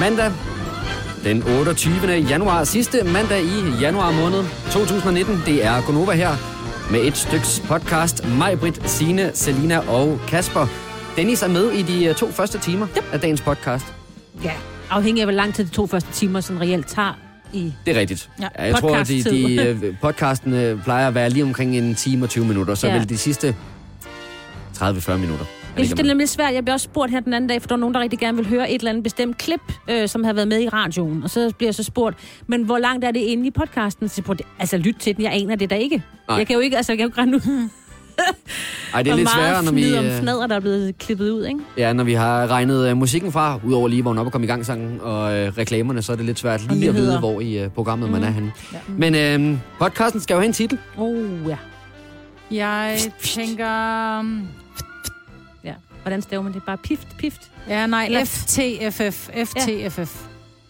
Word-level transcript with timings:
Mandag 0.00 0.32
den 1.24 1.42
28. 1.42 1.92
januar, 2.28 2.64
sidste 2.64 3.04
mandag 3.04 3.42
i 3.42 3.80
januar 3.80 4.10
måned 4.12 4.44
2019. 4.70 5.42
Det 5.46 5.64
er 5.64 5.82
Gonova 5.86 6.12
her 6.12 6.30
med 6.92 7.00
et 7.04 7.16
styks 7.16 7.62
podcast. 7.66 8.28
Mig, 8.28 8.58
Britt, 8.60 8.90
Signe, 8.90 9.30
Selina 9.34 9.78
og 9.90 10.20
Kasper. 10.28 10.66
Dennis 11.16 11.42
er 11.42 11.48
med 11.48 11.70
i 11.70 11.82
de 11.82 12.04
øh, 12.04 12.14
to 12.14 12.30
første 12.30 12.58
timer 12.58 12.86
af 13.12 13.20
dagens 13.20 13.40
podcast. 13.40 13.84
Ja, 14.44 14.52
afhængig 14.90 15.20
af, 15.22 15.26
hvor 15.26 15.32
lang 15.34 15.54
tid 15.54 15.64
de 15.64 15.70
to 15.70 15.86
første 15.86 16.12
timer 16.12 16.40
sådan 16.40 16.60
reelt 16.60 16.86
tager 16.88 17.18
i... 17.52 17.72
Det 17.86 17.96
er 17.96 18.00
rigtigt. 18.00 18.30
Ja, 18.40 18.64
jeg 18.66 18.74
tror, 18.74 18.96
at 18.96 19.08
de, 19.08 19.22
de, 19.24 19.54
øh, 19.68 19.94
podcasten 20.02 20.54
øh, 20.54 20.82
plejer 20.82 21.08
at 21.08 21.14
være 21.14 21.30
lige 21.30 21.44
omkring 21.44 21.76
en 21.76 21.94
time 21.94 22.24
og 22.24 22.30
20 22.30 22.44
minutter, 22.44 22.74
så 22.74 22.86
Ja. 22.86 22.98
vil 22.98 23.08
de 23.08 23.18
sidste 23.18 23.56
30-40 24.78 25.12
minutter. 25.16 25.44
Jeg 25.76 25.86
synes, 25.86 25.90
det 25.90 26.00
er 26.00 26.08
nemlig 26.08 26.28
svært. 26.28 26.54
Jeg 26.54 26.64
blev 26.64 26.72
også 26.72 26.84
spurgt 26.84 27.10
her 27.10 27.20
den 27.20 27.32
anden 27.32 27.48
dag, 27.48 27.62
for 27.62 27.68
der 27.68 27.74
var 27.74 27.80
nogen, 27.80 27.94
der 27.94 28.00
rigtig 28.00 28.18
gerne 28.18 28.36
vil 28.36 28.48
høre 28.48 28.70
et 28.70 28.78
eller 28.78 28.90
andet 28.90 29.04
bestemt 29.04 29.38
klip, 29.38 29.60
øh, 29.90 30.08
som 30.08 30.24
har 30.24 30.32
været 30.32 30.48
med 30.48 30.60
i 30.60 30.68
radioen. 30.68 31.22
Og 31.22 31.30
så 31.30 31.52
bliver 31.58 31.68
jeg 31.68 31.74
så 31.74 31.82
spurgt, 31.82 32.16
men 32.46 32.62
hvor 32.62 32.78
langt 32.78 33.04
er 33.04 33.10
det 33.10 33.20
inde 33.20 33.46
i 33.46 33.50
podcasten? 33.50 34.08
Så 34.08 34.16
spurgte, 34.16 34.44
altså 34.58 34.76
lyt 34.76 34.96
til 35.00 35.16
den, 35.16 35.24
jeg 35.24 35.32
aner 35.32 35.56
det 35.56 35.70
da 35.70 35.74
ikke. 35.74 36.02
Nej. 36.28 36.38
Jeg 36.38 36.46
kan 36.46 36.54
jo 36.54 36.60
ikke, 36.60 36.76
altså 36.76 36.92
jeg 36.92 36.98
kan 36.98 37.10
jo 37.16 37.22
ikke 37.22 37.36
ud, 37.36 37.68
Ej, 38.94 39.02
det 39.02 39.10
er 39.10 39.16
lidt 39.16 39.30
sværere, 39.30 39.64
når 39.64 39.72
vi, 39.72 39.96
om 39.98 40.04
øh, 40.04 40.18
fnader, 40.20 40.46
der 40.46 40.56
er 40.56 40.60
blevet 40.60 40.98
klippet 40.98 41.30
ud, 41.30 41.44
ikke? 41.44 41.60
ja, 41.76 41.92
når 41.92 42.04
vi 42.04 42.12
har 42.12 42.46
regnet 42.46 42.88
øh, 42.88 42.96
musikken 42.96 43.32
fra, 43.32 43.60
udover 43.64 43.88
lige, 43.88 44.02
hvor 44.02 44.18
op 44.18 44.26
og 44.26 44.32
komme 44.32 44.44
i 44.44 44.48
gang 44.48 44.66
sangen, 44.66 45.00
og 45.00 45.38
øh, 45.38 45.52
reklamerne, 45.58 46.02
så 46.02 46.12
er 46.12 46.16
det 46.16 46.26
lidt 46.26 46.38
svært 46.38 46.72
lige 46.72 46.88
at 46.88 46.94
vide, 46.94 47.18
hvor 47.18 47.40
i 47.40 47.58
øh, 47.58 47.70
programmet 47.70 48.10
man 48.10 48.22
er 48.22 48.30
henne. 48.30 48.52
Men 48.88 49.14
øh, 49.14 49.58
podcasten 49.78 50.20
skal 50.20 50.34
jo 50.34 50.40
have 50.40 50.46
en 50.46 50.52
titel. 50.52 50.78
Oh, 50.96 51.48
ja. 51.48 51.56
Jeg 52.50 52.98
tænker... 53.20 54.18
ja. 56.02 56.08
Hvordan 56.08 56.22
staver 56.22 56.42
man 56.42 56.52
det? 56.52 56.62
Bare 56.66 56.76
pift, 56.78 57.08
pift? 57.18 57.40
Ja, 57.68 57.86
nej, 57.86 58.04
Eller- 58.06 58.24
FTFF. 58.24 59.28
FTFF. 59.44 60.22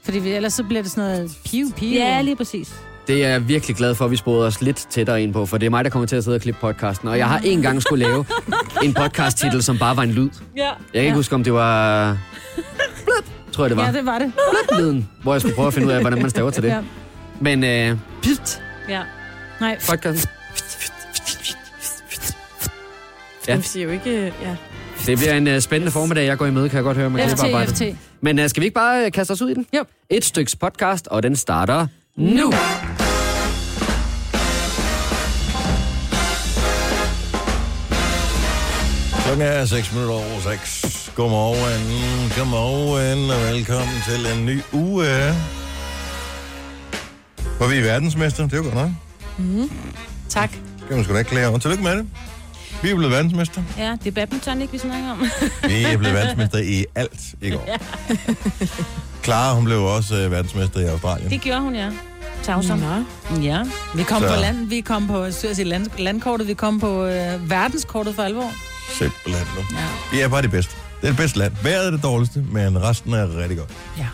Fordi 0.05 0.19
vi, 0.19 0.31
ellers 0.33 0.53
så 0.53 0.65
bliver 0.65 0.83
det 0.83 0.91
sådan 0.91 1.11
noget 1.11 1.31
piu, 1.47 1.71
piu. 1.77 1.89
Ja, 1.89 2.21
lige 2.23 2.37
præcis. 2.37 2.75
Det 3.07 3.25
er 3.25 3.29
jeg 3.29 3.49
virkelig 3.49 3.77
glad 3.77 3.95
for, 3.95 4.05
at 4.05 4.11
vi 4.11 4.17
sporede 4.17 4.47
os 4.47 4.61
lidt 4.63 4.77
tættere 4.91 5.23
ind 5.23 5.33
på, 5.33 5.47
for 5.47 5.59
det 5.59 5.67
er 5.67 5.71
mig, 5.71 5.85
der 5.85 5.91
kommer 5.91 6.07
til 6.07 6.17
at 6.17 6.25
sidde 6.25 6.35
og 6.35 6.41
klippe 6.41 6.61
podcasten. 6.61 7.09
Og 7.09 7.19
jeg 7.19 7.29
har 7.29 7.39
en 7.39 7.63
gang 7.63 7.83
skulle 7.83 8.05
lave 8.05 8.25
en 8.85 8.95
podcast-titel, 8.95 9.63
som 9.63 9.79
bare 9.79 9.97
var 9.97 10.03
en 10.03 10.11
lyd. 10.13 10.29
Ja. 10.57 10.63
Jeg 10.65 10.75
kan 10.95 11.03
ikke 11.03 11.15
huske, 11.17 11.35
om 11.35 11.45
det 11.45 11.53
var... 11.53 12.19
Blip, 12.95 13.53
tror 13.53 13.65
jeg, 13.65 13.71
det 13.71 13.77
var. 13.77 13.87
Ja, 13.87 13.93
det 13.93 14.07
var 14.07 14.19
det. 14.19 14.33
lyden, 14.79 15.09
hvor 15.23 15.35
jeg 15.35 15.41
skulle 15.41 15.55
prøve 15.55 15.69
at 15.69 15.75
finde 15.75 15.89
ud 15.89 15.93
af, 15.93 16.01
hvordan 16.01 16.21
man 16.23 16.31
staver 16.31 16.51
til 16.51 16.63
det. 16.63 16.69
Ja. 16.69 16.81
Men 17.41 17.65
øh, 17.65 17.97
pist, 18.23 18.63
Ja. 18.89 19.03
Nej, 19.61 19.79
podcast. 19.91 20.29
Ja. 23.49 23.57
Det 23.57 23.65
siger 23.65 23.85
jo 23.87 23.91
ikke... 23.93 24.35
Ja. 24.43 24.57
Det 25.07 25.19
bliver 25.19 25.35
en 25.35 25.47
uh, 25.47 25.59
spændende 25.59 25.93
formiddag, 25.93 26.27
jeg 26.27 26.39
går 26.39 26.47
i 26.47 26.51
møde, 26.51 26.69
kan 26.69 26.77
jeg 26.77 26.85
godt 26.85 26.97
høre 26.97 27.11
med 27.11 27.27
klippearbejdet. 27.27 27.77
FT. 27.77 27.83
Men 28.21 28.39
uh, 28.39 28.47
skal 28.47 28.61
vi 28.61 28.65
ikke 28.65 28.75
bare 28.75 29.07
uh, 29.07 29.13
kaste 29.13 29.31
os 29.31 29.43
ud 29.43 29.51
i 29.51 29.55
den? 29.55 29.67
Jo. 29.77 29.85
Et 30.11 30.25
styks 30.25 30.57
podcast, 30.57 31.09
og 31.09 31.23
den 31.23 31.37
starter 31.37 31.87
nu. 32.17 32.53
Klokken 39.25 39.47
er 39.47 39.65
6 39.65 39.93
minutter 39.93 40.15
over 40.15 40.41
6. 40.41 41.13
Godmorgen, 41.17 42.33
godmorgen, 42.39 43.31
og 43.31 43.55
velkommen 43.55 43.97
til 44.09 44.39
en 44.39 44.47
ny 44.47 44.61
uge. 44.73 45.07
Hvor 47.57 47.69
vi 47.69 47.79
er 47.79 47.83
verdensmester, 47.83 48.43
det 48.45 48.53
er 48.53 48.57
jo 48.57 48.63
godt 48.63 48.75
nok. 48.75 48.91
Tak. 50.29 50.51
Det 50.53 50.87
kan 50.89 50.97
man 50.97 51.05
sgu 51.05 51.13
da 51.13 51.19
ikke 51.19 51.31
klage 51.31 51.49
over. 51.49 51.59
Tillykke 51.59 51.83
med 51.85 51.97
det. 51.97 52.07
Vi 52.83 52.91
er 52.91 52.95
blevet 52.97 53.13
verdensmester. 53.13 53.63
Ja, 53.79 53.91
det 54.05 54.07
er 54.07 54.11
badminton, 54.11 54.63
ikke, 54.63 54.73
vi 54.73 54.79
snakker 54.79 55.11
om. 55.11 55.19
Vi 55.69 55.83
er 55.85 55.97
blevet 55.97 56.15
verdensmester 56.15 56.59
i 56.59 56.85
alt 56.95 57.21
i 57.43 57.51
går. 57.51 57.79
Clara, 59.25 59.55
hun 59.55 59.65
blev 59.65 59.85
også 59.85 60.17
øh, 60.17 60.31
verdensmester 60.31 60.81
i 60.81 60.85
Australien. 60.85 61.31
Det 61.31 61.41
gjorde 61.41 61.61
hun, 61.61 61.75
ja. 61.75 61.91
Tavsom. 62.43 62.79
Nå. 62.79 63.41
Ja. 63.43 63.59
Vi 63.95 64.03
kom 64.03 64.23
Så- 64.23 64.29
på 64.29 64.35
land, 64.41 64.67
vi 64.69 64.81
kom 64.81 65.07
på 65.07 65.31
sige, 65.31 65.65
land, 65.65 65.87
landkortet, 65.99 66.47
vi 66.49 66.55
kom 66.55 66.81
på 66.81 67.05
øh, 67.07 67.51
verdenskortet 67.51 68.15
for 68.15 68.23
alvor. 68.23 68.51
Simpelthen 68.99 69.47
nu. 69.57 69.77
Ja. 69.79 69.85
Vi 70.13 70.21
er 70.21 70.29
bare 70.29 70.43
de 70.43 70.49
bedste. 70.49 70.75
Det 71.01 71.07
er 71.07 71.11
det 71.13 71.17
bedste 71.17 71.39
land. 71.39 71.53
Vejret 71.63 71.87
er 71.87 71.91
det 71.91 72.03
dårligste, 72.03 72.45
men 72.53 72.83
resten 72.83 73.13
er 73.15 73.39
rigtig 73.39 73.59
godt. 73.59 73.71
Ja. 73.99 74.07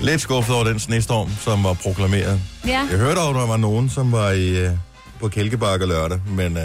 Lidt 0.00 0.20
skuffet 0.20 0.54
over 0.54 0.64
den 0.64 0.78
snestorm, 0.78 1.30
som 1.40 1.64
var 1.64 1.72
proklameret. 1.72 2.40
Ja. 2.66 2.70
Jeg 2.90 2.98
hørte 2.98 3.18
over, 3.18 3.28
at 3.28 3.34
der 3.34 3.46
var 3.46 3.56
nogen, 3.56 3.90
som 3.90 4.12
var 4.12 4.30
i, 4.30 4.48
øh, 4.64 4.70
på 5.20 5.28
Kælkebakke 5.28 5.86
lørdag, 5.86 6.20
men 6.28 6.56
øh, 6.56 6.62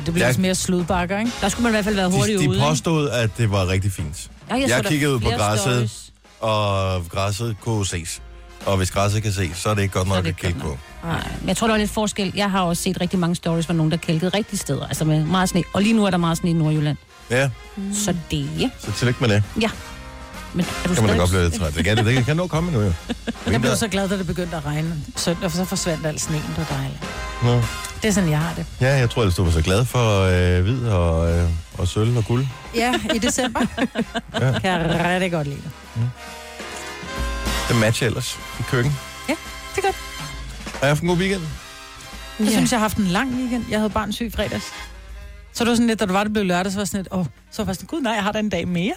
Og 0.00 0.06
det 0.06 0.14
bliver 0.14 0.26
Jeg- 0.26 0.30
også 0.30 0.40
mere 0.40 0.54
sludbakker, 0.54 1.18
ikke? 1.18 1.32
Der 1.40 1.48
skulle 1.48 1.62
man 1.62 1.70
i 1.70 1.74
hvert 1.74 1.84
fald 1.84 1.94
være 1.94 2.10
hurtigt 2.10 2.38
de, 2.38 2.44
de 2.44 2.48
ude. 2.48 2.58
ikke? 2.58 2.68
påstod, 2.68 3.10
at 3.10 3.30
det 3.38 3.50
var 3.50 3.68
rigtig 3.68 3.92
fint. 3.92 4.30
Ja, 4.50 4.54
jeg 4.54 4.68
der 4.84 4.88
kiggede 4.90 5.14
ud 5.14 5.20
på 5.20 5.28
græsset. 5.38 5.60
stories. 5.72 6.12
Og 6.40 7.04
græsset 7.08 7.56
kunne 7.60 7.86
ses. 7.86 8.22
Og 8.66 8.76
hvis 8.76 8.90
græsset 8.90 9.22
kan 9.22 9.32
ses, 9.32 9.56
så 9.56 9.70
er 9.70 9.74
det 9.74 9.82
ikke 9.82 9.92
godt 9.94 10.08
er 10.08 10.14
nok 10.14 10.26
at 10.26 10.36
kigge 10.36 10.60
på. 10.60 10.78
Nej, 11.04 11.28
men 11.40 11.48
jeg 11.48 11.56
tror, 11.56 11.66
der 11.66 11.74
var 11.74 11.78
lidt 11.78 11.90
forskel. 11.90 12.32
Jeg 12.36 12.50
har 12.50 12.62
også 12.62 12.82
set 12.82 13.00
rigtig 13.00 13.18
mange 13.18 13.34
stories, 13.36 13.66
hvor 13.66 13.74
nogen, 13.74 13.90
der 13.90 13.96
kælkede 13.96 14.30
rigtige 14.34 14.58
steder. 14.58 14.86
Altså 14.86 15.04
med 15.04 15.24
meget 15.24 15.48
sne. 15.48 15.62
Og 15.72 15.82
lige 15.82 15.92
nu 15.94 16.04
er 16.04 16.10
der 16.10 16.16
meget 16.18 16.38
sne 16.38 16.50
i 16.50 16.52
Nordjylland. 16.52 16.96
Ja, 17.30 17.50
Mm. 17.76 17.94
Så 17.94 18.14
det... 18.30 18.70
så 18.80 18.92
tillykke 18.92 19.20
med 19.20 19.28
det. 19.28 19.42
Men 20.54 20.66
er 20.84 20.88
du 20.88 20.94
Kan 20.94 21.02
man 21.04 21.12
da 21.12 21.18
godt 21.18 21.30
blive 21.30 21.42
lidt 21.42 21.54
træt. 21.54 21.74
Det 21.74 21.84
kan, 21.84 21.96
det 22.06 22.24
kan 22.24 22.36
nå 22.36 22.46
komme 22.46 22.72
nu, 22.72 22.80
jo. 22.80 22.92
Jeg 23.50 23.60
blev 23.60 23.76
så 23.76 23.88
glad, 23.88 24.08
da 24.08 24.18
det 24.18 24.26
begyndte 24.26 24.56
at 24.56 24.66
regne 24.66 24.96
søndag, 25.16 25.50
for 25.50 25.56
så 25.58 25.64
forsvandt 25.64 26.06
al 26.06 26.18
sneen. 26.20 26.42
Det 26.42 26.58
var 26.58 26.76
dejligt. 26.76 27.00
Nå. 27.42 27.54
Det 28.02 28.08
er 28.08 28.12
sådan, 28.12 28.30
jeg 28.30 28.38
har 28.38 28.54
det. 28.54 28.66
Ja, 28.80 28.96
jeg 28.98 29.10
tror, 29.10 29.22
at 29.22 29.36
du 29.36 29.44
var 29.44 29.50
så 29.50 29.62
glad 29.62 29.84
for 29.84 30.20
øh, 30.20 30.62
hvid 30.62 30.86
og, 30.88 31.32
øh, 31.32 31.48
og 31.78 31.88
sølv 31.88 32.16
og 32.16 32.24
guld. 32.24 32.46
Ja, 32.74 32.94
i 33.14 33.18
december. 33.18 33.60
Ja. 34.40 34.58
Kan 34.58 34.70
jeg 34.70 35.00
rigtig 35.14 35.32
godt 35.32 35.46
lide 35.46 35.60
det. 35.62 35.70
Det 37.68 37.76
matcher 37.76 38.06
ellers 38.06 38.38
i 38.60 38.62
køkken. 38.62 38.92
Det 39.26 39.36
er 39.78 39.82
godt. 39.82 39.96
Har 40.66 40.78
jeg 40.80 40.88
haft 40.88 41.02
en 41.02 41.08
god 41.08 41.16
weekend? 41.16 41.42
Jeg 42.38 42.46
Ja. 42.48 42.52
synes, 42.52 42.72
jeg 42.72 42.78
har 42.80 42.84
haft 42.84 42.96
en 42.96 43.04
lang 43.06 43.34
weekend. 43.34 43.64
Jeg 43.70 43.78
havde 43.78 43.90
barn 43.90 44.12
syg 44.12 44.32
fredags. 44.34 44.64
Så 45.52 45.64
det 45.64 45.70
var 45.70 45.74
sådan 45.76 45.86
lidt, 45.86 46.00
da 46.00 46.04
det 46.06 46.14
var, 46.14 46.22
det 46.24 46.32
blev 46.32 46.44
lørdag, 46.44 46.72
så 46.72 46.78
var 46.78 46.84
sådan 46.84 46.98
lidt, 47.00 47.08
åh, 47.12 47.26
så 47.52 47.64
var 47.64 47.72
sådan, 47.72 47.86
gud 47.86 48.00
nej, 48.00 48.12
jeg 48.12 48.22
har 48.22 48.32
da 48.32 48.38
en 48.38 48.48
dag 48.48 48.68
mere. 48.68 48.94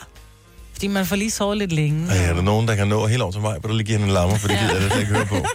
Fordi 0.73 0.87
man 0.87 1.05
får 1.05 1.15
lige 1.15 1.31
sovet 1.31 1.57
lidt 1.57 1.71
længe. 1.71 2.07
Ej, 2.11 2.17
er 2.17 2.33
der 2.33 2.41
nogen, 2.41 2.67
der 2.67 2.75
kan 2.75 2.87
nå 2.87 3.07
helt 3.07 3.21
over 3.21 3.31
til 3.31 3.41
mig, 3.41 3.57
hvor 3.59 3.67
der 3.69 3.75
lige 3.75 3.85
giver 3.87 3.99
en 3.99 4.07
lammer, 4.07 4.35
for 4.37 4.47
det 4.47 4.57
gider 4.59 4.81
jeg 4.81 4.89
da 4.91 4.99
ikke 4.99 5.13
høre 5.13 5.25
på. 5.25 5.35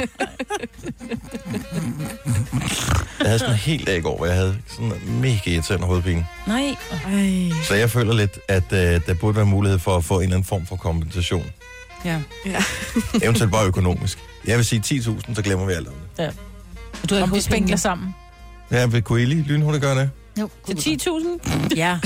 Jeg 3.21 3.27
havde 3.27 3.39
sådan 3.39 3.55
en 3.55 3.59
hel 3.59 3.87
dag 3.87 3.97
i 3.97 4.01
går, 4.01 4.17
hvor 4.17 4.27
jeg 4.27 4.35
havde 4.35 4.59
sådan 4.69 4.93
en 4.93 5.21
mega 5.21 5.51
irriterende 5.51 5.87
hovedpine. 5.87 6.27
Nej. 6.47 6.75
Ej. 7.07 7.51
Så 7.65 7.75
jeg 7.75 7.91
føler 7.91 8.15
lidt, 8.15 8.39
at 8.49 8.73
øh, 8.73 9.01
der 9.07 9.15
burde 9.15 9.37
være 9.37 9.47
mulighed 9.47 9.79
for 9.79 9.97
at 9.97 10.05
få 10.05 10.17
en 10.17 10.23
eller 10.23 10.37
anden 10.37 10.47
form 10.47 10.67
for 10.67 10.77
kompensation. 10.77 11.45
Ja. 12.05 12.21
Eventuelt 13.23 13.53
bare 13.53 13.67
økonomisk. 13.67 14.19
Jeg 14.47 14.57
vil 14.57 14.65
sige 14.65 14.83
10.000, 14.87 15.35
så 15.35 15.43
glemmer 15.43 15.67
vi 15.67 15.73
alt 15.73 15.89
om 15.89 15.95
det. 16.17 16.35
Du 17.11 17.15
har 17.15 17.23
ikke 17.23 17.35
vi 17.35 17.41
spænkler 17.41 17.77
sammen. 17.77 18.15
Ja, 18.71 18.87
vil 18.87 19.03
kunne 19.03 19.23
I 19.23 19.25
lige 19.25 19.43
lynhurtigt 19.43 19.83
gøre 19.83 19.99
det? 20.01 20.11
Jo. 20.41 20.49
Til 20.67 21.01
10.000? 21.09 21.69
Ja. 21.77 21.99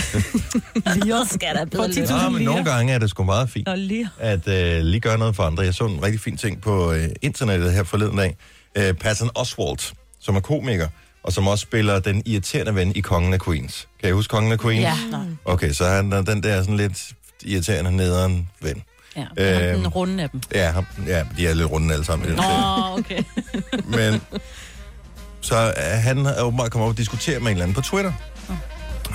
Lige 0.95 1.27
skal 1.27 1.55
der 1.55 1.65
bedre 1.65 1.77
Prøv 1.79 1.89
løn. 1.97 2.05
10.000 2.05 2.15
Ja, 2.23 2.29
men 2.29 2.43
nogle 2.43 2.65
gange 2.65 2.93
er 2.93 2.99
det 2.99 3.11
sgu 3.11 3.25
meget 3.25 3.51
fint. 3.51 3.67
Nå, 3.67 3.75
lige. 3.75 4.09
at 4.19 4.49
øh, 4.49 4.81
lige 4.83 5.01
gøre 5.01 5.19
noget 5.19 5.37
for 5.37 5.43
andre. 5.43 5.63
Jeg 5.63 5.75
så 5.75 5.85
en 5.87 6.03
rigtig 6.03 6.21
fin 6.21 6.37
ting 6.37 6.61
på 6.61 6.93
øh, 6.93 7.09
internettet 7.23 7.73
her 7.73 7.85
forleden 7.85 8.17
dag. 8.19 8.37
Øh, 8.77 8.95
Patton 8.95 9.31
Oswalt, 9.35 9.93
som 10.21 10.37
er 10.37 10.41
komiker, 10.41 10.89
og 11.25 11.33
som 11.33 11.49
også 11.49 11.63
spiller 11.63 11.99
den 11.99 12.23
irriterende 12.27 12.75
ven 12.75 12.93
i 12.97 13.01
Kongen 13.01 13.33
af 13.35 13.41
Queens. 13.41 13.89
Kan 14.01 14.09
I 14.09 14.13
huske 14.13 14.31
Kongen 14.31 14.53
af 14.53 14.59
Queens? 14.61 14.83
Ja. 14.83 14.97
Okay, 15.45 15.73
så 15.73 15.87
han 15.87 16.13
er 16.13 16.23
den 16.23 16.43
der 16.43 16.61
sådan 16.63 16.77
lidt 16.77 17.13
irriterende 17.45 17.97
nederen 17.97 18.49
ven. 18.61 18.83
Ja, 19.17 19.23
øh, 19.37 19.69
Øhm. 19.73 19.79
den 19.83 19.89
runde 19.89 20.23
af 20.23 20.31
dem. 20.31 20.41
Ja, 20.55 20.71
ham, 20.71 20.87
ja 21.07 21.25
de 21.37 21.47
er 21.47 21.55
lidt 21.55 21.71
runde 21.71 21.93
alle 21.93 22.05
sammen. 22.05 22.29
Nå, 22.37 22.43
okay. 22.99 23.23
Men 23.85 24.21
så 25.43 25.67
øh, 25.77 25.83
han 26.03 26.27
er 26.27 26.43
åbenbart 26.43 26.71
kommet 26.71 26.87
op 26.87 26.93
og 26.93 26.99
diskutere 26.99 27.39
med 27.41 27.47
en 27.47 27.53
eller 27.53 27.63
anden 27.63 27.75
på 27.75 27.81
Twitter, 27.81 28.13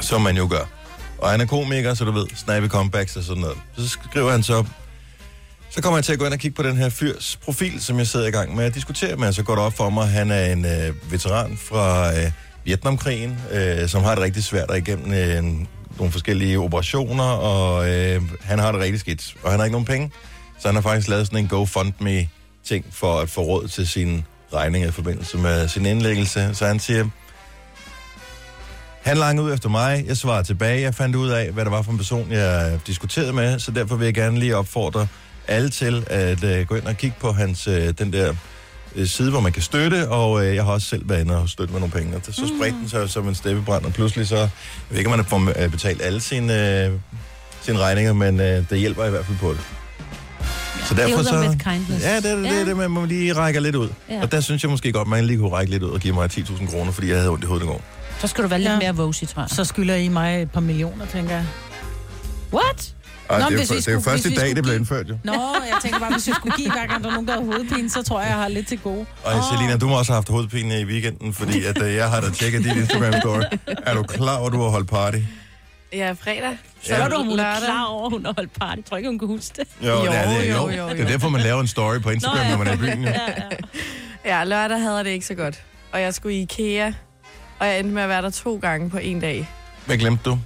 som 0.02 0.22
man 0.22 0.38
jo 0.38 0.48
gør. 0.50 0.70
Og 1.18 1.30
han 1.30 1.42
er 1.42 1.46
komiker, 1.46 1.94
så 1.94 2.06
du 2.06 2.12
ved, 2.12 2.28
snappy 2.36 2.68
comebacks 2.68 3.16
og 3.16 3.24
sådan 3.24 3.42
noget. 3.42 3.58
Så 3.78 3.88
skriver 3.90 4.32
han 4.32 4.44
så 4.44 4.56
op, 4.56 4.68
så 5.70 5.82
kommer 5.82 5.98
jeg 5.98 6.04
til 6.06 6.14
at 6.14 6.20
gå 6.20 6.26
ind 6.26 6.34
og 6.34 6.40
kigge 6.40 6.56
på 6.56 6.64
den 6.64 6.78
her 6.78 6.90
fyrs 6.90 7.40
profil, 7.44 7.82
som 7.82 7.98
jeg 7.98 8.08
sidder 8.08 8.28
i 8.28 8.32
gang 8.32 8.56
med 8.56 8.66
at 8.66 8.76
diskutere 8.76 9.16
med. 9.16 9.34
Så 9.34 9.44
går 9.44 9.56
det 9.56 9.64
op 9.64 9.74
for 9.74 9.90
mig, 9.90 10.08
han 10.08 10.32
er 10.32 10.46
en 10.46 10.66
øh, 10.66 11.12
veteran 11.12 11.58
fra 11.70 12.14
øh, 12.18 12.32
Vietnamkrigen, 12.66 13.38
øh, 13.52 13.90
som 13.90 14.04
har 14.04 14.16
det 14.16 14.24
rigtig 14.24 14.44
svært 14.44 14.70
og 14.70 14.78
igennem 14.78 15.14
øh, 15.14 15.38
en- 15.38 15.68
nogle 15.98 16.12
forskellige 16.12 16.60
operationer, 16.60 17.24
og 17.24 17.90
øh, 17.90 18.22
han 18.42 18.60
har 18.60 18.72
det 18.72 18.82
rigtig 18.82 19.00
skidt, 19.00 19.36
og 19.44 19.52
han 19.52 19.60
har 19.60 19.66
ikke 19.66 19.72
nogen 19.74 19.86
penge. 19.86 20.12
Så 20.60 20.68
han 20.68 20.76
har 20.76 20.82
faktisk 20.82 21.08
lavet 21.08 21.28
sådan 21.28 21.40
en 21.40 21.48
GoFundMe-ting 21.48 22.86
for 22.92 23.20
at 23.20 23.30
få 23.30 23.42
råd 23.42 23.68
til 23.68 23.88
sine 23.88 24.24
regninger 24.54 24.88
i 24.88 24.92
forbindelse 24.92 25.38
med 25.38 25.68
sin 25.68 25.86
indlæggelse. 25.86 26.50
Så 26.54 26.66
han 26.66 26.80
siger, 26.80 27.08
han 29.02 29.18
langede 29.18 29.48
ud 29.48 29.54
efter 29.54 29.70
mig, 29.70 30.06
jeg 30.08 30.18
svarede 30.18 30.44
tilbage, 30.44 30.82
jeg 30.82 30.96
fandt 30.96 31.16
ud 31.16 31.30
af, 31.30 31.52
hvad 31.52 31.66
det 31.66 31.72
var 31.72 31.82
for 31.82 31.92
en 31.92 31.98
person, 31.98 32.32
jeg 32.32 32.80
diskuterede 32.88 33.34
med, 33.34 33.60
så 33.60 33.72
derfor 33.72 33.96
vil 33.96 34.06
jeg 34.06 34.14
gerne 34.14 34.40
lige 34.40 34.56
opfordre 34.56 35.08
alle 35.48 35.70
til 35.70 36.04
at 36.08 36.44
øh, 36.44 36.66
gå 36.66 36.76
ind 36.76 36.86
og 36.86 36.98
kigge 36.98 37.16
på 37.20 37.32
hans, 37.32 37.68
øh, 37.68 37.94
den 38.00 38.14
der 38.14 38.34
øh, 38.96 39.08
side, 39.08 39.32
hvor 39.32 39.40
man 39.40 39.52
kan 39.52 39.62
støtte, 39.62 40.10
og 40.10 40.46
øh, 40.46 40.56
jeg 40.56 40.64
har 40.64 40.72
også 40.72 40.88
selv 40.88 41.10
været 41.10 41.22
inde 41.22 41.38
og 41.38 41.50
støtte 41.50 41.74
med 41.74 41.80
nogle 41.80 41.94
penge, 41.94 42.16
og 42.16 42.22
så 42.26 42.52
spredte 42.58 42.78
den 42.78 42.90
sig 42.90 43.10
som 43.10 43.28
en 43.28 43.36
steppebrand, 43.36 43.86
og 43.86 43.94
pludselig 43.94 44.28
så, 44.28 44.38
jeg 44.38 44.50
ved 44.90 44.98
ikke, 44.98 45.12
om 45.12 45.18
man 45.18 45.26
får 45.26 45.70
betalt 45.72 46.02
alle 46.02 46.22
sine, 46.22 46.86
øh, 46.86 46.92
sine 47.62 47.80
regninger, 47.80 48.14
men 48.14 48.40
øh, 48.40 48.70
det 48.70 48.80
hjælper 48.80 49.06
i 49.06 49.10
hvert 49.10 49.26
fald 49.26 49.38
på 49.38 49.50
det. 49.50 49.60
Så 50.88 50.94
derfor 50.94 51.24
så... 51.24 51.40
with 51.40 51.58
kindness. 51.64 52.06
Ja, 52.06 52.16
det 52.16 52.32
er 52.32 52.36
det, 52.36 52.44
Ja. 52.46 52.66
det, 52.66 52.82
at 52.82 52.92
man 52.92 53.06
lige 53.08 53.34
rækker 53.34 53.62
lidt 53.62 53.76
ud. 53.76 53.90
Ja. 54.10 54.22
Og 54.22 54.32
der 54.32 54.42
synes 54.42 54.64
jeg 54.64 54.72
måske 54.72 54.92
godt, 54.92 55.08
man 55.08 55.26
lige 55.26 55.40
kunne 55.40 55.50
række 55.52 55.72
lidt 55.72 55.84
ud 55.84 55.90
og 55.90 56.00
give 56.00 56.14
mig 56.14 56.30
10.000 56.34 56.72
kroner, 56.72 56.92
fordi 56.92 57.10
jeg 57.10 57.18
havde 57.18 57.30
ondt 57.30 57.44
i 57.44 57.48
hovedet 57.48 57.66
i 57.66 57.68
går. 57.68 57.82
Så 58.20 58.28
skal 58.28 58.44
du 58.44 58.50
være 58.50 58.60
lidt 58.60 58.72
Ja. 58.72 58.80
mere 58.80 58.96
vosy, 58.96 59.24
tror 59.24 59.42
jeg. 59.42 59.50
Så 59.50 59.64
skylder 59.64 59.96
I 59.96 60.08
mig 60.08 60.42
et 60.42 60.52
par 60.52 60.62
millioner, 60.62 61.06
tænker 61.06 61.32
jeg. 61.36 61.46
What? 62.54 62.94
Ej, 63.30 63.40
Nå, 63.40 63.46
det, 63.46 63.54
er, 63.54 63.58
hvis 63.58 63.72
vi 63.72 63.76
det 63.78 63.88
er 63.88 63.92
jo 63.92 64.00
først 64.00 64.26
i 64.26 64.34
dag, 64.36 64.56
det 64.56 64.64
blev 64.64 64.76
indført, 64.76 65.10
jo. 65.10 65.18
Nå, 65.24 65.34
jeg 65.34 65.78
tænker 65.84 66.00
bare, 66.00 66.12
hvis 66.12 66.28
jeg 66.28 66.36
skulle 66.36 66.56
give, 66.58 66.72
hver 66.72 66.86
gang 66.88 67.04
der 67.04 67.10
er 67.10 67.14
nogen, 67.14 67.28
der 67.28 67.34
har 67.34 67.42
hovedpine, 67.42 67.90
så 67.90 68.04
tror 68.04 68.20
jeg, 68.22 68.30
jeg 68.30 68.38
har 68.38 68.48
lidt 68.48 68.68
til 68.68 68.80
gode. 68.80 69.06
Og 69.24 69.34
Selina, 69.52 69.78
du 69.78 69.88
må 69.88 69.98
også 69.98 70.12
have 70.12 70.18
haft 70.18 70.30
hovedpine 70.30 70.82
i 70.82 70.86
weekenden, 70.86 71.34
fordi 71.34 71.64
at, 71.66 71.82
uh, 71.82 71.94
jeg 71.96 72.10
har 72.10 72.22
da 72.22 72.30
tjekket 72.30 72.64
dit 72.64 72.72
Instagram-story. 72.72 73.58
Er 73.86 73.94
du 73.96 74.04
klar 74.04 74.46
at 74.46 74.52
du 74.54 74.62
har 74.62 74.70
holdt 74.70 74.90
party? 74.90 75.18
Ja, 75.94 76.12
fredag. 76.12 76.58
Så 76.82 76.96
er 76.96 77.10
du, 77.10 77.16
hun 77.18 77.28
er 77.32 77.36
Lørdag. 77.36 77.62
klar 77.66 77.86
over, 77.86 78.06
at 78.06 78.12
hun 78.12 78.26
har 78.26 78.34
holdt 78.38 78.54
party. 78.60 78.76
Jeg 78.78 78.86
tror 78.86 78.98
ikke, 78.98 79.10
hun 79.10 79.20
kan 79.20 79.28
huske 79.28 79.54
det. 79.58 79.88
Jo, 79.88 80.02
det 80.02 80.16
er 80.16 80.30
det, 80.30 80.50
jo, 80.50 80.54
jo, 80.56 80.70
jo, 80.70 80.84
jo. 80.84 80.90
Det 80.90 81.00
er 81.02 81.08
derfor, 81.08 81.30
man 81.30 81.42
laver 81.42 81.62
en 81.62 81.68
story 81.68 82.00
på 82.02 82.10
Instagram, 82.10 82.38
Nå, 82.38 82.44
ja. 82.44 82.50
når 82.50 82.58
man 82.58 82.68
er 82.68 82.74
i 82.74 82.78
byen. 82.78 83.04
Jo. 83.04 83.10
Ja, 83.10 83.22
ja. 84.26 84.38
Ja, 84.40 84.44
lørdag 84.44 84.80
havde 84.82 84.96
jeg 84.96 85.06
det 85.06 85.12
ikke 85.12 85.26
så 85.26 85.34
godt. 85.36 85.64
Og 85.92 86.02
jeg 86.02 86.14
skulle 86.14 86.36
i 86.36 86.42
IKEA, 86.42 86.92
og 87.60 87.68
jeg 87.68 87.80
endte 87.80 87.94
med 87.94 88.04
at 88.04 88.10
være 88.10 88.22
der 88.22 88.30
to 88.30 88.60
gange 88.62 88.90
på 88.90 88.98
en 88.98 89.20
dag. 89.20 89.50
Hvad 89.86 89.98
glemte 89.98 90.24
du? 90.30 90.40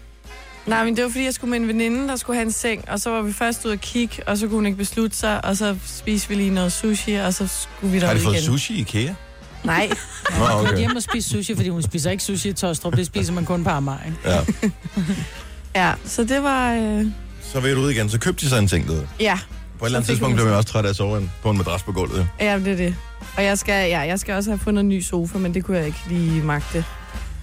Nej, 0.65 0.83
men 0.85 0.95
det 0.95 1.03
var 1.03 1.09
fordi, 1.09 1.23
jeg 1.25 1.33
skulle 1.33 1.51
med 1.51 1.59
en 1.59 1.67
veninde, 1.67 2.07
der 2.07 2.15
skulle 2.15 2.37
have 2.37 2.45
en 2.45 2.51
seng, 2.51 2.89
og 2.89 2.99
så 2.99 3.09
var 3.09 3.21
vi 3.21 3.33
først 3.33 3.65
ude 3.65 3.73
at 3.73 3.81
kigge, 3.81 4.23
og 4.27 4.37
så 4.37 4.45
kunne 4.47 4.55
hun 4.55 4.65
ikke 4.65 4.77
beslutte 4.77 5.17
sig, 5.17 5.45
og 5.45 5.57
så 5.57 5.77
spiste 5.85 6.29
vi 6.29 6.35
lige 6.35 6.49
noget 6.49 6.71
sushi, 6.71 7.13
og 7.15 7.33
så 7.33 7.47
skulle 7.47 7.93
vi 7.93 7.99
Har 7.99 8.07
derud 8.07 8.19
de 8.19 8.23
fået 8.25 8.33
igen. 8.35 8.43
sushi 8.45 8.73
i 8.73 8.79
IKEA? 8.79 9.13
Nej, 9.63 9.89
Nå, 10.29 10.35
Hun 10.35 10.47
okay. 10.51 10.69
okay. 10.69 10.77
hjem 10.79 10.95
og 10.95 11.03
spise 11.03 11.29
sushi, 11.29 11.55
fordi 11.55 11.69
hun 11.69 11.81
spiser 11.81 12.11
ikke 12.11 12.23
sushi 12.23 12.49
i 12.49 12.53
Tostrup. 12.53 12.95
Det 12.95 13.05
spiser 13.05 13.33
man 13.33 13.45
kun 13.45 13.63
på 13.63 13.69
Amager, 13.69 13.97
ikke? 14.05 14.17
Ja. 14.25 14.39
ja, 15.87 15.93
så 16.05 16.23
det 16.23 16.43
var... 16.43 16.73
Øh, 16.73 17.05
Så 17.53 17.59
vil 17.59 17.75
du 17.75 17.81
ud 17.81 17.91
igen, 17.91 18.09
så 18.09 18.19
købte 18.19 18.45
de 18.45 18.49
så 18.49 18.57
en 18.57 18.67
ting 18.67 18.87
derude. 18.87 19.07
ja, 19.19 19.39
På 19.79 19.85
et 19.85 19.87
eller 19.89 19.99
andet 19.99 20.07
tidspunkt 20.09 20.31
hun 20.31 20.35
blev 20.35 20.47
jeg 20.47 20.55
også 20.55 20.69
træt 20.69 20.85
af 20.85 20.89
at 20.89 20.95
sove 20.95 21.29
på 21.43 21.49
en 21.49 21.57
madras 21.57 21.83
på 21.83 21.91
gulvet. 21.91 22.27
ja, 22.39 22.59
det 22.59 22.67
er 22.67 22.75
det. 22.75 22.95
Og 23.37 23.43
jeg 23.43 23.57
skal, 23.57 23.89
ja, 23.89 23.99
jeg 23.99 24.19
skal 24.19 24.35
også 24.35 24.49
have 24.49 24.59
fundet 24.59 24.81
en 24.81 24.89
ny 24.89 25.01
sofa, 25.01 25.37
men 25.37 25.53
det 25.53 25.63
kunne 25.65 25.77
jeg 25.77 25.85
ikke 25.85 25.99
lige 26.09 26.41
magte. 26.43 26.85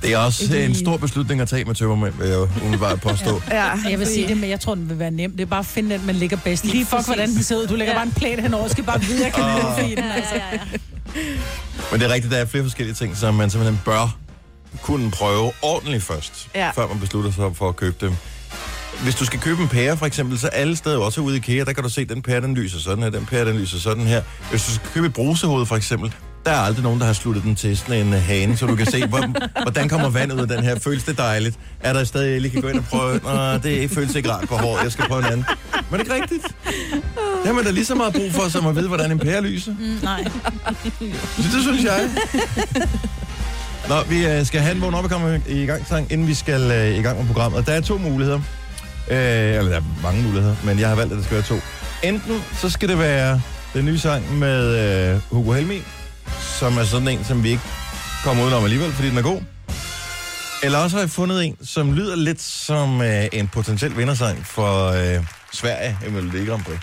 Det 0.03 0.13
er 0.13 0.19
også 0.19 0.57
en 0.57 0.75
stor 0.75 0.97
beslutning 0.97 1.41
at 1.41 1.49
tage 1.49 1.65
med 1.65 1.75
tømmermænd, 1.75 2.15
vil 2.19 2.29
jeg 2.29 2.39
umiddelbart 2.39 3.01
påstå. 3.01 3.43
Ja, 3.51 3.65
Jeg 3.91 3.99
vil 3.99 4.07
sige 4.07 4.29
det, 4.29 4.37
men 4.37 4.51
jeg 4.51 4.61
tror, 4.61 4.75
den 4.75 4.89
vil 4.89 4.99
være 4.99 5.11
nem. 5.11 5.31
Det 5.33 5.41
er 5.41 5.47
bare 5.47 5.61
at 5.61 5.67
finde 5.67 5.95
den, 5.99 6.07
man 6.07 6.15
ligger 6.15 6.37
bedst. 6.37 6.65
Lige 6.65 6.87
Fuck, 6.87 7.05
hvordan 7.07 7.29
den 7.31 7.43
ser 7.43 7.57
ud. 7.57 7.67
Du 7.67 7.75
lægger 7.75 7.93
Ja. 7.93 7.99
bare 7.99 8.07
en 8.07 8.13
plæt 8.13 8.41
henover, 8.43 8.65
og 8.65 8.71
skal 8.71 8.85
bare 8.85 9.01
vide, 9.03 9.25
jeg 9.25 9.33
kan 9.33 9.45
Åh. 9.45 9.51
leve 9.55 9.89
fint. 9.89 9.99
Ja, 9.99 10.13
Altså. 10.15 10.35
ja, 10.35 10.41
ja. 10.53 10.61
Men 11.93 12.01
det 12.01 12.11
er 12.11 12.15
rigtigt, 12.15 12.33
der 12.33 12.39
er 12.39 12.45
flere 12.47 12.63
forskellige 12.65 12.95
ting, 12.95 13.17
som 13.17 13.35
man 13.35 13.51
simpelthen 13.51 13.81
bør 13.85 14.17
kunne 14.83 15.11
prøve 15.11 15.53
ordentligt 15.63 16.03
først, 16.03 16.49
Ja. 16.55 16.71
før 16.71 16.87
man 16.89 17.01
beslutter 17.01 17.31
sig 17.33 17.57
for 17.57 17.69
at 17.69 17.77
købe 17.77 17.97
dem. 18.07 18.15
Hvis 19.03 19.15
du 19.15 19.25
skal 19.25 19.41
købe 19.41 19.63
en 19.63 19.69
pære, 19.69 19.97
for 19.97 20.07
eksempel, 20.07 20.39
så 20.39 20.49
alle 20.49 20.77
steder, 20.77 20.99
også 20.99 21.21
ude 21.21 21.35
i 21.35 21.39
IKEA, 21.39 21.65
der 21.65 21.73
kan 21.73 21.83
du 21.85 21.89
se, 21.91 22.01
at 22.01 22.09
den 22.09 22.23
pære, 22.23 22.41
den 22.41 22.55
lyser 22.55 22.79
sådan 22.79 23.03
her, 23.03 23.11
den 23.11 23.27
pære, 23.27 23.45
den 23.45 23.59
lyser 23.59 23.79
sådan 23.79 24.03
her. 24.07 24.23
Hvis 24.51 24.67
du 24.67 24.73
skal 24.73 24.89
købe 24.95 25.07
et 25.07 25.13
brusehoved, 25.13 25.67
for 25.67 25.77
eksempel, 25.77 26.15
der 26.49 26.55
er 26.55 26.61
aldrig 26.61 26.83
nogen, 26.83 27.01
der 27.01 27.07
har 27.07 27.13
sluttet 27.13 27.45
den 27.45 27.55
til 27.55 27.79
sådan 27.79 28.07
en 28.07 28.15
øh, 28.15 28.23
hane, 28.23 28.57
så 28.57 28.67
du 28.67 28.77
kan 28.77 28.87
se, 28.87 29.07
hvor, 29.07 29.25
hvordan 29.63 29.89
kommer 29.89 30.09
vandet 30.09 30.37
ud 30.37 30.41
af 30.41 30.49
den 30.49 30.65
her. 30.65 30.79
Føles 30.79 31.05
det 31.05 31.19
dejligt? 31.19 31.59
Er 31.81 31.93
der 31.93 32.05
stadig, 32.05 32.33
jeg 32.33 32.41
lige 32.41 32.53
kan 32.53 32.63
gå 32.63 32.69
ind 32.69 32.79
og 32.79 32.85
prøve? 32.85 33.21
Nå, 33.25 33.59
det 33.59 33.91
føles 33.91 34.15
ikke 34.15 34.33
rart 34.33 34.49
på 34.49 34.57
håret, 34.57 34.83
jeg 34.83 34.93
skal 34.93 35.05
prøve 35.05 35.19
en 35.21 35.27
anden. 35.27 35.47
Men 35.91 36.01
det 36.01 36.11
er 36.11 36.15
ikke 36.15 36.23
rigtigt. 36.23 36.47
Det 37.15 37.47
har 37.47 37.53
man 37.53 37.65
da 37.65 37.71
lige 37.71 37.85
så 37.85 37.95
meget 37.95 38.15
brug 38.15 38.33
for, 38.33 38.49
som 38.49 38.67
at 38.67 38.77
vide, 38.77 38.89
hvordan 38.89 39.11
en 39.11 39.19
pære 39.19 39.43
lyser. 39.43 39.73
Mm, 39.73 39.99
nej. 40.03 40.25
Så 41.37 41.49
det 41.55 41.63
synes 41.63 41.85
jeg. 41.85 42.11
Nå, 43.89 44.03
vi 44.09 44.27
øh, 44.27 44.47
skal 44.47 44.61
have 44.61 44.75
en 44.75 44.81
vågen 44.81 44.95
op 44.95 45.05
og 45.05 45.11
komme 45.11 45.43
i 45.49 45.67
gang, 45.67 45.87
sang, 45.87 46.13
inden 46.13 46.27
vi 46.27 46.35
skal 46.35 46.71
øh, 46.71 46.99
i 46.99 47.03
gang 47.03 47.19
med 47.19 47.27
programmet. 47.27 47.67
Der 47.67 47.73
er 47.73 47.81
to 47.81 47.99
muligheder. 47.99 48.41
Øh, 49.11 49.17
eller 49.19 49.63
der 49.63 49.77
er 49.77 50.03
mange 50.03 50.23
muligheder, 50.23 50.57
men 50.65 50.79
jeg 50.79 50.89
har 50.89 50.97
valgt, 50.97 51.13
at 51.13 51.17
det 51.17 51.25
skal 51.25 51.35
være 51.35 51.47
to. 51.47 51.57
Enten 52.03 52.43
så 52.61 52.71
skal 52.71 52.89
det 52.89 52.99
være 52.99 53.41
den 53.75 53.85
nye 53.85 53.99
sang 53.99 54.39
med 54.39 54.61
øh, 55.15 55.21
Hugo 55.31 55.53
Helmi, 55.53 55.83
som 56.59 56.79
er 56.79 56.85
sådan 56.85 57.09
en, 57.09 57.25
som 57.25 57.43
vi 57.45 57.49
ikke 57.49 57.63
kommer 58.25 58.45
udenom 58.45 58.65
alligevel, 58.65 58.93
fordi 58.93 59.09
den 59.09 59.19
er 59.19 59.23
god. 59.23 59.41
Eller 60.63 60.79
også 60.79 60.97
har 60.97 61.03
jeg 61.03 61.11
fundet 61.11 61.45
en, 61.45 61.57
som 61.65 61.93
lyder 61.93 62.17
lidt 62.17 62.43
som 62.43 63.03
øh, 63.03 63.25
en 63.33 63.49
potentiel 63.49 63.97
vindersang 63.97 64.47
for 64.47 64.87
øh, 64.87 65.25
Sverige 65.53 65.99
i 66.07 66.11
Melodi 66.11 66.45
Grand 66.45 66.65
Prix. 66.65 66.79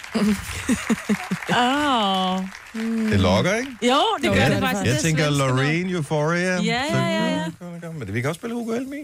Åh. 1.57 2.43
Det 3.11 3.19
lokker, 3.19 3.55
ikke? 3.55 3.71
Jo, 3.81 4.01
det 4.21 4.31
gør 4.31 4.41
Ja, 4.41 4.49
det 4.49 4.59
faktisk. 4.59 4.85
Jeg 4.85 4.91
Det 4.93 4.97
er 4.97 5.01
tænker. 5.01 5.29
Lorraine 5.29 5.91
Euphoria. 5.91 6.39
Ja, 6.41 6.59
ja, 6.61 7.07
ja, 7.07 7.33
ja. 7.83 7.91
Men 7.99 8.13
vi 8.13 8.21
kan 8.21 8.29
også 8.29 8.39
spille 8.39 8.55
Hugo 8.55 8.73
Helmi. 8.73 8.97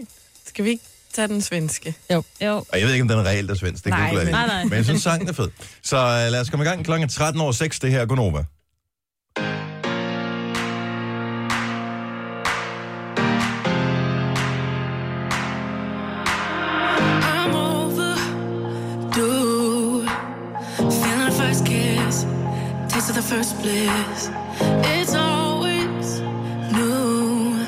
Skal 0.46 0.64
vi 0.64 0.70
ikke 0.70 0.84
tage 1.14 1.28
den 1.28 1.42
svenske? 1.42 1.94
Jo. 2.10 2.22
Og 2.40 2.66
jeg 2.78 2.86
ved 2.86 2.92
ikke, 2.92 3.02
om 3.02 3.08
den 3.08 3.18
er 3.18 3.24
reelt 3.24 3.50
er 3.50 3.54
svensk. 3.54 3.84
Det 3.84 3.90
Nej, 3.90 4.12
men-. 4.14 4.26
Nej, 4.26 4.46
nej. 4.46 4.64
Men 4.64 4.72
jeg 4.72 4.84
synes, 4.84 5.02
sangen 5.02 5.28
er 5.28 5.32
fed. 5.32 5.48
Så 5.82 5.96
uh, 5.96 6.32
lad 6.32 6.40
os 6.40 6.50
komme 6.50 6.64
i 6.64 6.68
gang 6.68 6.84
klokken 6.84 7.08
13 7.08 7.40
over 7.40 7.52
6. 7.52 7.78
Det 7.78 7.90
her 7.90 8.00
er 8.00 8.06
Gunova. 8.06 8.44
First 23.32 23.56
bliss. 23.62 24.30
It's 24.94 25.14
always 25.14 26.20
new, 26.76 27.66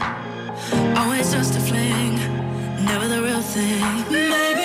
always 0.95 1.33
just 1.33 1.57
a 1.57 1.61
fling, 1.61 2.17
never 2.85 3.09
the 3.09 3.23
real 3.23 3.41
thing. 3.41 4.05
Maybe 4.11 4.64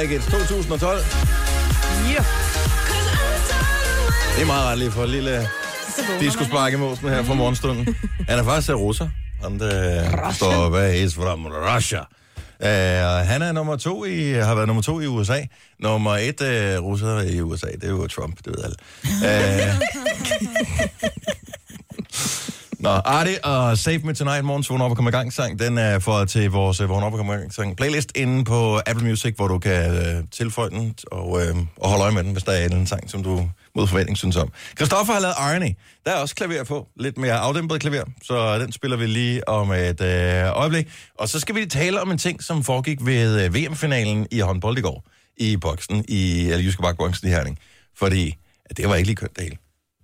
Like 0.00 0.16
It 0.16 0.22
2012. 0.22 0.98
Det 4.34 4.42
er 4.42 4.46
meget 4.46 4.66
ret 4.66 4.78
lige 4.78 4.90
for 4.90 5.02
et 5.02 5.08
lille 5.10 5.48
diskuspark 6.20 6.72
i 6.72 6.76
måsen 6.76 7.08
her 7.08 7.22
fra 7.22 7.34
morgenstunden. 7.34 7.96
Han 8.28 8.38
er 8.38 8.44
faktisk 8.44 8.68
af 8.68 8.74
russer. 8.74 9.08
Han 9.42 9.60
der 9.60 10.32
står 10.32 10.70
bag 10.70 11.02
is 11.02 11.14
from 11.14 11.46
Russia. 11.46 12.00
Uh, 12.60 13.26
han 13.28 13.42
er 13.42 13.52
nummer 13.52 13.76
to 13.76 14.04
i, 14.04 14.32
har 14.32 14.54
været 14.54 14.66
nummer 14.66 14.82
to 14.82 15.00
i 15.00 15.06
USA. 15.06 15.40
Nummer 15.80 16.16
et 16.16 16.40
uh, 16.40 16.84
russer 16.84 17.20
i 17.20 17.40
USA, 17.40 17.66
det 17.66 17.84
er 17.84 17.88
jo 17.88 18.06
Trump, 18.06 18.36
det 18.44 18.46
ved 18.46 18.64
alle. 18.64 18.76
Uh, 19.22 19.80
Nå, 22.88 22.94
Artie 22.94 23.44
og 23.44 23.78
Save 23.78 23.98
Me 23.98 24.14
Tonight, 24.14 24.44
morgens 24.44 24.70
vågn 24.70 24.80
op 24.80 24.90
og 24.90 24.96
komme 24.96 25.08
i 25.08 25.12
gang 25.12 25.32
sang, 25.32 25.58
den 25.58 25.78
er 25.78 25.98
for 25.98 26.24
til 26.24 26.50
vores 26.50 26.80
øh, 26.80 26.88
vågn 26.88 27.02
op 27.02 27.12
og 27.12 27.16
komme 27.16 27.34
i 27.34 27.36
gang 27.36 27.54
sang 27.54 27.76
playlist 27.76 28.12
inde 28.16 28.44
på 28.44 28.76
øh, 28.76 28.82
Apple 28.86 29.08
Music, 29.08 29.34
hvor 29.36 29.48
du 29.48 29.58
kan 29.58 29.96
øh, 29.96 30.24
tilføje 30.30 30.70
den 30.70 30.94
og, 31.12 31.40
øh, 31.42 31.56
og 31.76 31.88
holde 31.88 32.04
øje 32.04 32.12
med 32.12 32.24
den, 32.24 32.32
hvis 32.32 32.42
der 32.42 32.52
er 32.52 32.68
en 32.68 32.86
sang, 32.86 33.10
som 33.10 33.22
du 33.22 33.50
mod 33.74 33.86
forventning 33.86 34.18
synes 34.18 34.36
om. 34.36 34.52
Christoffer 34.76 35.12
har 35.12 35.20
lavet 35.20 35.34
Irony. 35.38 35.74
Der 36.04 36.10
er 36.10 36.16
også 36.16 36.34
klaver 36.34 36.64
på. 36.64 36.88
Lidt 36.96 37.18
mere 37.18 37.32
afdæmpet 37.32 37.80
klaver, 37.80 38.04
så 38.22 38.58
den 38.58 38.72
spiller 38.72 38.96
vi 38.96 39.06
lige 39.06 39.48
om 39.48 39.72
et 39.72 40.00
øh, 40.00 40.56
øjeblik. 40.56 40.88
Og 41.18 41.28
så 41.28 41.40
skal 41.40 41.54
vi 41.54 41.66
tale 41.66 42.00
om 42.00 42.10
en 42.10 42.18
ting, 42.18 42.42
som 42.42 42.64
foregik 42.64 42.98
ved 43.06 43.44
øh, 43.44 43.54
VM-finalen 43.54 44.26
i 44.30 44.40
håndbold 44.40 44.78
i 44.78 44.80
går. 44.80 45.04
I 45.36 45.56
boksen, 45.56 46.04
i 46.08 46.40
eller 46.40 46.58
Jyske 46.58 46.82
Bakke 46.82 46.98
Boksen 46.98 47.28
i 47.28 47.30
Herning. 47.30 47.58
Fordi 47.98 48.36
at 48.64 48.76
det 48.76 48.88
var 48.88 48.94
ikke 48.94 49.06
lige 49.06 49.16
kønt 49.16 49.36
det 49.36 49.44
hele. 49.44 49.56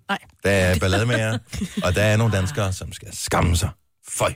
Nej. 0.09 0.19
Der 0.45 0.51
er 0.51 0.79
ballade 0.79 1.07
med 1.07 1.17
jer, 1.19 1.39
og 1.85 1.95
der 1.95 2.03
er 2.03 2.17
nogle 2.17 2.37
danskere, 2.37 2.73
som 2.73 2.93
skal 2.93 3.09
skamme 3.17 3.57
sig. 3.57 3.69
Føj. 4.09 4.35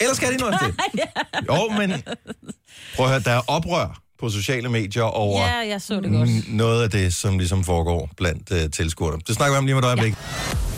Ellers 0.00 0.16
skal 0.16 0.32
de 0.32 0.36
noget 0.36 0.54
til. 0.62 0.74
Jo, 1.48 1.68
men 1.78 2.02
prøv 2.96 3.06
at 3.06 3.10
høre, 3.12 3.20
der 3.20 3.30
er 3.30 3.40
oprør 3.46 4.00
på 4.20 4.28
sociale 4.30 4.68
medier 4.68 5.02
over 5.02 5.40
Ja, 5.46 5.68
jeg 5.68 5.82
så 5.82 6.00
det 6.00 6.10
godt. 6.12 6.28
noget 6.48 6.82
af 6.82 6.90
det, 6.90 7.14
som 7.14 7.38
ligesom 7.38 7.64
foregår 7.64 8.10
blandt 8.16 8.50
uh, 8.50 8.70
tilskuerne. 8.70 9.22
Det 9.26 9.34
snakker 9.36 9.54
vi 9.54 9.58
om 9.58 9.66
lige 9.66 9.74
med 9.74 9.82
et 9.82 9.86
øjeblik. 9.86 10.14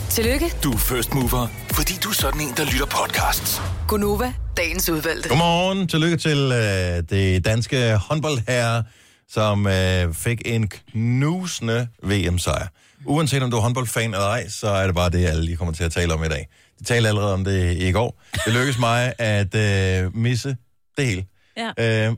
Tillykke, 0.09 0.51
Du 0.63 0.71
er 0.73 0.77
first 0.77 1.13
mover, 1.13 1.47
fordi 1.71 1.93
du 2.03 2.09
er 2.09 2.13
sådan 2.13 2.41
en, 2.41 2.53
der 2.57 2.65
lytter 2.65 2.85
podcasts. 2.85 3.61
Gunova, 3.87 4.33
dagens 4.57 4.89
udvalgte. 4.89 5.29
Godmorgen, 5.29 5.87
tillykke 5.87 6.17
til 6.17 6.37
uh, 6.45 7.17
det 7.17 7.45
danske 7.45 7.95
håndboldherre, 7.97 8.83
som 9.29 9.65
uh, 9.65 10.13
fik 10.13 10.41
en 10.45 10.67
knusende 10.67 11.87
VM-sejr. 12.03 12.67
Uanset 13.05 13.43
om 13.43 13.51
du 13.51 13.57
er 13.57 13.61
håndboldfan 13.61 14.13
eller 14.13 14.27
ej, 14.27 14.49
så 14.49 14.67
er 14.67 14.85
det 14.85 14.95
bare 14.95 15.09
det, 15.09 15.25
alle 15.25 15.45
lige 15.45 15.57
kommer 15.57 15.73
til 15.73 15.83
at 15.83 15.91
tale 15.91 16.13
om 16.13 16.23
i 16.23 16.27
dag. 16.27 16.47
De 16.79 16.83
talte 16.83 17.07
allerede 17.07 17.33
om 17.33 17.43
det 17.43 17.77
i 17.77 17.91
går. 17.91 18.21
Det 18.45 18.53
lykkedes 18.53 18.79
mig 18.79 19.13
at 19.19 19.55
uh, 19.55 20.15
misse 20.15 20.57
det 20.97 21.05
hele. 21.05 21.25
Ja. 21.57 22.07
Øh, 22.07 22.15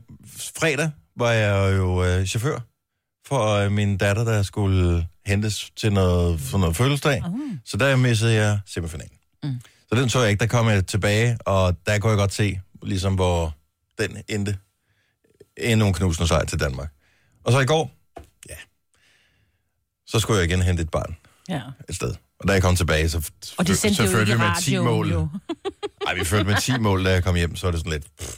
fredag 0.58 0.90
var 1.16 1.30
jeg 1.30 1.76
jo 1.76 2.04
øh, 2.04 2.26
chauffør 2.26 2.58
for 3.26 3.52
øh, 3.54 3.72
min 3.72 3.96
datter, 3.96 4.24
der 4.24 4.42
skulle 4.42 5.06
hentes 5.26 5.70
til 5.76 5.92
noget, 5.92 6.40
for 6.40 6.58
noget 6.58 6.76
fødselsdag. 6.76 7.22
Uh. 7.26 7.40
Så 7.64 7.76
der 7.76 7.96
missede 7.96 8.34
jeg 8.34 8.58
semifinalen. 8.66 9.12
Mm. 9.42 9.60
Så 9.88 10.00
den 10.00 10.08
så 10.08 10.20
jeg 10.20 10.30
ikke. 10.30 10.40
Der 10.40 10.46
kom 10.46 10.68
jeg 10.68 10.86
tilbage, 10.86 11.38
og 11.46 11.76
der 11.86 11.98
kunne 11.98 12.10
jeg 12.10 12.18
godt 12.18 12.32
se, 12.32 12.60
ligesom 12.82 13.14
hvor 13.14 13.54
den 13.98 14.16
endte. 14.28 14.56
Endnu 15.56 15.86
en 15.86 15.94
knusende 15.94 16.28
sejr 16.28 16.44
til 16.44 16.60
Danmark. 16.60 16.92
Og 17.48 17.52
så 17.52 17.60
i 17.60 17.64
går, 17.66 17.90
ja, 18.50 18.54
så 20.06 20.20
skulle 20.20 20.40
jeg 20.40 20.48
igen 20.50 20.62
hente 20.62 20.82
et 20.82 20.90
barn 20.90 21.16
Ja. 21.48 21.60
et 21.88 21.94
sted. 21.94 22.14
Og 22.40 22.48
da 22.48 22.52
jeg 22.52 22.62
kom 22.62 22.76
tilbage, 22.76 23.10
så, 23.10 23.30
Og 23.58 23.66
de 23.66 23.76
sendte 23.76 23.96
så 23.96 24.02
jo 24.04 24.10
følte 24.10 24.32
vi 24.32 24.38
med 24.38 24.46
10 24.62 24.78
radioen, 24.78 24.86
mål. 24.86 25.28
Nej, 26.04 26.14
vi 26.18 26.24
følte 26.24 26.44
med 26.44 26.60
10 26.60 26.78
mål, 26.78 27.04
da 27.04 27.10
jeg 27.10 27.24
kom 27.24 27.34
hjem, 27.34 27.56
så 27.56 27.66
var 27.66 27.70
det 27.70 27.80
sådan 27.80 27.92
lidt... 27.92 28.06
Pff, 28.18 28.36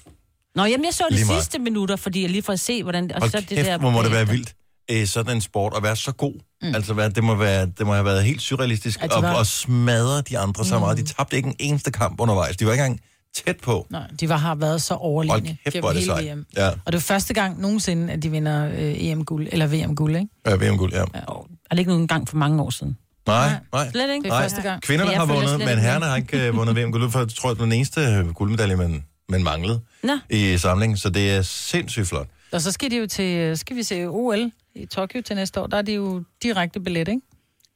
Nå, 0.55 0.65
jamen, 0.65 0.85
jeg 0.85 0.95
så 0.95 1.05
de 1.11 1.27
sidste 1.27 1.59
minutter, 1.59 1.97
fordi 1.97 2.23
jeg 2.23 2.31
lige 2.31 2.43
får 2.43 2.53
at 2.53 2.61
se, 2.61 2.83
hvordan... 2.83 3.13
Og 3.13 3.21
Hold 3.21 3.31
så 3.31 3.37
kæft, 3.39 3.51
det 3.51 3.65
der 3.65 3.79
hvor 3.79 3.91
må 3.91 4.03
det 4.03 4.13
være 4.13 4.29
vildt, 4.29 4.55
øh, 4.91 5.07
sådan 5.07 5.37
en 5.37 5.41
sport, 5.41 5.73
at 5.77 5.83
være 5.83 5.97
så 5.97 6.13
god. 6.13 6.35
Mm. 6.63 6.75
Altså, 6.75 6.95
hvad, 6.95 7.11
det, 7.11 7.25
må 7.25 7.35
være, 7.35 7.67
det 7.67 7.87
må 7.87 7.93
have 7.93 8.05
været 8.05 8.25
helt 8.25 8.43
surrealistisk 8.43 9.03
at, 9.03 9.11
var- 9.11 9.41
at 9.41 9.47
smadre 9.47 10.21
de 10.23 10.39
andre 10.39 10.65
så 10.65 10.79
meget. 10.79 10.97
De 10.99 11.03
tabte 11.03 11.37
ikke 11.37 11.49
en 11.49 11.57
eneste 11.59 11.91
kamp 11.91 12.21
undervejs. 12.21 12.57
De 12.57 12.67
var 12.67 12.73
ikke 12.73 12.85
engang 12.85 13.01
tæt 13.35 13.57
på. 13.57 13.87
Nej, 13.91 14.03
de 14.21 14.29
var, 14.29 14.37
har 14.37 14.55
været 14.55 14.83
så 14.83 14.95
Hold 14.95 15.03
overlegne 15.03 15.57
kæft, 15.65 15.77
er 15.77 15.81
det 15.81 15.93
hele 15.93 16.05
sejt. 16.05 16.37
VM. 16.37 16.47
Ja, 16.57 16.69
Og 16.85 16.93
det 16.93 16.95
er 16.95 17.03
første 17.03 17.35
gang 17.35 17.61
nogensinde, 17.61 18.13
at 18.13 18.23
de 18.23 18.31
vinder 18.31 18.67
øh, 18.69 19.05
EM-guld, 19.05 19.49
eller 19.53 19.67
VM-guld, 19.67 20.17
ikke? 20.17 20.29
ja 20.47 20.55
VM-guld, 20.55 20.93
ja. 20.93 20.99
Ja, 21.15 21.25
og- 21.27 21.47
Er 21.71 21.75
det 21.75 21.79
ikke 21.79 21.91
nogen 21.91 22.09
gang 22.09 22.29
for 22.29 22.37
mange 22.37 22.63
år 22.63 22.71
siden? 22.71 22.97
Nej, 23.27 23.51
nej. 23.73 23.91
Slet 23.91 24.03
ikke? 24.15 24.23
Det 24.23 24.29
er 24.31 24.35
Nej. 24.35 24.43
første 24.43 24.63
gang. 24.63 24.83
Kvinderne 24.83 25.11
har 25.15 25.27
vundet, 25.27 25.59
men 25.59 25.69
ikke 25.69 25.81
herrerne 25.81 26.05
har 26.05 26.17
ikke 26.17 26.47
øh, 26.47 26.57
vundet 26.57 26.77
VM-guld. 26.77 27.11
For 27.11 27.19
jeg 27.19 27.29
tror, 27.29 27.49
det 27.51 27.59
var 27.59 27.65
den 27.65 27.73
eneste 27.73 28.01
øh, 28.01 28.29
guldmedalje, 28.35 28.77
man, 28.77 29.05
man 29.29 29.43
manglede 29.43 29.81
Nå. 30.03 30.19
i 30.31 30.59
samlingen. 30.59 30.97
Så 30.99 31.11
det 31.11 31.31
er 31.31 31.43
sindssygt 31.43 32.09
flot. 32.09 32.27
Og 32.53 32.61
så 32.61 32.73
skal 32.73 32.91
de 32.91 32.97
jo 32.99 33.07
til, 33.07 33.59
skal 33.59 33.77
vi 33.77 33.83
se 33.83 34.07
OL 34.07 34.51
i 34.75 34.87
Tokyo 34.87 35.23
til 35.23 35.37
næste 35.37 35.61
år. 35.61 35.67
Der 35.67 35.77
er 35.77 35.83
de 35.83 35.93
jo 35.93 36.23
direkte 36.43 36.81
billet, 36.81 37.09
ikke? 37.09 37.21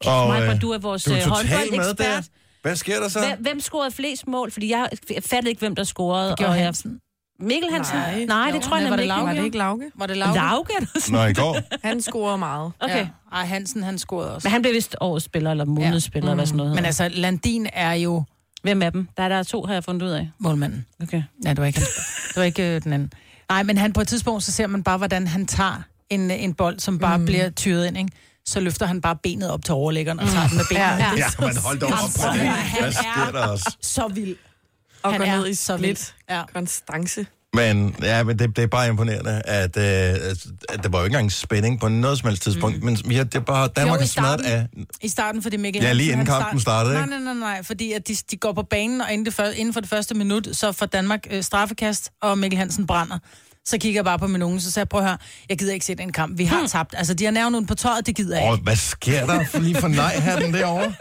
Og, 0.06 0.42
øh, 0.42 0.60
du 0.60 0.70
er 0.70 0.78
vores 0.78 1.04
du 1.04 1.10
er 1.10 1.16
øh, 1.16 1.22
totalt 1.22 1.50
med 1.50 1.78
der. 1.78 1.84
håndboldekspert. 1.86 2.24
Hvad 2.64 2.76
sker 2.76 3.00
der 3.00 3.08
så? 3.08 3.18
Hvem, 3.18 3.42
hvem 3.42 3.60
scorede 3.60 3.90
flest 3.90 4.26
mål? 4.26 4.50
Fordi 4.50 4.70
jeg, 4.70 4.88
fattede 5.10 5.48
ikke, 5.48 5.58
hvem 5.60 5.74
der 5.74 5.84
scorede. 5.84 6.28
Det 6.30 6.38
gjorde 6.38 6.50
og 6.50 6.56
jeg- 6.56 6.64
Hansen. 6.64 6.98
Mikkel 7.40 7.70
Hansen? 7.72 7.96
Nej. 7.96 8.24
Nej 8.24 8.46
det 8.50 8.54
Jo, 8.56 8.60
tror 8.62 8.76
jeg 8.76 8.84
nemlig 8.90 9.02
ikke. 9.04 9.14
Var 9.14 9.32
det 9.34 9.44
ikke 9.44 9.58
Lauke? 9.58 9.84
Var 9.94 10.06
det 10.06 10.16
Lauke? 10.16 10.34
Lauke? 10.38 10.72
er 10.76 10.80
det 10.80 10.88
sådan? 11.02 11.18
Nå, 11.20 11.24
i 11.26 11.32
går. 11.32 11.58
Han 11.88 12.02
scorer 12.02 12.36
meget. 12.36 12.72
Okay. 12.80 12.96
Ja. 12.96 13.06
Ej, 13.32 13.44
Hansen, 13.44 13.82
han 13.82 13.98
scorede 13.98 14.34
også. 14.34 14.48
Men 14.48 14.52
han 14.52 14.62
blev 14.62 14.74
vist 14.74 14.96
årets 15.00 15.24
spiller, 15.24 15.50
eller 15.50 15.64
månedens 15.64 16.04
spiller, 16.04 16.30
eller 16.30 16.34
hvad 16.34 16.46
sådan 16.46 16.56
noget 16.56 16.70
Men 16.70 16.76
hedder. 16.84 16.86
altså, 17.04 17.08
Landin 17.20 17.66
er 17.72 17.92
jo 17.92 18.24
Hvem 18.62 18.82
af 18.82 18.92
dem? 18.92 19.08
Der 19.16 19.22
er 19.22 19.28
der 19.28 19.36
er 19.36 19.42
to, 19.42 19.64
har 19.66 19.72
jeg 19.74 19.84
fundet 19.84 20.02
ud 20.06 20.10
af. 20.10 20.30
målmanden. 20.38 20.86
Okay. 21.02 21.22
Ja, 21.44 21.50
det 21.50 21.58
var 21.58 21.64
ikke, 21.66 21.80
det 22.28 22.36
var 22.36 22.42
ikke 22.42 22.74
øh, 22.76 22.82
den 22.82 22.92
anden. 22.92 23.12
Nej, 23.48 23.62
men 23.62 23.78
han 23.78 23.92
på 23.92 24.00
et 24.00 24.08
tidspunkt, 24.08 24.42
så 24.42 24.52
ser 24.52 24.66
man 24.66 24.82
bare, 24.82 24.98
hvordan 24.98 25.26
han 25.26 25.46
tager 25.46 25.82
en, 26.10 26.30
en 26.30 26.54
bold, 26.54 26.78
som 26.78 26.98
bare 26.98 27.18
mm. 27.18 27.24
bliver 27.24 27.50
tyret 27.50 27.86
ind, 27.86 27.98
ikke? 27.98 28.10
Så 28.46 28.60
løfter 28.60 28.86
han 28.86 29.00
bare 29.00 29.16
benet 29.22 29.50
op 29.50 29.64
til 29.64 29.74
overlæggeren 29.74 30.20
og 30.20 30.28
tager 30.28 30.48
den 30.48 30.56
med 30.56 30.64
benene. 30.68 30.84
Ja. 30.84 31.12
Er 31.12 31.16
Ja, 31.16 31.30
så 31.30 31.36
men 31.40 31.56
hold 31.56 31.78
dog 31.80 31.88
op 31.92 32.32
at 32.32 32.40
det. 32.40 32.80
Hvad 32.80 32.92
sker 32.92 33.30
der 33.32 33.46
også? 33.46 33.76
så 33.80 34.08
vild. 34.08 34.36
Og 35.02 35.10
Han 35.12 35.20
går 35.20 35.26
er 35.26 35.36
ned 35.36 35.48
i 35.48 35.54
så 35.54 35.76
vild. 35.76 36.12
Ja. 36.30 36.42
Konstance. 36.54 37.26
Men, 37.54 37.96
ja, 38.02 38.22
men 38.22 38.38
det, 38.38 38.56
det 38.56 38.62
er 38.62 38.66
bare 38.66 38.88
imponerende, 38.88 39.42
at, 39.44 39.76
øh, 39.76 39.84
at 40.68 40.82
der 40.82 40.88
var 40.88 40.98
jo 40.98 41.04
ikke 41.04 41.14
engang 41.14 41.32
spænding 41.32 41.80
på 41.80 41.88
noget 41.88 42.18
som 42.18 42.28
helst 42.28 42.42
tidspunkt, 42.42 42.78
mm. 42.78 42.84
men 42.84 43.12
ja, 43.12 43.22
det 43.22 43.34
er 43.34 43.40
bare, 43.40 43.68
Danmark 43.76 43.98
Jo, 43.98 44.02
i 44.02 44.04
er 44.04 44.08
smadret 44.08 44.40
af... 44.40 44.66
I 45.02 45.08
starten, 45.08 45.42
fordi 45.42 45.56
Mikkel 45.56 45.82
Ja, 45.82 45.92
lige 45.92 46.12
inden 46.12 46.26
kampen 46.26 46.60
startede, 46.60 46.94
Nej, 46.94 47.02
ikke? 47.04 47.24
nej, 47.24 47.34
nej, 47.34 47.40
nej, 47.40 47.62
fordi 47.62 47.92
at 47.92 48.08
de, 48.08 48.16
de 48.30 48.36
går 48.36 48.52
på 48.52 48.62
banen, 48.62 49.00
og 49.00 49.12
inden, 49.12 49.26
det 49.26 49.34
før, 49.34 49.48
inden 49.48 49.72
for 49.74 49.80
det 49.80 49.88
første 49.90 50.14
minut, 50.14 50.48
så 50.52 50.72
får 50.72 50.86
Danmark 50.86 51.26
øh, 51.30 51.42
straffekast, 51.42 52.10
og 52.22 52.38
Mikkel 52.38 52.58
Hansen 52.58 52.86
brænder. 52.86 53.18
Så 53.66 53.78
kigger 53.78 53.98
jeg 53.98 54.04
bare 54.04 54.18
på 54.18 54.26
min 54.26 54.42
unge, 54.42 54.60
så 54.60 54.70
sagde 54.70 54.82
jeg, 54.84 54.88
prøv 54.88 55.00
at 55.00 55.06
høre, 55.06 55.18
jeg 55.48 55.58
gider 55.58 55.72
ikke 55.72 55.86
se 55.86 55.94
den 55.94 56.12
kamp, 56.12 56.38
vi 56.38 56.44
har 56.44 56.58
hmm. 56.58 56.68
tabt. 56.68 56.94
Altså, 56.98 57.14
de 57.14 57.24
har 57.24 57.30
nævnt 57.32 57.68
på 57.68 57.74
tøjet, 57.74 58.06
det 58.06 58.16
gider 58.16 58.38
jeg 58.40 58.48
Åh, 58.48 58.54
ikke. 58.54 58.62
hvad 58.64 58.76
sker 58.76 59.26
der 59.26 59.44
for 59.50 59.58
lige 59.58 59.76
for 59.80 59.88
nej-hatten 59.88 60.54
derovre? 60.54 60.94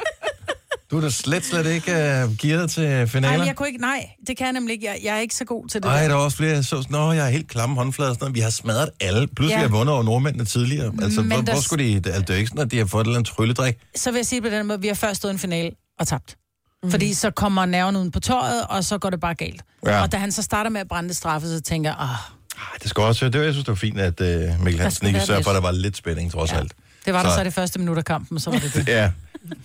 Du 0.92 0.98
er 0.98 1.02
da 1.02 1.10
slet, 1.10 1.46
slet 1.46 1.66
ikke 1.66 1.92
uh, 1.92 2.38
gearet 2.38 2.72
til 2.72 2.84
Nej, 2.84 3.06
finaler. 3.06 3.38
men 3.38 3.48
jeg 3.48 3.56
kunne 3.56 3.68
ikke, 3.68 3.82
nej, 3.82 4.10
det 4.28 4.38
kan 4.38 4.46
jeg 4.46 4.54
nemlig 4.54 4.74
ikke. 4.74 4.86
Jeg, 4.86 5.00
jeg 5.04 5.16
er 5.16 5.20
ikke 5.20 5.36
så 5.36 5.46
god 5.46 5.68
til 5.68 5.84
det 5.84 5.90
Ej, 5.90 6.02
der. 6.02 6.08
der 6.08 6.16
var 6.16 6.22
også 6.24 6.38
flere, 6.38 6.64
så 6.64 6.70
sådan, 6.70 6.86
Nå, 6.92 7.12
jeg 7.12 7.26
er 7.26 7.30
helt 7.30 7.48
klamme 7.50 7.76
håndflader 7.76 8.10
og 8.12 8.16
sådan 8.16 8.24
noget. 8.26 8.36
Vi 8.36 8.40
har 8.40 8.50
smadret 8.50 8.90
alle. 9.02 9.28
Pludselig 9.28 9.50
Ja. 9.50 9.58
har 9.58 9.64
jeg 9.64 9.72
vundet 9.72 9.94
over 9.94 10.04
nordmændene 10.04 10.46
tidligere. 10.46 10.92
Altså, 11.02 11.22
Men 11.22 11.32
hvor, 11.32 11.42
der- 11.42 11.54
hvor 11.54 11.62
skulle 11.62 11.86
de... 11.86 11.96
Altså, 11.96 12.22
det 12.22 12.30
er 12.30 12.36
ikke 12.38 12.48
sådan, 12.48 12.62
at 12.66 12.72
de 12.72 12.78
har 12.78 12.86
fået 12.86 13.02
et 13.02 13.08
eller 13.08 13.20
andet 13.20 13.34
trylledrik. 13.36 13.78
Så 13.96 14.12
vil 14.12 14.18
jeg 14.18 14.26
sige 14.26 14.42
på 14.42 14.48
den 14.50 14.68
måde, 14.68 14.82
vi 14.82 14.88
har 14.88 14.96
først 14.96 15.18
stået 15.18 15.32
i 15.32 15.34
en 15.34 15.40
finale 15.40 15.72
og 16.00 16.08
tabt. 16.08 16.36
Mm. 16.84 16.92
Fordi 16.92 17.14
så 17.14 17.32
kommer 17.32 17.66
nerven 17.66 17.96
uden 17.96 18.12
på 18.12 18.20
tøjet, 18.20 18.64
og 18.70 18.84
så 18.84 18.98
går 18.98 19.10
det 19.10 19.20
bare 19.20 19.34
galt. 19.34 19.62
Ja. 19.86 20.02
Og 20.02 20.12
da 20.12 20.18
han 20.18 20.32
så 20.32 20.42
starter 20.42 20.70
med 20.70 20.82
at 20.82 20.88
brænde 20.88 21.14
straffe, 21.14 21.48
så 21.48 21.62
tænker 21.62 21.90
jeg, 21.90 21.98
ah, 22.00 22.16
Ej, 22.58 22.64
det 22.82 22.90
skal 22.90 23.04
også... 23.04 23.30
Det 23.30 23.40
var, 23.40 23.46
jeg 23.46 23.54
synes, 23.54 23.66
det 23.66 23.72
var 23.72 23.76
fint, 23.76 24.00
at 24.00 24.22
uh, 24.22 24.64
Mikkel 24.64 24.82
Hansen 24.82 25.08
ikke 25.08 25.22
sørger 25.22 25.42
for, 25.44 25.50
at 25.52 25.56
der 25.56 25.62
var 25.62 25.72
lidt 25.72 25.98
spænding, 25.98 26.32
trods 26.32 26.52
Ja. 26.52 26.58
alt. 26.58 26.74
det 27.06 27.14
var 27.14 27.24
der 27.24 27.30
Så- 27.30 27.36
så 27.36 27.44
det 27.44 27.54
første 27.54 27.80
minut 27.80 27.98
af 27.98 28.06
kampen, 28.06 28.40
så 28.40 28.50
var 28.52 28.60
det 28.60 28.74
det. 28.74 28.88
Ja, 28.98 29.12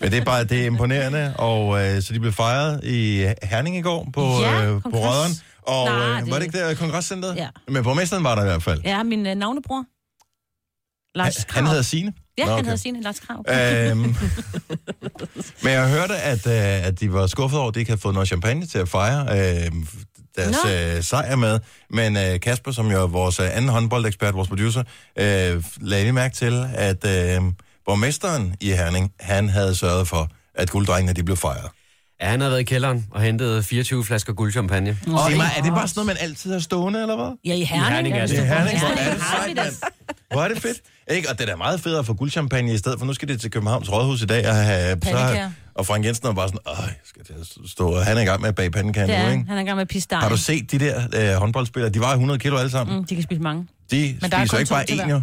men 0.01 0.11
det 0.13 0.19
er 0.19 0.25
bare 0.25 0.45
det 0.45 0.61
er 0.63 0.67
imponerende, 0.67 1.35
og 1.37 1.85
øh, 1.87 2.03
så 2.03 2.13
de 2.15 2.21
blev 2.21 2.33
fejret 2.33 2.85
i 2.85 3.27
Herning 3.43 3.77
i 3.77 3.81
går 3.81 4.09
på, 4.15 4.41
Ja, 4.43 4.65
øh, 4.67 4.83
på. 4.83 4.89
Rødderen. 4.89 5.33
Og 5.63 5.85
Nej, 5.89 5.97
øh, 6.11 6.21
det- 6.23 6.31
var 6.31 6.37
det 6.39 6.45
ikke 6.47 6.59
der 6.59 6.75
kongresscenteret? 6.75 7.37
Ja. 7.37 7.49
Men 7.69 7.83
borgmesteren 7.83 8.25
var 8.25 8.35
der 8.35 8.43
i 8.43 8.47
hvert 8.47 8.63
fald. 8.63 8.81
Ja, 8.85 9.03
min 9.03 9.27
øh, 9.27 9.35
navnebror. 9.35 9.85
Lars 11.15 11.37
Han, 11.37 11.45
Krav. 11.49 11.63
han 11.63 11.67
hedder 11.71 11.83
Signe. 11.83 12.13
Ja, 12.39 12.45
Nå, 12.45 12.51
han 12.51 12.55
okay. 12.59 12.65
hedder 12.65 12.77
Signe 12.77 13.03
Lars 13.03 13.21
Krav. 13.21 13.45
Øhm, 13.49 13.99
men 15.63 15.73
jeg 15.73 15.89
hørte, 15.91 16.17
at, 16.17 16.47
øh, 16.47 16.87
at 16.87 17.01
de 17.01 17.13
var 17.13 17.27
skuffet 17.27 17.59
over, 17.59 17.69
at 17.69 17.75
de 17.75 17.81
ikke 17.81 17.91
havde 17.91 18.01
fået 18.01 18.15
noget 18.15 18.29
champagne 18.29 18.67
til 18.67 18.79
at 18.79 18.89
fejre 18.89 19.21
øh, 19.65 19.73
deres 20.39 20.97
øh, 20.97 21.03
sejr 21.03 21.37
med. 21.37 21.61
Men 21.91 22.17
øh, 22.17 22.41
Kasper, 22.41 22.73
som 22.73 22.91
jo 22.91 23.03
er 23.03 23.07
vores 23.07 23.41
øh, 23.41 23.57
anden 23.57 23.69
håndboldekspert, 23.71 24.35
vores 24.35 24.49
producer, 24.49 24.83
øh, 25.19 25.65
lagde 25.81 26.05
lige 26.05 26.13
mærke 26.13 26.35
til, 26.35 26.67
at 26.75 27.07
øh, 27.07 27.43
borgmesteren 27.87 28.55
i 28.61 28.71
Herning, 28.71 29.13
han 29.21 29.49
havde 29.49 29.75
sørget 29.75 30.09
for, 30.09 30.31
at 30.55 30.71
gulddrengene 30.71 31.13
de 31.13 31.23
blev 31.23 31.37
fejret. 31.37 31.71
Ja, 32.21 32.27
han 32.27 32.41
har 32.41 32.49
været 32.49 32.61
i 32.61 32.65
kælderen 32.65 33.07
og 33.11 33.21
hentet 33.23 33.65
24 33.65 34.05
flasker 34.05 34.33
guldchampagne. 34.33 34.99
Og 35.07 35.33
er 35.57 35.63
det 35.63 35.73
bare 35.73 35.89
sådan 35.89 35.93
noget, 35.97 36.07
man 36.07 36.17
altid 36.21 36.53
har 36.53 36.59
stående, 36.59 37.01
eller 37.01 37.17
hvad? 37.17 37.39
Ja, 37.45 37.55
i 37.55 37.65
Herning. 37.65 37.95
Herning 37.95 38.17
er 38.17 38.27
det. 38.27 38.35
I 38.35 38.37
Herning, 38.37 38.79
hvor 38.79 38.89
er 38.89 39.13
det 39.15 39.23
sejt, 39.23 39.57
mand. 39.57 39.75
Hvor 40.31 40.43
er 40.43 40.49
det 40.49 40.63
fedt. 40.63 40.79
Ikke? 41.11 41.31
Og 41.31 41.39
det 41.39 41.45
er 41.45 41.51
da 41.51 41.57
meget 41.57 41.81
fedt 41.81 41.99
at 41.99 42.07
få 42.07 42.15
guldchampagne 42.15 42.75
i 42.75 42.79
stedet, 42.79 42.99
for 42.99 43.07
nu 43.07 43.13
skal 43.13 43.29
det 43.29 43.41
til 43.41 43.51
Københavns 43.51 43.93
Rådhus 43.93 44.23
i 44.23 44.27
dag 44.27 44.49
og 44.49 44.55
have... 44.55 44.97
Pandekager. 44.97 45.51
Og 45.79 45.87
Frank 45.87 46.05
Jensen 46.05 46.27
er 46.27 46.33
bare 46.33 46.49
sådan, 46.49 46.61
åh, 46.71 46.77
skal 47.05 47.23
at 47.41 47.71
stå... 47.71 47.99
Han 47.99 48.17
er 48.17 48.21
i 48.21 48.25
gang 48.25 48.41
med 48.41 48.49
at 48.49 48.55
bage 48.55 48.71
pandekager 48.71 49.15
er 49.15 49.23
nu, 49.23 49.29
han. 49.29 49.39
ikke? 49.39 49.49
Han 49.49 49.59
er 49.59 49.63
i 49.63 49.65
gang 49.65 49.77
med 49.77 49.83
at 49.83 49.89
pisse 49.89 50.09
Har 50.13 50.29
du 50.29 50.37
set 50.37 50.71
de 50.73 50.79
der 50.79 51.03
øh, 51.35 51.41
håndboldspillere? 51.41 51.93
De 51.93 52.01
var 52.01 52.13
100 52.13 52.39
kilo 52.39 52.57
alle 52.57 52.71
sammen. 52.71 52.97
Mm, 52.97 53.05
de 53.05 53.15
kan 53.15 53.25
spise 53.25 53.41
mange. 53.43 53.69
De 53.91 54.19
Men 54.23 54.31
der 54.31 54.37
er 54.37 54.41
spiser 54.45 54.57
kun 54.57 54.61
ikke 54.61 54.69
to 54.69 54.75
bare 54.75 54.85
til 54.87 55.01
én, 55.01 55.05
hver. 55.05 55.15
jo. 55.15 55.23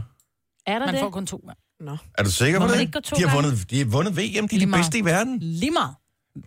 Er 0.68 0.80
der 0.80 0.86
Man 0.86 0.94
det? 0.94 1.02
får 1.02 1.10
kun 1.10 1.26
to. 1.28 1.50
Ja. 1.88 1.92
Er 2.18 2.24
du 2.24 2.32
sikker 2.32 2.60
Må 2.60 2.66
på 2.66 2.68
man 2.70 2.74
det? 2.76 2.82
ikke 2.82 2.92
gå 2.92 3.00
to 3.00 3.16
de, 3.16 3.22
har 3.22 3.28
gange? 3.36 3.44
vundet, 3.50 3.70
de 3.72 3.78
har 3.78 3.86
vundet 3.86 4.18
VM, 4.18 4.48
de 4.48 4.56
er 4.56 4.60
de 4.60 4.66
meget. 4.66 4.84
bedste 4.84 4.98
i 4.98 5.06
verden. 5.06 5.40
Lige 5.42 5.72
meget. 5.72 5.96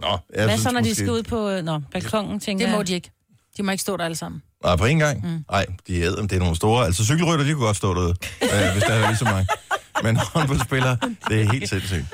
Nå, 0.01 0.09
jeg 0.09 0.45
Hvad 0.45 0.49
synes 0.49 0.63
så, 0.63 0.71
når 0.73 0.81
de 0.81 0.95
skal 0.95 1.11
ud 1.11 1.23
på 1.23 1.51
øh, 1.51 1.65
nå, 1.65 1.81
balkongen, 1.93 2.41
tænker 2.41 2.67
Det 2.67 2.73
må 2.73 2.79
jeg? 2.79 2.87
de 2.89 2.95
ikke. 2.95 3.11
De 3.57 3.63
må 3.63 3.71
ikke 3.71 3.83
stå 3.83 3.97
der 3.97 4.05
alle 4.05 4.17
sammen. 4.17 4.43
Nej, 4.65 4.77
på 4.77 4.85
en 4.85 4.99
gang? 4.99 5.27
Mm. 5.33 5.45
Nej, 5.51 5.67
de 5.87 6.05
er, 6.05 6.11
det 6.11 6.33
er 6.33 6.39
nogle 6.39 6.57
store. 6.57 6.85
Altså 6.87 7.05
cykelrytter, 7.05 7.45
de 7.45 7.53
kunne 7.53 7.65
godt 7.67 7.77
stå 7.77 7.95
derude, 7.95 8.09
øh, 8.43 8.73
hvis 8.73 8.83
der 8.83 8.93
er 8.93 9.07
lige 9.07 9.17
så 9.17 9.25
mange. 9.25 9.47
Men 10.03 10.17
håndboldspillere, 10.17 10.97
det 11.29 11.41
er 11.43 11.53
helt 11.53 11.69
sindssygt. 11.69 12.05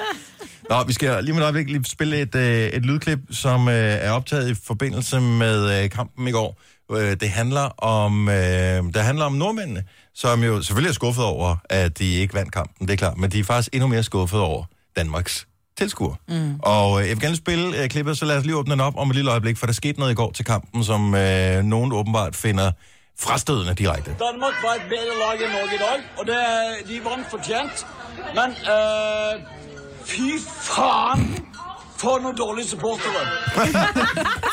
Nå, 0.71 0.85
vi 0.87 0.93
skal 0.93 1.25
lige 1.25 1.33
med 1.35 1.41
et 1.43 1.45
øjeblik 1.45 1.71
lige 1.71 1.85
spille 1.85 2.21
et, 2.21 2.35
øh, 2.35 2.67
et 2.69 2.87
lydklip, 2.87 3.19
som 3.31 3.69
øh, 3.69 3.75
er 3.75 4.11
optaget 4.11 4.51
i 4.51 4.55
forbindelse 4.67 5.21
med 5.21 5.83
øh, 5.85 5.91
kampen 5.91 6.29
i 6.29 6.31
går. 6.31 6.61
Øh, 6.93 7.17
det 7.21 7.31
handler 7.31 7.83
om 7.85 8.29
øh, 8.29 8.35
det 8.95 8.97
handler 8.97 9.25
om 9.25 9.33
nordmændene, 9.33 9.83
som 10.15 10.43
jo 10.45 10.63
selvfølgelig 10.63 10.89
er 10.91 10.95
skuffet 10.95 11.25
over, 11.25 11.57
at 11.71 11.99
de 11.99 12.15
ikke 12.15 12.35
vandt 12.35 12.53
kampen, 12.53 12.87
det 12.89 12.93
er 12.93 12.97
klart. 12.97 13.19
Men 13.19 13.31
de 13.31 13.39
er 13.41 13.45
faktisk 13.45 13.69
endnu 13.73 13.89
mere 13.89 14.03
skuffet 14.03 14.41
over 14.41 14.65
Danmarks 14.97 15.47
tilskuer. 15.79 16.15
Mm. 16.29 16.55
Og 16.63 17.01
øh, 17.03 17.09
jeg 17.09 17.17
vil 17.17 17.23
gerne 17.23 17.37
spille 17.37 17.83
øh, 17.83 17.89
klippet, 17.89 18.19
så 18.19 18.25
lad 18.25 18.39
os 18.39 18.45
lige 18.45 18.57
åbne 18.57 18.73
den 18.73 18.81
op 18.81 18.97
om 18.97 19.11
et 19.11 19.17
lille 19.17 19.31
øjeblik, 19.31 19.57
for 19.57 19.67
der 19.67 19.73
skete 19.73 19.99
noget 19.99 20.13
i 20.13 20.15
går 20.15 20.33
til 20.33 20.45
kampen, 20.45 20.85
som 20.85 21.15
øh, 21.15 21.63
nogen 21.63 21.93
åbenbart 21.93 22.37
finder 22.37 22.73
frastødende 23.21 23.75
direkte. 23.75 24.11
Danmark 24.11 24.55
var 24.65 24.75
et 24.75 24.83
bedre 24.89 25.15
lag 25.23 25.47
end 25.47 25.53
Norge 25.53 25.75
i 25.75 25.79
dag, 25.79 25.99
og 26.19 26.27
det, 26.27 26.35
er- 26.35 26.87
de 26.89 27.01
vandt 27.11 27.31
fortjent. 27.31 27.87
Men 28.35 28.51
øh, 28.75 29.33
fy 30.11 30.39
faen 30.47 31.45
for 31.97 32.19
nogle 32.23 32.37
dårlige 32.39 32.69
supportere. 32.69 33.23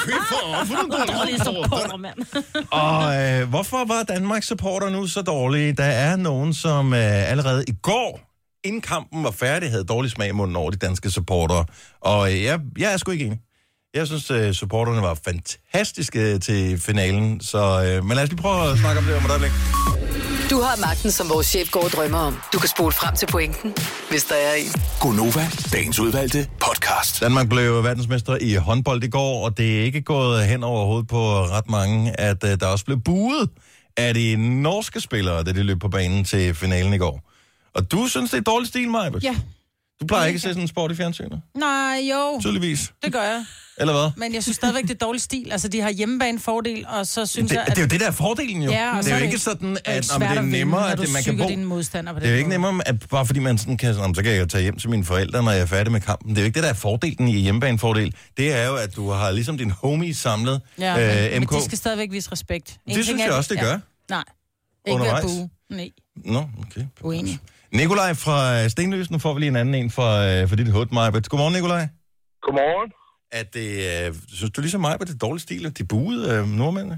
Fy 0.06 0.12
for, 0.30 0.66
for 0.66 0.74
nogle 0.74 1.18
Dårlige 1.18 1.40
supporter, 1.40 1.98
mand. 1.98 2.18
Og 2.72 3.42
øh, 3.42 3.50
hvorfor 3.50 3.86
var 3.88 4.04
Danmarks 4.04 4.48
supporter 4.48 4.90
nu 4.90 5.08
så 5.08 5.22
dårlige? 5.22 5.74
Der 5.74 5.84
er 5.84 6.16
nogen, 6.16 6.54
som 6.54 6.94
øh, 6.94 7.32
allerede 7.32 7.64
i 7.68 7.74
går, 7.82 8.20
inden 8.64 8.82
kampen 8.82 9.24
var 9.24 9.32
færdig, 9.32 9.70
havde 9.72 9.84
dårlig 9.84 10.12
smag 10.12 10.30
i 10.30 10.32
munden 10.32 10.56
over 10.56 10.72
de 10.72 10.78
danske 10.78 11.10
supportere. 11.12 11.66
Og 12.02 12.32
øh, 12.34 12.44
jeg, 12.44 12.60
jeg 12.78 12.94
er 12.94 12.98
sgu 12.98 13.12
ikke 13.12 13.26
enig. 13.26 13.40
Jeg 13.94 14.08
synes, 14.08 14.32
øh, 14.32 14.54
supporterne 14.54 15.02
var 15.02 15.18
fantastiske 15.26 16.40
til 16.40 16.80
finalen. 16.82 17.42
Så, 17.42 17.58
øh, 17.86 18.06
men 18.06 18.16
lad 18.16 18.24
os 18.24 18.30
lige 18.30 18.42
prøve 18.42 18.72
at 18.72 18.78
snakke 18.78 19.00
om 19.00 19.06
det 19.06 19.16
om 19.16 19.26
et 19.26 19.30
øjeblik. 19.32 19.52
Du 20.52 20.62
har 20.62 20.82
magten, 20.82 21.12
som 21.12 21.30
vores 21.30 21.48
chef 21.48 21.72
går 21.72 21.84
og 21.84 21.90
drømmer 21.90 22.18
om. 22.18 22.38
Du 22.54 22.60
kan 22.60 22.70
spole 22.70 22.92
frem 22.92 23.16
til 23.16 23.26
pointen, 23.26 23.74
hvis 24.10 24.24
der 24.24 24.36
er 24.36 24.54
en. 24.54 24.72
Gonova, 25.00 25.46
dagens 25.74 26.00
udvalgte 26.00 26.48
podcast. 26.60 27.22
Danmark 27.22 27.50
blev 27.50 27.84
verdensmester 27.84 28.38
i 28.42 28.54
håndbold 28.54 29.04
i 29.04 29.10
går, 29.10 29.46
og 29.46 29.58
det 29.58 29.80
er 29.80 29.84
ikke 29.84 30.02
gået 30.02 30.46
hen 30.46 30.64
over 30.64 30.86
hovedet 30.86 31.08
på 31.08 31.42
ret 31.42 31.70
mange, 31.70 32.20
at 32.20 32.44
øh, 32.44 32.60
der 32.60 32.68
også 32.68 32.86
blev 32.86 33.00
buet 33.02 33.50
af 33.98 34.14
de 34.14 34.36
norske 34.62 35.00
spillere, 35.02 35.44
da 35.44 35.52
de 35.52 35.64
løb 35.64 35.80
på 35.80 35.90
banen 35.90 36.24
til 36.24 36.56
finalen 36.56 36.94
i 36.94 36.98
går. 36.98 37.32
Og 37.74 37.92
du 37.92 38.08
synes, 38.08 38.32
det 38.32 38.38
er 38.38 38.42
dårlig 38.42 38.68
stil, 38.68 38.90
Maja? 38.90 39.12
Ja. 39.24 39.36
Du 40.02 40.06
plejer 40.08 40.26
ikke 40.28 40.38
at 40.38 40.42
se 40.42 40.48
sådan 40.48 40.62
en 40.62 40.68
sport 40.68 40.92
i 40.92 40.96
fjernsynet, 40.96 41.42
Nej, 41.58 42.00
jo, 42.12 42.40
tydeligvis. 42.42 42.94
det 43.04 43.14
gør 43.14 43.22
jeg. 43.22 43.46
Eller 43.78 43.94
hvad? 43.94 44.12
Men 44.18 44.34
jeg 44.34 44.44
synes 44.44 44.56
stadigvæk, 44.56 44.84
det 44.84 44.92
er 44.92 45.06
dårlig 45.06 45.22
stil. 45.22 45.52
Altså, 45.52 45.68
de 45.68 45.82
har 45.82 45.90
hjemmebane-fordel, 45.90 46.86
og 46.88 47.08
så 47.08 47.26
synes 47.26 47.50
Det, 47.50 47.56
jeg, 47.58 47.66
det 47.68 47.78
er 47.78 47.82
jo 47.82 47.88
det, 47.88 48.00
der 48.00 48.08
er 48.08 48.12
fordelen 48.12 48.62
jo. 48.64 48.72
Ja, 48.72 48.94
det 48.98 49.08
er 49.08 49.14
jo 49.14 49.20
det 49.20 49.26
ikke 49.26 49.40
sådan, 49.40 49.70
det 49.72 49.82
at, 49.86 49.94
at 49.96 50.04
det 50.04 50.06
svært 50.12 50.22
er 50.22 50.28
at 50.30 50.38
vinde, 50.46 50.52
nemmere, 50.60 50.92
at 50.92 50.98
du 50.98 51.04
det, 51.04 51.14
man 51.14 51.24
kan 51.24 51.38
bo. 51.38 51.48
dine 51.48 51.66
modstandere 51.66 52.14
på 52.16 52.20
Det 52.20 52.28
er 52.28 52.32
jo 52.32 52.38
ikke 52.38 52.50
nemmere, 52.50 52.82
at 52.88 52.96
bare 53.10 53.26
fordi 53.26 53.40
man 53.40 53.58
sådan 53.58 53.78
kan, 53.78 53.96
"Nå, 53.96 54.14
så 54.14 54.24
kan 54.24 54.32
jeg 54.32 54.50
tage 54.50 54.62
hjem 54.62 54.78
til 54.78 54.90
mine 54.90 55.04
forældre, 55.06 55.44
når 55.44 55.52
jeg 55.52 55.62
er 55.62 55.66
færdig 55.66 55.92
med 55.92 56.02
kampen. 56.02 56.30
Det 56.30 56.38
er 56.38 56.42
jo 56.42 56.46
ikke 56.46 56.56
det, 56.56 56.64
der 56.64 56.70
er 56.70 56.74
fordelen 56.74 57.28
i 57.28 57.40
hjemmebanefordel. 57.40 58.16
Det 58.38 58.54
er 58.54 58.68
jo, 58.68 58.76
at 58.76 58.96
du 58.96 59.10
har 59.10 59.32
ligesom 59.32 59.58
din 59.58 59.72
homies 59.72 60.18
samlet, 60.18 60.62
Ja, 60.80 60.96
men, 60.98 61.26
øh, 61.26 61.32
men 61.32 61.42
MK. 61.44 61.52
de 61.56 61.64
skal 61.66 61.78
stadigvæk 61.78 62.12
vise 62.12 62.32
respekt. 62.32 62.78
En 62.88 62.96
Det 62.96 63.06
synes 63.06 63.20
jeg 63.20 63.28
at- 63.28 63.34
også, 63.34 63.54
det 63.54 63.62
gør. 63.64 63.78
Nej, 64.10 64.20
ikke 64.20 64.26
at 64.88 64.94
Undervejs. 64.94 65.24
bue. 65.26 65.50
Nej, 65.70 65.90
Nå, 66.26 66.40
okay. 66.68 66.82
uenig. 67.02 67.40
Nikolaj 67.80 68.12
fra 68.26 68.38
Stenløs, 68.74 69.08
nu 69.14 69.18
får 69.26 69.32
vi 69.34 69.40
lige 69.40 69.54
en 69.56 69.60
anden 69.64 69.76
en 69.82 69.90
fra, 69.98 70.10
øh, 70.30 70.42
for 70.50 70.56
dit 70.60 70.70
hud, 70.76 70.88
Majbet. 70.98 71.24
Godmorgen, 71.32 71.54
Nikolaj. 71.60 71.84
Godmorgen. 72.46 72.90
At 73.40 73.48
det, 73.58 73.70
øh, 73.92 74.08
synes 74.38 74.52
du 74.56 74.60
ligesom 74.66 74.82
mig, 74.86 74.94
at 74.94 75.08
det 75.10 75.16
er 75.20 75.26
dårlig 75.28 75.42
stil, 75.48 75.64
at 75.70 75.74
de 75.80 75.84
buede 75.94 76.22
øh, 76.32 76.42
nordmændene? 76.62 76.98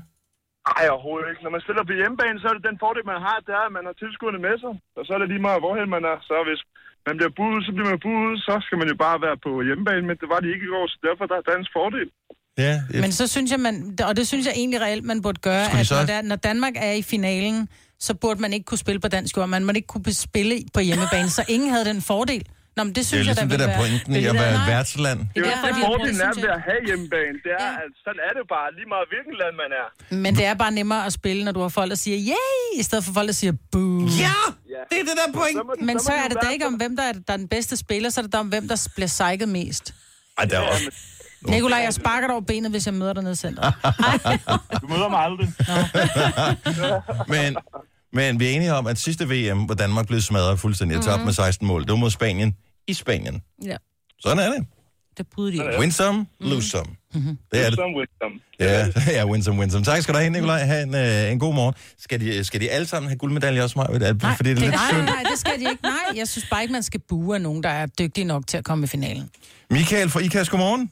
Ej, 0.78 0.86
overhovedet 0.94 1.28
ikke. 1.32 1.42
Når 1.46 1.52
man 1.56 1.62
spiller 1.66 1.84
på 1.90 1.94
hjemmebane, 2.00 2.38
så 2.42 2.46
er 2.52 2.56
det 2.58 2.64
den 2.70 2.78
fordel, 2.84 3.04
man 3.14 3.20
har, 3.28 3.38
det 3.46 3.54
er, 3.60 3.64
at 3.70 3.74
man 3.78 3.86
har 3.90 3.96
tilskuerne 4.04 4.40
med 4.48 4.56
sig. 4.64 4.74
Og 4.98 5.02
så 5.06 5.10
er 5.16 5.20
det 5.22 5.30
lige 5.34 5.44
meget, 5.48 5.60
hvorhen 5.64 5.88
man 5.96 6.04
er. 6.12 6.18
Så 6.30 6.36
hvis 6.50 6.62
man 7.08 7.14
bliver 7.20 7.34
buet, 7.40 7.60
så 7.68 7.72
bliver 7.76 7.90
man 7.94 8.00
buet, 8.08 8.34
så 8.48 8.54
skal 8.66 8.78
man 8.82 8.88
jo 8.94 8.96
bare 9.06 9.18
være 9.26 9.38
på 9.46 9.52
hjemmebane. 9.68 10.04
Men 10.10 10.16
det 10.22 10.28
var 10.34 10.40
de 10.44 10.48
ikke 10.54 10.66
i 10.70 10.72
går, 10.76 10.86
så 10.94 10.98
derfor 11.08 11.24
der 11.32 11.38
er 11.42 11.46
dansk 11.54 11.70
fordel. 11.78 12.08
Ja, 12.66 12.74
Men 13.04 13.12
så 13.20 13.26
synes 13.36 13.50
jeg, 13.54 13.60
man, 13.68 13.76
og 14.10 14.14
det 14.20 14.26
synes 14.32 14.44
jeg 14.48 14.56
egentlig 14.62 14.80
reelt, 14.86 15.06
man 15.12 15.20
burde 15.26 15.40
gøre, 15.50 15.66
at 15.80 15.86
så- 15.88 15.96
når, 16.00 16.06
der, 16.14 16.20
når 16.32 16.36
Danmark 16.50 16.74
er 16.88 16.94
i 17.02 17.04
finalen, 17.14 17.58
så 18.08 18.14
burde 18.14 18.40
man 18.42 18.52
ikke 18.54 18.66
kunne 18.70 18.78
spille 18.86 19.00
på 19.00 19.08
dansk 19.08 19.38
jord. 19.38 19.50
Man 19.50 19.64
må 19.66 19.72
ikke 19.76 19.88
kunne 19.94 20.14
spille 20.14 20.56
på 20.74 20.80
hjemmebane, 20.80 21.30
så 21.30 21.44
ingen 21.48 21.70
havde 21.70 21.86
den 21.86 22.02
fordel. 22.02 22.44
Nå, 22.76 22.84
men 22.84 22.90
det 22.90 22.96
det 22.96 23.02
er 23.02 23.06
synes 23.06 23.20
jeg, 23.20 23.26
ligesom 23.26 23.50
det 23.50 23.60
ville 23.60 23.64
der 23.66 23.70
være- 23.78 23.82
pointen 23.90 24.12
i 24.16 24.18
det 24.18 24.26
er 24.26 24.30
at 24.30 24.34
det, 24.34 24.42
være 24.42 24.52
der- 24.54 24.60
et 24.60 24.66
nej. 24.68 24.76
værtsland. 24.76 25.20
Det 25.20 25.28
er 25.36 25.42
jo 25.42 25.46
derfor, 25.52 25.68
det, 25.68 25.76
de- 25.76 25.82
fordelen 25.86 26.22
er 26.22 26.32
synes 26.34 26.46
ved 26.46 26.52
at 26.60 26.62
have 26.70 26.82
hjemmebane. 26.90 27.38
Det 27.46 27.52
er, 27.60 27.64
Ja. 27.66 27.72
at 27.86 27.92
sådan 28.06 28.22
er 28.28 28.32
det 28.36 28.40
jo 28.46 28.48
bare, 28.56 28.68
lige 28.78 28.90
meget 28.96 29.06
hvilken 29.14 29.36
land 29.42 29.54
man 29.64 29.70
er. 29.82 29.88
Men 30.24 30.32
det 30.40 30.46
er 30.46 30.54
bare 30.64 30.72
nemmere 30.80 31.02
at 31.06 31.14
spille, 31.20 31.42
når 31.48 31.52
du 31.58 31.62
har 31.66 31.70
folk, 31.80 31.90
der 31.90 31.96
siger 32.06 32.18
yay, 32.32 32.80
i 32.80 32.84
stedet 32.88 33.04
for 33.06 33.14
folk, 33.18 33.28
der 33.28 33.34
siger 33.44 33.54
boo. 33.72 34.00
Ja, 34.26 34.38
det 34.92 34.98
er 35.02 35.06
det 35.10 35.16
der 35.22 35.30
point. 35.40 35.58
Så 35.58 35.64
må, 35.64 35.74
Men 35.90 36.00
så 36.00 36.12
de 36.12 36.18
er 36.24 36.28
det 36.28 36.38
da 36.44 36.48
ikke 36.56 36.66
om, 36.68 36.74
hvem 36.74 36.96
der 36.98 37.04
er, 37.04 37.14
der 37.28 37.34
er 37.34 37.38
den 37.38 37.48
bedste 37.48 37.78
spiller, 37.78 38.10
så 38.10 38.22
er 38.22 38.24
det 38.24 38.34
da 38.34 38.38
om, 38.38 38.48
hvem 38.48 38.68
der 38.68 38.88
bliver 38.96 39.08
sejket 39.22 39.50
mest. 39.50 39.94
Ej, 40.38 40.46
der 40.46 40.58
er 40.60 40.62
også... 40.74 40.90
Nikolaj, 41.48 41.80
jeg 41.80 41.94
sparker 41.94 42.28
dig 42.28 42.34
over 42.36 42.42
benet, 42.46 42.72
hvis 42.72 42.86
jeg 42.86 42.94
møder 42.94 43.14
dig 43.14 43.24
nede 43.24 43.34
i 43.34 43.42
centret. 43.46 43.74
Du 44.82 44.88
møder 44.88 45.10
mig 45.10 45.20
aldrig. 45.20 45.48
Men, 47.34 47.58
men 48.14 48.40
vi 48.40 48.46
er 48.46 48.50
enige 48.50 48.74
om, 48.74 48.88
at 48.88 48.98
sidste 48.98 49.26
VM, 49.30 49.58
hvor 49.64 49.76
Danmark 49.76 50.08
blev 50.08 50.22
smadret 50.22 50.60
fuldstændig, 50.60 50.98
og 50.98 51.04
tabt 51.04 51.26
med 51.26 51.34
16 51.34 51.68
mål, 51.68 51.82
det 51.82 51.90
var 51.90 51.96
mod 51.96 52.10
Spanien 52.10 52.56
i 52.88 52.94
Spanien. 52.94 53.42
Ja, 53.66 53.76
Sådan 54.20 54.40
er 54.40 54.52
det. 54.52 54.66
det 55.18 55.28
bryder 55.36 55.72
de. 55.72 55.80
Win 55.80 55.92
some, 55.92 56.26
lose 56.40 56.70
some. 56.70 56.86
Det 57.14 57.22
er 57.66 57.70
det. 57.70 57.74
Som 57.76 57.96
wisdom. 57.96 58.32
Ja, 58.60 58.88
ja, 59.18 59.26
win 59.26 59.44
some, 59.44 59.60
win 59.60 59.72
some. 59.72 59.84
Tak 59.84 60.02
skal 60.02 60.14
du 60.14 60.20
have, 60.20 60.30
Nikolaj. 60.30 60.60
Ha' 60.60 60.82
en, 60.82 60.96
øh, 60.96 61.32
en 61.32 61.40
god 61.40 61.54
morgen. 61.54 61.74
Skal 61.98 62.20
de, 62.20 62.44
skal 62.44 62.62
de 62.62 62.70
alle 62.70 62.88
sammen 62.88 63.10
have 63.10 63.18
guldmedalje 63.18 63.64
også, 63.64 63.80
Maja? 63.80 64.14
Nej, 64.14 64.36
Fordi 64.36 64.50
det 64.50 64.58
er 64.58 64.62
lidt 64.62 64.72
nej, 64.72 64.80
synd. 64.92 65.02
nej, 65.02 65.24
det 65.32 65.40
skal 65.40 65.52
de 65.60 65.60
ikke. 65.70 65.84
Nej, 65.84 65.94
jeg 66.16 66.28
synes 66.28 66.48
bare 66.50 66.62
ikke, 66.62 66.72
man 66.72 66.84
skal 66.84 67.00
bue 67.10 67.36
af 67.36 67.42
nogen, 67.42 67.64
der 67.64 67.70
er 67.70 67.86
dygtige 67.86 68.26
nok 68.26 68.48
til 68.48 68.58
at 68.58 68.64
komme 68.64 68.84
i 68.84 68.88
finalen. 68.88 69.30
Michael 69.70 70.10
fra 70.10 70.20
IKAS, 70.20 70.50
godmorgen. 70.50 70.92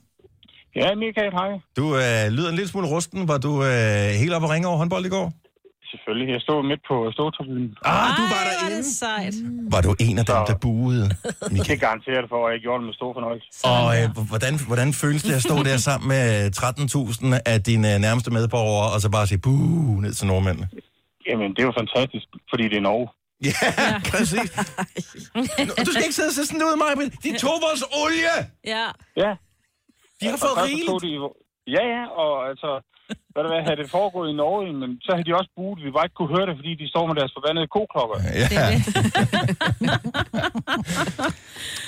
Ja, 0.76 0.96
Michael, 0.96 1.32
hej. 1.32 1.50
Du 1.78 1.96
øh, 1.96 2.32
lyder 2.38 2.50
en 2.50 2.56
lille 2.56 2.70
smule 2.70 2.88
rusten. 2.88 3.28
Var 3.28 3.38
du 3.38 3.64
øh, 3.64 3.70
helt 4.10 4.34
oppe 4.34 4.48
og 4.48 4.52
ringe 4.52 4.68
over 4.68 4.78
håndbold 4.78 5.06
i 5.06 5.10
går? 5.10 5.34
Selvfølgelig. 6.12 6.34
Jeg 6.38 6.44
stod 6.48 6.60
midt 6.72 6.82
på 6.92 6.96
ståtribunen. 7.16 7.68
Ah, 7.86 8.10
du 8.18 8.24
var 8.34 8.42
er 8.42 8.48
derinde. 8.52 8.78
det 8.78 8.86
sejt. 9.04 9.36
Var 9.76 9.82
du 9.88 9.92
en 10.08 10.16
af 10.22 10.26
dem, 10.32 10.40
der 10.50 10.58
buede? 10.66 11.06
Det 11.56 11.64
kan 11.70 11.78
garantere 11.88 12.20
det 12.24 12.30
for, 12.34 12.40
at 12.48 12.52
jeg 12.54 12.62
gjorde 12.66 12.80
det 12.82 12.88
med 12.90 12.96
stor 13.02 13.12
fornøjelse. 13.18 13.48
Og 13.76 13.86
øh, 13.98 14.06
hvordan, 14.32 14.54
hvordan 14.70 14.90
føles 15.04 15.22
det 15.28 15.34
at 15.40 15.44
stå 15.50 15.56
der 15.70 15.78
sammen 15.90 16.08
med 16.16 16.26
13.000 16.58 17.52
af 17.54 17.58
dine 17.70 17.88
øh, 17.94 17.98
nærmeste 18.06 18.30
medborgere, 18.38 18.88
og 18.94 19.00
så 19.04 19.08
bare 19.18 19.26
sige 19.32 19.42
buh 19.46 19.96
ned 20.06 20.14
til 20.20 20.26
nordmændene? 20.32 20.68
Jamen, 21.28 21.48
det 21.54 21.60
er 21.64 21.68
jo 21.70 21.76
fantastisk, 21.82 22.28
fordi 22.52 22.64
det 22.72 22.78
er 22.82 22.86
Norge. 22.90 23.08
Ja, 23.50 23.92
præcis. 24.12 24.50
Nu, 25.36 25.42
Du 25.88 25.92
skal 25.94 26.04
ikke 26.08 26.18
sidde 26.20 26.32
og 26.34 26.36
se 26.40 26.44
sådan 26.46 26.64
ud, 26.70 26.76
Maja. 26.82 26.94
De 27.26 27.30
tog 27.44 27.56
vores 27.68 27.84
olie! 28.04 28.38
Ja. 28.74 28.86
Ja. 29.24 29.32
De 30.20 30.26
har 30.32 30.38
fået 30.44 30.56
Og 30.62 30.68
så 30.68 30.86
tog 30.92 31.04
rigeligt. 31.04 31.22
De, 31.66 31.72
ja, 31.76 31.84
ja, 31.96 32.04
og 32.22 32.32
altså, 32.50 32.70
hvad 33.34 33.42
det 33.44 33.52
var, 33.52 33.62
havde 33.68 33.82
det 33.82 33.90
foregået 33.98 34.30
i 34.30 34.36
Norge, 34.44 34.74
men 34.74 34.90
så 35.02 35.10
havde 35.14 35.28
de 35.30 35.36
også 35.40 35.52
budt, 35.56 35.84
vi 35.86 35.92
bare 35.92 36.06
ikke 36.06 36.20
kunne 36.20 36.34
høre 36.38 36.48
det, 36.50 36.56
fordi 36.60 36.72
de 36.82 36.88
står 36.94 37.04
med 37.08 37.16
deres 37.20 37.34
forbandede 37.38 37.68
koklokker. 37.78 38.18
Ja. 38.42 38.48
Det 38.52 38.58
det. 38.72 38.80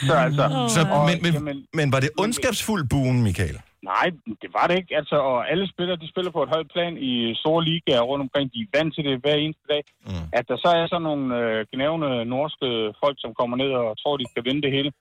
Så 0.08 0.14
altså, 0.28 0.44
Så, 0.76 0.82
og, 0.96 1.00
men, 1.10 1.18
men, 1.24 1.34
jamen, 1.34 1.58
men 1.74 1.92
var 1.94 2.00
det 2.00 2.10
ondskabsfuld 2.24 2.84
buen, 2.90 3.24
Michael? 3.24 3.58
nej, 3.92 4.08
det 4.42 4.50
var 4.58 4.66
det 4.68 4.76
ikke, 4.82 4.94
altså, 5.02 5.18
og 5.32 5.40
alle 5.52 5.66
spillere, 5.74 6.02
de 6.04 6.12
spiller 6.14 6.32
på 6.32 6.44
et 6.44 6.54
højt 6.56 6.70
plan 6.74 6.94
i 7.12 7.14
store 7.42 7.64
ligaer 7.70 8.04
rundt 8.10 8.26
omkring, 8.26 8.46
de 8.54 8.60
er 8.62 8.74
vant 8.78 8.92
til 8.94 9.04
det 9.08 9.22
hver 9.24 9.38
eneste 9.44 9.66
dag. 9.74 9.84
Mm. 10.08 10.26
At 10.40 10.46
der 10.50 10.58
så 10.64 10.70
er 10.80 10.86
sådan 10.88 11.08
nogle 11.10 11.26
øh, 11.40 11.66
gnævende 11.74 12.12
norske 12.36 12.68
folk, 13.02 13.18
som 13.24 13.32
kommer 13.40 13.56
ned 13.58 13.72
og 13.82 13.88
tror, 14.02 14.18
de 14.18 14.32
skal 14.32 14.46
vinde 14.48 14.62
det 14.66 14.76
hele. 14.78 14.92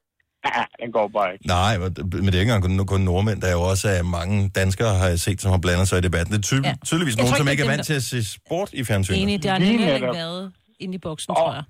Ja, 0.56 0.62
den 0.82 0.92
går 0.96 1.06
bare 1.08 1.28
ikke. 1.32 1.46
Nej, 1.46 1.72
men 1.78 2.26
det 2.30 2.34
er 2.36 2.40
ikke 2.44 2.52
engang 2.52 2.62
kun, 2.68 2.86
kun 2.94 3.00
nordmænd. 3.10 3.38
Der 3.42 3.48
er 3.52 3.56
jo 3.60 3.64
også 3.72 3.86
øh, 3.94 4.00
mange 4.18 4.36
danskere, 4.60 4.92
har 5.02 5.08
jeg 5.12 5.20
set, 5.26 5.38
som 5.42 5.50
har 5.54 5.60
blandet 5.66 5.86
sig 5.88 5.96
i 5.98 6.04
debatten. 6.08 6.30
Det 6.34 6.38
er 6.44 6.46
ty- 6.50 6.64
Ja. 6.68 6.74
tydeligvis 6.88 7.14
Jeg 7.16 7.20
nogen, 7.22 7.30
tror 7.32 7.42
som 7.44 7.48
ikke, 7.52 7.62
er 7.66 7.70
vant 7.74 7.86
til 7.90 7.96
at 8.00 8.06
se 8.12 8.18
sport 8.38 8.70
i 8.80 8.82
fjernsynet. 8.88 9.22
Enig, 9.22 9.42
det 9.42 9.50
har 9.50 9.58
Lige 9.58 9.70
nemlig 9.70 9.86
heller 9.92 10.08
ikke 10.08 10.18
været 10.24 10.42
inde 10.84 10.94
i 10.94 11.02
boksen, 11.08 11.30
Og- 11.30 11.36
tror 11.36 11.52
jeg. 11.58 11.64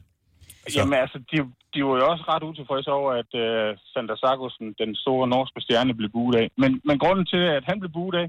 Så- 0.70 0.78
Jamen 0.78 0.94
altså, 1.04 1.18
de, 1.30 1.36
de 1.74 1.78
var 1.88 1.94
jo 2.00 2.04
også 2.12 2.24
ret 2.32 2.42
utilfredse 2.50 2.90
over, 3.00 3.10
at 3.22 3.30
uh, 3.44 3.68
Sander 3.92 4.16
Sargussen, 4.22 4.66
den 4.82 4.90
store 5.02 5.24
norske 5.34 5.58
stjerne, 5.64 5.92
blev 6.00 6.10
buet 6.16 6.34
af. 6.42 6.46
Men, 6.62 6.70
men 6.88 6.96
grunden 7.02 7.26
til, 7.32 7.42
at 7.58 7.64
han 7.70 7.76
blev 7.82 7.92
buet 7.98 8.14
af, 8.22 8.26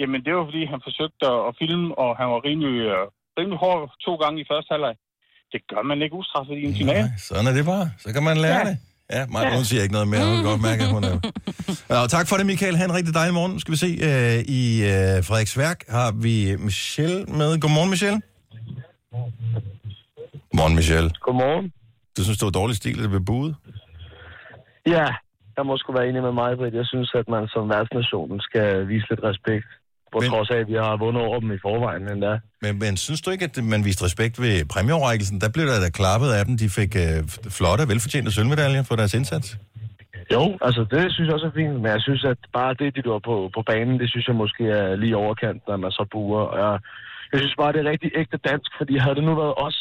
jamen 0.00 0.20
det 0.26 0.32
var 0.36 0.44
fordi, 0.50 0.62
han 0.74 0.80
forsøgte 0.88 1.22
at, 1.48 1.52
filme, 1.60 1.86
og 2.02 2.10
han 2.20 2.26
var 2.34 2.40
rimelig, 2.48 2.74
uh, 2.94 3.04
rimelig 3.38 3.58
hård 3.64 3.80
to 4.06 4.12
gange 4.22 4.36
i 4.42 4.46
første 4.52 4.70
halvleg. 4.74 4.94
Det 5.52 5.60
gør 5.72 5.82
man 5.90 5.98
ikke 6.04 6.14
ustraffet 6.22 6.54
i 6.60 6.64
en 6.70 6.74
final. 6.80 7.00
Nej, 7.00 7.10
sådan 7.28 7.46
er 7.50 7.54
det 7.58 7.64
bare. 7.74 7.86
Så 8.04 8.08
kan 8.14 8.22
man 8.28 8.36
lære 8.46 8.60
Ja. 8.62 8.64
det. 8.70 8.76
Ja, 9.12 9.26
Maja, 9.26 9.54
hun 9.56 9.64
siger 9.64 9.82
ikke 9.82 9.92
noget 9.92 10.08
mere. 10.08 10.24
Hun 10.26 10.34
kan 10.34 10.44
godt 10.44 10.62
mærke, 10.62 10.82
at 10.82 10.90
hun 10.90 11.04
er... 11.04 11.16
Ja, 11.90 11.96
og 12.04 12.08
tak 12.10 12.28
for 12.28 12.36
det, 12.36 12.46
Michael. 12.46 12.76
Ha' 12.76 12.84
en 12.84 12.94
rigtig 12.94 13.14
dejlig 13.14 13.34
morgen. 13.34 13.60
Skal 13.60 13.72
vi 13.72 13.76
se. 13.76 13.90
Øh, 14.08 14.38
I 14.60 14.62
øh, 14.82 15.24
Frederiksværk 15.28 15.78
har 15.88 16.12
vi 16.22 16.56
Michelle 16.58 17.24
med. 17.24 17.60
Godmorgen, 17.60 17.90
Michelle. 17.90 18.20
Morgen, 20.54 20.74
Michelle. 20.74 21.10
Godmorgen. 21.20 21.72
Du 22.16 22.24
synes, 22.24 22.38
det 22.38 22.46
var 22.46 22.50
dårlig 22.60 22.76
stil, 22.76 22.96
at 22.98 23.02
det 23.02 23.10
blev 23.10 23.24
buet? 23.24 23.54
Ja, 24.86 25.06
jeg 25.56 25.66
må 25.66 25.76
sgu 25.76 25.92
være 25.92 26.08
enig 26.08 26.22
med 26.22 26.32
mig, 26.32 26.56
Britt. 26.56 26.74
Jeg 26.74 26.86
synes, 26.86 27.14
at 27.14 27.28
man 27.28 27.48
som 27.48 27.68
værtsnationen 27.68 28.40
skal 28.40 28.88
vise 28.88 29.06
lidt 29.10 29.22
respekt. 29.22 29.68
På 30.16 30.20
Men- 30.20 30.30
trods 30.30 30.50
af, 30.54 30.58
at 30.64 30.68
vi 30.72 30.76
har 30.86 30.96
vundet 31.04 31.22
over 31.28 31.38
dem 31.42 31.50
i 31.56 31.58
forvejen 31.66 32.02
endda. 32.12 32.32
Men, 32.62 32.72
men 32.78 32.92
synes 32.96 33.20
du 33.24 33.28
ikke, 33.30 33.44
at 33.44 33.64
man 33.72 33.80
viste 33.88 34.04
respekt 34.04 34.34
ved 34.44 34.54
præmieoverrækkelsen? 34.74 35.40
Der 35.40 35.48
blev 35.54 35.66
der 35.66 35.78
da 35.84 35.90
klappet 36.00 36.30
af 36.38 36.42
dem. 36.46 36.54
De 36.62 36.68
fik 36.78 36.92
øh, 37.04 37.18
flotte, 37.58 37.82
velfortjente 37.92 38.30
sølvmedaljer 38.36 38.82
for 38.88 38.96
deres 39.00 39.14
indsats. 39.14 39.48
Jo, 40.34 40.42
altså 40.66 40.82
det 40.94 41.02
synes 41.12 41.26
jeg 41.28 41.34
også 41.38 41.46
er 41.52 41.56
fint, 41.60 41.74
men 41.82 41.90
jeg 41.96 42.02
synes, 42.06 42.24
at 42.24 42.40
bare 42.58 42.72
det, 42.80 42.88
de 42.96 43.02
gjorde 43.06 43.24
på, 43.30 43.36
på 43.56 43.62
banen, 43.72 43.94
det 44.00 44.08
synes 44.10 44.26
jeg 44.28 44.36
måske 44.44 44.64
er 44.80 44.96
lige 45.02 45.16
overkant, 45.24 45.60
når 45.68 45.76
man 45.84 45.90
så 45.98 46.04
buer. 46.12 46.42
Og 46.52 46.56
jeg, 46.64 46.72
jeg 47.32 47.38
synes 47.40 47.54
bare, 47.62 47.72
det 47.72 47.80
er 47.80 47.90
rigtig 47.90 48.10
ægte 48.20 48.38
dansk, 48.50 48.70
fordi 48.78 48.94
havde 49.02 49.16
det 49.18 49.24
nu 49.24 49.34
været 49.42 49.54
os 49.66 49.78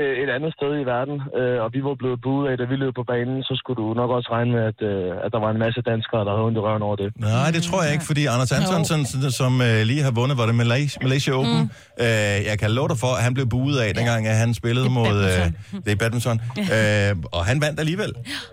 øh, 0.00 0.14
et 0.22 0.30
andet 0.36 0.52
sted 0.58 0.70
i 0.82 0.84
verden, 0.94 1.16
øh, 1.38 1.58
og 1.64 1.68
vi 1.74 1.80
var 1.88 1.94
blevet 2.02 2.18
buet 2.26 2.44
af, 2.50 2.54
da 2.60 2.64
vi 2.72 2.76
løb 2.76 2.94
på 3.00 3.04
banen, 3.12 3.42
så 3.48 3.54
skulle 3.60 3.78
du 3.82 3.86
nok 4.00 4.10
også 4.16 4.28
regne 4.36 4.50
med, 4.56 4.62
at, 4.70 4.78
øh, 4.90 5.24
at 5.24 5.30
der 5.34 5.40
var 5.44 5.50
en 5.50 5.60
masse 5.64 5.80
danskere, 5.90 6.20
der 6.26 6.32
havde 6.34 6.44
ondt 6.48 6.58
i 6.58 6.62
røven 6.66 6.82
over 6.88 6.96
det. 7.02 7.08
Nej, 7.16 7.50
det 7.56 7.62
tror 7.68 7.80
jeg 7.84 7.92
ikke, 7.96 8.06
fordi 8.10 8.22
Anders 8.34 8.52
Antonsen, 8.58 9.00
som, 9.06 9.30
som 9.40 9.52
øh, 9.68 9.80
lige 9.90 10.02
har 10.08 10.12
vundet, 10.20 10.34
var 10.40 10.46
det 10.50 10.54
Malaysia, 10.64 10.98
Malaysia 11.06 11.32
Open, 11.38 11.60
mm. 11.62 12.04
øh, 12.04 12.36
jeg 12.50 12.56
kan 12.62 12.70
love 12.78 12.88
dig 12.92 12.98
for, 13.04 13.12
at 13.18 13.22
han 13.26 13.32
blev 13.34 13.46
buet 13.54 13.78
af, 13.84 13.88
dengang 13.98 14.26
at 14.32 14.36
han 14.44 14.50
spillede 14.60 14.90
mod... 14.98 15.16
Øh, 15.30 15.44
det 15.84 15.90
er 15.92 15.98
badminton. 16.02 16.38
Øh, 16.74 17.10
og 17.36 17.42
han 17.50 17.56
vandt 17.64 17.80
alligevel. 17.84 18.12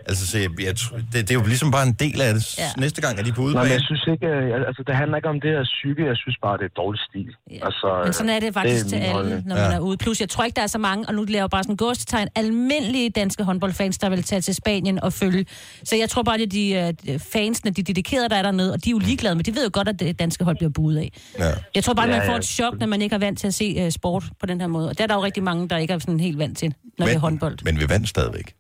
Altså, 0.10 0.24
så 0.30 0.36
jeg, 0.44 0.50
jeg, 0.68 0.74
det, 1.12 1.20
det 1.28 1.32
er 1.36 1.40
jo 1.42 1.46
ligesom 1.54 1.72
bare 1.78 1.86
en 1.92 1.96
del 2.04 2.18
af 2.28 2.34
det. 2.34 2.44
Ja. 2.60 2.70
Næste 2.78 3.00
gang 3.06 3.14
er 3.20 3.24
de 3.24 3.32
på 3.32 3.42
Nej, 3.42 3.48
men 3.48 3.56
udebane. 3.56 3.74
jeg 3.78 3.82
synes 3.90 4.04
ikke, 4.14 4.28
øh, 4.28 4.68
altså 4.70 4.84
det 4.88 4.96
handler 5.02 5.16
ikke 5.18 5.30
om 5.30 5.40
det 5.44 5.52
her 5.56 5.64
psyke, 5.64 6.02
jeg 6.12 6.18
synes 6.24 6.38
bare, 6.46 6.58
det 6.62 6.66
er 6.72 6.76
dårlig 6.82 7.02
stil. 7.10 7.30
Altså, 7.68 7.88
Men 8.04 8.14
sådan 8.14 8.30
er 8.36 8.40
det 8.40 8.54
faktisk 8.54 8.86
er 8.86 8.90
til 8.90 8.96
alle, 8.96 9.44
når 9.46 9.56
man 9.56 9.72
er 9.78 9.80
ude. 9.80 9.98
Plus, 9.98 10.22
jeg 10.22 10.30
tror 10.30 10.44
ikke, 10.44 10.56
der 10.56 10.62
er 10.70 10.74
så 10.78 10.82
mange, 10.90 11.02
og 11.08 11.14
nu 11.18 11.25
laver 11.30 11.44
jeg 11.44 11.50
bare 11.50 11.64
sådan 11.64 11.74
en 11.74 11.78
gåstegn, 11.78 12.28
almindelige 12.36 13.10
danske 13.10 13.44
håndboldfans, 13.44 13.98
der 13.98 14.10
vil 14.10 14.24
tage 14.24 14.42
til 14.42 14.56
Spanien 14.56 15.04
og 15.04 15.14
følge. 15.14 15.46
Så 15.84 15.96
jeg 15.96 16.10
tror 16.10 16.24
bare, 16.24 16.42
er 16.42 16.46
de 16.46 16.94
uh, 17.14 17.20
fansene, 17.34 17.72
de 17.72 17.84
dedikerede, 17.84 18.30
der 18.30 18.36
er 18.36 18.42
dernede, 18.42 18.74
og 18.74 18.84
de 18.86 18.90
er 18.90 18.92
jo 18.92 18.98
ligeglade, 19.00 19.36
men 19.36 19.46
de 19.46 19.56
ved 19.56 19.64
jo 19.64 19.70
godt, 19.74 19.88
at 19.88 20.00
det 20.00 20.20
danske 20.20 20.44
hold 20.44 20.58
bliver 20.58 20.70
buet 20.70 20.98
af. 20.98 21.12
Ja. 21.40 21.44
Jeg 21.76 21.84
tror 21.84 21.94
bare, 21.94 22.08
Ja, 22.10 22.18
man 22.18 22.28
får 22.28 22.36
et 22.36 22.46
chok, 22.46 22.80
når 22.80 22.88
man 22.88 23.02
ikke 23.02 23.16
er 23.16 23.20
vant 23.20 23.40
til 23.40 23.48
at 23.48 23.54
se 23.54 23.84
uh, 23.86 23.90
sport 23.90 24.24
på 24.40 24.46
den 24.46 24.62
her 24.62 24.68
måde. 24.68 24.90
Og 24.90 24.98
der 24.98 25.04
er 25.04 25.08
der 25.08 25.16
jo 25.16 25.24
rigtig 25.24 25.44
mange, 25.44 25.70
der 25.70 25.78
ikke 25.78 25.94
er 25.94 26.00
sådan 26.00 26.20
helt 26.20 26.38
vant 26.40 26.58
til, 26.58 26.74
når 26.98 27.06
det 27.06 27.16
er 27.16 27.20
håndbold. 27.20 27.58
Men 27.66 27.80
vi 27.80 27.86
vandt 27.90 28.10
stadigvæk. 28.10 28.54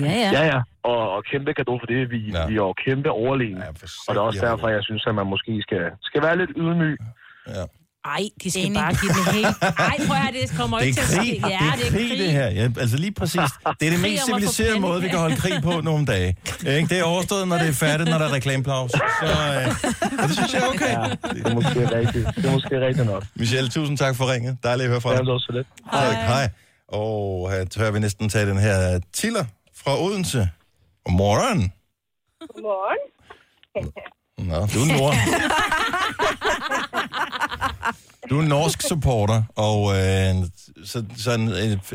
Ja, 0.00 0.04
ja. 0.04 0.30
Ja, 0.32 0.44
ja. 0.46 0.60
Og, 0.82 1.10
og 1.14 1.24
kæmpe 1.24 1.52
gave 1.52 1.78
for 1.82 1.86
det. 1.86 2.10
Vi, 2.10 2.18
Ja. 2.18 2.46
vi 2.46 2.52
er 2.52 2.56
jo 2.56 2.74
kæmpe 2.86 3.10
overlegne. 3.10 3.60
Ja, 3.60 3.68
og 4.08 4.14
det 4.14 4.20
er 4.20 4.26
også 4.30 4.40
derfor, 4.46 4.68
jeg 4.68 4.82
synes, 4.82 5.04
at 5.06 5.14
man 5.14 5.26
måske 5.26 5.52
skal, 5.66 5.82
skal 6.02 6.22
være 6.22 6.38
lidt 6.38 6.50
ydmyg. 6.56 6.96
Ja. 7.48 7.64
Ej, 8.04 8.22
de 8.42 8.50
skal 8.50 8.62
Enig. 8.66 8.74
bare 8.74 8.94
give 8.94 9.12
den 9.12 9.34
helt... 9.34 9.46
Ej, 9.78 9.96
prøv 10.06 10.16
at 10.28 10.34
det 10.42 10.58
kommer 10.58 10.78
Det 10.78 10.86
ikke 10.86 11.00
er 11.00 11.04
til 11.06 11.12
at 11.14 11.18
krig, 11.20 11.40
ske. 11.42 11.48
Ja, 11.48 11.72
det 11.78 11.86
er 11.86 11.90
krig, 11.90 12.18
det 12.18 12.32
her. 12.32 12.46
Ja, 12.50 12.68
altså 12.80 12.96
lige 12.96 13.12
præcis. 13.14 13.40
Det 13.80 13.86
er 13.86 13.90
det 13.90 14.00
Krig 14.00 14.00
mest 14.00 14.24
civiliserede 14.26 14.80
måde, 14.80 15.02
vi 15.02 15.08
kan 15.08 15.18
holde 15.18 15.36
krig 15.36 15.62
på 15.62 15.80
nogle 15.80 16.06
dage. 16.06 16.36
Ikke? 16.66 16.88
Det 16.88 16.98
er 16.98 17.02
overstået, 17.04 17.48
når 17.48 17.58
det 17.58 17.68
er 17.68 17.72
færdigt, 17.72 18.10
når 18.10 18.18
der 18.18 18.24
er 18.26 18.32
reklamepause. 18.32 18.96
Så 19.20 19.26
øh, 19.26 19.66
det 20.28 20.34
synes 20.36 20.52
jeg 20.54 20.62
er 20.62 20.68
okay. 20.68 20.92
Ja, 20.92 21.10
det 21.34 21.46
er 21.46 21.54
måske 21.54 21.98
rigtigt. 21.98 22.28
Det 22.36 22.44
er 22.46 22.52
måske 22.52 22.80
rigtigt 22.86 23.06
nok. 23.06 23.24
Michelle, 23.34 23.70
tusind 23.70 23.98
tak 23.98 24.16
for 24.16 24.32
ringet. 24.32 24.58
Dejligt 24.62 24.84
at 24.84 24.90
høre 24.90 25.00
fra 25.00 25.10
Det 25.10 25.18
dig. 25.20 25.28
er 25.28 25.32
også 25.34 25.46
så 25.46 25.52
lidt. 25.52 25.66
Hej. 25.92 26.26
Hej. 26.26 26.48
Og 26.88 27.50
her 27.50 27.64
tør 27.64 27.90
vi 27.90 27.98
næsten 27.98 28.28
tage 28.28 28.46
den 28.46 28.58
her 28.58 29.00
Tiller 29.12 29.44
fra 29.84 30.02
Odense. 30.02 30.48
Godmorgen. 31.04 31.72
Godmorgen. 32.54 32.98
Nå, 34.48 34.54
du 34.54 34.78
er 34.82 34.98
nord. 34.98 35.14
Du 38.30 38.38
er 38.38 38.42
norsk 38.42 38.82
supporter, 38.82 39.42
og 39.56 39.78
øh, 39.96 40.34
så, 40.84 41.04
så 41.16 41.30
en, 41.34 41.48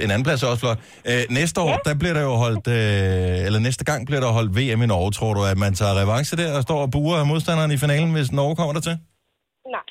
en 0.04 0.12
anden 0.12 0.24
plads 0.24 0.44
er 0.44 0.48
også 0.48 0.60
flot. 0.60 0.80
Øh, 1.06 1.24
næste 1.30 1.62
år, 1.62 1.78
der 1.86 1.94
bliver 1.96 2.14
der 2.14 2.22
jo 2.22 2.34
holdt, 2.36 2.68
øh, 2.68 3.46
eller 3.46 3.60
næste 3.60 3.86
gang 3.86 4.06
bliver 4.06 4.20
der 4.22 4.32
holdt 4.32 4.52
VM 4.58 4.82
i 4.82 4.86
Norge, 4.86 5.12
tror 5.12 5.34
du, 5.34 5.44
at 5.44 5.58
man 5.58 5.74
tager 5.74 6.02
revanche 6.02 6.38
der 6.38 6.58
og 6.58 6.64
står 6.64 6.82
og 6.82 6.92
buer 6.92 7.24
modstanderen 7.24 7.72
i 7.72 7.78
finalen, 7.78 8.12
hvis 8.12 8.32
Norge 8.32 8.56
kommer 8.56 8.74
der 8.74 8.82
til? 8.82 8.98
Nej. 9.76 9.82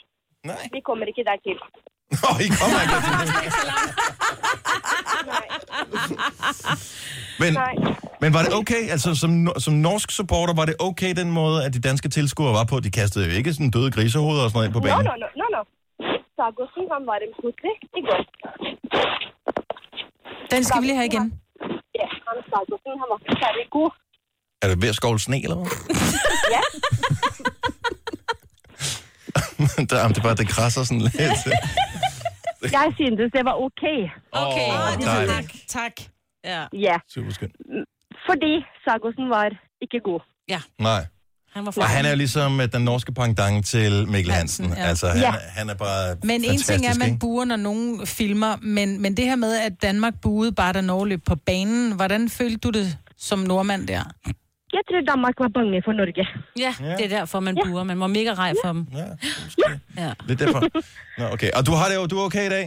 Nej. 0.45 0.69
Vi 0.73 0.81
kommer 0.87 1.05
ikke 1.07 1.25
dertil. 1.31 1.59
Nå, 2.11 2.29
I 2.47 2.49
kommer 2.61 2.81
ikke 2.83 2.95
til 2.95 3.27
Men, 7.41 7.53
Nej. 7.53 7.75
Men 8.27 8.35
var 8.37 8.43
det 8.47 8.53
okay, 8.61 8.83
altså 8.95 9.11
som, 9.23 9.31
som 9.65 9.75
norsk 9.89 10.09
supporter, 10.19 10.55
var 10.61 10.67
det 10.71 10.77
okay 10.89 11.11
den 11.21 11.31
måde, 11.41 11.57
at 11.67 11.71
de 11.77 11.81
danske 11.89 12.09
tilskuere 12.17 12.53
var 12.61 12.67
på? 12.73 12.77
De 12.87 12.91
kastede 12.99 13.25
jo 13.29 13.33
ikke 13.41 13.53
sådan 13.57 13.71
døde 13.77 13.91
grisehoveder 13.97 14.43
og 14.45 14.51
sådan 14.51 14.59
noget 14.59 14.69
ind 14.69 14.75
på 14.79 14.83
banen. 14.87 15.05
nå, 15.11 15.15
nå, 15.23 15.29
nå, 15.41 15.47
nå. 15.57 15.63
Sagosen, 16.37 16.85
han 16.95 17.03
var 17.11 17.17
en 17.27 17.33
putti 17.41 17.73
i 17.99 18.01
går. 18.09 18.23
Den 20.53 20.61
skal 20.65 20.79
vi 20.83 20.87
lige 20.87 20.99
have 21.01 21.11
igen. 21.13 21.27
Ja, 22.01 22.07
han 22.27 22.37
Sagosen, 22.51 22.93
han 23.03 23.09
var 23.13 23.21
særlig 23.43 23.65
god. 23.77 23.91
Er 24.63 24.67
det 24.71 24.77
ved 24.83 24.89
at 24.95 24.99
skovle 25.01 25.21
sne, 25.27 25.39
eller 25.45 25.57
hvad? 25.57 25.69
Ja, 26.57 26.65
der, 29.91 30.09
det 30.09 30.19
er 30.19 30.23
bare, 30.23 30.37
det 30.43 30.49
krasser 30.49 30.83
sådan 30.85 31.01
lidt. 31.01 31.15
jeg 32.77 32.93
syntes 33.01 33.29
det 33.37 33.43
var 33.51 33.57
okay. 33.67 33.99
Okay, 34.47 34.69
oh, 34.71 35.05
dejligt. 35.05 35.69
Tak. 35.69 35.93
Ja. 36.45 36.63
Ja, 36.73 36.97
Super 37.15 37.33
skønt. 37.33 37.55
Fordi 38.29 38.53
Sagosen 38.85 39.27
var 39.35 39.45
ikke 39.85 40.01
god. 40.09 40.21
Nej. 40.79 41.03
Han 41.55 41.67
var 41.67 41.73
Og 41.83 41.89
han 41.97 42.05
er 42.05 42.11
jo 42.11 42.17
ligesom 42.17 42.61
øh, 42.61 42.67
den 42.73 42.83
norske 42.85 43.13
pendant 43.13 43.67
til 43.67 43.93
Mikkel 44.09 44.33
Hansen. 44.33 44.65
Hansen, 44.65 44.83
ja. 44.83 44.89
Altså, 44.89 45.07
han, 45.09 45.21
Ja. 45.21 45.29
er- 45.29 45.51
han 45.59 45.67
er 45.71 45.75
bare 45.75 46.17
Men 46.31 46.45
en 46.45 46.59
ting 46.69 46.87
er, 46.87 46.91
at 46.91 46.99
man 46.99 47.19
buer, 47.19 47.45
når 47.45 47.57
nogen 47.57 48.07
filmer, 48.07 48.53
men, 48.63 49.03
men 49.03 49.17
det 49.17 49.25
her 49.25 49.37
med, 49.37 49.53
at 49.69 49.83
Danmark 49.83 50.15
buede 50.23 50.53
bare, 50.53 50.73
da 50.73 50.81
Norge 50.81 51.09
løb 51.09 51.23
på 51.27 51.37
banen, 51.37 51.97
hvordan 51.97 52.29
følte 52.29 52.59
du 52.59 52.71
det 52.79 52.99
som 53.17 53.39
nordmand 53.39 53.87
der? 53.89 54.03
Jeg 54.73 54.83
tror 54.89 55.01
Danmark 55.13 55.35
var 55.39 55.49
bange 55.59 55.83
for 55.85 55.93
Norge. 55.93 56.25
Ja, 56.65 56.73
det 56.99 57.05
er 57.05 57.13
derfor, 57.19 57.41
man 57.41 57.55
buer. 57.65 57.83
Man 57.85 58.01
var 58.01 58.07
mega 58.07 58.33
rej 58.35 58.53
for 58.65 58.73
dem. 58.73 58.87
Ja. 59.01 59.07
Ja. 60.03 60.11
Det 60.29 60.33
er 60.41 60.41
derfor. 60.47 60.61
Nå, 61.19 61.25
okay. 61.35 61.51
Og 61.59 61.67
du 61.67 61.73
har 61.79 61.87
det 61.91 61.95
jo, 62.01 62.07
du 62.07 62.17
er 62.21 62.25
okay 62.29 62.47
i 62.47 62.53
dag? 62.57 62.67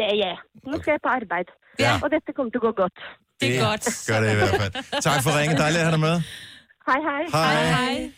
Ja, 0.00 0.08
ja. 0.24 0.32
Nu 0.66 0.72
skal 0.82 0.90
jeg 0.94 1.00
på 1.06 1.10
arbejde. 1.18 1.50
Ja. 1.84 1.92
Og 2.04 2.08
dette 2.14 2.28
kommer 2.36 2.50
til 2.54 2.60
at 2.62 2.66
gå 2.68 2.72
godt. 2.82 2.96
Det 3.40 3.56
er 3.56 3.64
godt. 3.64 3.88
Gør 4.06 4.20
det 4.20 4.32
i 4.32 4.34
hvert 4.34 4.60
fald. 4.60 4.72
Tak 5.02 5.22
for 5.22 5.38
ringen. 5.38 5.58
Dejligt 5.58 5.78
at 5.80 5.84
have 5.86 5.92
dig 5.92 6.00
med. 6.00 6.22
Hej, 6.86 6.96
hej. 7.32 7.44
Hej. 7.44 7.66
Hej. 7.70 8.10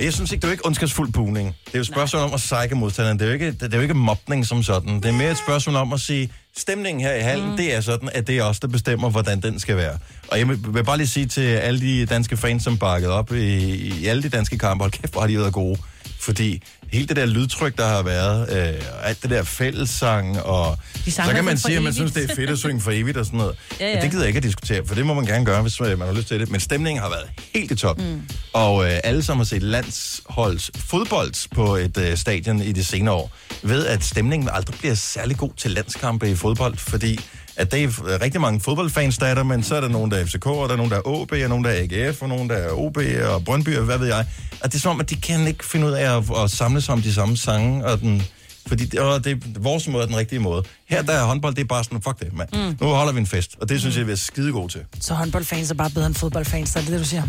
Jeg 0.00 0.12
synes 0.12 0.32
ikke, 0.32 0.40
det 0.42 0.44
er 0.44 0.48
jo 0.48 0.52
ikke 0.52 0.66
ondskabsfuld 0.66 1.12
buning. 1.12 1.56
Det 1.66 1.74
er 1.74 1.78
jo 1.78 1.80
et 1.80 1.86
spørgsmål 1.86 2.22
om 2.22 2.34
at 2.34 2.40
psyke 2.40 2.74
modstanderen. 2.74 3.18
Det 3.18 3.24
er 3.24 3.28
jo 3.28 3.32
ikke, 3.32 3.52
det 3.52 3.72
er 3.74 3.76
jo 3.76 3.82
ikke 3.82 3.94
mobning 3.94 4.46
som 4.46 4.62
sådan. 4.62 4.96
Det 4.96 5.04
er 5.04 5.12
mere 5.12 5.30
et 5.30 5.38
spørgsmål 5.38 5.76
om 5.76 5.92
at 5.92 6.00
sige, 6.00 6.32
stemningen 6.56 7.00
her 7.00 7.14
i 7.14 7.20
hallen, 7.20 7.50
mm. 7.50 7.56
det 7.56 7.74
er 7.74 7.80
sådan, 7.80 8.08
at 8.14 8.26
det 8.26 8.38
er 8.38 8.44
os, 8.44 8.60
der 8.60 8.68
bestemmer, 8.68 9.10
hvordan 9.10 9.40
den 9.40 9.60
skal 9.60 9.76
være. 9.76 9.98
Og 10.28 10.38
jeg 10.38 10.48
vil 10.48 10.58
vil 10.68 10.84
bare 10.84 10.96
lige 10.96 11.08
sige 11.08 11.26
til 11.26 11.42
alle 11.46 11.80
de 11.80 12.06
danske 12.06 12.36
fans, 12.36 12.64
som 12.64 12.78
bakkede 12.78 13.12
op 13.12 13.32
i, 13.32 13.64
i 14.00 14.06
alle 14.06 14.22
de 14.22 14.28
danske 14.28 14.58
kampe, 14.58 14.82
hold 14.82 14.92
kæft, 14.92 15.12
hvor 15.12 15.20
har 15.20 15.28
de 15.28 15.38
været 15.38 15.52
gode. 15.52 15.78
Fordi 16.22 16.62
hele 16.92 17.06
det 17.06 17.16
der 17.16 17.26
lydtryk, 17.26 17.76
der 17.76 17.86
har 17.88 18.02
været, 18.02 18.40
øh, 18.68 18.82
og 18.92 19.08
alt 19.08 19.22
det 19.22 19.30
der 19.30 19.42
fællessang, 19.42 20.40
og 20.40 20.78
De 21.04 21.12
så 21.12 21.22
kan 21.34 21.44
man 21.44 21.58
sige, 21.58 21.76
at 21.76 21.82
man 21.82 21.94
synes, 21.94 22.12
det 22.12 22.30
er 22.30 22.34
fedt 22.34 22.50
at 22.50 22.58
synge 22.58 22.80
for 22.80 22.90
evigt 22.90 23.16
og 23.16 23.26
sådan 23.26 23.38
noget. 23.38 23.56
Ja, 23.80 23.86
ja. 23.88 23.94
Men 23.94 24.02
det 24.02 24.10
gider 24.10 24.22
jeg 24.22 24.28
ikke 24.28 24.36
at 24.36 24.42
diskutere, 24.42 24.82
for 24.86 24.94
det 24.94 25.06
må 25.06 25.14
man 25.14 25.24
gerne 25.26 25.44
gøre, 25.44 25.62
hvis 25.62 25.80
øh, 25.80 25.98
man 25.98 26.08
har 26.08 26.14
lyst 26.14 26.28
til 26.28 26.40
det. 26.40 26.50
Men 26.50 26.60
stemningen 26.60 27.02
har 27.02 27.08
været 27.08 27.30
helt 27.54 27.70
i 27.70 27.74
top. 27.74 27.98
Mm. 27.98 28.22
Og 28.52 28.84
øh, 28.84 29.00
alle, 29.04 29.22
som 29.22 29.36
har 29.36 29.44
set 29.44 29.62
landsholds 29.62 30.70
fodbold 30.76 31.48
på 31.54 31.76
et 31.76 31.98
øh, 31.98 32.16
stadion 32.16 32.62
i 32.62 32.72
de 32.72 32.84
senere 32.84 33.14
år, 33.14 33.30
ved, 33.62 33.86
at 33.86 34.04
stemningen 34.04 34.48
aldrig 34.52 34.78
bliver 34.78 34.94
særlig 34.94 35.36
god 35.36 35.50
til 35.56 35.70
landskampe 35.70 36.30
i 36.30 36.34
fodbold, 36.34 36.76
fordi 36.76 37.20
at 37.56 37.72
det 37.72 37.82
er 37.84 38.22
rigtig 38.22 38.40
mange 38.40 38.60
fodboldfans, 38.60 39.18
der 39.18 39.26
er 39.26 39.34
der, 39.34 39.42
men 39.42 39.62
så 39.62 39.74
er 39.74 39.80
der 39.80 39.88
nogen, 39.88 40.10
der 40.10 40.16
er 40.16 40.24
FCK, 40.24 40.46
og 40.46 40.68
der 40.68 40.72
er 40.72 40.76
nogen, 40.76 40.90
der 40.90 40.96
er 40.96 41.06
OB, 41.06 41.32
og 41.32 41.48
nogen, 41.48 41.64
der 41.64 41.70
er 41.70 42.06
AGF, 42.08 42.22
og 42.22 42.28
nogen, 42.28 42.50
der 42.50 42.56
er 42.56 42.70
OB 42.70 42.98
og 43.24 43.44
Brøndby, 43.44 43.76
og 43.76 43.84
hvad 43.84 43.98
ved 43.98 44.06
jeg. 44.06 44.26
Og 44.60 44.72
det 44.72 44.74
er 44.74 44.80
som 44.80 44.90
om, 44.90 45.00
at 45.00 45.10
de 45.10 45.16
kan 45.16 45.46
ikke 45.46 45.64
finde 45.64 45.86
ud 45.86 45.92
af 45.92 46.16
at, 46.16 46.24
at 46.44 46.50
samles 46.50 46.88
om 46.88 47.02
de 47.02 47.14
samme 47.14 47.36
sange, 47.36 47.84
og 47.84 48.00
den, 48.00 48.22
fordi 48.66 48.84
det, 48.84 49.00
og 49.00 49.24
det 49.24 49.64
vores 49.64 49.88
måde 49.88 50.02
er 50.02 50.06
den 50.06 50.16
rigtige 50.16 50.38
måde. 50.38 50.62
Her 50.88 51.02
der 51.02 51.12
er 51.12 51.24
håndbold, 51.24 51.54
det 51.54 51.60
er 51.60 51.66
bare 51.66 51.84
sådan, 51.84 52.02
fuck 52.02 52.20
det, 52.20 52.32
mand. 52.32 52.48
Mm. 52.52 52.76
Nu 52.80 52.86
holder 52.86 53.12
vi 53.12 53.20
en 53.20 53.26
fest, 53.26 53.56
og 53.60 53.68
det 53.68 53.80
synes 53.80 53.96
jeg, 53.96 54.06
vi 54.06 54.12
er 54.12 54.16
skide 54.16 54.52
gode 54.52 54.72
til. 54.72 54.80
Så 55.00 55.14
håndboldfans 55.14 55.70
er 55.70 55.74
bare 55.74 55.90
bedre 55.90 56.06
end 56.06 56.14
fodboldfans, 56.14 56.76
er 56.76 56.80
det 56.80 56.88
det, 56.88 56.98
du 57.00 57.04
siger? 57.04 57.22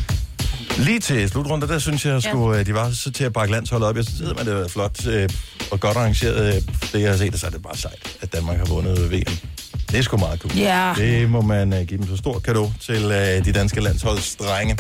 Lige 0.78 1.00
til 1.00 1.30
slutrunden, 1.30 1.70
der 1.70 1.80
synes 1.80 2.06
jeg, 2.06 2.24
skulle, 2.24 2.58
ja. 2.58 2.64
de 2.64 2.74
var 2.74 2.92
så 2.92 3.12
til 3.12 3.24
at 3.24 3.34
bakke 3.34 3.52
landsholdet 3.52 3.90
op. 3.90 3.96
Jeg 3.96 4.06
synes, 4.06 4.32
at 4.40 4.46
det 4.46 4.56
var 4.56 4.68
flot 4.68 5.08
øh, 5.08 5.30
og 5.72 5.80
godt 5.80 5.98
arrangeret. 5.98 6.56
Øh, 6.56 6.62
det 6.94 7.02
jeg 7.02 7.10
har 7.10 7.18
set, 7.18 7.40
så 7.40 7.46
er 7.46 7.50
det 7.50 7.62
bare 7.62 7.78
sejt, 7.78 8.18
at 8.22 8.34
Danmark 8.34 8.58
har 8.58 8.66
vundet 8.66 9.12
VM. 9.12 9.53
Det 9.94 10.00
er 10.00 10.04
sgu 10.04 10.18
meget 10.18 10.40
cool. 10.40 10.54
Ja. 10.56 10.94
Det 10.98 11.30
må 11.30 11.42
man 11.42 11.74
øh, 11.74 11.88
give 11.88 11.98
dem 11.98 12.08
så 12.08 12.18
stor 12.18 12.40
kado 12.40 12.72
til 12.82 13.04
øh, 13.04 13.46
de 13.46 13.52
danske 13.54 13.82
landsholds 13.82 14.36
drenge. 14.36 14.78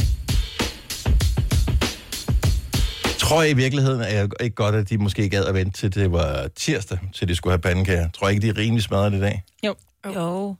Tror 3.17 3.41
jeg 3.41 3.51
i 3.51 3.53
virkeligheden 3.53 4.01
er 4.01 4.07
jeg 4.07 4.29
ikke 4.39 4.55
godt, 4.55 4.75
at 4.75 4.89
de 4.89 4.97
måske 4.97 5.29
gad 5.29 5.45
at 5.45 5.53
vente 5.53 5.71
til 5.81 5.95
det 5.95 6.11
var 6.11 6.47
tirsdag, 6.55 6.97
til 7.13 7.27
de 7.27 7.35
skulle 7.35 7.51
have 7.51 7.61
pandekager. 7.61 8.09
Tror 8.09 8.27
jeg 8.27 8.35
ikke, 8.35 8.47
de 8.47 8.49
er 8.49 8.57
rimelig 8.57 8.83
smadret 8.83 9.13
i 9.13 9.19
dag? 9.19 9.43
Jo. 9.65 9.75
Jo. 10.15 10.55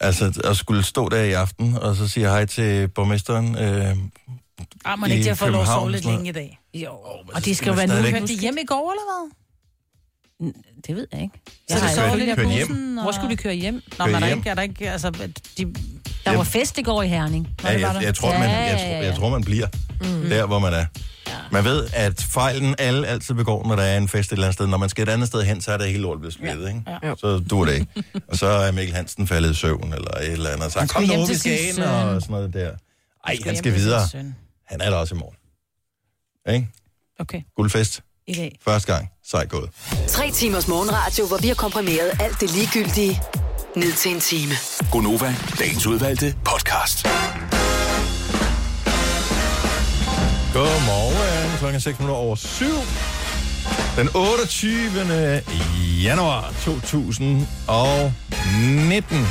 Altså 0.00 0.40
at 0.44 0.56
skulle 0.56 0.82
stå 0.82 1.08
der 1.08 1.22
i 1.22 1.32
aften, 1.32 1.76
og 1.80 1.96
så 1.96 2.08
sige 2.08 2.26
hej 2.26 2.44
til 2.46 2.88
borgmesteren. 2.88 3.58
Øh, 3.58 3.96
Ah, 4.84 4.98
man 4.98 5.10
I 5.10 5.12
ikke 5.12 5.24
til 5.24 5.30
at 5.30 5.38
få 5.38 5.48
lov 5.48 5.62
at 5.62 5.66
sove 5.68 5.90
lidt 5.90 6.04
længe 6.04 6.28
i 6.28 6.32
dag. 6.32 6.58
Jo. 6.74 6.90
men 7.26 7.34
Og 7.34 7.44
de 7.44 7.54
skal 7.54 7.68
jo 7.68 7.74
være 7.74 7.86
nu. 7.86 7.94
Hørte 7.94 8.26
de 8.26 8.40
hjem 8.40 8.56
i 8.62 8.66
går, 8.66 8.92
eller 8.92 9.02
hvad? 9.12 9.45
Det 10.86 10.96
ved 10.96 11.06
jeg 11.12 11.22
ikke. 11.22 11.34
Så 11.46 11.50
Jeg 11.68 11.76
det 11.80 11.88
har 11.88 11.94
sover 11.94 12.14
ikke- 12.14 12.26
lidt 12.26 12.54
hjem? 12.54 12.68
bussen? 12.68 12.98
Hvor 13.02 13.12
skulle 13.12 13.28
vi 13.28 13.34
køre 13.36 13.54
hjem? 13.54 13.74
Nå, 13.74 13.80
Køre 13.98 14.06
men 14.06 14.14
er 14.14 14.20
der 14.20 14.26
hjem? 14.26 14.38
ikke, 14.38 14.50
er 14.50 14.54
der 14.54 14.62
ikke, 14.62 14.90
altså, 14.90 15.10
de, 15.10 15.74
Der 16.24 16.36
var 16.36 16.44
fest 16.44 16.78
i 16.78 16.82
går 16.82 17.02
i 17.02 17.08
Herning. 17.08 17.48
Ja, 17.64 17.72
det 17.74 17.82
var 17.82 17.92
jeg, 17.92 18.02
jeg, 18.02 18.14
tror, 18.14 18.32
Ja, 18.32 18.38
man, 18.38 18.48
ja, 18.48 18.56
jeg, 18.56 18.70
ja, 18.70 18.76
tror, 18.78 18.86
ja. 18.96 19.04
jeg 19.04 19.14
tror, 19.14 19.30
man 19.30 19.44
bliver 19.44 19.66
mm. 20.00 20.28
der, 20.28 20.46
hvor 20.46 20.58
man 20.58 20.72
er. 20.72 20.86
Man 21.52 21.64
ved, 21.64 21.88
at 21.92 22.22
fejlen 22.22 22.74
alle 22.78 23.06
altid 23.06 23.34
begår, 23.34 23.66
når 23.68 23.76
der 23.76 23.82
er 23.82 23.96
en 23.98 24.08
fest 24.08 24.28
et 24.28 24.32
eller 24.32 24.44
andet 24.46 24.54
sted. 24.54 24.66
Når 24.66 24.76
man 24.78 24.88
skal 24.88 25.02
et 25.08 25.12
andet 25.12 25.28
sted 25.28 25.42
hen, 25.42 25.60
så 25.60 25.72
er 25.72 25.76
det 25.76 25.86
hele 25.86 25.98
lortet 26.02 26.20
blevet 26.20 26.34
splittet, 26.34 26.68
ikke? 26.68 26.82
Ja. 27.02 27.14
Så 27.18 27.38
duer 27.50 27.64
det 27.66 27.74
ikke. 27.74 27.86
Og 28.28 28.36
så 28.36 28.46
er 28.46 28.72
Mikkel 28.72 28.96
Hansen 28.96 29.26
faldet 29.26 29.50
i 29.50 29.54
søvn, 29.54 29.92
eller 29.92 30.10
et 30.10 30.32
eller 30.32 30.50
andet. 30.50 30.72
Så 30.72 30.78
Han 30.78 30.88
kom 30.88 31.02
nu, 31.02 31.08
til 31.08 31.34
vi 31.34 31.38
skal 31.38 31.58
sin 31.58 31.66
ind, 31.66 31.74
søn. 31.76 31.84
og 31.84 32.20
sådan 32.22 32.34
noget 32.34 32.54
der. 32.54 32.70
Ej, 33.26 33.36
han 33.44 33.56
skal 33.56 33.74
videre. 33.74 34.00
Han 34.66 34.80
er 34.80 34.90
der 34.90 34.96
også 34.96 35.14
i 35.14 35.18
morgen. 35.18 35.36
Ikke? 36.54 36.68
Okay, 37.18 37.42
Guldfest. 37.56 38.02
I 38.26 38.34
dag. 38.34 38.58
Første 38.64 38.92
gang. 38.92 39.08
Sej 39.24 39.46
gået. 39.46 39.70
Tre 40.08 40.30
timers 40.30 40.68
morgenradio, 40.68 41.26
hvor 41.26 41.36
vi 41.36 41.48
har 41.48 41.54
komprimeret 41.54 42.10
alt 42.20 42.40
det 42.40 42.54
ligegyldige 42.54 43.22
ned 43.76 43.92
til 43.92 44.14
en 44.14 44.20
time. 44.20 44.52
Gonova, 44.92 45.34
dagens 45.58 45.86
udvalgte 45.86 46.34
podcast. 46.44 47.06
Godmorgen. 50.52 51.58
Klokken 51.58 51.74
er 51.76 51.80
6 51.80 51.98
minutter 51.98 52.16
over 52.16 52.36
7. 52.36 52.64
Den 53.96 54.08
28. 54.14 55.42
januar 56.02 56.52
2019. 56.64 59.26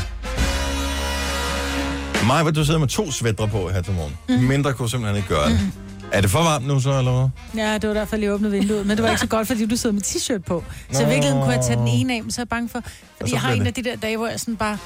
Maja, 2.27 2.51
du 2.51 2.65
sidder 2.65 2.79
med 2.79 2.87
to 2.87 3.11
svætter 3.11 3.45
på 3.45 3.69
her 3.69 3.81
til 3.81 3.93
morgen. 3.93 4.17
Mm. 4.29 4.35
Mindre 4.35 4.73
kunne 4.73 4.89
simpelthen 4.89 5.17
ikke 5.17 5.29
gøre 5.29 5.49
det. 5.49 5.59
Mm. 5.61 5.71
Er 6.11 6.21
det 6.21 6.29
for 6.29 6.43
varmt 6.43 6.67
nu 6.67 6.79
så, 6.79 6.97
eller 6.97 7.11
hvad? 7.11 7.63
Ja, 7.63 7.77
det 7.77 7.87
var 7.89 7.93
derfor, 7.93 8.15
jeg 8.15 8.19
lige 8.19 8.33
åbnede 8.33 8.51
vinduet. 8.51 8.85
Men 8.85 8.97
det 8.97 9.03
var 9.03 9.09
ikke 9.09 9.21
så 9.21 9.27
godt, 9.27 9.47
fordi 9.47 9.65
du 9.65 9.75
sidder 9.77 9.93
med 9.93 10.01
t-shirt 10.03 10.41
på. 10.43 10.63
Så 10.91 11.01
i 11.01 11.05
virkeligheden 11.05 11.41
kunne 11.43 11.53
jeg 11.53 11.63
tage 11.63 11.79
den 11.79 11.87
ene 11.87 12.13
af, 12.15 12.23
men 12.23 12.31
så 12.31 12.41
er 12.41 12.43
jeg 12.43 12.49
bange 12.49 12.69
for... 12.69 12.81
Fordi 13.19 13.33
jeg 13.33 13.41
har 13.41 13.51
en 13.53 13.67
af 13.67 13.73
de 13.73 13.83
der 13.83 13.95
dage, 13.95 14.17
hvor 14.17 14.27
jeg 14.27 14.39
sådan 14.39 14.55
bare... 14.55 14.77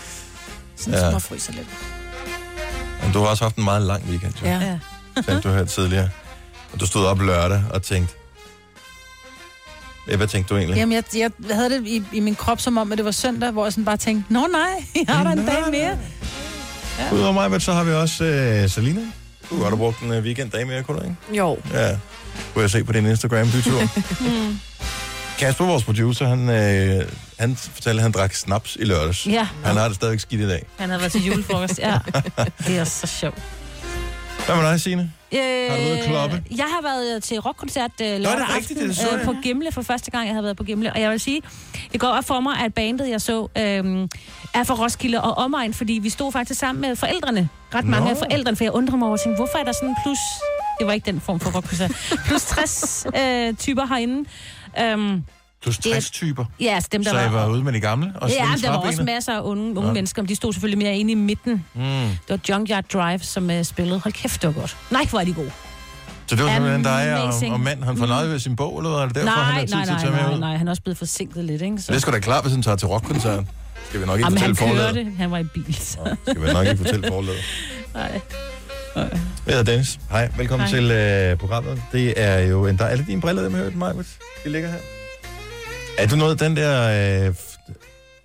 Sådan 0.76 0.94
Ja. 1.00 1.06
ja. 1.06 1.12
småfryser 1.12 1.54
lidt. 1.54 1.68
Men 3.04 3.14
du 3.14 3.20
har 3.20 3.26
også 3.28 3.44
haft 3.44 3.56
en 3.56 3.64
meget 3.64 3.82
lang 3.82 4.04
weekend, 4.10 4.34
jo. 4.42 4.48
Ja. 4.48 4.60
Ja. 4.60 5.22
Sagde 5.22 5.42
du 5.42 5.50
her 5.50 5.66
tidligere. 5.66 6.10
Og 6.74 6.80
du 6.80 6.86
stod 6.86 7.06
op 7.06 7.22
lørdag 7.22 7.64
og 7.74 7.82
tænkte... 7.84 8.14
Ja, 10.08 10.16
hvad 10.16 10.28
tænkte 10.28 10.54
du 10.54 10.58
egentlig? 10.58 10.78
Jamen, 10.78 10.96
jeg, 10.96 11.04
jeg 11.16 11.32
havde 11.52 11.70
det 11.70 11.88
i, 11.88 12.04
i 12.14 12.20
min 12.20 12.36
krop 12.36 12.62
som 12.62 12.78
om, 12.78 12.92
at 12.92 12.98
det 12.98 13.06
var 13.06 13.12
søndag, 13.12 13.52
hvor 13.52 13.66
jeg 13.66 13.74
sådan 13.74 13.86
bare 13.86 13.98
tænkte, 13.98 14.34
Nå 14.34 14.48
nej, 14.52 14.84
jeg 15.08 15.16
har 15.16 15.24
da 15.24 15.32
en 15.32 15.46
dag 15.46 15.64
mere. 15.72 15.98
Udover 17.14 17.50
mig, 17.50 17.62
så 17.62 17.74
har 17.74 17.84
vi 17.84 17.92
også 17.92 18.24
øh, 18.24 18.70
Selina. 18.70 19.02
Du 19.50 19.56
har 19.56 19.62
godt 19.62 19.72
have 19.72 19.78
brugt 19.78 20.02
en 20.02 20.12
øh, 20.12 20.24
weekenddag 20.24 20.68
mere, 20.68 20.84
kunne 20.84 21.00
du 21.00 21.04
ikke? 21.04 21.16
Jo. 21.38 21.58
Ja. 21.74 21.98
Kunne 22.54 22.62
jeg 22.62 22.70
se 22.70 22.84
på 22.84 22.92
din 22.92 23.06
Instagram-bytur. 23.06 23.82
Kasper, 25.40 25.66
vores 25.66 25.84
producer, 25.84 26.28
han, 26.28 26.50
øh, 26.50 27.06
han 27.40 27.56
fortalte, 27.56 28.00
at 28.00 28.04
han 28.04 28.12
drak 28.12 28.34
snaps 28.34 28.78
i 28.80 28.84
lørdags. 28.86 29.28
Ja. 29.28 29.48
Han 29.64 29.76
har 29.78 29.88
det 29.88 29.96
stadigvæk 29.96 30.20
skidt 30.20 30.42
i 30.42 30.48
dag. 30.48 30.66
Han 30.78 30.90
havde 30.90 31.02
været 31.02 31.12
til 31.12 31.26
julefrokost, 31.26 31.80
ja. 31.80 31.98
Det 32.68 32.78
er 32.78 32.84
så 32.84 33.08
sjovt. 33.08 33.42
Hvad 34.46 34.56
med 34.56 34.66
dig, 34.66 34.82
Signe? 34.82 35.12
Øh, 35.32 35.40
Har 35.70 35.78
du 35.78 35.84
været 35.84 36.06
kloppe? 36.06 36.44
Jeg 36.56 36.66
har 36.66 36.82
været 36.82 37.16
øh, 37.16 37.22
til 37.22 37.40
rockkoncert 37.40 37.92
øh, 38.02 38.08
lørdag 38.08 38.22
det 38.22 38.30
er 38.30 38.56
rigtigt, 38.56 38.80
aften 38.80 38.90
det 38.90 38.98
så 38.98 39.18
øh, 39.18 39.26
på 39.26 39.36
Gimle 39.44 39.72
for 39.72 39.82
første 39.82 40.12
gang, 40.12 40.28
jeg 40.28 40.36
har 40.36 40.42
været 40.42 40.58
på 40.58 40.64
Gimle. 40.64 40.94
Og 40.94 41.02
jeg 41.02 41.12
vil 41.12 41.20
sige, 41.20 41.42
det 41.92 42.00
går 42.00 42.08
op 42.08 42.26
for 42.26 42.40
mig, 42.40 42.60
at 42.60 42.74
bandet, 42.74 43.10
jeg 43.10 43.22
så, 43.22 43.48
øh, 43.58 44.08
er 44.54 44.64
fra 44.64 44.74
Roskilde 44.74 45.22
og 45.22 45.38
omegn, 45.38 45.74
fordi 45.74 45.94
vi 45.94 46.10
stod 46.10 46.32
faktisk 46.32 46.60
sammen 46.60 46.82
med 46.82 46.96
forældrene. 46.96 47.50
Ret 47.76 47.86
mange 47.86 48.06
Nå. 48.06 48.12
af 48.12 48.18
forældrene, 48.18 48.58
for 48.58 48.64
jeg 48.64 48.72
undrer 48.72 48.96
mig 48.98 49.08
over 49.08 49.18
tænkte, 49.18 49.36
hvorfor 49.38 49.58
er 49.58 49.64
der 49.64 49.72
sådan 49.72 49.96
plus... 50.06 50.18
Det 50.80 50.88
var 50.88 50.94
ikke 50.94 51.12
den 51.12 51.22
form 51.22 51.40
for 51.40 51.52
rockkoncert. 51.56 51.92
Plus 52.28 52.42
60 52.42 53.06
øh, 53.20 53.54
typer 53.54 53.86
herinde. 53.88 54.30
Øhm, 54.82 55.24
Plus 55.62 55.78
Det 55.78 55.86
er- 55.90 55.94
60 55.94 56.12
typer. 56.12 56.46
ja, 56.60 56.66
altså 56.76 56.90
dem, 56.92 57.04
der 57.04 57.12
Så 57.12 57.18
jeg 57.20 57.34
var... 57.34 57.40
var 57.46 57.50
ude 57.54 57.64
med 57.64 57.74
de 57.74 57.80
gamle 57.80 58.14
og 58.16 58.30
Ja, 58.30 58.46
der 58.62 58.70
var 58.70 58.78
også 58.78 59.04
masser 59.04 59.34
af 59.34 59.42
unge, 59.42 59.64
unge 59.78 59.88
Nå. 59.88 59.94
mennesker, 59.94 60.22
men 60.22 60.30
de 60.30 60.36
stod 60.36 60.54
selvfølgelig 60.54 60.78
mere 60.78 60.98
inde 60.98 61.12
i 61.12 61.16
midten. 61.16 61.66
Mm. 61.74 61.82
Det 61.82 62.18
var 62.30 62.40
Junkyard 62.50 62.84
Drive, 62.94 63.20
som 63.20 63.50
uh, 63.50 63.64
spillede. 63.64 64.00
Hold 64.00 64.14
kæft, 64.14 64.42
det 64.42 64.48
var 64.56 64.62
godt. 64.62 64.78
Nej, 64.92 65.06
hvor 65.10 65.20
er 65.20 65.24
de 65.26 65.34
gode. 65.34 65.52
Så 66.28 66.36
det 66.36 66.44
var 66.44 66.52
simpelthen 66.54 66.84
dig 66.84 67.22
og, 67.24 67.34
og 67.54 67.60
mand, 67.60 67.84
han 67.84 67.98
får 67.98 68.06
noget 68.06 68.30
ved 68.32 68.40
sin 68.40 68.56
bog, 68.56 68.78
eller 68.80 68.90
hvad? 68.92 69.00
Er 69.02 69.06
det 69.06 69.16
derfor, 69.16 69.30
han 69.30 69.54
nej, 69.54 69.60
har 69.60 69.66
tid 69.66 69.76
nej, 69.76 69.84
til 69.86 69.92
at 69.92 69.96
nej, 69.96 70.00
tage 70.02 70.12
med 70.12 70.22
nej, 70.24 70.34
ud? 70.36 70.40
nej, 70.40 70.56
han 70.58 70.68
er 70.68 70.72
også 70.72 70.82
blevet 70.82 70.98
forsinket 70.98 71.46
lidt, 71.46 71.62
ikke? 71.62 71.82
Så 71.82 71.94
det 71.94 72.02
sgu 72.02 72.12
da 72.12 72.20
klart, 72.20 72.44
hvis 72.44 72.54
han 72.54 72.62
tager 72.62 72.78
til 72.78 72.88
rockkoncert. 72.88 73.44
Skal 73.90 74.02
vi 74.02 74.06
nok 74.06 74.18
ikke 74.20 74.26
Jamen, 74.26 74.40
han 74.40 74.56
fortælle 74.56 74.78
forladet. 74.78 74.96
kørte. 74.96 75.18
Han 75.18 75.32
var 75.32 75.38
i 75.38 75.44
bil, 75.44 75.76
så... 75.76 76.16
Skal 76.28 76.42
vi 76.42 76.54
nok 76.54 76.68
ikke 76.68 76.78
fortælle 76.78 77.08
forladet. 77.08 77.44
Nej. 77.94 78.22
Jeg 78.96 79.10
hedder 79.46 79.64
Dennis. 79.64 80.00
Hej, 80.12 80.30
velkommen 80.38 80.68
Hej. 80.68 80.80
til 80.80 80.92
øh, 80.92 81.38
programmet. 81.38 81.82
Det 81.92 82.14
er 82.22 82.40
jo 82.40 82.68
en... 82.68 82.78
Der 82.78 82.84
er 82.86 82.90
alle 82.90 83.06
dine 83.08 83.22
briller, 83.22 83.44
dem 83.44 83.54
har 83.54 83.62
hørt 83.64 83.76
mig, 83.76 83.94
De 84.44 84.50
ligger 84.50 84.70
her. 84.70 84.78
Er 85.98 86.08
du 86.08 86.16
noget 86.16 86.40
den 86.40 86.58
der, 86.58 86.82
øh, 86.82 87.24
hvad 87.26 87.34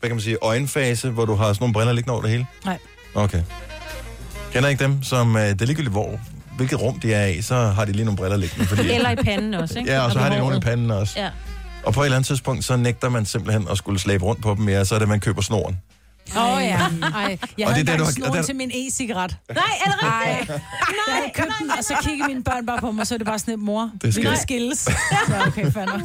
kan 0.02 0.10
man 0.10 0.20
sige, 0.20 0.36
øjenfase, 0.42 1.10
hvor 1.10 1.24
du 1.24 1.34
har 1.34 1.44
sådan 1.46 1.56
nogle 1.60 1.72
briller 1.72 1.92
liggende 1.92 2.12
over 2.12 2.22
det 2.22 2.30
hele? 2.30 2.46
Nej. 2.64 2.78
Okay. 3.14 3.42
Kender 4.52 4.68
ikke 4.68 4.84
dem, 4.84 5.02
som, 5.02 5.36
øh, 5.36 5.42
det 5.42 5.62
er 5.62 5.66
ligegyldigt 5.66 5.92
hvor, 5.92 6.20
hvilket 6.56 6.80
rum 6.82 7.00
de 7.00 7.14
er 7.14 7.26
i, 7.26 7.42
så 7.42 7.54
har 7.54 7.84
de 7.84 7.92
lige 7.92 8.04
nogle 8.04 8.16
briller 8.16 8.36
liggende. 8.36 8.66
Fordi, 8.66 8.90
Eller 8.90 9.10
i 9.10 9.16
panden 9.16 9.54
også, 9.54 9.78
ikke? 9.78 9.92
ja, 9.92 10.00
og 10.04 10.12
så 10.12 10.18
har 10.18 10.30
de 10.32 10.38
nogle 10.38 10.56
i 10.56 10.60
panden 10.60 10.90
også. 10.90 11.20
Ja. 11.20 11.28
Og 11.86 11.92
på 11.94 12.00
et 12.00 12.04
eller 12.04 12.16
andet 12.16 12.26
tidspunkt, 12.26 12.64
så 12.64 12.76
nægter 12.76 13.08
man 13.08 13.26
simpelthen 13.26 13.68
at 13.70 13.78
skulle 13.78 13.98
slæbe 14.00 14.24
rundt 14.24 14.42
på 14.42 14.54
dem 14.54 14.64
mere, 14.64 14.84
så 14.84 14.94
er 14.94 14.98
det, 14.98 15.08
man 15.08 15.20
køber 15.20 15.42
snoren. 15.42 15.78
Åh 16.36 16.42
oh, 16.56 16.62
ja. 16.62 16.76
Ej, 16.78 16.78
jeg 16.78 16.98
Og 17.02 17.08
havde 17.08 17.38
det 17.58 17.68
er 17.68 17.74
der, 17.74 17.78
engang 17.80 17.98
du 17.98 18.04
har- 18.04 18.10
snoren 18.12 18.32
der- 18.34 18.42
til 18.42 18.56
min 18.56 18.70
e-cigaret. 18.74 19.36
Nej, 19.54 19.64
er 19.86 19.90
det 19.90 19.98
Ej, 20.02 20.30
rigtigt? 20.30 20.48
jeg 20.50 21.14
havde 21.14 21.30
købt 21.34 21.48
den, 21.60 21.70
og 21.70 21.84
så 21.84 21.94
kiggede 22.02 22.28
mine 22.28 22.44
børn 22.44 22.66
bare 22.66 22.80
på 22.80 22.90
mig, 22.92 23.00
og 23.00 23.06
så 23.06 23.14
er 23.14 23.18
det 23.18 23.26
bare 23.26 23.38
sådan 23.38 23.54
et 23.54 23.60
mor. 23.60 23.90
Det 24.02 24.14
skal 24.14 24.30
vi 24.30 24.36
skilles. 24.42 24.78
Så 25.28 25.34
okay, 25.46 25.72
fair 25.72 25.84
nok. 25.86 26.00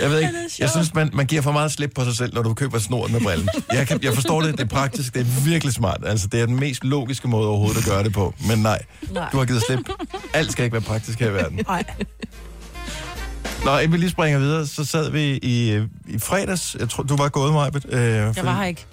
Jeg 0.00 0.10
ved 0.10 0.18
ikke, 0.20 0.32
jeg 0.58 0.70
synes, 0.70 0.94
man, 0.94 1.10
man 1.12 1.26
giver 1.26 1.42
for 1.42 1.52
meget 1.52 1.72
slip 1.72 1.92
på 1.94 2.04
sig 2.04 2.16
selv, 2.16 2.34
når 2.34 2.42
du 2.42 2.54
køber 2.54 2.78
snoren 2.78 3.12
med 3.12 3.20
brillen. 3.20 3.48
Jeg, 3.72 3.86
kan, 3.88 4.00
jeg 4.02 4.14
forstår 4.14 4.40
det, 4.42 4.52
det 4.52 4.60
er 4.60 4.68
praktisk, 4.68 5.14
det 5.14 5.20
er 5.20 5.44
virkelig 5.44 5.72
smart. 5.74 6.00
Altså, 6.06 6.26
det 6.26 6.40
er 6.40 6.46
den 6.46 6.60
mest 6.60 6.84
logiske 6.84 7.28
måde 7.28 7.48
overhovedet 7.48 7.78
at 7.78 7.84
gøre 7.84 8.04
det 8.04 8.12
på. 8.12 8.34
Men 8.48 8.58
nej, 8.58 8.82
Nej. 9.10 9.28
du 9.32 9.38
har 9.38 9.44
givet 9.44 9.62
slip. 9.66 9.78
Alt 10.34 10.52
skal 10.52 10.64
ikke 10.64 10.72
være 10.72 10.82
praktisk 10.82 11.20
her 11.20 11.30
i 11.30 11.34
verden. 11.34 11.60
Nej. 11.68 11.84
Nå, 13.64 13.78
inden 13.78 13.92
vi 13.92 13.96
lige 13.98 14.10
springer 14.10 14.38
videre, 14.38 14.66
så 14.66 14.84
sad 14.84 15.10
vi 15.10 15.38
i, 15.42 15.82
i 16.08 16.18
fredags. 16.18 16.76
Jeg 16.80 16.88
tror, 16.88 17.02
du 17.02 17.16
var 17.16 17.28
gået, 17.28 17.52
Majbet. 17.52 17.86
Øh, 17.88 18.00
Jeg 18.02 18.34
var 18.42 18.56
her 18.56 18.64
ikke. 18.64 18.84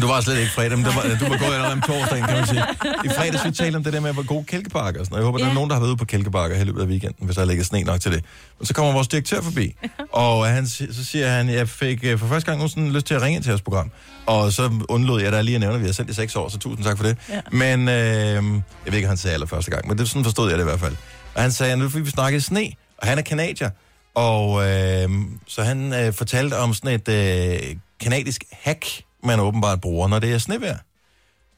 Du 0.00 0.06
var 0.06 0.20
slet 0.20 0.38
ikke 0.38 0.52
fredag, 0.52 0.78
men 0.78 0.84
det 0.86 0.94
var, 0.96 1.02
du 1.20 1.24
var 1.28 1.38
gået 1.38 1.52
allerede 1.54 1.72
om 1.72 1.80
torsdagen, 1.80 2.24
kan 2.24 2.36
man 2.36 2.46
sige. 2.46 2.62
I 3.04 3.08
fredags 3.08 3.44
vi 3.44 3.50
talte 3.50 3.76
om 3.76 3.84
det 3.84 3.92
der 3.92 4.00
med, 4.00 4.12
hvor 4.12 4.22
gode 4.26 4.44
kælkebakker 4.44 5.00
og 5.00 5.06
sådan. 5.06 5.16
Jeg 5.18 5.24
håber, 5.24 5.38
der 5.38 5.44
er 5.44 5.48
Ja. 5.48 5.54
nogen, 5.54 5.70
der 5.70 5.74
har 5.76 5.80
været 5.80 5.88
ude 5.90 5.96
på 5.96 6.04
kælkebakker 6.04 6.56
i 6.60 6.64
løbet 6.64 6.82
af 6.82 6.86
weekenden, 6.86 7.26
hvis 7.26 7.36
der 7.36 7.44
ligger 7.44 7.64
sne 7.64 7.82
nok 7.82 8.00
til 8.00 8.12
det. 8.12 8.24
Men 8.58 8.66
så 8.66 8.74
kommer 8.74 8.92
vores 8.92 9.08
direktør 9.08 9.40
forbi, 9.42 9.74
og 10.12 10.46
han, 10.46 10.66
så 10.68 11.04
siger 11.04 11.28
han, 11.28 11.48
jeg 11.48 11.68
fik 11.68 12.00
øh, 12.04 12.18
for 12.18 12.26
første 12.26 12.50
gang 12.52 12.70
sådan 12.70 12.92
lyst 12.92 13.06
til 13.06 13.14
at 13.14 13.22
ringe 13.22 13.36
ind 13.36 13.42
til 13.44 13.50
jeres 13.50 13.62
program. 13.62 13.90
Og 14.26 14.52
så 14.52 14.70
undlod 14.88 15.20
jeg 15.22 15.32
da 15.32 15.40
lige 15.40 15.54
at 15.54 15.60
nævne, 15.60 15.74
at 15.74 15.80
vi 15.80 15.86
har 15.86 15.92
sendt 15.92 16.10
i 16.10 16.14
seks 16.14 16.36
år, 16.36 16.48
så 16.48 16.58
tusind 16.58 16.84
tak 16.84 16.96
for 16.96 17.04
det. 17.04 17.16
Ja. 17.30 17.40
Men 17.52 17.88
øh, 17.88 17.94
jeg 17.94 18.42
ved 18.86 18.94
ikke, 18.94 19.08
han 19.08 19.16
sagde 19.16 19.34
aller 19.34 19.46
første 19.46 19.70
gang, 19.70 19.88
men 19.88 19.98
det, 19.98 20.08
sådan 20.08 20.24
forstod 20.24 20.48
jeg 20.50 20.58
det 20.58 20.64
i 20.64 20.68
hvert 20.68 20.80
fald. 20.80 20.96
Og 21.34 21.42
han 21.42 21.52
sagde, 21.52 21.76
nu 21.76 21.88
fordi 21.88 22.04
vi 22.04 22.10
snakkede 22.10 22.42
sne, 22.42 22.70
og 22.98 23.06
han 23.08 23.18
er 23.18 23.22
kanadier. 23.22 23.70
Og 24.14 24.62
øh, 24.70 25.08
så 25.46 25.62
han 25.62 25.92
øh, 25.92 26.12
fortalte 26.12 26.58
om 26.58 26.74
sådan 26.74 27.00
et 27.00 27.08
øh, 27.08 27.76
kanadisk 28.00 28.44
hack, 28.52 28.86
man 29.24 29.40
åbenbart 29.40 29.80
bruger, 29.80 30.08
når 30.08 30.18
det 30.18 30.32
er 30.32 30.38
snevejr, 30.38 30.78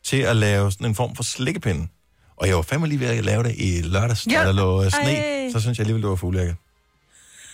til 0.05 0.16
at 0.16 0.37
lave 0.37 0.73
sådan 0.73 0.87
en 0.87 0.95
form 0.95 1.16
for 1.16 1.23
slikkepinde. 1.23 1.88
Og 2.37 2.49
jeg 2.49 2.57
var 2.57 2.62
fandme 2.62 2.87
lige 2.88 3.01
ved 3.01 3.07
at 3.07 3.25
lave 3.25 3.42
det 3.42 3.55
i 3.59 3.83
lørdags, 3.83 4.27
ja. 4.31 4.45
Der 4.45 4.53
lå 4.53 4.85
øh, 4.85 4.90
sne. 4.90 5.16
Ej. 5.16 5.51
Så 5.53 5.61
synes 5.61 5.79
jeg 5.79 5.83
alligevel, 5.83 6.03
det 6.03 6.11
var 6.11 6.16
fuldlækker. 6.16 6.55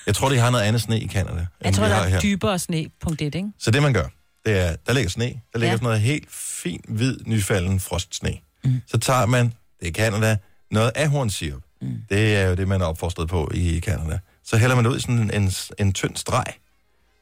Jeg 0.06 0.14
tror, 0.14 0.28
de 0.28 0.38
har 0.38 0.50
noget 0.50 0.64
andet 0.64 0.82
sne 0.82 1.00
i 1.00 1.08
Canada, 1.08 1.38
end 1.40 1.46
Jeg 1.64 1.74
tror, 1.74 1.84
der 1.84 1.94
er 1.94 2.08
her. 2.08 2.20
dybere 2.20 2.58
sne, 2.58 2.86
punkt 3.00 3.22
et, 3.22 3.34
ikke? 3.34 3.48
Så 3.58 3.70
det, 3.70 3.82
man 3.82 3.92
gør, 3.92 4.06
det 4.46 4.58
er, 4.58 4.76
der 4.86 4.92
ligger 4.92 5.10
sne. 5.10 5.24
Der 5.24 5.58
ligger 5.58 5.66
Ja. 5.68 5.76
sådan 5.76 5.84
noget 5.84 6.00
helt 6.00 6.28
fin, 6.62 6.80
hvid, 6.88 7.18
nyfalden 7.26 7.80
frostsne. 7.80 8.32
Mm. 8.64 8.82
Så 8.86 8.98
tager 8.98 9.26
man, 9.26 9.52
det 9.80 9.88
er 9.88 9.92
Canada, 9.92 10.36
noget 10.70 10.92
ahornsirup. 10.94 11.62
Mm. 11.82 11.88
Det 12.10 12.36
er 12.36 12.46
jo 12.46 12.54
det, 12.54 12.68
man 12.68 12.80
er 12.80 12.84
opfostret 12.86 13.28
på 13.28 13.50
i 13.54 13.80
Canada. 13.80 14.18
Så 14.52 14.58
hælder 14.58 14.76
man 14.76 14.86
ud 14.86 14.96
i 14.96 15.00
sådan 15.00 15.18
en, 15.18 15.42
en, 15.42 15.50
en 15.78 15.92
tynd 15.92 16.16
streg. 16.16 16.44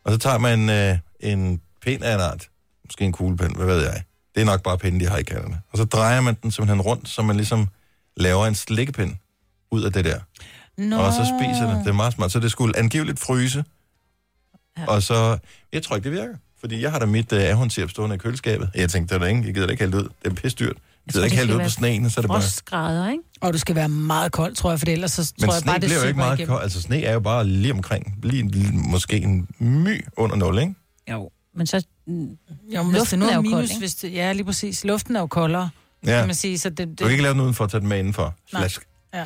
Og 0.05 0.12
så 0.12 0.19
tager 0.19 0.38
man 0.38 0.71
øh, 0.71 0.99
en 1.21 1.61
pind 1.83 2.03
af 2.03 2.14
en 2.14 2.21
art. 2.21 2.49
Måske 2.85 3.05
en 3.05 3.12
kuglepind, 3.12 3.57
hvad 3.57 3.66
ved 3.66 3.83
jeg. 3.83 4.03
Det 4.35 4.40
er 4.40 4.45
nok 4.45 4.62
bare 4.62 4.79
pinden, 4.79 5.01
de 5.01 5.07
har 5.07 5.19
i 5.19 5.23
Canada. 5.23 5.57
Og 5.73 5.79
så 5.79 5.85
drejer 5.85 6.21
man 6.21 6.37
den 6.43 6.51
simpelthen 6.51 6.81
rundt, 6.81 7.09
så 7.09 7.23
man 7.23 7.37
ligesom 7.37 7.69
laver 8.16 8.47
en 8.47 8.55
slikkepind 8.55 9.16
ud 9.71 9.83
af 9.83 9.93
det 9.93 10.05
der. 10.05 10.21
Nå. 10.77 10.97
Og 10.97 11.12
så 11.12 11.33
spiser 11.38 11.75
det. 11.75 11.85
Det 11.85 11.88
er 11.88 11.93
meget 11.93 12.12
smart. 12.12 12.33
Så 12.33 12.40
det 12.40 12.51
skulle 12.51 12.79
angiveligt 12.79 13.21
fryse. 13.21 13.64
Ja. 14.79 14.87
Og 14.87 15.03
så... 15.03 15.38
Jeg 15.73 15.83
tror 15.83 15.97
ikke, 15.97 16.05
det 16.05 16.12
virker. 16.12 16.35
Fordi 16.61 16.83
jeg 16.83 16.93
har 16.93 16.99
da 16.99 17.07
mit 17.07 17.33
uh, 17.33 17.38
ahornsirup 17.38 17.90
stående 17.90 18.14
i 18.14 18.19
køleskabet. 18.19 18.71
Jeg 18.75 18.90
tænkte, 18.90 19.14
det 19.14 19.21
er 19.21 19.25
der 19.25 19.31
ingen. 19.31 19.45
Jeg 19.45 19.55
gider 19.55 19.66
da 19.66 19.71
ikke 19.71 19.85
hælde 19.85 19.97
ud. 19.97 20.09
Det 20.23 20.31
er 20.31 20.35
pisse 20.35 20.59
dyrt. 20.59 20.77
Ikke 21.18 21.31
det 21.31 21.33
hælde 21.38 21.53
det 21.53 21.55
ud 21.55 21.61
skal 21.61 21.66
på 21.66 21.70
sneen, 21.70 22.11
så 22.11 22.20
er 22.20 22.23
det 22.23 22.29
bare... 22.29 22.40
Frostgrader, 22.42 23.11
ikke? 23.11 23.23
Og 23.40 23.53
du 23.53 23.59
skal 23.59 23.75
være 23.75 23.88
meget 23.88 24.33
kold, 24.33 24.55
tror 24.55 24.70
jeg, 24.70 24.79
for 24.81 24.87
ellers 24.87 25.12
så 25.12 25.33
Men 25.38 25.46
tror 25.49 25.55
jeg 25.55 25.62
bare, 25.66 25.75
det 25.79 25.85
bliver 25.85 26.01
jo 26.01 26.07
ikke 26.07 26.16
meget 26.16 26.38
igennem. 26.38 26.49
koldt. 26.49 26.62
Altså, 26.62 26.83
sne 26.83 27.03
er 27.03 27.12
jo 27.12 27.20
bare 27.20 27.46
lige 27.46 27.73
omkring. 27.73 28.18
Lige, 28.23 28.49
lige 28.51 28.73
måske 28.73 29.16
en 29.16 29.49
my 29.59 30.05
under 30.16 30.37
0, 30.37 30.59
ikke? 30.59 30.75
Jo. 31.11 31.31
Men 31.57 31.66
så... 31.66 31.85
mm, 32.07 32.29
Jo, 32.75 32.83
men 32.83 32.92
det 32.92 32.99
Luften 32.99 33.23
er 33.23 33.31
er 33.31 33.35
jo 33.35 33.40
minus, 33.40 33.55
kold, 33.55 33.64
ikke? 33.64 33.79
hvis 33.79 33.94
det, 33.94 34.12
ja, 34.12 34.33
lige 34.33 34.44
præcis. 34.44 34.85
Luften 34.85 35.16
er 35.16 35.20
jo 35.20 35.27
koldere, 35.27 35.70
Ja. 36.07 36.18
kan 36.18 36.27
man 36.27 36.35
sige. 36.35 36.59
Så 36.59 36.70
det, 36.70 36.79
Du 36.79 36.85
kan 36.85 36.96
det, 37.07 37.11
ikke 37.11 37.23
lave 37.23 37.33
den 37.33 37.40
udenfor 37.42 37.64
at 37.64 37.70
tage 37.70 37.81
den 37.81 37.88
med 37.88 37.99
indenfor. 37.99 38.35
Nej. 38.53 38.61
Flask. 38.62 38.83
ja. 39.14 39.25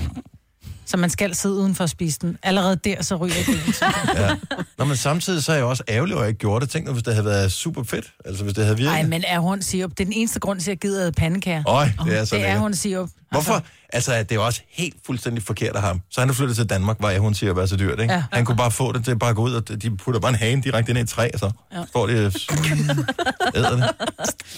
Så 0.86 0.96
man 0.96 1.10
skal 1.10 1.34
sidde 1.34 1.54
uden 1.54 1.74
for 1.74 1.84
at 1.84 1.90
spise 1.90 2.18
den. 2.22 2.38
Allerede 2.42 2.76
der, 2.76 3.02
så 3.02 3.16
ryger 3.16 3.34
det. 3.46 3.82
Ja. 4.20 4.36
Nå, 4.78 4.84
men 4.84 4.96
samtidig 4.96 5.44
så 5.44 5.52
er 5.52 5.56
jeg 5.56 5.64
også 5.64 5.82
ærgerlig, 5.88 6.14
at 6.14 6.20
jeg 6.20 6.28
ikke 6.28 6.38
gjorde 6.38 6.60
det. 6.64 6.70
Tænk 6.72 6.86
nu, 6.86 6.92
hvis 6.92 7.02
det 7.02 7.14
havde 7.14 7.24
været 7.24 7.52
super 7.52 7.82
fedt. 7.82 8.12
Altså, 8.24 8.44
hvis 8.44 8.54
det 8.54 8.64
havde 8.64 8.76
virket. 8.76 8.92
Nej, 8.92 9.02
men 9.02 9.24
er 9.26 9.38
hun 9.38 9.62
sirup? 9.62 9.90
Det 9.90 10.00
er 10.00 10.04
den 10.04 10.12
eneste 10.12 10.40
grund 10.40 10.60
til, 10.60 10.70
at 10.70 10.74
jeg 10.74 10.78
gider 10.80 11.10
pandekager. 11.10 11.68
Øj, 11.68 11.88
det 12.04 12.18
er 12.18 12.24
så 12.24 12.36
Det 12.36 12.46
er 12.46 12.58
hun 12.58 12.74
sirup. 12.74 13.08
Hvorfor? 13.30 13.62
Altså, 13.92 14.22
det 14.22 14.32
er 14.32 14.38
også 14.38 14.60
helt 14.70 14.94
fuldstændig 15.06 15.42
forkert 15.42 15.76
af 15.76 15.82
ham. 15.82 16.00
Så 16.10 16.20
han 16.20 16.30
er 16.30 16.34
flyttet 16.34 16.56
til 16.56 16.66
Danmark, 16.68 16.98
hvor 16.98 17.18
hun 17.18 17.34
siger, 17.34 17.50
at 17.50 17.56
være 17.56 17.68
så 17.68 17.76
dyrt, 17.76 18.00
ikke? 18.00 18.14
Ja. 18.14 18.24
Han 18.32 18.44
kunne 18.44 18.56
bare 18.56 18.70
få 18.70 18.92
det 18.92 19.04
til 19.04 19.10
at 19.10 19.18
bare 19.18 19.34
gå 19.34 19.42
ud, 19.42 19.54
og 19.54 19.82
de 19.82 19.96
putter 19.96 20.20
bare 20.20 20.28
en 20.28 20.34
hane 20.34 20.62
direkte 20.62 20.90
ind 20.90 20.98
i 20.98 21.02
et 21.02 21.08
træ, 21.08 21.30
og 21.34 21.38
så 21.40 21.50
Ja. 21.72 21.82
får 21.92 22.06
de 22.06 22.12
æder 23.56 23.76
det. 23.76 23.90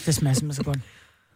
Det 0.07 0.15
smager 0.15 0.35
simpelthen 0.35 0.53
så 0.55 0.62
godt. 0.62 0.79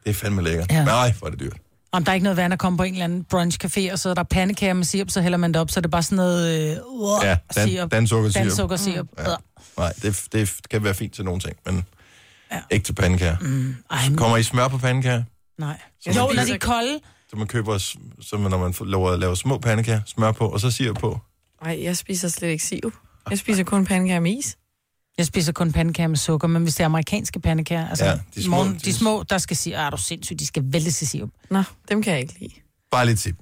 Det 0.04 0.10
er 0.10 0.14
fandme 0.14 0.42
lækkert. 0.42 0.72
Ja. 0.72 0.84
Nej, 0.84 1.14
hvor 1.18 1.26
er 1.26 1.30
det 1.30 1.40
dyrt. 1.40 1.56
Om 1.92 2.04
der 2.04 2.10
er 2.12 2.14
ikke 2.14 2.24
noget 2.24 2.36
vand 2.36 2.52
at 2.52 2.58
komme 2.58 2.76
på 2.76 2.82
en 2.82 2.92
eller 2.92 3.04
anden 3.04 3.26
brunch-café, 3.34 3.92
og 3.92 3.98
så 3.98 4.10
er 4.10 4.14
der 4.14 4.22
pandekager 4.22 4.74
med 4.74 4.84
sirup, 4.84 5.10
så 5.10 5.20
hælder 5.22 5.38
man 5.38 5.52
det 5.54 5.60
op, 5.60 5.70
så 5.70 5.80
er 5.80 5.82
det 5.82 5.90
bare 5.90 6.02
sådan 6.02 6.16
noget... 6.16 6.70
Øh, 6.72 6.76
uh, 6.86 7.24
Ja, 7.24 7.36
dan, 7.56 7.68
sirup. 7.68 7.90
dansukkersirup. 7.92 8.44
Dansukkersirup. 8.44 9.06
Mm. 9.18 9.24
Ja. 9.28 9.34
Nej, 9.78 9.92
det, 10.02 10.28
det 10.32 10.54
kan 10.70 10.84
være 10.84 10.94
fint 10.94 11.14
til 11.14 11.24
nogle 11.24 11.40
ting, 11.40 11.56
men 11.66 11.84
ja. 12.52 12.60
ikke 12.70 12.84
til 12.84 12.92
pandekager. 12.92 13.36
Mm. 13.40 13.74
Ej, 13.90 13.98
Kommer 14.16 14.36
I 14.36 14.42
smør 14.42 14.68
på 14.68 14.78
pandekager? 14.78 15.22
nej. 15.58 15.78
Så 16.00 16.10
Jo, 16.10 16.32
når 16.34 16.44
de 16.44 16.52
er 16.52 16.58
kolde. 16.58 17.00
Så 17.30 17.36
man 17.36 17.46
køber, 17.46 17.78
så 18.20 18.36
man, 18.38 18.50
når 18.50 18.58
man 18.58 18.74
får- 18.74 18.84
laver, 18.84 19.16
laver 19.16 19.34
små 19.34 19.58
pandekager, 19.58 20.00
smør 20.06 20.32
på, 20.32 20.48
og 20.48 20.60
så 20.60 20.70
siger 20.70 20.92
på. 20.92 21.20
Nej, 21.64 21.82
jeg 21.82 21.96
spiser 21.96 22.28
slet 22.28 22.48
ikke 22.48 22.64
sirup. 22.64 22.92
Jeg 23.30 23.38
spiser 23.38 23.64
kun 23.64 23.84
pandekager 23.86 24.20
med 24.20 24.38
is. 24.38 24.56
Jeg 25.20 25.26
spiser 25.26 25.52
kun 25.52 25.72
pandekager 25.72 26.08
med 26.08 26.16
sukker, 26.16 26.48
men 26.48 26.62
hvis 26.62 26.74
det 26.74 26.80
er 26.80 26.86
amerikanske 26.86 27.40
pandekager, 27.40 27.88
altså 27.88 28.04
Ja, 28.04 28.10
ja, 28.10 28.18
de 28.34 28.42
små- 28.44 28.50
morgen, 28.56 28.80
de 28.84 28.92
små, 28.92 29.24
der 29.30 29.38
skal 29.38 29.56
sige, 29.56 29.76
ah, 29.76 29.90
du 29.92 29.96
er 29.96 30.00
sindssyg, 30.00 30.38
de 30.38 30.46
skal 30.46 30.62
væltes 30.66 31.02
i 31.02 31.06
sirup. 31.06 31.28
Nå, 31.50 31.62
dem 31.88 32.02
kan 32.02 32.12
jeg 32.12 32.20
ikke 32.20 32.34
lide. 32.40 32.52
Bare 32.90 33.06
lidt 33.06 33.18
tip. 33.20 33.36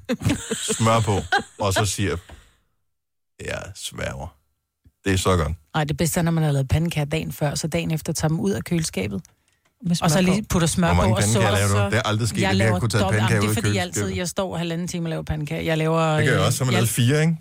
Smør 0.72 1.00
på, 1.00 1.20
og 1.60 1.72
så 1.74 1.84
siger 1.86 2.16
jeg 3.46 3.62
sværger. 3.74 4.34
Det 5.04 5.12
er 5.12 5.16
så 5.16 5.36
godt. 5.36 5.52
Nej, 5.74 5.84
det 5.84 5.96
bedste 5.96 6.20
er, 6.20 6.24
når 6.24 6.30
man 6.32 6.44
har 6.44 6.52
lavet 6.52 6.68
pandekager 6.68 7.04
dagen 7.04 7.32
før, 7.32 7.54
så 7.54 7.66
dagen 7.68 7.90
efter 7.90 8.12
tager 8.12 8.28
dem 8.28 8.40
ud 8.40 8.50
af 8.50 8.64
køleskabet. 8.64 9.22
Og 10.02 10.10
så 10.10 10.20
lige 10.20 10.42
putter 10.42 10.68
smør 10.68 10.94
på 10.94 11.00
og 11.00 11.22
sukker. 11.22 11.50
laver 11.50 11.84
du? 11.84 11.90
Det 11.90 11.98
er 11.98 12.02
aldrig 12.02 12.28
sket, 12.28 12.40
jeg 12.40 12.44
at 12.44 12.48
jeg 12.48 12.56
laver 12.56 12.80
kunne 12.80 12.88
tage 12.88 13.04
pandekager 13.04 13.40
Det 13.40 13.50
er 13.50 13.54
fordi, 13.54 13.74
jeg 13.74 13.82
altid 13.82 14.06
jeg 14.08 14.28
står 14.28 14.56
halvanden 14.56 14.88
time 14.88 15.06
og 15.06 15.10
laver 15.10 15.22
pandekager. 15.22 15.62
Jeg 15.62 15.78
laver... 15.78 16.16
Det 16.16 16.24
gør 16.26 16.32
jeg 16.32 16.40
øh, 16.40 16.46
også, 16.46 16.58
så 16.58 16.64
man 16.64 16.72
jeg- 16.72 16.78
lavet 16.78 16.88
fire, 16.88 17.20
ikke? 17.20 17.36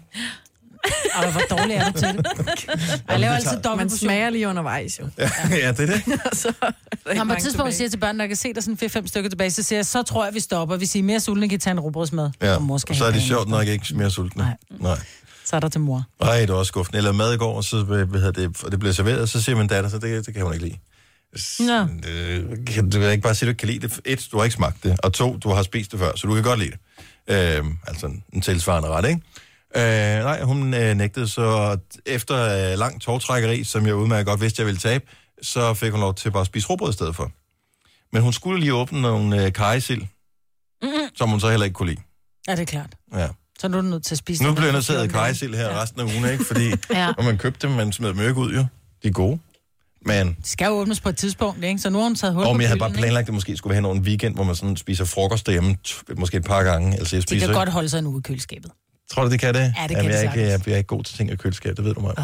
Ej, 1.15 1.31
hvor 1.31 1.41
dårlig 1.57 1.75
er 1.75 1.91
du 1.91 1.99
til 1.99 2.07
det? 2.07 2.27
Jeg 3.09 3.19
laver 3.19 3.33
altid 3.33 3.61
dobbelt 3.61 3.77
Man 3.77 3.89
smager 3.89 4.29
lige 4.29 4.47
undervejs, 4.47 4.99
jo. 4.99 5.09
Ja, 5.17 5.29
ja 5.63 5.71
det 5.71 5.79
er 5.79 5.85
det. 5.85 6.03
så 6.37 6.53
er 6.61 7.15
Når 7.15 7.23
man 7.23 7.27
på 7.27 7.33
et 7.33 7.43
tidspunkt 7.43 7.73
siger 7.73 7.89
til 7.89 7.97
børnene, 7.97 8.21
der 8.23 8.27
kan 8.27 8.35
se, 8.35 8.53
der 8.53 8.57
er 8.57 8.61
sådan 8.61 9.03
4-5 9.03 9.07
stykker 9.07 9.29
tilbage, 9.29 9.51
så 9.51 9.63
siger 9.63 9.79
jeg, 9.79 9.85
så 9.85 10.03
tror 10.03 10.25
jeg, 10.25 10.33
vi 10.33 10.39
stopper. 10.39 10.77
Hvis 10.77 10.95
I 10.95 10.99
er 10.99 11.03
mere 11.03 11.19
sultne, 11.19 11.49
kan 11.49 11.55
I 11.55 11.59
tage 11.59 11.71
en 11.71 11.79
rugbrødsmad. 11.79 12.29
Ja, 12.41 12.55
Og 12.55 12.61
mor 12.61 12.77
skal 12.77 12.95
så 12.95 13.05
er 13.05 13.11
det 13.11 13.21
sjovt 13.21 13.49
nok 13.49 13.67
ikke 13.67 13.85
mere 13.95 14.11
sultne. 14.11 14.43
Nej. 14.43 14.53
Nej. 14.79 14.99
Så 15.45 15.55
er 15.55 15.59
der 15.59 15.69
til 15.69 15.81
mor. 15.81 16.03
Ej, 16.21 16.39
det 16.39 16.49
var 16.49 16.55
også 16.55 16.67
skuffende. 16.67 16.95
Jeg 16.95 17.03
lavede 17.03 17.17
mad 17.17 17.33
i 17.33 17.37
går, 17.37 17.55
og 17.55 17.63
så 17.63 17.83
hvad 17.83 18.05
hedder 18.05 18.31
det, 18.31 18.63
og 18.63 18.71
det 18.71 18.79
blev 18.79 18.93
serveret, 18.93 19.19
og 19.21 19.29
så 19.29 19.41
siger 19.41 19.55
min 19.55 19.67
datter, 19.67 19.89
så 19.89 19.97
det, 19.97 20.25
det 20.25 20.33
kan 20.33 20.43
hun 20.43 20.53
ikke 20.53 20.65
lide. 20.65 20.77
Nå. 21.59 21.79
Det, 22.03 22.65
kan, 22.67 22.89
du 22.89 22.99
kan 22.99 23.11
ikke 23.11 23.21
bare 23.21 23.35
sige, 23.35 23.45
at 23.45 23.47
du 23.47 23.49
ikke 23.49 23.59
kan 23.59 23.69
lide 23.69 23.87
det. 23.87 23.99
Et, 24.05 24.27
du 24.31 24.37
har 24.37 24.43
ikke 24.43 24.53
smagt 24.55 24.83
det, 24.83 24.99
og 25.03 25.13
to, 25.13 25.37
du 25.37 25.49
har 25.49 25.63
spist 25.63 25.91
det 25.91 25.99
før, 25.99 26.11
så 26.15 26.27
du 26.27 26.33
kan 26.33 26.43
godt 26.43 26.59
lide 26.59 26.71
det. 26.71 26.79
Øhm, 27.57 27.77
altså 27.87 28.05
en, 28.05 28.23
en 28.33 28.41
tilsvarende 28.41 28.89
ret, 28.89 29.09
ikke? 29.09 29.21
Øh, 29.77 30.23
nej, 30.23 30.41
hun 30.43 30.73
øh, 30.73 30.95
nægtede, 30.97 31.27
så 31.27 31.77
efter 32.05 32.71
øh, 32.71 32.77
lang 32.79 33.01
tårtrækkeri, 33.01 33.63
som 33.63 33.85
jeg 33.85 33.95
udmærket 33.95 34.25
godt 34.25 34.41
vidste, 34.41 34.59
jeg 34.59 34.65
ville 34.65 34.79
tabe, 34.79 35.05
så 35.41 35.73
fik 35.73 35.91
hun 35.91 35.99
lov 36.01 36.13
til 36.15 36.31
bare 36.31 36.41
at 36.41 36.47
spise 36.47 36.67
råbrød 36.67 36.89
i 36.89 36.93
stedet 36.93 37.15
for. 37.15 37.31
Men 38.13 38.21
hun 38.21 38.33
skulle 38.33 38.59
lige 38.59 38.73
åbne 38.73 39.01
nogle 39.01 39.45
øh, 39.45 39.53
kajsild, 39.53 40.01
Mm-hmm. 40.81 41.09
som 41.15 41.29
hun 41.29 41.39
så 41.39 41.49
heller 41.49 41.65
ikke 41.65 41.73
kunne 41.75 41.89
lide. 41.89 42.01
Ja, 42.47 42.51
det 42.51 42.59
er 42.61 42.65
klart. 42.65 42.95
Ja. 43.15 43.27
Så 43.59 43.67
nu 43.67 43.77
er 43.77 43.81
du 43.81 43.87
nødt 43.87 44.03
til 44.05 44.13
at 44.15 44.19
spise 44.19 44.43
Nu 44.43 44.51
bliver 44.53 44.65
jeg 44.65 44.73
nødt 44.73 44.85
til 44.85 44.93
at 44.93 45.09
kajsild 45.09 45.55
her 45.55 45.69
ja. 45.69 45.81
resten 45.81 46.01
af 46.01 46.03
ugen, 46.05 46.31
ikke? 46.31 46.45
Fordi 46.45 46.67
Ja. 46.99 47.07
når 47.17 47.23
man 47.23 47.37
købte 47.37 47.67
dem, 47.67 47.75
man 47.75 47.91
smed 47.91 48.09
dem 48.09 48.19
jo 48.19 48.27
ikke 48.27 48.39
ud, 48.39 48.51
jo. 48.53 48.65
De 49.03 49.07
er 49.07 49.11
gode. 49.11 49.39
Men, 50.05 50.27
Det 50.27 50.47
skal 50.47 50.65
jo 50.65 50.71
åbnes 50.71 50.99
på 51.01 51.09
et 51.09 51.17
tidspunkt, 51.17 51.63
ikke? 51.63 51.79
Så 51.79 51.89
nu 51.89 51.97
har 51.97 52.03
hun 52.03 52.15
taget 52.15 52.33
hul 52.33 52.43
og 52.43 52.47
på 52.49 52.53
men 52.53 52.61
jeg 52.61 52.69
havde 52.69 52.79
bare 52.79 52.91
planlagt, 52.91 53.23
at 53.23 53.25
det 53.27 53.33
måske 53.33 53.57
skulle 53.57 53.73
have 53.73 53.81
nogle 53.81 54.01
weekend, 54.01 54.35
hvor 54.35 54.43
man 54.43 54.55
sådan 54.55 54.77
spiser 54.77 55.05
frokost 55.05 55.45
derhjemme, 55.45 55.77
t- 55.87 56.03
måske 56.17 56.37
et 56.37 56.43
par 56.43 56.63
gange. 56.63 56.97
Altså, 56.97 57.15
jeg 57.15 57.21
Det 57.21 57.29
spiser 57.29 57.45
kan 57.47 57.49
ikke- 57.49 57.57
godt 57.59 57.69
holde 57.69 57.89
sig 57.89 57.99
en 57.99 58.07
uge 58.07 58.19
i 58.19 58.21
køleskabet. 58.21 58.71
Tror 59.11 59.23
du, 59.23 59.29
det 59.29 59.39
kan 59.39 59.53
det? 59.53 59.59
Ja, 59.59 59.65
det 59.65 59.73
kan 59.75 59.89
Jamen, 59.89 60.05
det 60.05 60.13
jeg, 60.13 60.25
er 60.25 60.33
ikke, 60.33 60.51
jeg, 60.51 60.67
jeg 60.67 60.73
er 60.73 60.77
ikke 60.77 60.87
god 60.87 61.03
til 61.03 61.17
ting 61.17 61.31
i 61.31 61.35
køleskab, 61.35 61.77
det 61.77 61.85
ved 61.85 61.93
du 61.93 62.01
mig. 62.01 62.13
Oh. 62.17 62.23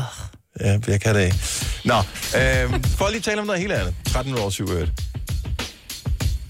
Ja, 0.60 0.80
jeg 0.88 1.02
kan 1.02 1.15
det 1.15 1.26
ikke. 1.26 1.38
Nå, 1.86 1.98
øh, 1.98 2.84
for 2.86 3.06
at 3.06 3.12
lige 3.12 3.22
tale 3.22 3.41
om 3.41 3.48
noget 3.48 3.62
helt 3.62 3.74
andet. 3.74 3.96
13 4.06 4.38
år 4.38 4.50
7 4.50 4.69
øvrigt. 4.69 4.91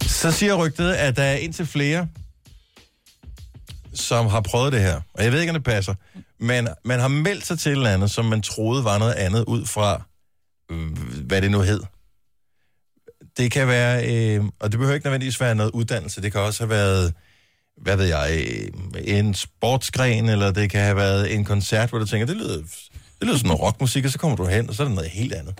Så 0.02 0.32
siger 0.32 0.56
rygtet, 0.65 0.93
at 0.93 1.15
der 1.15 1.24
er 1.24 1.36
indtil 1.36 1.65
flere, 1.65 2.08
som 3.93 4.28
har 4.28 4.41
prøvet 4.41 4.74
det 4.74 4.82
her. 4.82 5.02
Og 5.13 5.24
jeg 5.24 5.32
ved 5.32 5.39
ikke, 5.39 5.52
om 5.52 5.56
det 5.56 5.63
passer. 5.63 5.96
Men 6.39 6.67
man 6.86 7.00
har 7.00 7.08
meldt 7.08 7.46
sig 7.46 7.60
til 7.60 7.69
et 7.72 7.76
eller 7.76 7.89
andet, 7.89 8.12
som 8.12 8.26
man 8.26 8.41
troede 8.41 8.84
var 8.84 8.98
noget 8.98 9.13
andet, 9.13 9.43
ud 9.48 9.65
fra, 9.65 10.02
øh, 10.72 10.98
hvad 11.28 11.41
det 11.41 11.52
nu 11.52 11.62
hed. 11.62 11.82
Det 13.38 13.52
kan 13.52 13.67
være, 13.67 14.13
øh, 14.13 14.43
og 14.60 14.72
det 14.72 14.80
behøver 14.80 14.96
ikke 14.96 15.06
nødvendigvis 15.06 15.41
være 15.41 15.56
noget 15.56 15.72
uddannelse, 15.72 16.22
det 16.22 16.32
kan 16.32 16.41
også 16.41 16.63
have 16.63 16.69
været 16.69 17.13
hvad 17.82 17.98
ved 17.98 18.06
jeg, 18.06 18.44
øh, 18.96 19.18
en 19.18 19.34
sportsgren, 19.34 20.30
eller 20.30 20.52
det 20.52 20.70
kan 20.70 20.82
have 20.82 20.96
været 20.96 21.34
en 21.36 21.46
koncert, 21.46 21.90
hvor 21.90 22.00
du 22.00 22.06
tænker, 22.06 22.26
det 22.26 22.36
lyder, 22.36 22.58
det 23.20 23.28
lyder 23.28 23.38
som 23.38 23.48
noget 23.48 23.62
rockmusik, 23.62 24.06
og 24.06 24.12
så 24.12 24.18
kommer 24.18 24.38
du 24.38 24.46
hen, 24.46 24.70
og 24.70 24.76
så 24.76 24.84
er 24.84 24.88
det 24.88 24.96
noget 24.96 25.10
helt 25.10 25.34
andet. 25.34 25.54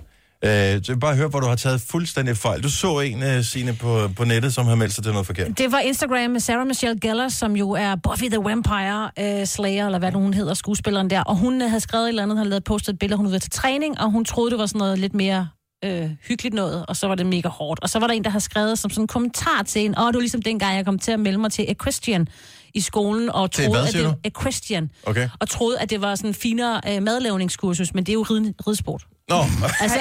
Øh, 0.46 0.84
så 0.84 0.92
jeg 0.92 1.00
bare 1.00 1.16
høre, 1.16 1.28
hvor 1.28 1.40
du 1.40 1.48
har 1.48 1.56
taget 1.56 1.82
fuldstændig 1.82 2.38
fejl. 2.38 2.64
Du 2.64 2.70
så 2.70 3.00
en, 3.00 3.24
uh, 3.24 3.44
Signe, 3.44 3.74
på, 3.74 4.10
på 4.16 4.26
nettet, 4.26 4.54
som 4.54 4.66
har 4.66 4.76
meldt 4.76 4.94
sig 4.94 5.04
til 5.04 5.14
noget 5.14 5.28
forkert. 5.28 5.58
Det 5.58 5.72
var 5.72 5.80
Instagram 5.80 6.32
med 6.32 6.40
Sarah 6.40 6.68
Michelle 6.68 7.00
Gellar, 7.00 7.30
som 7.30 7.56
jo 7.56 7.72
er 7.72 7.96
Buffy 7.96 8.26
the 8.26 8.38
Vampire 8.38 9.10
uh, 9.22 9.48
Slayer, 9.48 9.86
eller 9.86 10.00
hvad 10.00 10.12
nu 10.12 10.20
hun 10.20 10.34
hedder, 10.34 10.54
skuespilleren 10.54 11.10
der. 11.10 11.22
Og 11.22 11.36
hun 11.36 11.62
havde 11.62 11.80
skrevet 11.80 12.04
et 12.04 12.10
eller 12.10 12.24
andet, 12.24 12.38
havde 12.38 12.50
lavet 12.50 12.64
postet 12.64 12.94
et 12.94 13.00
billede, 13.00 13.18
hun 13.18 13.30
været 13.30 13.42
til 13.42 13.52
træning, 13.52 14.00
og 14.00 14.12
hun 14.12 14.26
troede, 14.26 14.52
det 14.52 14.60
var 14.60 14.66
sådan 14.66 14.80
noget 14.80 15.00
lidt 15.00 15.14
mere 15.14 15.48
øh, 15.84 16.10
hyggeligt 16.28 16.56
noget, 16.56 16.86
og 16.86 16.96
så 16.96 17.08
var 17.08 17.16
det 17.16 17.26
mega 17.26 17.48
hårdt. 17.48 17.84
Og 17.84 17.90
så 17.90 18.00
var 18.00 18.08
der 18.08 18.14
en, 18.14 18.24
der 18.24 18.30
havde 18.30 18.44
skrevet 18.44 18.80
som 18.80 18.92
sådan 18.92 19.04
en 19.04 19.08
kommentar 19.08 19.64
til 19.64 19.86
en, 19.86 20.00
åh, 20.00 20.08
det 20.08 20.14
var 20.14 20.20
ligesom 20.20 20.42
dengang, 20.42 20.76
jeg 20.76 20.86
kom 20.86 21.00
til 21.00 21.12
at 21.12 21.20
melde 21.20 21.38
mig 21.38 21.52
til 21.52 21.66
Equestrian 21.72 22.28
i 22.74 22.82
skolen, 22.82 23.30
og 23.30 23.52
troede, 23.52 23.70
hvad, 23.70 23.88
at 23.88 23.94
det 23.94 24.16
Equestrian, 24.24 24.90
Okay. 25.06 25.30
og 25.40 25.50
troede, 25.50 25.80
at 25.80 25.90
det 25.90 26.02
var 26.02 26.16
sådan 26.16 26.30
en 26.30 26.34
finere 26.34 26.82
øh, 26.90 27.04
madlavningskursus, 27.04 27.94
men 27.94 28.04
det 28.04 28.12
er 28.12 28.14
jo 28.14 28.22
rid, 28.22 28.54
ridsport. 28.68 29.06
Nå, 29.30 29.44
Altså, 29.80 30.00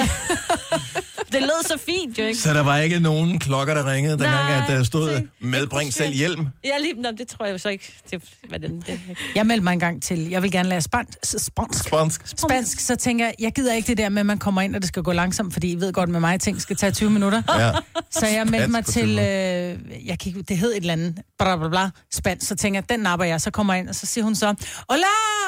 det 1.33 1.41
lød 1.43 1.67
så 1.67 1.79
fint, 1.87 2.19
jo 2.19 2.25
ikke? 2.25 2.39
så 2.39 2.55
der 2.55 2.61
var 2.61 2.79
ikke 2.79 3.01
nogen 3.01 3.39
klokker, 3.39 3.75
der 3.75 3.93
ringede, 3.93 4.13
dengang, 4.13 4.49
Nej, 4.49 4.63
at 4.63 4.69
der 4.69 4.85
stod, 4.85 5.17
se, 5.17 5.29
medbring 5.41 5.93
selv 5.93 6.13
hjelm. 6.15 6.47
Ja, 6.65 6.79
lige, 6.79 7.03
nå, 7.03 7.11
det 7.19 7.29
tror 7.29 7.45
jeg 7.45 7.53
jo 7.53 7.59
så 7.59 7.69
ikke. 7.69 7.93
Det, 8.11 8.23
hvad 8.49 8.59
den, 8.59 8.81
det, 8.87 9.01
Jeg 9.35 9.47
meldte 9.47 9.65
mig 9.65 9.73
engang 9.73 10.03
til, 10.03 10.29
jeg 10.29 10.43
vil 10.43 10.53
gerne 10.53 10.69
lære 10.69 10.81
spansk. 10.81 11.19
Spansk. 11.25 11.85
Spansk. 11.85 12.23
Spansk, 12.27 12.81
så 12.81 12.97
tænker 12.97 13.25
jeg, 13.25 13.35
jeg 13.39 13.53
gider 13.53 13.75
ikke 13.75 13.87
det 13.87 13.99
der 13.99 14.09
med, 14.09 14.21
at 14.21 14.27
man 14.27 14.39
kommer 14.39 14.63
ind, 14.63 14.75
og 14.77 14.81
det 14.83 14.89
skal 14.89 15.03
gå 15.03 15.13
langsomt, 15.13 15.53
fordi 15.53 15.73
I 15.73 15.75
ved 15.75 15.93
godt 15.93 16.11
med 16.11 16.21
mig, 16.21 16.41
ting 16.41 16.61
skal 16.61 16.77
tage 16.77 16.93
20 16.93 17.11
minutter. 17.11 17.43
Ja. 17.59 17.73
Så 18.21 18.27
jeg 18.27 18.47
meldte 18.47 18.69
mig 18.71 18.85
Spansk 18.85 18.89
på 18.89 18.93
20 18.93 19.03
til, 19.03 19.19
øh, 19.19 20.07
jeg 20.07 20.19
kan 20.19 20.43
det 20.49 20.59
hed 20.59 20.71
et 20.71 20.77
eller 20.77 20.93
andet, 20.93 21.19
bla 21.39 21.57
bla 21.57 21.69
bla, 21.69 21.91
spansk, 22.13 22.49
så 22.49 22.55
tænker 22.55 22.81
jeg, 22.81 22.89
den 22.89 23.01
napper 23.01 23.27
jeg, 23.27 23.41
så 23.41 23.51
kommer 23.51 23.75
jeg 23.75 23.81
ind, 23.81 23.89
og 23.89 23.95
så 23.95 24.07
siger 24.07 24.25
hun 24.25 24.35
så, 24.35 24.47
hola, 24.89 25.07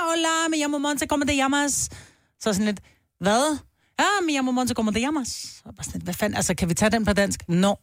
hola, 0.08 0.48
me 0.50 0.56
llamo 0.56 0.78
Monte, 0.78 1.06
como 1.06 1.24
te 1.24 1.32
llamas? 1.34 1.88
Så 2.40 2.52
sådan 2.52 2.66
lidt, 2.66 2.80
hvad? 3.24 3.58
Ja, 3.98 4.04
me 4.26 4.32
llamo 4.32 4.50
Monte, 4.52 4.74
como 4.74 4.90
te 4.90 4.98
llamas? 5.00 5.28
Så 5.28 5.62
bare 5.64 5.84
sådan 5.84 5.92
lidt, 5.94 6.04
hvad 6.04 6.14
fanden, 6.14 6.36
altså, 6.36 6.54
kan 6.54 6.68
vi 6.68 6.74
tage 6.74 6.90
den 6.90 7.04
på 7.04 7.12
dansk? 7.12 7.40
No. 7.48 7.74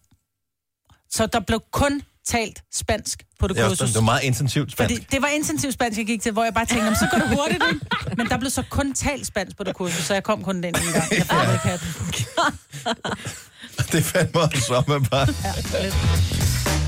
Så 1.10 1.26
der 1.34 1.40
blev 1.40 1.60
kun 1.72 2.02
talt 2.26 2.64
spansk 2.74 3.24
på 3.40 3.48
det 3.48 3.58
er 3.58 3.64
kursus. 3.64 3.82
også, 3.82 3.92
det 3.92 3.96
var 3.96 4.02
meget 4.02 4.24
intensivt 4.24 4.72
spansk. 4.72 4.94
Fordi 4.96 5.08
det 5.12 5.22
var 5.22 5.28
intensivt 5.28 5.74
spansk, 5.74 5.98
jeg 5.98 6.06
gik 6.06 6.22
til, 6.22 6.32
hvor 6.32 6.44
jeg 6.44 6.54
bare 6.54 6.66
tænkte, 6.66 6.84
"Nå, 6.84 6.90
men 6.90 6.96
så 6.96 7.08
går 7.12 7.18
det 7.18 7.30
hurtigt, 7.38 7.64
ikke? 7.74 7.86
Men 8.18 8.30
der 8.30 8.38
blev 8.38 8.50
så 8.52 8.64
kun 8.70 8.94
talt 8.94 9.28
spansk 9.28 9.58
på 9.58 9.64
det 9.64 9.76
kursus, 9.76 10.04
så 10.06 10.14
jeg 10.14 10.24
kom 10.24 10.44
kun 10.44 10.56
den 10.56 10.64
ene 10.66 10.78
gang. 10.94 11.12
Jeg 11.12 11.18
ikke 11.20 11.34
hatten. 11.68 11.88
Det 13.92 14.06
fandt 14.06 14.36
mig 14.36 14.50
så 14.62 14.84
med 14.88 15.00
bare. 15.10 15.28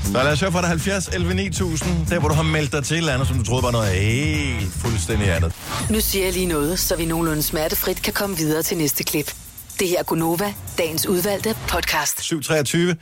Så 0.04 0.12
lad 0.12 0.32
os 0.32 0.40
høre 0.40 0.52
fra 0.52 0.60
dig 0.60 0.68
70 0.68 1.08
11 1.08 1.34
9000, 1.34 2.06
der 2.06 2.18
hvor 2.18 2.28
du 2.28 2.34
har 2.34 2.42
meldt 2.42 2.72
dig 2.72 2.84
til 2.84 3.08
andet, 3.08 3.28
som 3.28 3.38
du 3.38 3.44
troede 3.44 3.62
var 3.62 3.70
noget 3.70 3.88
helt 3.88 4.72
fuldstændig 4.72 5.34
andet. 5.34 5.52
Nu 5.90 6.00
siger 6.00 6.24
jeg 6.24 6.34
lige 6.34 6.46
noget, 6.46 6.78
så 6.78 6.96
vi 6.96 7.04
nogenlunde 7.04 7.42
smertefrit 7.42 8.02
kan 8.02 8.12
komme 8.12 8.36
videre 8.36 8.62
til 8.62 8.76
næste 8.76 9.04
klip. 9.04 9.34
Det 9.80 9.88
her 9.88 9.98
er 9.98 10.02
Gunova, 10.02 10.54
dagens 10.78 11.06
udvalgte 11.06 11.56
podcast. 11.68 12.22
723. 12.22 12.96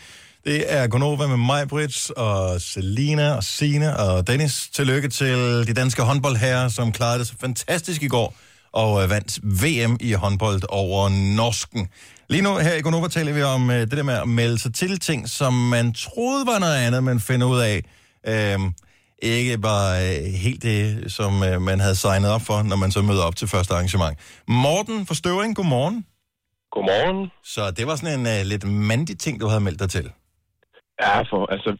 Det 0.45 0.73
er 0.73 0.87
Gonova 0.87 1.27
med 1.27 1.37
mig, 1.37 1.69
Brits, 1.69 2.11
og 2.11 2.61
Selina, 2.61 3.33
og 3.33 3.45
Sine 3.45 3.97
og 3.97 4.27
Dennis. 4.27 4.69
Tillykke 4.75 5.09
til 5.09 5.67
de 5.67 5.73
danske 5.73 6.03
håndboldherrer, 6.03 6.69
som 6.69 6.93
klarede 6.93 7.19
det 7.19 7.27
så 7.27 7.35
fantastisk 7.41 8.03
i 8.03 8.09
går 8.09 8.35
og 8.73 9.03
øh, 9.03 9.11
vandt 9.15 9.33
VM 9.63 9.95
i 10.01 10.13
håndbold 10.13 10.63
over 10.69 11.03
Norsken. 11.37 11.89
Lige 12.29 12.43
nu 12.43 12.51
her 12.67 12.75
i 12.75 12.83
Gonova 12.83 13.09
taler 13.09 13.33
vi 13.39 13.43
om 13.43 13.71
øh, 13.71 13.81
det 13.91 13.97
der 14.01 14.03
med 14.03 14.19
at 14.25 14.29
melde 14.29 14.59
sig 14.59 14.75
til 14.75 15.01
ting, 15.01 15.29
som 15.29 15.53
man 15.53 15.87
troede 16.07 16.47
var 16.47 16.59
noget 16.65 16.79
andet, 16.87 17.05
men 17.05 17.21
finder 17.21 17.47
ud 17.55 17.61
af, 17.73 17.77
øh, 18.33 18.59
ikke 19.23 19.63
var 19.71 19.83
øh, 20.05 20.21
helt 20.45 20.63
det, 20.63 21.13
som 21.17 21.33
øh, 21.49 21.61
man 21.69 21.79
havde 21.85 21.97
signet 22.05 22.31
op 22.37 22.45
for, 22.49 22.59
når 22.71 22.79
man 22.83 22.91
så 22.97 23.01
møder 23.03 23.25
op 23.29 23.37
til 23.37 23.49
første 23.55 23.73
arrangement. 23.75 24.15
Morten 24.65 25.07
fra 25.07 25.15
Støvring, 25.21 25.57
godmorgen. 25.57 26.07
Godmorgen. 26.75 27.31
Så 27.55 27.63
det 27.77 27.85
var 27.89 27.97
sådan 27.97 28.21
en 28.21 28.27
øh, 28.35 28.41
lidt 28.53 28.65
mandig 28.91 29.17
ting, 29.19 29.35
du 29.41 29.47
havde 29.53 29.65
meldt 29.67 29.81
dig 29.85 29.91
til. 29.97 30.07
Ja, 31.03 31.17
for 31.31 31.41
altså, 31.55 31.71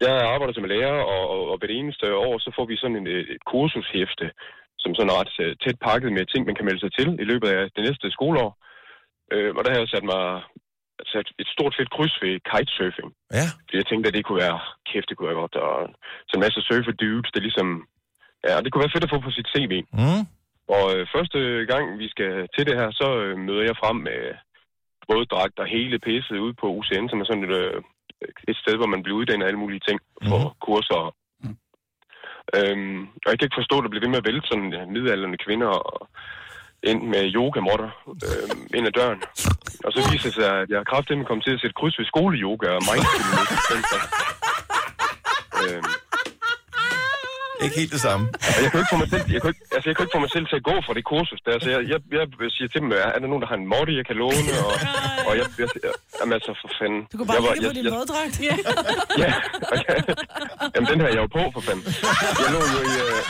jeg 0.00 0.14
arbejder 0.34 0.54
som 0.54 0.64
lærer, 0.74 0.98
og, 1.14 1.22
og, 1.34 1.42
og 1.50 1.56
ved 1.60 1.68
det 1.68 1.78
eneste 1.82 2.04
år, 2.28 2.34
så 2.44 2.50
får 2.56 2.66
vi 2.70 2.76
sådan 2.76 2.96
en, 3.00 3.06
øh, 3.14 3.22
et 3.34 3.42
kursushæfte, 3.50 4.26
som 4.86 4.94
sådan 4.94 5.16
ret 5.20 5.32
øh, 5.44 5.52
tæt 5.62 5.78
pakket 5.88 6.10
med 6.16 6.24
ting, 6.26 6.42
man 6.46 6.56
kan 6.56 6.66
melde 6.68 6.82
sig 6.82 6.92
til 6.98 7.08
i 7.22 7.24
løbet 7.30 7.48
af 7.56 7.62
det 7.76 7.82
næste 7.86 8.06
skoleår. 8.16 8.50
Øh, 9.32 9.50
og 9.56 9.60
der 9.62 9.70
har 9.70 9.78
jeg 9.80 9.92
sat 9.94 10.06
mig 10.14 10.24
sat 11.12 11.28
et 11.42 11.48
stort 11.54 11.74
fedt 11.78 11.90
kryds 11.96 12.16
ved 12.22 12.34
kitesurfing. 12.50 13.10
Ja. 13.38 13.46
Fordi 13.64 13.76
jeg 13.80 13.86
tænkte, 13.88 14.08
at 14.08 14.14
det 14.16 14.24
kunne 14.24 14.42
være, 14.46 14.60
kæft, 14.88 15.08
det 15.08 15.16
kunne 15.16 15.30
være 15.30 15.42
godt. 15.42 15.56
Og 15.66 15.74
så 16.28 16.32
en 16.34 16.44
masse 16.46 16.60
surfer 16.68 16.94
dudes, 17.00 17.30
det 17.32 17.40
er 17.40 17.48
ligesom, 17.48 17.68
ja, 18.48 18.54
det 18.62 18.68
kunne 18.70 18.84
være 18.84 18.94
fedt 18.94 19.06
at 19.06 19.12
få 19.14 19.18
på 19.24 19.30
sit 19.36 19.48
CV. 19.52 19.72
Mm. 20.00 20.22
Og 20.76 20.84
øh, 20.94 21.02
første 21.14 21.38
gang, 21.72 21.84
vi 22.02 22.08
skal 22.14 22.32
til 22.54 22.66
det 22.68 22.76
her, 22.80 22.88
så 23.00 23.08
øh, 23.24 23.34
møder 23.46 23.64
jeg 23.68 23.80
frem 23.82 23.96
med 24.08 24.20
våddragt 25.10 25.58
og 25.62 25.66
hele 25.76 25.98
pisset 26.06 26.38
ude 26.44 26.54
på 26.60 26.66
UCN, 26.78 27.08
som 27.08 27.20
er 27.20 27.26
sådan 27.28 27.46
et, 27.48 27.54
øh, 27.62 27.78
et 28.50 28.56
sted, 28.62 28.74
hvor 28.76 28.90
man 28.94 29.02
bliver 29.02 29.18
uddannet 29.18 29.44
af 29.44 29.48
alle 29.48 29.62
mulige 29.64 29.84
ting 29.88 29.98
for 30.28 30.40
mm. 30.44 30.54
kurser. 30.66 31.02
Øhm, 32.54 33.00
og 33.24 33.28
jeg 33.30 33.38
kan 33.38 33.46
ikke 33.46 33.60
forstå, 33.60 33.78
at 33.78 33.84
der 33.84 33.88
bliver 33.92 34.04
ved 34.04 34.14
med 34.14 34.22
at 34.22 34.28
vælte 34.28 34.48
sådan 34.48 34.72
øh, 34.74 35.38
kvinder 35.46 35.66
og 35.66 36.08
ind 36.90 37.02
med 37.12 37.22
yogamotter 37.38 37.90
øh, 38.28 38.50
ind 38.76 38.86
ad 38.86 38.92
døren. 38.92 39.22
Og 39.84 39.90
så 39.92 39.98
viser 40.10 40.28
det 40.28 40.34
sig, 40.34 40.50
at 40.62 40.68
jeg 40.70 40.78
har 40.78 40.90
kraftigt 40.92 41.26
kommet 41.26 41.44
til 41.44 41.54
at 41.54 41.60
sætte 41.60 41.78
kryds 41.80 41.98
ved 41.98 42.06
skoleyoga 42.06 42.68
og 42.78 42.82
mindfulness. 42.90 43.50
øhm, 45.62 45.92
ikke 47.64 47.76
helt 47.80 47.92
det 47.96 48.02
samme. 48.08 48.24
og 48.56 48.60
jeg 48.62 48.68
kan 48.70 48.76
jo 48.78 48.82
ikke 48.84 48.92
få 48.94 49.00
mig 49.04 49.10
selv, 49.14 49.24
jeg 49.34 49.40
kan, 49.42 49.48
ikke, 49.52 49.64
altså, 49.74 49.86
jeg 49.90 49.94
kan 49.96 50.02
ikke 50.04 50.16
få 50.18 50.22
mig 50.26 50.32
selv 50.36 50.44
til 50.50 50.56
at 50.60 50.64
gå 50.70 50.76
fra 50.86 50.92
det 50.98 51.04
kursus 51.12 51.40
der. 51.46 51.54
Så 51.64 51.68
jeg, 51.74 51.80
jeg, 51.92 51.98
jeg 52.18 52.50
siger 52.56 52.68
til 52.72 52.80
dem, 52.82 52.88
er 53.16 53.18
der 53.22 53.28
nogen, 53.32 53.42
der 53.44 53.48
har 53.52 53.58
en 53.62 53.68
måtte, 53.74 53.92
jeg 54.00 54.06
kan 54.10 54.16
låne? 54.22 54.50
Og, 54.66 54.72
og 55.28 55.32
jeg, 55.40 55.46
jeg, 55.62 55.68
jeg, 55.86 55.92
jamen 56.18 56.32
altså, 56.38 56.50
for 56.62 56.68
fanden. 56.78 57.00
Du 57.10 57.14
kunne 57.18 57.28
bare 57.30 57.38
jeg, 57.38 57.52
ligge 57.54 57.68
på 57.72 57.76
din 57.78 57.86
våddragt. 57.96 58.36
Ja. 58.48 58.56
Ja, 59.24 59.32
okay. 59.74 59.98
Jamen, 60.74 60.86
den 60.92 60.98
her 61.02 61.08
er 61.10 61.14
jeg 61.16 61.22
jo 61.26 61.30
på, 61.38 61.42
for 61.54 61.62
fanden. 61.68 61.84
Jeg 62.42 62.50
lå 62.54 62.60
jo 62.74 62.80
i... 62.90 62.92
Øh, 63.04 63.20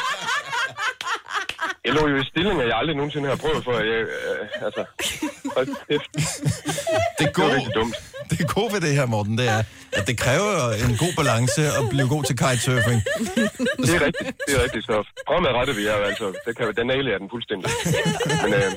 jeg 1.87 1.95
lå 1.95 2.03
jo 2.13 2.17
i 2.23 2.25
stillinger, 2.33 2.65
jeg 2.71 2.77
aldrig 2.81 2.97
nogensinde 2.97 3.29
har 3.29 3.37
prøvet 3.45 3.63
for. 3.65 3.73
Jeg, 3.93 4.01
øh, 4.29 4.67
altså, 4.67 4.83
hold 5.57 5.69
kæft. 5.89 6.11
Det 7.19 7.27
gode, 7.39 7.55
rigtig 7.57 7.75
dumt. 7.75 7.97
det 8.33 8.41
gode 8.55 8.71
ved 8.75 8.81
det 8.87 8.93
her, 8.99 9.07
Morten, 9.15 9.39
det 9.41 9.49
er, 9.57 9.63
at 9.99 10.05
det 10.11 10.17
kræver 10.25 10.55
en 10.85 10.95
god 11.05 11.13
balance 11.21 11.63
at 11.81 11.85
blive 11.93 12.09
god 12.15 12.23
til 12.29 12.37
kitesurfing. 12.43 13.01
Det 13.87 13.93
er 13.99 14.03
rigtigt, 14.09 14.29
det 14.47 14.53
er 14.57 14.63
rigtigt. 14.67 14.85
Så 14.91 14.97
fremadrettet 15.29 15.75
jeg 15.89 15.95
jo 15.99 16.05
altså, 16.11 16.27
det 16.47 16.53
kan, 16.57 16.65
den 16.81 16.87
nailer 16.93 17.11
jeg 17.15 17.21
den 17.23 17.31
fuldstændig. 17.35 17.67
Men 18.43 18.51
øh, 18.61 18.71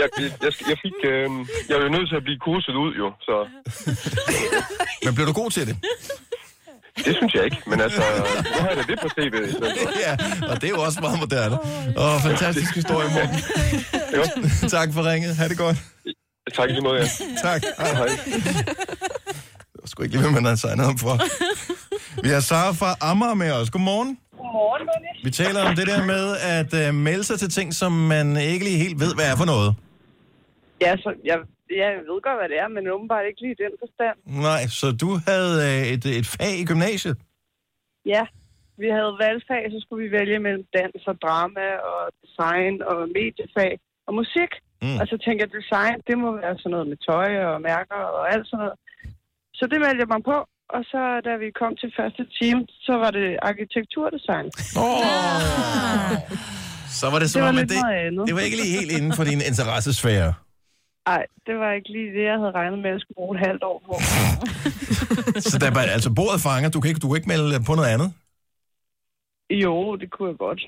jeg, 0.00 0.08
jeg, 0.44 0.52
jeg, 0.70 0.78
fik, 0.84 0.96
øh, 1.12 1.28
jeg 1.68 1.74
var 1.78 1.84
jo 1.88 1.92
nødt 1.96 2.08
til 2.10 2.16
at 2.20 2.24
blive 2.28 2.40
kurset 2.48 2.74
ud 2.84 2.92
jo, 3.02 3.06
så 3.28 3.34
Men 5.04 5.14
bliver 5.14 5.28
du 5.30 5.36
god 5.42 5.50
til 5.50 5.66
det? 5.68 5.76
Det 7.06 7.16
synes 7.16 7.34
jeg 7.34 7.44
ikke. 7.44 7.56
Men 7.66 7.80
altså, 7.80 8.02
nu 8.54 8.60
har 8.60 8.68
jeg 8.68 8.76
det 8.88 8.98
på 9.02 9.08
for. 9.08 9.98
Ja, 10.06 10.12
og 10.50 10.60
det 10.60 10.64
er 10.64 10.74
jo 10.76 10.82
også 10.82 11.00
meget 11.00 11.18
moderne. 11.18 11.56
Og 11.96 12.20
fantastisk 12.20 12.74
historie, 12.74 13.08
Morten. 13.16 13.38
tak 14.76 14.88
for 14.94 15.02
ringet. 15.10 15.36
Ha' 15.36 15.48
det 15.48 15.58
godt. 15.58 15.76
Tak 16.54 16.68
i 16.68 16.72
lige 16.72 16.82
måde, 16.82 16.98
ja. 17.00 17.06
Tak. 17.42 17.62
Hej, 17.78 17.94
hej. 17.94 18.06
Det 19.72 19.78
var 19.82 19.86
sgu 19.86 20.02
ikke 20.02 20.14
lige, 20.14 20.22
hvad 20.22 20.32
man 20.32 20.44
havde 20.44 20.56
signet 20.56 20.86
op 20.86 20.98
for. 20.98 21.14
Vi 22.22 22.28
har 22.28 22.40
Sara 22.40 22.72
fra 22.72 22.90
Amager 23.00 23.34
med 23.34 23.52
os. 23.52 23.70
Godmorgen. 23.70 24.18
Godmorgen, 24.36 24.88
Dennis. 24.92 25.24
Vi 25.24 25.30
taler 25.30 25.60
om 25.68 25.76
det 25.76 25.86
der 25.86 26.04
med 26.04 26.36
at 26.56 26.88
uh, 26.88 26.94
melde 26.94 27.24
sig 27.24 27.38
til 27.38 27.50
ting, 27.50 27.74
som 27.74 27.92
man 27.92 28.36
ikke 28.36 28.64
lige 28.64 28.78
helt 28.78 29.00
ved, 29.00 29.14
hvad 29.14 29.32
er 29.32 29.36
for 29.36 29.44
noget. 29.44 29.74
Ja, 30.80 30.96
så 30.96 31.12
jeg, 31.24 31.38
jeg 31.82 31.90
ved 32.08 32.18
godt, 32.26 32.38
hvad 32.40 32.48
det 32.52 32.58
er, 32.64 32.68
men 32.76 32.82
åbenbart 32.94 33.24
ikke 33.28 33.42
lige 33.44 33.56
i 33.58 33.62
den 33.64 33.74
forstand. 33.82 34.16
Nej, 34.48 34.62
så 34.78 34.86
du 35.02 35.10
havde 35.30 35.54
uh, 35.68 35.82
et, 35.94 36.04
et 36.20 36.26
fag 36.36 36.54
i 36.62 36.64
gymnasiet. 36.70 37.16
Ja, 38.14 38.24
vi 38.82 38.88
havde 38.96 39.12
valgfag, 39.24 39.62
så 39.74 39.78
skulle 39.82 40.00
vi 40.04 40.10
vælge 40.18 40.38
mellem 40.46 40.64
dans 40.76 41.02
og 41.10 41.16
drama 41.24 41.66
og 41.90 42.00
design 42.22 42.74
og 42.90 42.98
mediefag 43.18 43.72
og 44.06 44.12
musik. 44.20 44.52
Mm. 44.82 44.98
Og 45.00 45.04
så 45.10 45.16
tænkte 45.24 45.40
jeg, 45.42 45.50
design, 45.60 45.96
det 46.08 46.16
må 46.24 46.28
være 46.42 46.54
sådan 46.58 46.70
noget 46.74 46.86
med 46.92 46.98
tøj 47.08 47.30
og 47.50 47.56
mærker 47.70 48.00
og 48.16 48.22
alt 48.32 48.46
sådan 48.46 48.60
noget. 48.62 48.76
Så 49.58 49.64
det 49.70 49.78
meldte 49.84 50.02
jeg 50.04 50.10
mig 50.14 50.22
på, 50.32 50.38
og 50.76 50.82
så 50.92 51.02
da 51.26 51.32
vi 51.42 51.48
kom 51.60 51.72
til 51.80 51.90
første 51.98 52.22
time, 52.38 52.60
så 52.86 52.94
var 53.02 53.10
det 53.18 53.28
arkitekturdesign. 53.50 54.46
Så 57.00 57.06
var 57.12 57.18
det 57.22 57.28
som 57.30 57.38
Det 57.38 57.42
var 57.46 57.52
om, 57.54 57.58
at 57.64 57.68
det, 57.74 57.80
det 58.28 58.34
var 58.36 58.42
ikke 58.46 58.58
lige 58.62 58.72
helt 58.78 58.92
inden 58.98 59.12
for 59.18 59.24
din 59.30 59.40
interessesfære. 59.50 60.30
Nej, 61.08 61.26
det 61.46 61.54
var 61.58 61.72
ikke 61.72 61.90
lige 61.92 62.10
det, 62.16 62.24
jeg 62.30 62.38
havde 62.38 62.54
regnet 62.60 62.78
med, 62.78 62.90
at 62.90 62.92
jeg 62.92 63.00
skulle 63.00 63.16
bruge 63.20 63.34
et 63.38 63.46
halvt 63.46 63.62
år 63.62 63.78
på. 63.86 63.94
Så 65.50 65.58
der 65.58 65.70
var 65.70 65.80
altså 65.80 66.10
bordet 66.18 66.40
fanger. 66.40 66.70
Du 66.70 66.80
kan 66.80 66.88
ikke, 66.88 67.00
du 67.00 67.08
kan 67.08 67.16
ikke 67.16 67.28
melde 67.28 67.64
på 67.68 67.74
noget 67.74 67.90
andet. 67.94 68.08
Jo, 69.64 69.96
det 69.96 70.08
kunne 70.10 70.28
jeg 70.32 70.38
godt. 70.38 70.62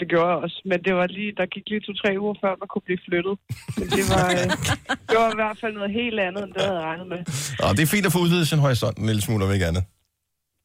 Det 0.00 0.08
gjorde 0.08 0.28
jeg 0.32 0.38
også. 0.44 0.58
Men 0.70 0.78
det 0.86 0.94
var 0.94 1.06
lige, 1.06 1.32
der 1.38 1.46
gik 1.54 1.64
lige 1.70 1.80
to-tre 1.80 2.10
uger 2.22 2.34
før, 2.42 2.52
man 2.62 2.68
kunne 2.72 2.86
blive 2.88 3.00
flyttet. 3.08 3.34
Men 3.78 3.86
det 3.96 4.04
var, 4.12 4.26
øh, 4.38 4.46
det 5.08 5.16
var 5.22 5.30
i 5.34 5.38
hvert 5.40 5.58
fald 5.60 5.72
noget 5.80 5.92
helt 6.00 6.18
andet, 6.20 6.42
end 6.44 6.52
det 6.54 6.60
jeg 6.62 6.70
havde 6.72 6.84
regnet 6.90 7.06
med. 7.12 7.20
Og 7.64 7.70
det 7.76 7.82
er 7.82 7.90
fint 7.94 8.06
at 8.06 8.12
få 8.12 8.18
udvidet 8.24 8.48
sin 8.48 8.58
horisont 8.58 8.96
en 8.98 9.06
lille 9.06 9.22
smule, 9.26 9.44
om 9.44 9.52
ikke 9.56 9.66
andet. 9.70 9.84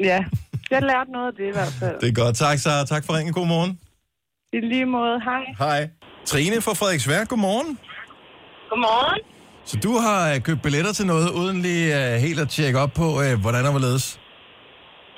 Ja, 0.09 0.19
jeg 0.71 0.81
lærte 0.91 1.11
noget 1.11 1.27
af 1.31 1.35
det 1.39 1.47
i 1.51 1.55
hvert 1.57 1.73
fald. 1.79 1.95
Det 2.01 2.09
er 2.09 2.17
godt. 2.23 2.35
Tak, 2.35 2.57
Sara. 2.63 2.85
Tak 2.85 3.03
for 3.05 3.11
ringen. 3.17 3.33
God 3.33 3.47
morgen. 3.47 3.79
I 4.53 4.59
lige 4.73 4.85
måde, 4.85 5.21
hej. 5.29 5.43
Hej. 5.59 5.89
Trine 6.25 6.61
fra 6.61 6.73
Frederiksværk. 6.73 7.27
Godmorgen. 7.27 7.77
Godmorgen. 8.71 9.21
Så 9.69 9.75
du 9.85 9.91
har 10.05 10.19
øh, 10.31 10.37
købt 10.47 10.61
billetter 10.65 10.93
til 10.99 11.05
noget, 11.13 11.27
uden 11.41 11.57
lige 11.67 11.85
uh, 11.99 12.13
helt 12.25 12.39
at 12.45 12.49
tjekke 12.55 12.77
op 12.83 12.93
på, 13.01 13.07
uh, 13.21 13.33
hvordan 13.43 13.63
og 13.69 13.73
hvorledes? 13.75 14.05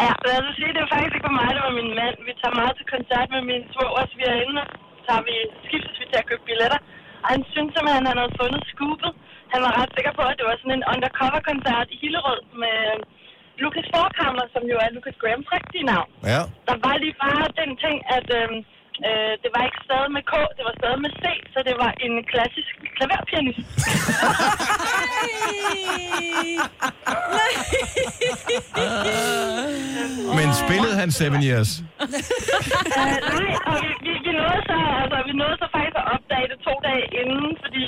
Ja, 0.04 0.12
lad 0.28 0.36
os 0.42 0.56
sige, 0.60 0.72
det 0.76 0.82
var 0.86 0.92
faktisk 0.96 1.16
ikke 1.18 1.32
mig, 1.42 1.50
det 1.58 1.64
var 1.68 1.76
min 1.82 1.92
mand. 2.00 2.16
Vi 2.28 2.34
tager 2.42 2.56
meget 2.62 2.74
til 2.80 2.86
koncert 2.96 3.28
med 3.36 3.44
min 3.52 3.64
svogers. 3.74 4.12
Vi 4.20 4.24
er 4.32 4.38
inde, 4.46 4.64
så 4.98 5.02
tager 5.08 5.24
vi, 5.30 5.36
skiftes 5.68 5.96
vi 6.00 6.06
til 6.12 6.20
at 6.22 6.28
købe 6.30 6.44
billetter. 6.50 6.80
Og 7.24 7.28
han 7.34 7.42
synes 7.54 7.70
simpelthen, 7.74 8.06
at 8.06 8.10
han 8.12 8.20
havde 8.22 8.38
fundet 8.42 8.62
scoopet. 8.72 9.12
Han 9.54 9.62
var 9.66 9.72
ret 9.80 9.92
sikker 9.98 10.14
på, 10.20 10.24
at 10.32 10.36
det 10.40 10.46
var 10.50 10.56
sådan 10.62 10.78
en 10.80 10.88
undercover-koncert 10.94 11.88
i 11.94 11.96
Hillerød 12.02 12.42
med 12.64 12.78
øh, 12.92 12.98
Lucas 13.62 13.88
Forkammer, 13.96 14.46
som 14.54 14.64
jo 14.72 14.76
er 14.84 14.90
Lucas 14.96 15.18
Grahams 15.22 15.50
rigtige 15.56 15.86
navn. 15.94 16.10
Ja. 16.34 16.42
Der 16.70 16.76
var 16.86 16.96
lige 17.04 17.16
bare 17.26 17.46
den 17.62 17.72
ting, 17.84 17.98
at 18.18 18.28
øh, 18.40 18.50
øh, 19.08 19.34
det 19.44 19.50
var 19.56 19.62
ikke 19.68 19.82
stadig 19.88 20.12
med 20.18 20.24
K, 20.32 20.34
det 20.58 20.64
var 20.68 20.76
stadig 20.82 21.00
med 21.06 21.12
C, 21.22 21.24
så 21.54 21.60
det 21.68 21.76
var 21.84 21.92
en 22.06 22.14
klassisk 22.32 22.74
klaverpianist. 22.96 23.68
Men 30.38 30.48
spillede 30.64 30.96
han 31.02 31.10
Seven 31.20 31.42
Years? 31.50 31.72
Øh, 31.80 33.18
nej, 33.38 33.52
og 33.70 33.76
vi, 33.84 33.90
vi, 34.06 34.14
vi, 34.26 34.32
nåede 34.40 34.62
så, 34.70 34.78
altså, 35.02 35.18
vi 35.30 35.34
nåede 35.42 35.58
så 35.62 35.68
faktisk 35.76 35.98
at 36.02 36.06
opdage 36.16 36.48
det 36.52 36.58
to 36.68 36.74
dage 36.88 37.06
inden, 37.22 37.50
fordi 37.64 37.86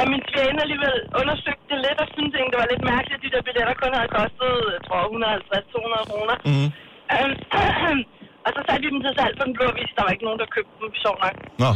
at 0.00 0.06
min 0.12 0.22
svigerinde 0.26 0.60
alligevel 0.66 0.96
undersøgte 1.20 1.64
det 1.70 1.78
lidt 1.86 1.98
og 2.04 2.08
syntes 2.14 2.34
egentlig, 2.34 2.54
det 2.54 2.60
var 2.62 2.72
lidt 2.72 2.84
mærkeligt, 2.92 3.18
at 3.18 3.24
de 3.24 3.30
der 3.34 3.42
billetter 3.46 3.74
kun 3.82 3.92
havde 3.98 4.12
kostet, 4.18 4.52
jeg 4.76 4.82
tror, 4.86 5.00
150-200 5.02 6.10
kroner. 6.10 6.36
Mm. 6.50 6.68
Og 8.46 8.50
så 8.56 8.60
satte 8.66 8.82
vi 8.86 8.90
dem 8.94 9.00
til 9.06 9.12
salg 9.18 9.32
på 9.40 9.44
den 9.48 9.54
blå 9.58 9.66
vis. 9.78 9.90
Der 9.96 10.02
var 10.06 10.12
ikke 10.16 10.26
nogen, 10.28 10.38
der 10.42 10.48
købte 10.56 10.72
dem, 10.82 10.88
sjovt 11.04 11.20
nok. 11.24 11.34
Nå, 11.62 11.68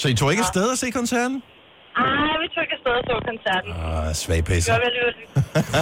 så 0.00 0.04
I 0.12 0.14
tog 0.20 0.28
ikke 0.32 0.44
afsted 0.46 0.66
at 0.74 0.78
se 0.82 0.88
koncerten? 1.00 1.38
Ej, 2.02 2.34
vi 2.42 2.46
tog 2.54 2.62
ikke 2.66 2.76
afsted 2.78 2.94
og 3.00 3.04
så 3.08 3.14
koncerten. 3.30 3.70
Ah, 3.86 4.08
svag 4.22 4.40
Det 4.40 4.46
pisse. 4.48 4.66
gør 4.72 4.78
vi 4.82 4.86
alligevel. 4.90 5.14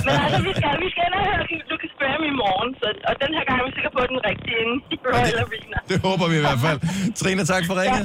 Men 0.07 0.15
altså, 0.25 0.41
vi 0.49 0.53
skal, 0.59 0.73
vi 0.85 0.89
skal 0.93 1.03
ind 1.09 1.15
og 1.19 1.23
høre 1.29 1.39
Lucas 1.71 1.93
Graham 2.01 2.23
i 2.33 2.35
morgen, 2.43 2.71
så, 2.81 2.87
og 3.11 3.15
den 3.23 3.31
her 3.37 3.45
gang 3.49 3.57
er 3.61 3.65
vi 3.69 3.73
sikre 3.79 3.91
på, 3.97 4.01
at 4.07 4.11
den 4.15 4.21
rigtige 4.31 4.57
inde 4.65 4.75
i 4.95 4.97
Royal 5.07 5.39
Arena. 5.45 5.79
Det 5.91 5.97
håber 6.07 6.27
vi 6.33 6.37
i 6.41 6.45
hvert 6.47 6.61
fald. 6.67 6.79
Trine, 7.21 7.43
tak 7.53 7.63
for 7.69 7.75
ringet. 7.83 8.05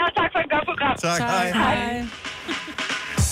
Ja, 0.00 0.06
tak 0.18 0.28
for 0.34 0.38
et 0.44 0.48
godt 0.54 0.64
program. 0.70 0.94
Tak, 1.08 1.20
hej. 1.32 1.46
Hej. 1.62 1.76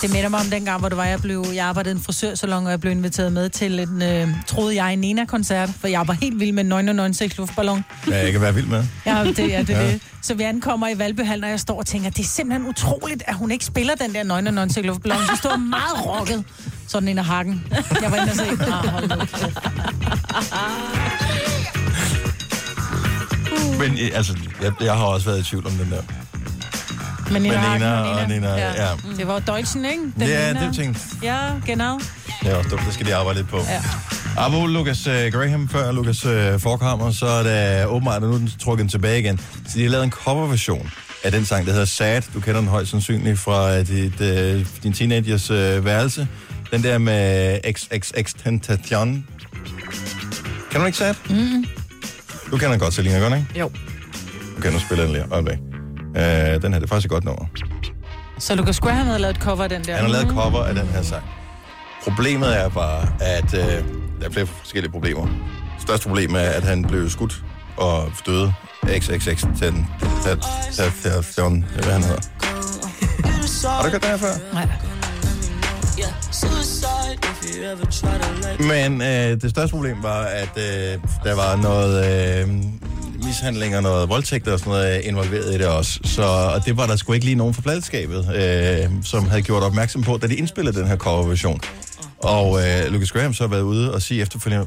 Det 0.03 0.13
minder 0.13 0.29
mig 0.29 0.41
om 0.41 0.47
dengang, 0.47 0.79
hvor 0.81 0.89
det 0.89 0.99
var, 0.99 1.05
jeg, 1.05 1.21
blev, 1.23 1.47
jeg 1.55 1.67
arbejdede 1.67 1.95
i 1.95 1.97
en 1.97 2.03
frisørsalon, 2.05 2.65
og 2.65 2.71
jeg 2.71 2.81
blev 2.81 2.93
inviteret 2.93 3.33
med 3.33 3.49
til 3.51 3.81
en, 3.81 4.03
øh, 4.03 4.29
troede 4.47 4.83
jeg, 4.83 4.93
en 4.93 4.99
Nena-koncert, 4.99 5.71
for 5.81 5.89
jeg 5.89 6.09
var 6.09 6.15
helt 6.15 6.41
vild 6.41 6.53
med 6.53 6.63
en 6.65 6.69
996 6.69 7.39
luftballon. 7.39 7.85
Ja, 8.11 8.17
jeg 8.25 8.33
kan 8.33 8.41
være 8.41 8.55
vild 8.55 8.67
med. 8.67 8.85
Ja, 9.07 9.25
det 9.25 9.55
er 9.55 9.59
det, 9.63 9.69
Ja. 9.69 9.87
det. 9.87 10.01
Så 10.23 10.35
vi 10.35 10.43
ankommer 10.43 10.89
i 10.89 10.99
Valbyhallen, 10.99 11.45
og 11.45 11.51
jeg 11.51 11.61
står 11.61 11.79
og 11.79 11.87
tænker, 11.87 12.11
det 12.11 12.19
er 12.25 12.25
simpelthen 12.29 12.69
utroligt, 12.69 13.23
at 13.27 13.35
hun 13.35 13.51
ikke 13.51 13.65
spiller 13.65 13.95
den 13.95 14.15
der 14.15 14.23
996 14.23 14.87
luftballon. 14.87 15.27
Så 15.27 15.37
står 15.37 15.57
meget 15.57 16.07
rocket, 16.07 16.45
sådan 16.89 17.09
en 17.09 17.19
af 17.19 17.25
hakken. 17.25 17.67
Jeg 18.03 18.11
var 18.11 18.17
inde 18.17 18.31
og 18.31 18.37
se. 18.37 18.43
Ah, 18.65 18.89
hold 18.89 19.09
nu. 19.09 19.17
Men 23.79 23.93
øh, 23.99 24.11
altså, 24.15 24.37
jeg, 24.63 24.73
jeg 24.81 24.95
har 24.95 25.05
også 25.05 25.27
været 25.27 25.41
i 25.41 25.43
tvivl 25.43 25.67
om 25.67 25.73
den 25.73 25.91
der. 25.91 26.03
Men 27.33 27.43
Nina, 27.43 27.57
Hagen 27.57 27.81
Nina 27.81 28.01
og 28.01 28.21
og 28.23 28.29
Nina, 28.29 28.55
ja. 28.57 28.89
Det 29.19 29.27
var 29.27 29.39
Deutschen, 29.39 29.85
ikke? 29.85 30.03
Ja, 30.21 30.53
Nina. 30.53 30.67
det 30.67 30.77
tænkte 30.77 31.01
Ja, 31.23 31.39
genau. 31.67 32.01
Er 32.47 32.55
også 32.55 32.71
dumt, 32.71 32.83
det 32.87 32.95
skal 32.95 33.07
de 33.07 33.15
arbejde 33.15 33.39
lidt 33.39 33.49
på. 33.49 33.57
Ja. 33.57 33.83
Abo 34.37 34.67
Lucas 34.67 35.07
uh, 35.07 35.13
Graham 35.33 35.69
før 35.69 35.93
Lucas 35.93 36.27
uh, 36.27 36.61
Forkammer, 36.61 37.11
så 37.11 37.27
er 37.27 37.43
det 37.43 37.87
åbenbart, 37.87 38.17
at 38.23 38.23
nu 38.29 38.35
er 38.35 38.39
den 38.39 38.51
trukket 38.61 38.83
den 38.83 38.89
tilbage 38.91 39.19
igen. 39.19 39.39
Så 39.69 39.79
de 39.79 39.83
har 39.83 39.91
lavet 39.91 40.05
en 40.05 40.11
coverversion 40.11 40.91
af 41.25 41.33
den 41.33 41.45
sang, 41.45 41.67
der 41.67 41.73
hedder 41.73 41.87
Sad. 41.87 42.23
Du 42.35 42.41
kender 42.41 42.61
den 42.61 42.69
højst 42.69 42.91
sandsynligt 42.91 43.39
fra 43.39 43.79
uh, 43.81 43.87
dit, 43.87 44.21
uh, 44.21 44.67
din 44.83 44.93
teenagers 44.93 45.51
uh, 45.51 45.57
værelse. 45.85 46.29
Den 46.73 46.83
der 46.83 46.99
med 46.99 47.59
XXX 47.73 48.35
Tentation. 48.45 49.27
Kan 50.71 50.81
du 50.81 50.87
ikke 50.87 50.99
Sad? 50.99 51.15
Mm. 51.31 51.65
Du 52.51 52.57
kender 52.57 52.79
godt 52.79 52.95
Selina, 52.95 53.29
du 53.29 53.35
ikke? 53.35 53.47
Jo. 53.59 53.71
Okay, 54.59 54.73
nu 54.73 54.79
spiller 54.79 55.05
den 55.05 55.13
lige. 55.13 55.25
Øjeblik. 55.31 55.68
Øh, 56.17 56.63
den 56.63 56.73
her, 56.73 56.81
det 56.81 56.83
er 56.83 56.87
faktisk 56.87 57.05
et 57.05 57.11
godt 57.11 57.25
nummer. 57.25 57.45
Så 58.39 58.55
Lucas 58.55 58.81
Graham 58.81 59.07
havde 59.07 59.19
lavet 59.19 59.37
et 59.37 59.43
cover 59.43 59.63
af 59.63 59.69
den 59.69 59.85
der. 59.85 59.95
Han 59.97 60.05
har 60.05 60.13
lavet 60.13 60.29
cover 60.29 60.65
af 60.65 60.75
den 60.75 60.87
her 60.87 61.03
sang. 61.03 61.25
Problemet 62.05 62.57
er 62.61 62.69
bare, 62.69 63.09
at 63.21 63.55
øh, 63.55 63.85
der 64.21 64.27
er 64.27 64.31
flere 64.31 64.47
forskellige 64.47 64.93
problemer. 64.93 65.27
Største 65.81 66.09
problem 66.09 66.35
er, 66.35 66.39
at 66.39 66.65
han 66.65 66.85
blev 66.85 67.11
skudt 67.11 67.43
og 67.77 68.13
døde. 68.27 68.53
XXX 68.99 69.41
til 69.59 69.73
den. 69.73 69.87
Til, 70.23 70.39
hvad 71.83 71.93
han 71.93 72.03
hedder. 72.03 72.21
Har 73.69 73.83
du 73.83 73.89
hørt 73.91 74.03
det 74.03 74.11
her 74.11 74.17
før? 74.17 74.35
Nej. 74.53 74.69
Men 78.61 79.03
øh, 79.03 79.41
det 79.41 79.51
største 79.51 79.75
problem 79.75 80.03
var, 80.03 80.21
at 80.23 80.51
øh, 80.57 80.99
der 81.25 81.35
var 81.35 81.57
noget 81.57 81.95
øh, 82.05 82.49
mishandling 83.25 83.77
og 83.77 83.83
noget 83.83 84.09
voldtægt 84.09 84.49
og 84.49 84.59
sådan 84.59 84.71
noget 84.71 85.01
involveret 85.05 85.55
i 85.55 85.59
det 85.59 85.67
også. 85.67 86.01
Så, 86.05 86.23
og 86.23 86.65
det 86.67 86.77
var 86.77 86.87
der 86.87 86.97
sgu 86.97 87.13
ikke 87.13 87.25
lige 87.25 87.35
nogen 87.37 87.55
fra 87.55 87.63
pladskabet, 87.63 88.31
øh, 88.35 88.91
som 89.05 89.29
havde 89.29 89.43
gjort 89.43 89.63
opmærksom 89.63 90.03
på, 90.03 90.17
da 90.17 90.27
de 90.27 90.35
indspillede 90.37 90.79
den 90.81 90.87
her 90.87 90.97
coverversion. 90.97 91.61
Og 92.19 92.61
øh, 92.61 92.93
Lucas 92.93 93.13
Graham 93.13 93.35
så 93.35 93.43
har 93.43 93.49
været 93.49 93.63
ude 93.63 93.95
og 93.95 94.03
sige 94.03 94.23
efterfølgende, 94.23 94.67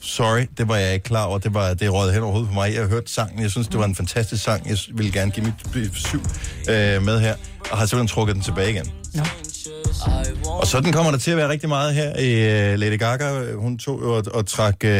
sorry, 0.00 0.46
det 0.58 0.68
var 0.68 0.76
jeg 0.76 0.94
ikke 0.94 1.04
klar 1.04 1.24
over, 1.24 1.38
det 1.38 1.54
var 1.54 1.74
det 1.74 1.92
røget 1.92 2.14
hen 2.14 2.22
over 2.22 2.32
hovedet 2.32 2.48
på 2.48 2.54
mig. 2.54 2.72
Jeg 2.74 2.82
har 2.82 2.88
hørt 2.88 3.10
sangen, 3.10 3.42
jeg 3.42 3.50
synes, 3.50 3.68
det 3.68 3.78
var 3.78 3.84
en 3.84 3.94
fantastisk 3.94 4.44
sang, 4.44 4.68
jeg 4.68 4.78
ville 4.94 5.12
gerne 5.12 5.30
give 5.30 5.54
mit 5.74 5.90
syv 5.94 6.20
øh, 6.70 7.02
med 7.02 7.20
her, 7.20 7.34
og 7.70 7.78
har 7.78 7.86
simpelthen 7.86 8.08
trukket 8.08 8.34
den 8.34 8.42
tilbage 8.42 8.70
igen. 8.70 8.92
Nå. 9.14 9.22
Og 10.46 10.66
sådan 10.66 10.92
kommer 10.92 11.10
der 11.10 11.18
til 11.18 11.30
at 11.30 11.36
være 11.36 11.48
rigtig 11.48 11.68
meget 11.68 11.94
her 11.94 12.18
i 12.18 12.72
uh, 12.72 12.78
Lady 12.78 12.98
Gaga. 12.98 13.54
Hun 13.54 13.78
tog 13.78 14.02
og, 14.02 14.24
og 14.34 14.46
trak, 14.46 14.74
uh, 14.84 14.90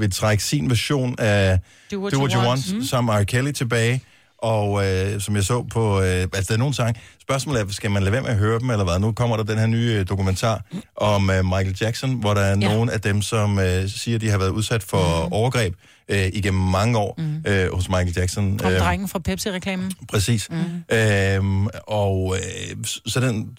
vil 0.00 0.12
trække 0.12 0.44
sin 0.44 0.70
version 0.70 1.14
af 1.18 1.58
Do 1.92 1.98
What 1.98 2.12
Do 2.12 2.18
What 2.18 2.32
You 2.32 2.38
Want. 2.38 2.48
Want, 2.48 2.74
mm. 2.74 2.84
sammen 2.84 3.14
med 3.14 3.22
R. 3.22 3.24
Kelly 3.24 3.52
tilbage. 3.52 4.02
Og 4.42 4.72
uh, 4.72 5.20
som 5.20 5.36
jeg 5.36 5.44
så 5.44 5.62
på, 5.62 5.96
uh, 5.96 6.04
altså 6.04 6.44
der 6.48 6.54
er 6.54 6.58
nogle 6.58 6.74
sange, 6.74 7.00
spørgsmålet 7.22 7.60
er, 7.60 7.66
skal 7.68 7.90
man 7.90 8.02
lade 8.02 8.12
være 8.12 8.22
med 8.22 8.30
at 8.30 8.36
høre 8.36 8.58
dem, 8.58 8.70
eller 8.70 8.84
hvad? 8.84 8.98
Nu 8.98 9.12
kommer 9.12 9.36
der 9.36 9.44
den 9.44 9.58
her 9.58 9.66
nye 9.66 10.00
uh, 10.00 10.08
dokumentar 10.08 10.64
om 10.96 11.28
uh, 11.28 11.44
Michael 11.44 11.76
Jackson, 11.80 12.14
hvor 12.14 12.34
der 12.34 12.40
er 12.40 12.56
ja. 12.60 12.74
nogle 12.74 12.92
af 12.92 13.00
dem, 13.00 13.22
som 13.22 13.58
uh, 13.58 13.64
siger, 13.86 14.14
at 14.14 14.20
de 14.20 14.30
har 14.30 14.38
været 14.38 14.50
udsat 14.50 14.82
for 14.82 15.26
mm. 15.26 15.32
overgreb 15.32 15.74
uh, 16.12 16.16
igennem 16.18 16.62
mange 16.62 16.98
år 16.98 17.14
mm. 17.18 17.44
uh, 17.48 17.76
hos 17.76 17.88
Michael 17.88 18.14
Jackson. 18.16 18.60
Om 18.64 18.72
Øh, 18.72 18.78
drengen 18.78 19.08
fra 19.08 19.18
Pepsi-reklamen. 19.18 19.92
Præcis. 20.08 20.48
Mm. 20.50 20.96
Øhm, 20.96 21.66
og 21.86 22.36
øh, 22.36 22.84
så 23.06 23.20
den, 23.20 23.50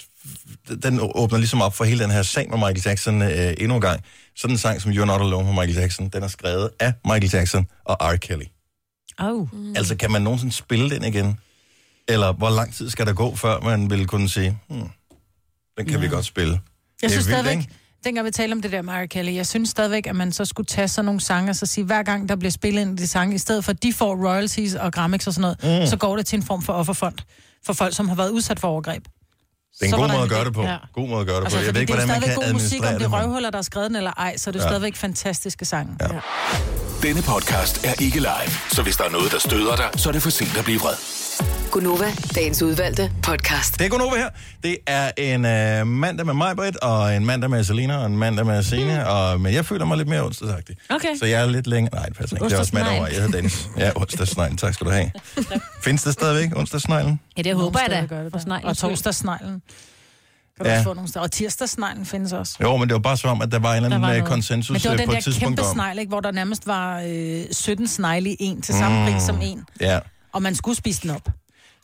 den 0.84 1.00
åbner 1.16 1.38
ligesom 1.38 1.62
op 1.62 1.76
for 1.76 1.84
hele 1.84 2.04
den 2.04 2.12
her 2.12 2.24
sag 2.24 2.50
med 2.50 2.58
Michael 2.58 2.82
Jackson 2.86 3.22
øh, 3.22 3.54
endnu 3.58 3.76
en 3.76 3.82
gang. 3.82 4.02
Sådan 4.36 4.54
en 4.54 4.58
sang 4.58 4.82
som 4.82 4.92
You're 4.92 5.06
Not 5.06 5.22
Alone 5.22 5.46
med 5.46 5.54
Michael 5.54 5.76
Jackson, 5.76 6.10
den 6.10 6.24
er 6.24 6.28
skrevet 6.28 6.70
af 6.80 6.94
Michael 7.06 7.30
Jackson 7.34 7.66
og 7.86 7.98
R. 8.02 8.16
Kelly. 8.16 8.46
Oh. 9.20 9.54
Mm. 9.54 9.74
Altså, 9.76 9.96
kan 9.96 10.12
man 10.12 10.22
nogensinde 10.22 10.54
spille 10.54 10.90
den 10.90 11.04
igen? 11.04 11.40
Eller 12.08 12.34
hvor 12.34 12.50
lang 12.50 12.74
tid 12.74 12.90
skal 12.90 13.06
der 13.06 13.14
gå, 13.14 13.36
før 13.36 13.60
man 13.60 13.90
vil 13.90 14.08
kunne 14.08 14.30
sige, 14.30 14.60
hmm, 14.70 14.90
den 15.78 15.86
kan 15.86 15.90
ja. 15.90 16.00
vi 16.00 16.08
godt 16.08 16.26
spille. 16.26 16.60
Jeg 17.02 17.12
synes 17.12 17.28
vildt, 17.28 17.40
stadigvæk, 17.40 17.58
ikke? 17.58 17.74
dengang 18.04 18.26
vi 18.26 18.32
talte 18.32 18.54
om 18.54 18.62
det 18.62 18.72
der 18.72 19.04
R. 19.04 19.06
Kelly, 19.06 19.36
jeg 19.36 19.48
synes 19.48 19.70
stadigvæk, 19.70 20.08
at 20.08 20.16
man 20.16 20.32
så 20.32 20.46
skulle 20.46 20.68
tage 20.68 20.88
sådan 20.88 21.06
nogle 21.06 21.22
sange 21.22 21.50
og 21.50 21.56
så 21.56 21.66
sige, 21.66 21.86
hver 21.86 22.04
gang 22.04 22.30
der 22.30 22.36
bliver 22.36 22.52
spillet 22.52 22.88
i 22.88 22.96
de 22.96 23.08
sange, 23.08 23.36
i 23.36 23.38
stedet 23.38 23.66
for 23.66 23.72
at 23.72 23.84
de 23.84 23.94
får 23.94 24.16
royalties 24.16 24.76
og 24.76 24.94
Grammys 24.94 25.28
og 25.28 25.34
sådan 25.34 25.56
noget, 25.62 25.82
mm. 25.82 25.88
så 25.88 25.98
går 25.98 26.16
det 26.18 26.26
til 26.26 26.38
en 26.38 26.44
form 26.44 26.62
for 26.62 26.74
offerfond 26.74 27.16
for 27.66 27.74
folk, 27.74 27.96
som 27.96 28.08
har 28.10 28.16
været 28.16 28.30
udsat 28.30 28.60
for 28.60 28.68
overgreb. 28.68 29.08
Det 29.80 29.82
er 29.82 29.86
en 29.86 29.92
Så 29.92 29.98
god 29.98 30.08
måde 30.08 30.24
at 30.24 30.30
gøre 30.30 30.46
det 30.46 30.54
på. 30.54 30.64
Ja. 30.64 30.78
God 30.94 31.08
måde 31.10 31.22
at 31.22 31.28
gøre 31.28 31.36
det 31.38 31.44
Altså, 31.44 31.58
på. 31.60 31.64
Jeg 31.66 31.74
ved 31.74 31.82
ikke, 31.82 31.94
det 31.94 32.00
er 32.02 32.06
hvordan 32.06 32.22
man 32.22 32.22
stadigvæk 32.22 32.44
kan 32.44 32.54
god 32.54 32.62
musik, 32.62 32.80
om 32.86 32.94
det 32.94 33.06
er 33.06 33.10
røvhuller, 33.24 33.50
der 33.50 33.58
er 33.58 33.62
skrevet 33.62 33.90
den 33.90 33.96
eller 33.96 34.12
ej, 34.18 34.38
så 34.38 34.50
er 34.50 34.52
det 34.52 34.60
Ja. 34.60 34.64
ja. 34.66 34.70
stadigvæk 34.70 34.96
fantastiske 34.96 35.66
sange. 35.66 35.98
Ja. 36.02 36.08
Denne 37.02 37.22
podcast 37.22 37.86
er 37.86 37.94
ikke 38.02 38.20
live, 38.20 38.52
så 38.72 38.82
hvis 38.84 38.98
der 38.98 39.04
er 39.04 39.10
noget, 39.10 39.32
der 39.32 39.40
støder 39.40 39.76
dig, 39.76 39.90
så 39.96 40.10
er 40.10 40.14
det 40.14 40.22
for 40.24 40.30
sent 40.30 40.58
at 40.58 40.64
blive 40.64 40.80
vred. 40.80 40.96
Gunova, 41.72 42.12
dagens 42.36 42.62
udvalgte 42.62 43.12
podcast. 43.24 43.80
Det 43.80 43.86
er 43.86 43.90
Gunova 43.90 44.16
her. 44.16 44.30
Det 44.64 44.78
er 44.88 45.12
en 45.18 45.46
øh, 45.46 45.88
mandag 45.88 46.26
med 46.26 46.34
mig, 46.34 46.56
Britt, 46.56 46.78
og 46.78 47.16
en 47.16 47.26
mandag 47.26 47.50
med 47.50 47.64
Selina, 47.64 47.98
og 47.98 48.06
en 48.06 48.18
mandag 48.18 48.46
med 48.46 48.64
Signe, 48.64 48.96
mm. 48.96 49.10
og, 49.10 49.42
men 49.42 49.54
jeg 49.54 49.66
føler 49.66 49.86
mig 49.86 49.98
lidt 49.98 50.08
mere 50.10 50.22
onsdagsagtig. 50.26 50.76
Okay. 50.90 51.16
Så 51.20 51.26
jeg 51.26 51.42
er 51.42 51.46
lidt 51.48 51.68
længere... 51.68 51.96
Nej, 51.96 52.06
det 52.06 52.18
passer 52.18 52.36
ikke. 52.36 52.46
Det 52.46 52.54
er 52.54 52.60
også 52.60 52.72
mandag 52.76 52.98
over. 52.98 53.08
Jeg 53.08 53.16
hedder 53.16 53.32
Dennis. 53.32 53.70
Ja, 53.78 53.92
onsdagssneglen. 53.96 54.58
Tak 54.58 54.74
skal 54.74 54.88
du 54.88 54.92
have. 54.92 55.12
Findes 55.84 56.04
det 56.04 56.14
stadigvæk, 56.14 56.58
onsdagssneglen? 56.60 57.20
Ja, 57.38 57.42
det 57.42 57.56
håber 57.56 57.80
jeg 57.80 57.90
da. 57.90 58.06
Gør 58.16 58.24
det 58.24 58.34
og 58.34 58.42
skyld. 58.76 58.90
torsdagssneglen. 58.90 59.62
Kan 60.58 60.66
Ja. 60.66 60.82
få 60.82 60.94
nogle 60.94 61.10
steder. 61.10 61.24
Og 61.24 61.32
tirsdagssneglen 61.32 62.06
findes 62.06 62.34
også. 62.34 62.58
Jo, 62.62 62.78
men 62.78 62.88
det 62.90 62.94
var 62.94 63.00
bare 63.00 63.18
som 63.18 63.30
om, 63.30 63.42
at 63.42 63.52
der 63.52 63.60
var 63.60 63.74
en 63.76 63.84
eller 63.84 63.98
anden 64.08 64.22
øh, 64.22 64.28
konsensus 64.28 64.70
Men 64.74 64.82
det 64.82 64.86
var 64.90 64.94
øh, 64.94 64.98
den 65.00 65.06
på 65.08 65.12
der 65.12 65.18
et 65.18 65.24
tidspunkt 65.24 65.58
kæmpe 65.58 65.62
om... 65.70 65.74
snegl, 65.74 66.00
ikke, 66.00 66.10
hvor 66.10 66.20
der 66.20 66.32
nærmest 66.32 66.68
var 66.68 67.02
øh, 67.08 67.44
17 67.52 67.88
snegle 67.88 68.30
i 68.30 68.36
en 68.40 68.62
til 68.62 68.76
samme 68.76 69.06
Mm. 69.06 69.12
pris 69.14 69.24
som 69.24 69.40
en. 69.42 69.66
Ja. 69.82 70.00
Og 70.34 70.42
man 70.42 70.56
skulle 70.56 70.78
spise 70.78 71.02
den 71.02 71.10
op. 71.10 71.30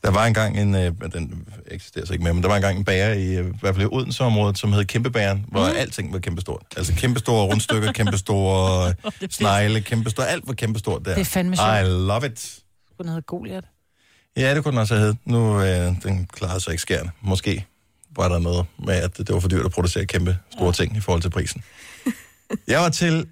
Der 0.07 0.13
var 0.13 0.25
engang 0.25 0.59
en, 0.59 0.75
øh, 0.75 0.91
den 1.13 1.47
eksisterer 1.67 2.05
så 2.05 2.13
ikke 2.13 2.23
mere, 2.23 2.33
men 2.33 2.43
der 2.43 2.49
var 2.49 2.55
engang 2.55 2.77
en 2.77 2.85
bager 2.85 3.13
i, 3.13 3.35
øh, 3.35 3.47
i 3.47 3.57
hvert 3.61 3.75
fald 3.75 3.85
i 3.85 3.89
Odense-området, 3.91 4.57
som 4.57 4.73
hed 4.73 4.85
Kæmpebæren, 4.85 5.45
hvor 5.47 5.69
mm. 5.69 5.77
alting 5.77 6.13
var 6.13 6.19
kæmpestort. 6.19 6.61
Altså 6.77 6.93
kæmpestore 6.93 7.45
rundstykker, 7.45 7.91
kæmpestore 7.99 8.87
øh, 8.89 9.29
snegle, 9.29 9.81
kæmpestore, 9.81 10.27
alt 10.27 10.47
var 10.47 10.53
kæmpestort 10.53 11.05
der. 11.05 11.13
Det 11.13 11.21
er 11.21 11.25
fandme 11.25 11.53
I 11.53 11.57
sjovt. 11.57 12.01
love 12.07 12.25
it. 12.25 12.59
Den 12.97 13.07
hedder 13.07 13.21
Goliath. 13.21 13.67
Ja, 14.37 14.55
det 14.55 14.63
kunne 14.63 14.71
den 14.71 14.79
også 14.79 14.93
have 14.93 15.01
heddet. 15.05 15.17
Nu, 15.25 15.61
øh, 15.61 16.03
den 16.03 16.27
klarede 16.33 16.59
sig 16.59 16.71
ikke 16.71 16.81
skærende. 16.81 17.11
Måske 17.21 17.65
var 18.15 18.27
der 18.27 18.39
noget 18.39 18.65
med, 18.85 18.93
at 18.95 19.17
det 19.17 19.33
var 19.33 19.39
for 19.39 19.49
dyrt 19.49 19.65
at 19.65 19.71
producere 19.71 20.05
kæmpe 20.05 20.37
store 20.51 20.71
ting 20.73 20.97
i 20.97 20.99
forhold 20.99 21.21
til 21.21 21.29
prisen. 21.29 21.63
Jeg 22.67 22.79
var 22.79 22.89
til 22.89 23.27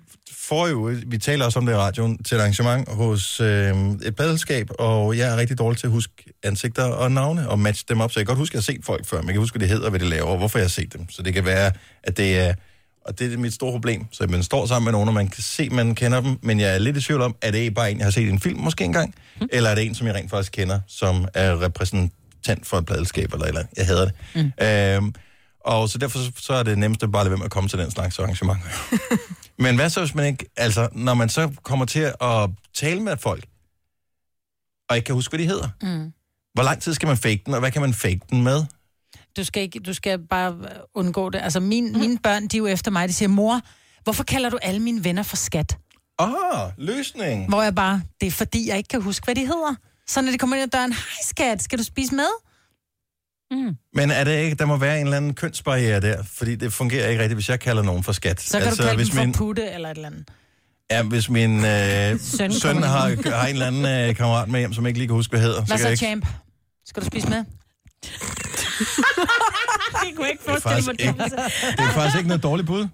forrige 0.48 0.76
uge, 0.76 1.04
vi 1.08 1.18
taler 1.18 1.46
også 1.46 1.60
om 1.60 1.66
det 1.66 1.74
i 1.74 1.76
radioen, 1.76 2.24
til 2.24 2.36
et 2.36 2.40
arrangement 2.40 2.90
hos 2.90 3.40
øh, 3.40 3.92
et 4.04 4.16
badelskab, 4.16 4.70
og 4.80 5.18
jeg 5.18 5.34
er 5.34 5.38
rigtig 5.38 5.58
dårlig 5.58 5.80
til 5.80 5.88
at 5.88 5.92
huske 5.92 6.14
ansigter 6.44 6.84
og 6.84 7.12
navne 7.12 7.50
og 7.50 7.60
matche 7.60 7.86
dem 7.90 8.02
op, 8.02 8.12
så 8.12 8.20
jeg 8.20 8.26
kan 8.26 8.32
godt 8.32 8.40
huske, 8.40 8.52
at 8.52 8.54
jeg 8.54 8.74
har 8.74 8.78
set 8.80 8.86
folk 8.86 9.06
før, 9.06 9.18
men 9.18 9.28
jeg 9.28 9.34
kan 9.34 9.42
huske, 9.42 9.58
hvad 9.58 9.68
de 9.68 9.74
hedder, 9.74 9.90
hvad 9.90 10.00
de 10.00 10.10
laver, 10.10 10.28
og 10.28 10.38
hvorfor 10.38 10.60
jeg 10.60 10.64
har 10.64 10.70
set 10.70 10.94
dem. 10.94 11.10
Så 11.10 11.22
det 11.22 11.34
kan 11.34 11.46
være, 11.46 11.72
at 12.04 12.18
det 12.18 12.40
er, 12.40 12.54
og 13.06 13.20
det 13.20 13.34
er 13.34 13.38
mit 13.38 13.54
store 13.54 13.72
problem, 13.72 14.06
så 14.12 14.28
man 14.28 14.44
står 14.44 14.66
sammen 14.66 14.86
med 14.86 14.92
nogen, 14.92 15.08
og 15.08 15.14
man 15.14 15.28
kan 15.28 15.44
se, 15.44 15.70
man 15.70 15.96
kender 15.96 16.22
dem, 16.22 16.38
men 16.42 16.60
jeg 16.60 16.76
er 16.76 16.78
lidt 16.78 16.98
i 16.98 17.02
tvivl 17.02 17.22
om, 17.22 17.36
er 17.42 17.52
det 17.52 17.74
bare 17.74 17.92
en, 17.92 17.98
jeg 17.98 18.06
har 18.06 18.12
set 18.12 18.22
i 18.22 18.30
en 18.30 18.40
film 18.40 18.60
måske 18.60 18.84
engang, 18.84 19.16
mm. 19.42 19.48
eller 19.52 19.70
er 19.70 19.76
det 19.76 19.86
en, 19.86 19.96
som 19.96 20.08
jeg 20.08 20.16
rent 20.16 20.30
faktisk 20.30 20.52
kender, 20.52 20.80
som 20.88 21.28
er 21.34 21.62
repræsentant 21.62 22.68
for 22.68 22.78
et 22.78 22.86
pladelskab 22.86 23.34
eller 23.34 23.46
eller. 23.46 23.64
Jeg 23.78 23.86
hader 23.86 24.06
det. 24.06 24.14
Mm. 24.36 24.66
Øhm, 24.66 25.14
og 25.66 25.90
så 25.90 25.98
derfor 25.98 26.20
så 26.42 26.54
er 26.54 26.64
det 26.64 26.78
nemmeste 26.78 27.08
bare 27.08 27.22
at 27.22 27.26
lade 27.26 27.32
være 27.32 27.38
med 27.38 27.46
at 27.46 27.52
komme 27.52 27.70
til 27.70 27.80
den 27.80 27.92
slags 27.92 28.20
arrangement. 28.20 28.60
Men 29.64 29.76
hvad 29.76 29.90
så, 29.90 30.00
hvis 30.00 30.16
man 30.16 30.26
ikke... 30.26 30.46
Altså, 30.58 30.90
når 30.92 31.14
man 31.14 31.30
så 31.30 31.52
kommer 31.64 31.86
til 31.86 32.14
at 32.22 32.50
tale 32.74 33.02
med 33.02 33.18
folk, 33.18 33.46
og 34.90 34.96
ikke 34.96 35.06
kan 35.06 35.16
huske, 35.16 35.32
hvad 35.32 35.40
de 35.40 35.46
hedder, 35.48 35.70
Mm. 35.82 36.14
hvor 36.54 36.64
lang 36.64 36.82
tid 36.82 36.94
skal 36.94 37.08
man 37.08 37.18
fake 37.18 37.42
den, 37.46 37.54
og 37.54 37.60
hvad 37.60 37.72
kan 37.72 37.82
man 37.82 37.94
fake 37.94 38.20
den 38.30 38.44
med? 38.44 38.64
Du 39.38 39.44
skal, 39.44 39.64
ikke, 39.64 39.80
du 39.80 39.94
skal 39.94 40.20
bare 40.28 40.56
undgå 40.94 41.30
det. 41.30 41.42
Altså, 41.42 41.60
min, 41.60 41.94
mm. 41.94 42.00
mine 42.00 42.18
børn, 42.18 42.48
de 42.48 42.58
er 42.58 42.60
jo 42.60 42.68
efter 42.68 42.92
mig. 42.92 43.08
De 43.08 43.14
siger, 43.14 43.30
mor, 43.30 43.62
hvorfor 44.04 44.24
kalder 44.24 44.50
du 44.50 44.58
alle 44.62 44.80
mine 44.80 45.04
venner 45.04 45.24
for 45.24 45.36
skat? 45.36 45.78
Ah, 46.20 46.72
løsning. 46.78 47.50
Hvor 47.50 47.62
jeg 47.62 47.76
bare, 47.76 48.02
det 48.22 48.28
er 48.28 48.32
fordi, 48.32 48.68
jeg 48.70 48.78
ikke 48.78 48.88
kan 48.88 49.02
huske, 49.02 49.24
hvad 49.26 49.36
de 49.36 49.42
hedder. 49.42 49.76
Så 50.08 50.22
når 50.22 50.32
de 50.32 50.38
kommer 50.38 50.56
ind 50.56 50.64
ad 50.64 50.68
døren, 50.68 50.92
hej 50.94 51.02
skat, 51.24 51.64
skal 51.64 51.80
du 51.80 51.84
spise 51.84 52.16
med? 52.16 52.28
Mm. 53.52 53.76
Men 53.94 54.12
er 54.12 54.24
det 54.24 54.40
ikke, 54.40 54.56
der 54.56 54.66
må 54.66 54.78
være 54.78 55.00
en 55.00 55.06
eller 55.06 55.18
anden 55.18 55.34
kønsbarriere 55.34 56.02
der, 56.02 56.24
fordi 56.34 56.56
det 56.56 56.74
fungerer 56.74 57.10
ikke 57.10 57.22
rigtigt, 57.22 57.36
hvis 57.38 57.50
jeg 57.50 57.60
kalder 57.60 57.84
nogen 57.84 58.04
for 58.04 58.12
skat. 58.12 58.42
Så 58.42 58.58
kan 58.58 58.68
altså, 58.68 58.84
du 58.84 58.88
kalde 58.88 58.98
hvis 58.98 59.08
dem 59.08 59.16
for 59.18 59.24
min, 59.24 59.34
putte 59.34 59.72
eller 59.72 59.90
et 59.90 59.96
eller 59.96 60.08
andet. 60.08 60.28
ja, 60.92 61.04
hvis 61.04 61.30
min 61.30 61.66
øh, 61.66 62.20
søn, 62.38 62.54
Søn 62.54 62.84
har, 62.84 63.30
har 63.40 63.48
en 63.48 63.54
eller 63.54 63.68
anden 63.68 64.10
øh, 64.10 64.16
kammerat 64.16 64.50
med 64.50 64.60
hjem, 64.60 64.74
som 64.74 64.86
ikke 64.88 65.00
lige 65.00 65.08
kan 65.08 65.16
huske, 65.16 65.32
hvad 65.32 65.42
hedder, 65.42 65.66
Hvad 65.66 65.78
så, 65.78 65.84
jeg 65.84 65.92
ikke... 65.92 66.06
champ? 66.06 66.28
Skal 66.86 67.02
du 67.04 67.08
spise 67.08 67.30
med? 67.30 67.44
Det 70.08 70.16
kunne 70.16 70.30
ikke 70.30 70.44
Det 70.46 70.52
er, 70.56 70.60
faktisk 70.60 70.90
ikke, 70.92 71.14
det 71.14 71.80
er 71.80 71.92
faktisk 71.94 72.18
ikke 72.18 72.28
noget 72.28 72.44
dårligt 72.44 72.68
bud. 72.68 72.88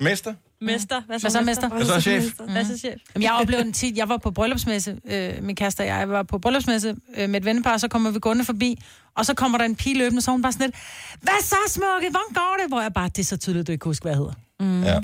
Mester? 0.00 0.34
Mester. 0.60 1.00
Hvad 1.06 1.20
Hvad 1.20 1.30
så, 1.30 1.40
mester? 1.40 1.68
Hvad 1.68 1.84
så, 1.86 2.00
chef? 2.00 2.24
Hvad 2.48 2.64
så, 2.64 2.78
chef? 2.78 2.94
Jamen, 3.14 3.22
jeg 3.22 3.32
oplevede 3.32 3.66
en 3.66 3.72
tit, 3.72 3.96
jeg 3.96 4.08
var 4.08 4.16
på 4.16 4.30
bryllupsmesse, 4.30 4.98
øh, 5.04 5.42
min 5.42 5.56
kæreste 5.56 5.80
og 5.80 5.86
jeg 5.86 6.08
var 6.08 6.22
på 6.22 6.38
bryllupsmesse 6.38 6.96
øh, 7.16 7.30
med 7.30 7.40
et 7.40 7.44
vennepar, 7.44 7.76
så 7.76 7.88
kommer 7.88 8.10
vi 8.10 8.18
gående 8.18 8.44
forbi, 8.44 8.82
og 9.16 9.26
så 9.26 9.34
kommer 9.34 9.58
der 9.58 9.64
en 9.64 9.76
pige 9.76 9.98
løbende, 9.98 10.22
så 10.22 10.30
er 10.30 10.32
hun 10.32 10.42
bare 10.42 10.52
sådan 10.52 10.66
lidt, 10.66 10.76
hvad 11.22 11.42
så, 11.42 11.56
smukke, 11.68 12.10
hvordan 12.10 12.28
går 12.34 12.56
det? 12.62 12.68
Hvor 12.68 12.80
jeg 12.80 12.92
bare, 12.92 13.08
det 13.08 13.18
er 13.18 13.24
så 13.24 13.36
tydeligt, 13.36 13.66
du 13.66 13.72
ikke 13.72 13.82
kan 13.82 13.88
huske, 13.90 14.02
hvad 14.02 14.12
jeg 14.12 14.18
hedder. 14.18 14.32
Mm. 14.60 14.82
Ja. 14.84 15.00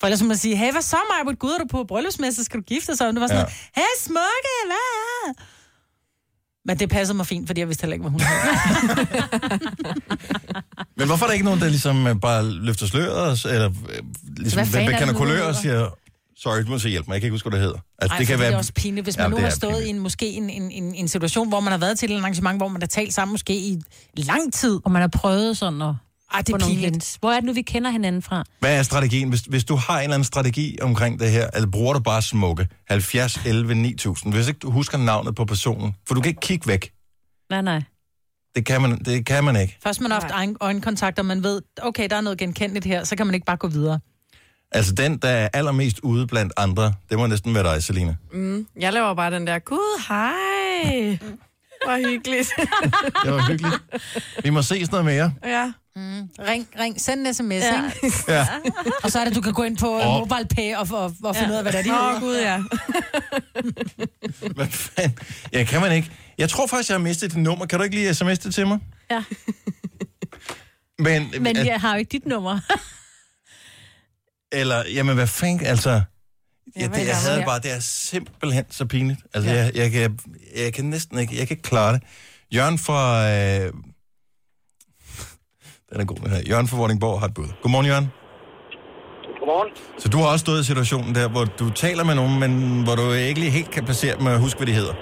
For 0.00 0.06
ellers 0.06 0.22
må 0.22 0.28
man 0.28 0.36
sige, 0.36 0.56
hey, 0.56 0.72
hvad 0.72 0.82
så, 0.82 0.96
mig? 1.26 1.38
Gud, 1.38 1.50
er 1.50 1.58
du 1.58 1.66
på 1.66 1.84
bryllupsmesse? 1.84 2.44
Skal 2.44 2.60
du 2.60 2.64
gifte 2.64 2.96
sig? 2.96 3.06
Og 3.08 3.12
det 3.12 3.20
var 3.20 3.26
sådan, 3.26 3.40
Ja. 3.46 3.52
ja. 3.76 3.80
hey, 3.82 3.92
smukke, 3.98 4.54
hvad? 4.66 5.34
Men 6.66 6.78
det 6.78 6.88
passede 6.90 7.16
mig 7.16 7.26
fint, 7.26 7.46
fordi 7.46 7.60
jeg 7.60 7.68
vidste 7.68 7.82
heller 7.82 7.94
ikke, 7.94 8.08
hvad 8.08 8.10
hun. 8.10 8.20
Men 10.98 11.06
hvorfor 11.06 11.24
er 11.24 11.28
der 11.28 11.32
ikke 11.32 11.44
nogen, 11.44 11.60
der 11.60 11.68
ligesom 11.68 12.06
øh, 12.06 12.20
bare 12.20 12.44
løfter 12.50 12.86
sløret, 12.86 13.44
og- 13.44 13.50
eller 13.52 13.70
øh, 13.88 13.98
ligesom 14.36 14.58
Hvad 14.58 14.66
fanden 14.66 14.80
er 14.80 14.84
det 14.86 14.94
bekender 14.94 15.12
nu, 15.12 15.18
kulør 15.18 15.34
det 15.36 15.42
og 15.42 15.54
siger, 15.54 15.88
sorry, 16.38 16.58
du 16.60 16.66
må 16.68 16.78
så 16.78 16.88
hjælpe 16.88 17.06
mig, 17.08 17.14
jeg 17.14 17.20
kan 17.20 17.26
ikke 17.26 17.34
huske, 17.34 17.48
hvad 17.48 17.58
det 17.58 17.64
hedder. 17.66 17.78
Altså, 17.98 18.14
Ej, 18.14 18.18
det, 18.18 18.26
kan 18.26 18.38
være... 18.38 18.48
det 18.48 18.54
er 18.54 18.58
også 18.58 18.72
pinligt, 18.72 19.04
hvis 19.06 19.16
man 19.16 19.24
Jamen, 19.24 19.30
nu 19.30 19.36
det 19.36 19.42
har 19.42 19.50
er 19.50 19.54
stået 19.54 19.86
i 19.86 19.88
en, 19.88 19.98
måske 19.98 20.30
en, 20.30 20.50
en, 20.50 20.70
en, 20.70 20.94
en 20.94 21.08
situation, 21.08 21.48
hvor 21.48 21.60
man 21.60 21.70
har 21.70 21.78
været 21.78 21.98
til 21.98 22.12
et 22.12 22.18
arrangement, 22.18 22.58
hvor 22.58 22.68
man 22.68 22.82
har 22.82 22.86
talt 22.86 23.14
sammen 23.14 23.32
måske 23.32 23.54
i 23.56 23.82
lang 24.16 24.52
tid. 24.52 24.80
Og 24.84 24.90
man 24.90 25.00
har 25.00 25.08
prøvet 25.08 25.56
sådan 25.56 25.82
at... 25.82 25.94
Ej, 26.34 26.40
det 26.42 26.54
er 26.54 26.58
pinligt. 26.58 27.16
Hvor 27.20 27.30
er 27.30 27.34
det 27.34 27.44
nu, 27.44 27.52
vi 27.52 27.62
kender 27.62 27.90
hinanden 27.90 28.22
fra? 28.22 28.44
Hvad 28.60 28.78
er 28.78 28.82
strategien? 28.82 29.28
Hvis, 29.28 29.40
hvis 29.40 29.64
du 29.64 29.76
har 29.76 29.96
en 29.98 30.02
eller 30.02 30.14
anden 30.14 30.24
strategi 30.24 30.78
omkring 30.82 31.20
det 31.20 31.30
her, 31.30 31.50
eller 31.54 31.70
bruger 31.70 31.92
du 31.94 32.00
bare 32.00 32.22
smukke? 32.22 32.68
70, 32.88 33.40
11, 33.46 33.74
9000. 33.74 34.32
Hvis 34.34 34.48
ikke 34.48 34.58
du 34.58 34.70
husker 34.70 34.98
navnet 34.98 35.34
på 35.34 35.44
personen, 35.44 35.94
for 36.06 36.14
du 36.14 36.20
kan 36.20 36.28
ikke 36.28 36.40
kigge 36.40 36.66
væk. 36.68 36.92
Nej, 37.50 37.62
nej. 37.62 37.82
Det 38.54 38.66
kan 38.66 38.82
man, 38.82 38.98
det 38.98 39.26
kan 39.26 39.44
man 39.44 39.56
ikke. 39.56 39.78
Først 39.82 40.00
man 40.00 40.10
har 40.10 40.20
haft 40.20 40.32
øjen- 40.34 40.56
øjenkontakt, 40.60 41.18
og 41.18 41.26
man 41.26 41.42
ved, 41.42 41.62
okay, 41.82 42.06
der 42.10 42.16
er 42.16 42.20
noget 42.20 42.38
genkendeligt 42.38 42.84
her, 42.86 43.04
så 43.04 43.16
kan 43.16 43.26
man 43.26 43.34
ikke 43.34 43.44
bare 43.46 43.56
gå 43.56 43.68
videre. 43.68 44.00
Altså 44.72 44.92
den, 44.94 45.16
der 45.18 45.28
er 45.28 45.48
allermest 45.52 46.00
ude 46.00 46.26
blandt 46.26 46.52
andre, 46.56 46.92
det 47.10 47.18
må 47.18 47.26
næsten 47.26 47.54
være 47.54 47.74
dig, 47.74 47.82
Selina. 47.82 48.16
Mm, 48.32 48.66
jeg 48.80 48.92
laver 48.92 49.14
bare 49.14 49.30
den 49.30 49.46
der, 49.46 49.58
gud, 49.58 50.02
hej. 50.08 51.18
Hvor 51.86 52.08
hyggeligt. 52.10 52.48
Det 53.24 53.32
var 53.32 53.48
hyggeligt. 53.48 53.82
Vi 54.44 54.50
må 54.50 54.62
se 54.62 54.84
sådan 54.84 54.88
noget 54.90 55.04
mere. 55.04 55.32
ja. 55.44 55.72
Mm. 55.96 56.28
Ring, 56.38 56.68
ring, 56.80 57.00
send 57.00 57.26
en 57.26 57.34
sms, 57.34 57.50
ja. 57.50 57.82
Ja. 57.82 57.90
ikke? 58.02 58.16
Ja. 58.32 58.46
Og 59.02 59.10
så 59.10 59.20
er 59.20 59.24
det, 59.24 59.34
du 59.34 59.40
kan 59.40 59.52
gå 59.52 59.62
ind 59.62 59.76
på 59.78 60.00
oh. 60.00 60.18
mobile 60.18 60.46
pay 60.50 60.74
og, 60.74 60.88
og, 60.90 61.14
og 61.24 61.36
finde 61.36 61.50
ud 61.50 61.56
af, 61.56 61.62
hvad 61.62 61.72
det 61.72 61.80
er, 61.80 61.82
de 61.82 62.14
Åh, 62.16 62.20
gud, 62.20 62.36
ja. 62.36 62.62
Hvad 64.56 64.66
fanden? 64.66 65.18
Ja, 65.52 65.64
kan 65.64 65.80
man 65.80 65.92
ikke. 65.92 66.10
Jeg 66.38 66.48
tror 66.50 66.66
faktisk, 66.66 66.88
jeg 66.90 66.94
har 66.94 67.02
mistet 67.02 67.30
dit 67.30 67.42
nummer. 67.42 67.66
Kan 67.66 67.78
du 67.78 67.82
ikke 67.84 67.96
lige 67.96 68.10
sms'e 68.10 68.28
det 68.28 68.54
til 68.54 68.66
mig? 68.66 68.78
Ja. 69.10 69.24
Men, 70.98 71.32
Men 71.40 71.56
at, 71.56 71.66
jeg 71.66 71.80
har 71.80 71.92
jo 71.92 71.98
ikke 71.98 72.12
dit 72.12 72.26
nummer. 72.26 72.60
Eller, 74.60 74.84
jamen 74.94 75.14
hvad 75.14 75.26
fanden, 75.26 75.66
altså... 75.66 76.02
Ja, 76.76 76.86
det, 76.86 77.02
er 77.02 77.04
jeg 77.04 77.16
havde 77.16 77.42
bare, 77.44 77.60
det 77.60 77.72
er 77.72 77.80
simpelthen 77.80 78.64
så 78.70 78.86
pinligt. 78.86 79.20
Altså, 79.34 79.50
ja. 79.50 79.56
jeg, 79.56 79.76
jeg, 79.76 79.90
kan, 79.90 80.18
jeg 80.56 80.72
kan 80.72 80.84
næsten 80.84 81.18
ikke, 81.18 81.38
jeg 81.38 81.48
kan 81.48 81.54
ikke 81.54 81.68
klare 81.68 81.92
det. 81.92 82.02
Jørgen 82.54 82.78
fra... 82.78 83.30
Øh... 83.30 83.72
Den 85.94 86.00
er 86.04 86.08
god, 86.12 86.18
den 86.24 86.30
her. 86.34 86.42
Jørgen 86.50 86.68
fra 86.70 86.76
Vordingborg 86.80 87.16
har 87.22 87.28
et 87.30 87.34
bud. 87.38 87.48
Godmorgen, 87.62 87.86
Jørgen. 87.90 88.08
Godmorgen. 89.40 89.70
Så 90.02 90.06
du 90.12 90.16
har 90.22 90.28
også 90.32 90.44
stået 90.46 90.60
i 90.64 90.66
situationen 90.72 91.10
der, 91.18 91.26
hvor 91.34 91.44
du 91.60 91.66
taler 91.84 92.04
med 92.08 92.14
nogen, 92.20 92.34
men 92.44 92.52
hvor 92.86 92.94
du 93.00 93.04
ikke 93.30 93.40
lige 93.44 93.54
helt 93.58 93.70
kan 93.76 93.82
placere 93.88 94.14
dem 94.18 94.24
og 94.30 94.34
huske, 94.46 94.58
hvad 94.60 94.68
de 94.70 94.76
hedder. 94.80 94.94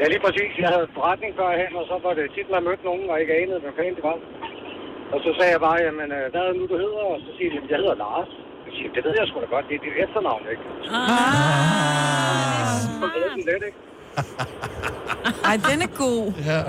Ja, 0.00 0.04
lige 0.12 0.22
præcis. 0.26 0.50
Jeg 0.64 0.70
havde 0.74 0.86
forretning 0.98 1.32
førhen, 1.40 1.72
og 1.80 1.84
så 1.90 1.94
var 2.06 2.12
det 2.18 2.24
tit, 2.36 2.48
man 2.54 2.62
mødte 2.68 2.84
nogen, 2.90 3.04
og 3.12 3.16
ikke 3.22 3.34
anede, 3.42 3.58
hvad 3.64 3.72
fanden 3.78 3.94
det 3.98 4.04
var. 4.10 4.18
Og 5.14 5.18
så 5.24 5.30
sagde 5.38 5.52
jeg 5.56 5.62
bare, 5.68 5.78
jamen, 5.86 6.08
øh, 6.18 6.24
hvad 6.32 6.40
er 6.44 6.48
det 6.50 6.56
nu, 6.60 6.64
du 6.72 6.76
hedder? 6.84 7.04
Og 7.14 7.18
så 7.24 7.30
siger 7.36 7.48
de, 7.52 7.56
jeg 7.72 7.78
hedder 7.82 7.96
Lars. 8.04 8.30
Jeg 8.66 8.72
siger, 8.76 8.90
det 8.96 9.02
ved 9.06 9.14
jeg 9.20 9.24
sgu 9.28 9.36
da 9.44 9.48
godt, 9.56 9.64
det 9.68 9.74
er 9.78 9.82
dit 9.86 9.96
efternavn, 10.04 10.44
ikke? 10.52 10.64
Ah. 10.96 12.72
Så 13.00 13.06
det 13.14 13.20
er 13.26 13.30
sådan 13.34 13.48
lidt, 13.52 13.62
ikke? 13.68 13.78
Ej, 15.48 15.54
den 15.68 15.78
er 15.86 15.90
god. 16.04 16.22
Ja. 16.50 16.60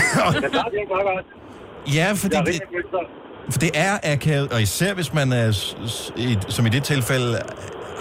Der 0.54 0.62
er 0.66 0.70
det 0.72 0.78
ikke 0.82 0.92
meget 0.96 1.08
godt. 1.12 1.26
Ja, 1.98 2.06
fordi 2.22 2.34
Jeg 2.36 2.40
er 2.40 2.44
det, 2.44 2.60
for 3.52 3.60
det 3.64 3.70
er 3.86 3.94
akavet, 4.14 4.46
og 4.54 4.58
især 4.68 4.90
hvis 4.98 5.10
man 5.18 5.28
er, 5.32 5.46
som 6.56 6.62
i 6.68 6.70
det 6.76 6.82
tilfælde, 6.92 7.30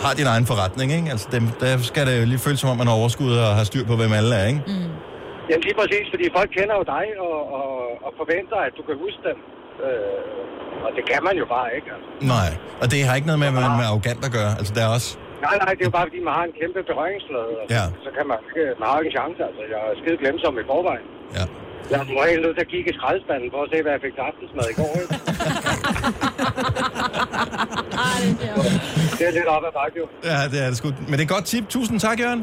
har 0.03 0.11
din 0.19 0.27
egen 0.33 0.45
forretning, 0.51 0.87
ikke? 0.97 1.09
Altså, 1.13 1.27
dem, 1.35 1.43
der 1.63 1.71
skal 1.91 2.03
det 2.07 2.13
jo 2.21 2.25
lige 2.33 2.41
føles, 2.45 2.59
som 2.63 2.69
om 2.73 2.77
man 2.81 2.87
har 2.91 2.95
overskud 3.01 3.31
og 3.45 3.51
har 3.59 3.65
styr 3.71 3.83
på, 3.91 3.95
hvem 4.01 4.13
alle 4.19 4.31
er, 4.39 4.45
ikke? 4.51 4.61
Mm. 4.67 4.89
Jamen 5.49 5.63
lige 5.67 5.77
præcis, 5.81 6.05
fordi 6.13 6.25
folk 6.37 6.49
kender 6.57 6.75
jo 6.81 6.83
dig 6.95 7.05
og, 7.27 7.37
og, 7.59 7.67
og 8.05 8.11
forventer, 8.21 8.57
at 8.67 8.73
du 8.77 8.83
kan 8.87 8.95
huske 9.05 9.21
dem. 9.29 9.37
Øh, 9.85 10.85
og 10.85 10.89
det 10.97 11.03
kan 11.11 11.21
man 11.27 11.35
jo 11.41 11.45
bare 11.55 11.67
ikke. 11.77 11.89
Altså. 11.95 12.09
Nej, 12.35 12.49
og 12.81 12.85
det 12.91 12.99
har 13.07 13.13
ikke 13.17 13.29
noget 13.31 13.41
med, 13.43 13.49
at 13.51 13.55
man 13.57 13.63
er 13.85 13.89
arrogant 13.91 14.21
at 14.27 14.31
gøre. 14.37 14.51
Altså, 14.59 14.71
der 14.77 14.83
er 14.87 14.91
også... 14.97 15.09
Nej, 15.47 15.55
nej, 15.63 15.71
det 15.75 15.81
er 15.83 15.89
jo 15.91 15.95
bare, 15.99 16.07
fordi 16.09 16.21
man 16.29 16.33
har 16.39 16.45
en 16.49 16.55
kæmpe 16.61 16.79
berøringsflade. 16.91 17.53
Altså. 17.61 17.71
Ja. 17.77 17.85
Så 18.05 18.09
kan 18.17 18.25
man 18.31 18.37
ikke, 18.47 18.63
man 18.79 18.85
har 18.89 18.95
ikke 19.01 19.09
en 19.11 19.17
chance. 19.19 19.39
Altså, 19.49 19.63
jeg 19.73 19.79
er 19.89 19.93
skide 20.01 20.17
glemsom 20.23 20.53
i 20.63 20.65
forvejen. 20.71 21.07
Ja. 21.37 21.45
Jeg 21.91 21.99
var 22.17 22.25
helt 22.31 22.41
nødt 22.45 22.55
til 22.57 22.63
at 22.67 22.71
kigge 22.73 22.87
i 22.91 22.95
skraldespanden 22.97 23.47
for 23.53 23.59
at 23.65 23.69
se, 23.73 23.77
hvad 23.83 23.91
jeg 23.95 24.01
fik 24.05 24.13
til 24.17 24.23
aftensmad 24.29 24.65
i 24.73 24.75
går. 24.79 24.91
Ikke? 25.01 25.13
det 29.17 29.23
er 29.29 29.33
lidt 29.37 29.49
op 29.55 29.63
ad 29.69 29.73
bakke, 29.79 29.95
jo. 30.01 30.05
Ja, 30.31 30.37
det 30.51 30.57
er 30.63 30.67
det 30.71 30.77
sgu. 30.79 30.87
Men 31.09 31.15
det 31.17 31.23
er 31.23 31.27
et 31.29 31.35
godt 31.37 31.45
tip. 31.53 31.65
Tusind 31.75 31.97
tak, 32.07 32.17
Jørgen. 32.23 32.41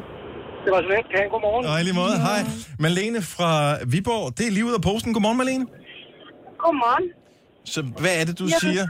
Det 0.64 0.70
var 0.74 0.80
så 0.84 0.88
let. 0.94 1.06
Kan 1.12 1.18
I 1.26 1.28
god 1.34 1.42
morgen? 1.48 1.62
Og 1.70 1.74
i 1.80 1.82
lige 1.88 1.98
måde, 2.02 2.16
hej. 2.28 2.40
Malene 2.86 3.20
fra 3.34 3.50
Viborg, 3.92 4.24
det 4.38 4.44
er 4.48 4.52
lige 4.56 4.66
ud 4.70 4.74
af 4.78 4.82
posten. 4.90 5.10
Godmorgen, 5.14 5.38
Malene. 5.42 5.64
Godmorgen. 6.62 7.06
Så 7.74 7.80
hvad 8.02 8.14
er 8.20 8.24
det, 8.28 8.34
du 8.42 8.46
Jamen. 8.52 8.62
siger? 8.64 8.84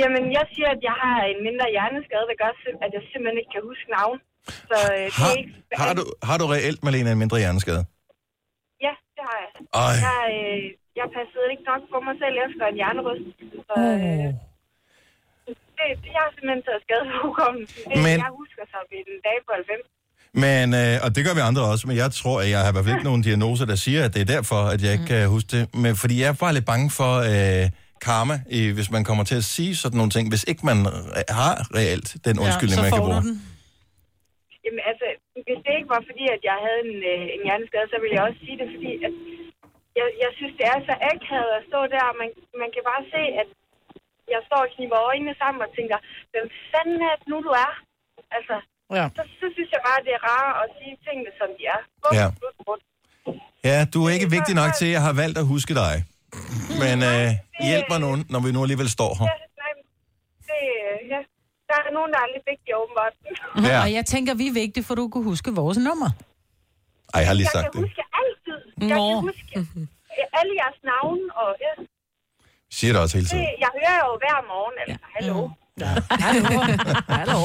Jamen, 0.00 0.24
jeg 0.38 0.44
siger, 0.54 0.68
at 0.76 0.80
jeg 0.88 0.96
har 1.04 1.16
en 1.32 1.40
mindre 1.48 1.66
hjerneskade, 1.76 2.24
der 2.30 2.36
gør, 2.42 2.52
at 2.84 2.90
jeg 2.96 3.02
simpelthen 3.12 3.38
ikke 3.42 3.52
kan 3.56 3.62
huske 3.70 3.86
navn. 3.98 4.16
Så 4.70 4.78
øh, 4.94 5.04
det 5.04 5.12
Har, 5.20 5.30
er 5.30 5.36
ikke... 5.40 5.52
har, 5.82 5.92
du, 5.98 6.02
har 6.28 6.36
du 6.40 6.46
reelt, 6.54 6.80
Malene, 6.86 7.08
en 7.14 7.20
mindre 7.24 7.38
hjerneskade? 7.44 7.82
Ja, 9.20 9.24
det 9.24 9.26
har 9.30 9.38
jeg. 9.44 9.50
Ej. 9.84 9.94
Jeg, 10.08 10.22
øh, 10.38 10.62
jeg 11.00 11.06
passede 11.16 11.46
ikke 11.52 11.64
nok 11.70 11.82
på 11.92 11.98
mig 12.06 12.14
selv 12.22 12.36
efter 12.46 12.64
en 12.70 12.76
hjernerust. 12.80 13.24
Så 13.68 13.74
øh, 13.94 14.28
det, 15.46 15.86
det, 16.02 16.10
jeg 16.16 16.22
har 16.26 16.30
simpelthen 16.36 16.62
taget 16.68 16.80
skade 16.86 17.04
på 17.12 17.16
hukommelsen. 17.26 17.80
Det, 17.90 17.96
Men-. 18.04 18.20
Jeg 18.26 18.32
husker 18.42 18.62
så 18.72 18.78
ved 18.90 19.00
en 19.14 19.20
dag 19.28 19.36
på 19.46 19.52
90. 19.54 19.86
Men, 20.44 20.66
øh, 20.80 20.94
og 21.04 21.08
det 21.14 21.20
gør 21.26 21.34
vi 21.38 21.42
andre 21.50 21.62
også, 21.72 21.84
men 21.88 21.96
jeg 22.02 22.10
tror, 22.20 22.36
at 22.42 22.48
jeg 22.54 22.60
har 22.62 22.68
i 22.70 22.74
hvert 22.74 22.84
fald 22.84 22.96
ikke 22.98 23.10
nogen 23.10 23.22
diagnoser, 23.28 23.64
der 23.72 23.78
siger, 23.86 24.00
at 24.06 24.12
det 24.14 24.20
er 24.26 24.30
derfor, 24.36 24.60
at 24.74 24.80
jeg 24.84 24.92
ikke 24.96 25.08
kan 25.14 25.22
huske 25.34 25.48
det. 25.56 25.62
Men, 25.82 25.92
fordi 26.02 26.14
jeg 26.22 26.28
er 26.28 26.38
bare 26.44 26.54
lidt 26.56 26.68
bange 26.72 26.88
for 27.00 27.12
øh, 27.32 27.64
karma, 28.08 28.36
i, 28.58 28.60
hvis 28.76 28.90
man 28.96 29.02
kommer 29.08 29.24
til 29.30 29.36
at 29.42 29.46
sige 29.54 29.72
sådan 29.82 29.96
nogle 30.00 30.12
ting, 30.16 30.24
hvis 30.32 30.44
ikke 30.50 30.62
man 30.70 30.78
re- 30.86 31.32
har 31.40 31.54
reelt 31.78 32.08
den 32.26 32.34
undskyldning, 32.44 32.80
man 32.84 32.90
kan 32.92 33.02
bruge. 33.06 33.22
Jamen 34.64 34.82
altså, 34.90 35.06
hvis 35.50 35.64
det 35.66 35.72
ikke 35.78 35.92
var 35.96 36.02
fordi, 36.10 36.24
at 36.36 36.42
jeg 36.50 36.56
havde 36.66 36.80
en, 36.88 36.94
øh, 37.12 37.24
en 37.34 37.42
hjerneskade, 37.46 37.86
så 37.92 37.96
ville 38.02 38.14
jeg 38.16 38.24
også 38.28 38.40
sige 38.46 38.58
det, 38.60 38.68
fordi 38.74 38.90
at 39.08 39.12
jeg, 39.98 40.06
jeg 40.24 40.30
synes, 40.38 40.54
det 40.58 40.66
er 40.72 40.78
så 40.88 40.94
akavet 41.12 41.52
at 41.58 41.66
stå 41.70 41.80
der, 41.94 42.04
man, 42.20 42.28
man 42.62 42.70
kan 42.74 42.82
bare 42.90 43.02
se, 43.14 43.22
at 43.42 43.48
jeg 44.34 44.40
står 44.48 44.60
og 44.66 44.70
kniber 44.74 44.98
øjnene 45.10 45.34
sammen 45.42 45.60
og 45.66 45.70
tænker, 45.78 45.98
hvem 46.32 46.46
fanden 46.72 46.98
er 47.10 47.14
det 47.20 47.26
nu, 47.32 47.36
du 47.48 47.52
er? 47.66 47.72
Altså, 48.38 48.56
Ja. 48.98 49.06
så, 49.18 49.22
så 49.40 49.46
synes 49.56 49.70
jeg 49.76 49.82
bare, 49.88 50.00
det 50.06 50.12
er 50.18 50.22
rart 50.30 50.54
at 50.62 50.68
sige 50.78 50.94
tingene, 51.06 51.30
som 51.40 51.48
de 51.58 51.62
er. 51.74 51.80
Bum, 52.02 52.12
Ja. 52.20 52.26
bum, 52.40 52.54
bum. 52.66 52.80
Ja, 53.70 53.78
du 53.94 53.98
er 54.06 54.10
ikke 54.16 54.30
vigtig 54.36 54.54
nok 54.62 54.72
til, 54.78 54.86
at 54.88 54.94
jeg 54.96 55.02
har 55.08 55.14
valgt 55.22 55.38
at 55.42 55.46
huske 55.54 55.72
dig. 55.82 55.94
Men 56.82 56.96
øh, 57.12 57.28
hjælp 57.68 57.86
mig 57.92 58.00
nu, 58.04 58.10
når 58.32 58.40
vi 58.44 58.48
nu 58.54 58.60
alligevel 58.66 58.88
står 58.98 59.10
her. 59.20 59.28
Ja, 59.32 59.36
nej, 59.62 59.72
det, 60.48 60.60
ja. 61.12 61.20
Der 61.70 61.76
er 61.88 61.92
nogen, 61.98 62.10
der 62.14 62.20
er 62.24 62.28
lidt 62.34 62.44
vigtige, 62.52 62.74
åbenbart. 62.82 63.14
Ja. 63.70 63.78
Og 63.84 63.88
jeg 63.98 64.04
tænker, 64.12 64.32
vi 64.34 64.46
er 64.52 64.52
vigtige, 64.62 64.84
for 64.88 64.94
du 65.00 65.04
kunne 65.12 65.24
huske 65.32 65.48
vores 65.60 65.78
nummer. 65.88 66.10
Ej, 67.14 67.18
jeg 67.20 67.28
har 67.30 67.34
lige 67.34 67.48
jeg 67.54 67.56
sagt 67.56 67.64
kan 67.72 67.72
det. 67.72 67.80
huske 67.88 68.02
altid. 68.20 68.58
Jeg 68.88 68.96
Nå. 68.98 69.06
kan 69.10 69.20
huske 69.30 69.46
alle 70.38 70.52
jeres 70.60 70.78
navne, 70.90 71.22
og 71.42 71.48
ja, 71.64 71.72
Siger 72.78 72.92
det 72.92 73.02
også 73.02 73.16
hele 73.16 73.24
det, 73.24 73.30
tiden. 73.30 73.46
jeg 73.64 73.70
hører 73.80 74.00
jo 74.08 74.12
hver 74.22 74.38
morgen, 74.52 74.74
altså, 74.82 74.98
hallo. 75.14 75.48
Hallo. 77.16 77.40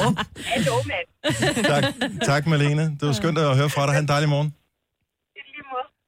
Hallo, 0.52 0.74
mand. 0.90 1.06
Tak, 1.72 1.84
tak 2.22 2.46
Malene. 2.46 2.82
Det 2.82 3.06
var 3.08 3.12
skønt 3.12 3.38
at 3.38 3.56
høre 3.56 3.70
fra 3.70 3.86
dig. 3.86 3.92
Ha' 3.94 4.00
en 4.00 4.08
dejlig 4.08 4.28
morgen. 4.28 4.54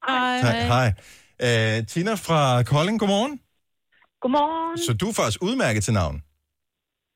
Hej. 0.09 0.41
Tak, 0.43 0.55
hej. 0.75 0.89
Øh, 1.79 1.87
Tina 1.87 2.15
fra 2.15 2.63
Kolding, 2.63 3.01
godmorgen. 3.01 3.41
Godmorgen. 4.21 4.79
Så 4.79 4.93
du 5.01 5.09
er 5.09 5.13
faktisk 5.15 5.43
udmærket 5.43 5.85
til 5.85 5.93
navn. 5.95 6.23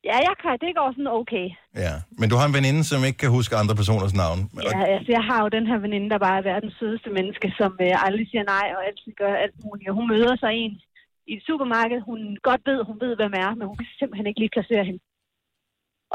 Ja, 0.08 0.16
jeg 0.28 0.34
kan. 0.42 0.54
Det 0.64 0.76
går 0.78 0.88
sådan 0.92 1.16
okay. 1.20 1.46
Ja, 1.84 1.94
men 2.20 2.26
du 2.30 2.36
har 2.38 2.46
en 2.46 2.56
veninde, 2.58 2.82
som 2.90 2.98
ikke 3.08 3.20
kan 3.24 3.36
huske 3.38 3.60
andre 3.62 3.76
personers 3.80 4.14
navn. 4.22 4.38
Ja, 4.66 4.80
altså, 4.94 5.10
jeg 5.16 5.24
har 5.28 5.38
jo 5.44 5.48
den 5.56 5.66
her 5.70 5.78
veninde, 5.86 6.08
der 6.12 6.18
bare 6.26 6.38
er 6.38 6.48
verdens 6.52 6.76
sødeste 6.80 7.10
menneske, 7.18 7.46
som 7.60 7.72
øh, 7.86 8.04
aldrig 8.06 8.26
siger 8.30 8.44
nej 8.54 8.66
og 8.76 8.80
altid 8.88 9.12
gør 9.22 9.32
alt 9.44 9.58
muligt. 9.64 9.88
Og 9.90 9.94
hun 9.98 10.08
møder 10.12 10.34
sig 10.42 10.52
en 10.62 10.74
i 11.30 11.32
et 11.36 11.42
supermarked, 11.48 12.00
hun 12.10 12.20
godt 12.48 12.62
ved, 12.70 12.78
hun 12.88 12.98
ved, 13.04 13.12
hvem 13.20 13.34
er, 13.44 13.50
men 13.58 13.66
hun 13.70 13.76
kan 13.76 13.86
simpelthen 14.00 14.26
ikke 14.26 14.40
lige 14.40 14.56
placere 14.56 14.84
hende. 14.88 15.00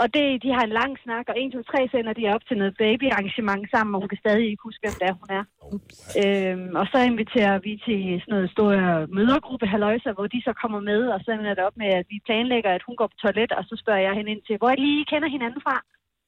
Og 0.01 0.07
det, 0.15 0.25
de 0.43 0.49
har 0.55 0.63
en 0.65 0.77
lang 0.81 0.93
snak, 1.03 1.25
og 1.31 1.35
1, 1.37 1.53
2, 1.53 1.63
3 1.63 1.87
sender 1.91 2.13
de 2.19 2.25
op 2.35 2.43
til 2.47 2.57
noget 2.57 2.73
babyarrangement 2.83 3.65
sammen, 3.73 3.95
og 3.95 4.01
hun 4.01 4.09
kan 4.11 4.23
stadig 4.23 4.45
ikke 4.49 4.65
huske, 4.67 4.81
hvem 4.83 4.97
det 4.99 5.07
er, 5.09 5.15
hun 5.21 5.29
er. 5.39 5.43
Øhm, 6.23 6.71
og 6.81 6.85
så 6.91 6.97
inviterer 7.11 7.57
vi 7.65 7.73
til 7.85 7.99
sådan 8.21 8.33
noget 8.35 8.53
stor 8.55 8.71
mødergruppe, 9.17 9.65
haløjser, 9.75 10.11
hvor 10.13 10.27
de 10.33 10.41
så 10.47 10.53
kommer 10.61 10.79
med, 10.91 11.01
og 11.13 11.19
så 11.23 11.29
ender 11.31 11.53
det 11.57 11.67
op 11.69 11.77
med, 11.81 11.89
at 11.99 12.05
vi 12.09 12.17
planlægger, 12.27 12.71
at 12.73 12.83
hun 12.87 12.95
går 12.99 13.07
på 13.07 13.17
toilet, 13.23 13.51
og 13.51 13.63
så 13.69 13.75
spørger 13.81 14.05
jeg 14.07 14.13
hende 14.17 14.31
ind 14.31 14.43
til, 14.47 14.57
hvor 14.57 14.69
jeg 14.69 14.79
lige 14.79 15.09
kender 15.11 15.29
hinanden 15.35 15.61
fra. 15.67 15.75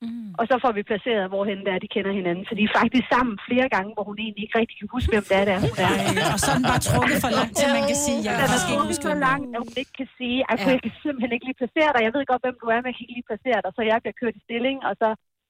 Mm. 0.06 0.32
Og 0.40 0.44
så 0.50 0.56
får 0.64 0.72
vi 0.78 0.82
placeret, 0.92 1.24
hvorhen 1.34 1.60
det 1.66 1.72
er, 1.76 1.80
de 1.86 1.90
kender 1.96 2.12
hinanden. 2.20 2.44
Så 2.50 2.54
de 2.58 2.64
er 2.70 2.74
faktisk 2.80 3.06
sammen 3.16 3.34
flere 3.50 3.68
gange, 3.76 3.90
hvor 3.96 4.06
hun 4.10 4.18
egentlig 4.24 4.44
ikke 4.46 4.58
rigtig 4.62 4.76
kan 4.80 4.88
huske, 4.96 5.10
hvem 5.14 5.26
det 5.30 5.36
er, 5.42 5.46
der 5.50 5.56
hun 5.68 5.76
er. 5.86 5.94
Ej, 6.00 6.34
og 6.36 6.40
så 6.44 6.48
er 6.54 6.58
den 6.60 6.68
bare 6.74 6.82
trukket 6.90 7.18
for 7.26 7.32
langt, 7.40 7.54
til 7.60 7.68
man 7.78 7.84
kan 7.92 7.98
sige, 8.06 8.20
jeg 8.28 8.32
Den 8.32 8.40
kan 8.40 8.46
er 8.46 8.52
faktisk 8.54 8.70
ikke 8.74 8.86
huske, 8.92 9.06
så 9.12 9.16
langt, 9.28 9.48
at 9.56 9.60
hun 9.66 9.74
ikke 9.82 9.96
kan 10.02 10.10
sige, 10.20 10.40
at 10.52 10.58
Ja. 10.60 10.66
jeg 10.74 10.80
kan 10.86 10.94
simpelthen 11.06 11.32
ikke 11.36 11.46
lige 11.50 11.60
placere 11.62 11.92
dig. 11.96 12.02
Jeg 12.08 12.14
ved 12.16 12.24
godt, 12.32 12.42
hvem 12.46 12.58
du 12.64 12.68
er, 12.74 12.80
men 12.82 12.88
jeg 12.90 12.96
kan 12.96 13.04
ikke 13.06 13.16
lige 13.20 13.30
placere 13.32 13.60
dig. 13.64 13.72
Så 13.78 13.82
jeg 13.92 13.98
bliver 14.04 14.18
kørt 14.22 14.36
i 14.40 14.42
stilling, 14.48 14.78
og 14.90 14.94
så 15.02 15.10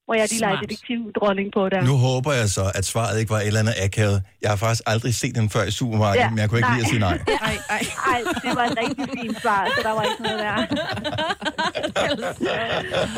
hvor 0.10 0.16
jeg 0.22 0.28
lige 0.32 0.42
legede 0.42 0.62
detektivdronning 0.62 1.48
på 1.58 1.62
der. 1.74 1.82
Nu 1.92 1.96
håber 2.08 2.32
jeg 2.42 2.48
så, 2.58 2.66
at 2.80 2.86
svaret 2.94 3.20
ikke 3.20 3.32
var 3.36 3.40
et 3.40 3.48
eller 3.48 3.60
andet 3.60 3.76
akavet. 3.86 4.20
Jeg 4.42 4.50
har 4.54 4.58
faktisk 4.66 4.84
aldrig 4.94 5.14
set 5.16 5.36
den 5.36 5.50
før 5.50 5.64
i 5.64 5.72
supermarkedet, 5.72 6.26
ja, 6.26 6.30
men 6.30 6.40
jeg 6.40 6.50
kunne 6.50 6.60
ikke 6.60 6.72
lide 6.74 6.84
at 6.86 6.90
sige 6.94 7.00
nej. 7.00 7.18
Ej, 7.50 7.58
ej. 7.70 7.84
ej, 8.14 8.22
det 8.46 8.52
var 8.58 8.66
et 8.70 8.78
rigtig 8.84 9.06
fint 9.18 9.42
svar, 9.42 9.62
så 9.76 9.80
der 9.88 9.94
var 9.98 10.04
ikke 10.10 10.24
noget 10.28 10.40
der. 10.46 10.56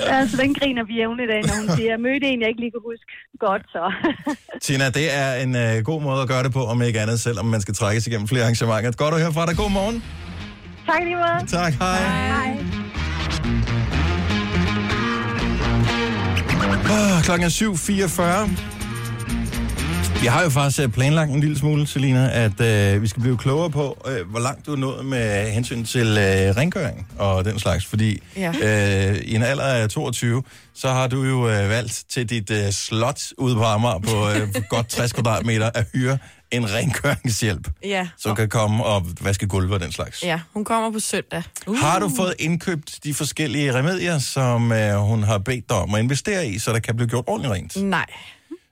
altså, 0.17 0.37
den 0.37 0.53
griner 0.53 0.83
vi 0.83 0.93
jævnligt 1.01 1.31
af, 1.31 1.41
når 1.47 1.55
hun 1.61 1.67
siger, 1.77 1.89
jeg 1.89 1.99
mødte 1.99 2.25
en, 2.31 2.41
jeg 2.41 2.49
ikke 2.51 2.61
lige 2.65 2.71
kunne 2.75 2.87
huske 2.93 3.05
godt, 3.45 3.63
så. 3.75 3.83
Tina, 4.65 4.89
det 4.89 5.07
er 5.23 5.29
en 5.43 5.55
øh, 5.55 5.83
god 5.89 6.01
måde 6.01 6.21
at 6.21 6.27
gøre 6.27 6.43
det 6.43 6.53
på, 6.53 6.63
om 6.65 6.81
ikke 6.81 6.99
andet, 6.99 7.19
selvom 7.19 7.45
man 7.45 7.61
skal 7.61 7.73
trækkes 7.73 8.07
igennem 8.07 8.27
flere 8.27 8.43
arrangementer. 8.43 8.91
Godt 9.03 9.13
at 9.13 9.21
høre 9.21 9.33
fra 9.33 9.45
dig. 9.45 9.55
God 9.57 9.71
morgen. 9.71 10.03
tak 10.89 11.01
lige 11.03 11.15
måde. 11.15 11.47
Tak, 11.47 11.73
hej. 11.73 11.99
Hej. 12.37 13.60
Ah, 16.91 17.23
klokken 17.23 17.45
er 17.45 17.49
7.44. 17.49 20.21
Vi 20.21 20.27
har 20.27 20.43
jo 20.43 20.49
faktisk 20.49 20.79
øh, 20.81 20.89
planlagt 20.89 21.31
en 21.31 21.39
lille 21.39 21.57
smule, 21.59 21.87
Selina, 21.87 22.29
at 22.45 22.61
øh, 22.61 23.01
vi 23.01 23.07
skal 23.07 23.21
blive 23.21 23.37
klogere 23.37 23.69
på, 23.69 23.97
øh, 24.07 24.29
hvor 24.29 24.39
langt 24.39 24.65
du 24.65 24.71
er 24.73 24.77
nået 24.77 25.05
med 25.05 25.51
hensyn 25.51 25.83
til 25.85 26.07
øh, 26.07 26.55
rengøring 26.57 27.07
og 27.17 27.45
den 27.45 27.59
slags. 27.59 27.85
Fordi 27.85 28.19
Ja. 28.37 28.51
øh, 29.09 29.15
i 29.17 29.35
en 29.35 29.43
alder 29.43 29.63
af 29.63 29.89
22, 29.89 30.43
så 30.75 30.89
har 30.89 31.07
du 31.07 31.23
jo 31.23 31.49
øh, 31.49 31.69
valgt 31.69 32.03
til 32.13 32.29
dit 32.29 32.51
øh, 32.51 32.71
slot 32.71 33.21
ude 33.37 33.55
på 33.55 33.63
Amager 33.63 33.99
på 33.99 34.29
øh, 34.29 34.63
godt 34.69 34.87
60 34.89 35.13
kvadratmeter 35.13 35.69
at 35.73 35.85
hyre 35.93 36.17
en 36.51 36.73
rengøringshjælp, 36.73 37.67
Ja. 37.83 38.07
som 38.17 38.35
kan 38.35 38.49
komme 38.49 38.83
og 38.85 39.05
vaske 39.21 39.47
gulve 39.47 39.73
og 39.73 39.79
den 39.79 39.91
slags. 39.91 40.23
Ja, 40.23 40.39
hun 40.53 40.65
kommer 40.65 40.91
på 40.91 40.99
søndag. 40.99 41.43
Uh. 41.67 41.77
Har 41.77 41.99
du 41.99 42.11
fået 42.17 42.33
indkøbt 42.39 42.99
de 43.03 43.13
forskellige 43.13 43.73
remedier, 43.73 44.19
som 44.19 44.71
øh, 44.71 44.95
hun 44.97 45.23
har 45.23 45.37
bedt 45.37 45.69
dig 45.69 45.77
om 45.77 45.95
at 45.95 46.01
investere 46.03 46.47
i, 46.47 46.59
så 46.59 46.73
der 46.73 46.79
kan 46.79 46.95
blive 46.95 47.09
gjort 47.09 47.23
ordentligt 47.27 47.53
rent? 47.53 47.75
Nej. 47.75 48.05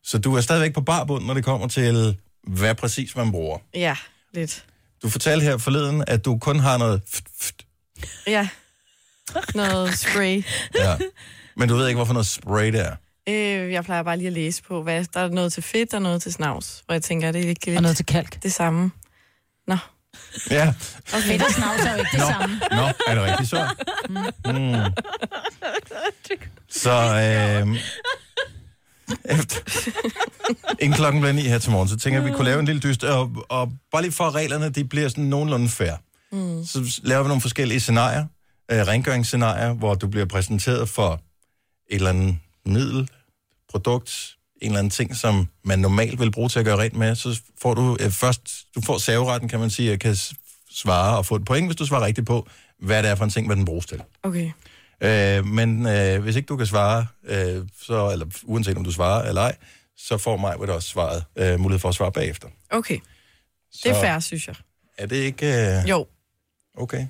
Så 0.03 0.17
du 0.17 0.35
er 0.35 0.41
stadigvæk 0.41 0.73
på 0.73 0.81
barbund, 0.81 1.25
når 1.25 1.33
det 1.33 1.43
kommer 1.45 1.67
til, 1.67 2.17
hvad 2.47 2.75
præcis 2.75 3.15
man 3.15 3.31
bruger. 3.31 3.57
Ja, 3.73 3.95
lidt. 4.33 4.65
Du 5.03 5.09
fortalte 5.09 5.43
her 5.45 5.57
forleden, 5.57 6.03
at 6.07 6.25
du 6.25 6.37
kun 6.37 6.59
har 6.59 6.77
noget... 6.77 7.01
Ja. 8.27 8.47
Noget 9.55 9.97
spray. 9.97 10.43
Ja. 10.75 10.97
Men 11.55 11.69
du 11.69 11.75
ved 11.75 11.87
ikke, 11.87 11.95
hvorfor 11.97 12.13
noget 12.13 12.27
spray 12.27 12.71
det 12.71 12.79
er. 12.79 12.95
Øh, 13.29 13.71
jeg 13.71 13.83
plejer 13.85 14.03
bare 14.03 14.17
lige 14.17 14.27
at 14.27 14.33
læse 14.33 14.63
på, 14.63 14.83
hvad 14.83 15.05
der 15.13 15.19
er 15.19 15.29
noget 15.29 15.53
til 15.53 15.63
fedt 15.63 15.93
og 15.93 16.01
noget 16.01 16.21
til 16.21 16.33
snavs. 16.33 16.83
Hvor 16.85 16.93
jeg 16.95 17.01
tænker, 17.01 17.31
det 17.31 17.45
er 17.45 17.49
ikke 17.49 17.65
lidt 17.65 17.77
Og 17.77 17.81
noget 17.81 17.97
til 17.97 18.05
kalk. 18.05 18.43
det 18.43 18.53
samme. 18.53 18.91
Nå. 19.67 19.77
Ja. 20.51 20.67
Og 21.13 21.19
fedt 21.21 21.41
og 21.41 21.51
snavs 21.51 21.81
er 21.85 21.91
jo 21.91 21.97
ikke 21.99 22.09
det 22.17 22.21
samme. 22.21 22.59
Nå, 22.71 22.81
er 23.07 23.15
det 23.15 23.23
rigtigt 23.23 23.49
så? 23.49 23.67
Mm. 24.45 24.93
Så 26.69 26.91
øh, 26.91 27.77
efter, 29.25 29.55
inden 30.79 30.95
klokken 30.97 31.21
bliver 31.21 31.33
ni 31.33 31.41
her 31.41 31.57
til 31.59 31.71
morgen, 31.71 31.89
så 31.89 31.97
tænker 31.97 32.19
jeg, 32.19 32.25
at 32.27 32.31
vi 32.31 32.35
kunne 32.35 32.45
lave 32.45 32.59
en 32.59 32.65
lille 32.65 32.81
dyst, 32.81 33.03
og, 33.03 33.31
og 33.49 33.71
bare 33.91 34.01
lige 34.01 34.11
for 34.11 34.23
at 34.23 34.35
reglerne, 34.35 34.69
de 34.69 34.83
bliver 34.85 35.09
sådan 35.09 35.23
nogenlunde 35.23 35.69
fair. 35.69 35.93
Mm. 36.31 36.65
Så 36.65 36.99
laver 37.03 37.23
vi 37.23 37.27
nogle 37.27 37.41
forskellige 37.41 37.79
scenarier, 37.79 38.25
øh, 38.71 38.87
rengøringsscenarier, 38.87 39.73
hvor 39.73 39.95
du 39.95 40.07
bliver 40.07 40.25
præsenteret 40.25 40.89
for 40.89 41.13
et 41.89 41.95
eller 41.95 42.09
andet 42.09 42.37
middel, 42.65 43.09
produkt, 43.69 44.35
en 44.61 44.67
eller 44.67 44.79
anden 44.79 44.91
ting, 44.91 45.15
som 45.15 45.47
man 45.63 45.79
normalt 45.79 46.19
vil 46.19 46.31
bruge 46.31 46.49
til 46.49 46.59
at 46.59 46.65
gøre 46.65 46.77
rent 46.77 46.95
med, 46.95 47.15
så 47.15 47.41
får 47.61 47.73
du 47.73 47.97
øh, 47.99 48.11
først, 48.11 48.41
du 48.75 48.81
får 48.81 48.97
saveretten, 48.97 49.49
kan 49.49 49.59
man 49.59 49.69
sige, 49.69 49.93
og 49.93 49.99
kan 49.99 50.15
svare 50.71 51.17
og 51.17 51.25
få 51.25 51.35
et 51.35 51.45
point, 51.45 51.67
hvis 51.67 51.75
du 51.75 51.85
svarer 51.85 52.05
rigtigt 52.05 52.27
på, 52.27 52.47
hvad 52.79 53.03
det 53.03 53.11
er 53.11 53.15
for 53.15 53.23
en 53.23 53.29
ting, 53.29 53.47
hvad 53.47 53.55
den 53.55 53.65
bruges 53.65 53.85
til. 53.85 54.01
Okay. 54.23 54.51
Øh, 55.03 55.45
men 55.45 55.87
øh, 55.87 56.21
hvis 56.21 56.35
ikke 56.35 56.45
du 56.47 56.57
kan 56.57 56.65
svare, 56.65 57.07
øh, 57.23 57.65
så, 57.81 58.11
eller 58.11 58.25
uanset 58.43 58.77
om 58.77 58.83
du 58.83 58.91
svarer 58.91 59.27
eller 59.29 59.41
ej, 59.41 59.55
så 59.97 60.17
får 60.17 60.37
mig 60.37 60.57
også 60.57 60.89
svaret, 60.89 61.23
øh, 61.35 61.59
mulighed 61.59 61.79
for 61.79 61.89
at 61.89 61.95
svare 61.95 62.11
bagefter. 62.11 62.47
Okay. 62.69 62.99
Det 63.83 63.91
er 63.91 64.01
fair, 64.01 64.19
synes 64.19 64.47
jeg. 64.47 64.55
Er 64.97 65.05
det 65.05 65.15
ikke... 65.15 65.45
Øh, 65.45 65.89
Jo. 65.89 66.07
Okay. 66.77 67.07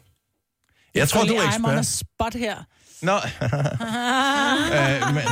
Jeg 0.96 1.10
tror, 1.10 1.24
du 1.24 1.34
er 1.34 1.48
ekspert. 1.48 1.86
spot 1.86 2.34
her. 2.34 2.64
Nå, 3.02 3.16
øh, 3.16 3.22
men, 5.16 5.24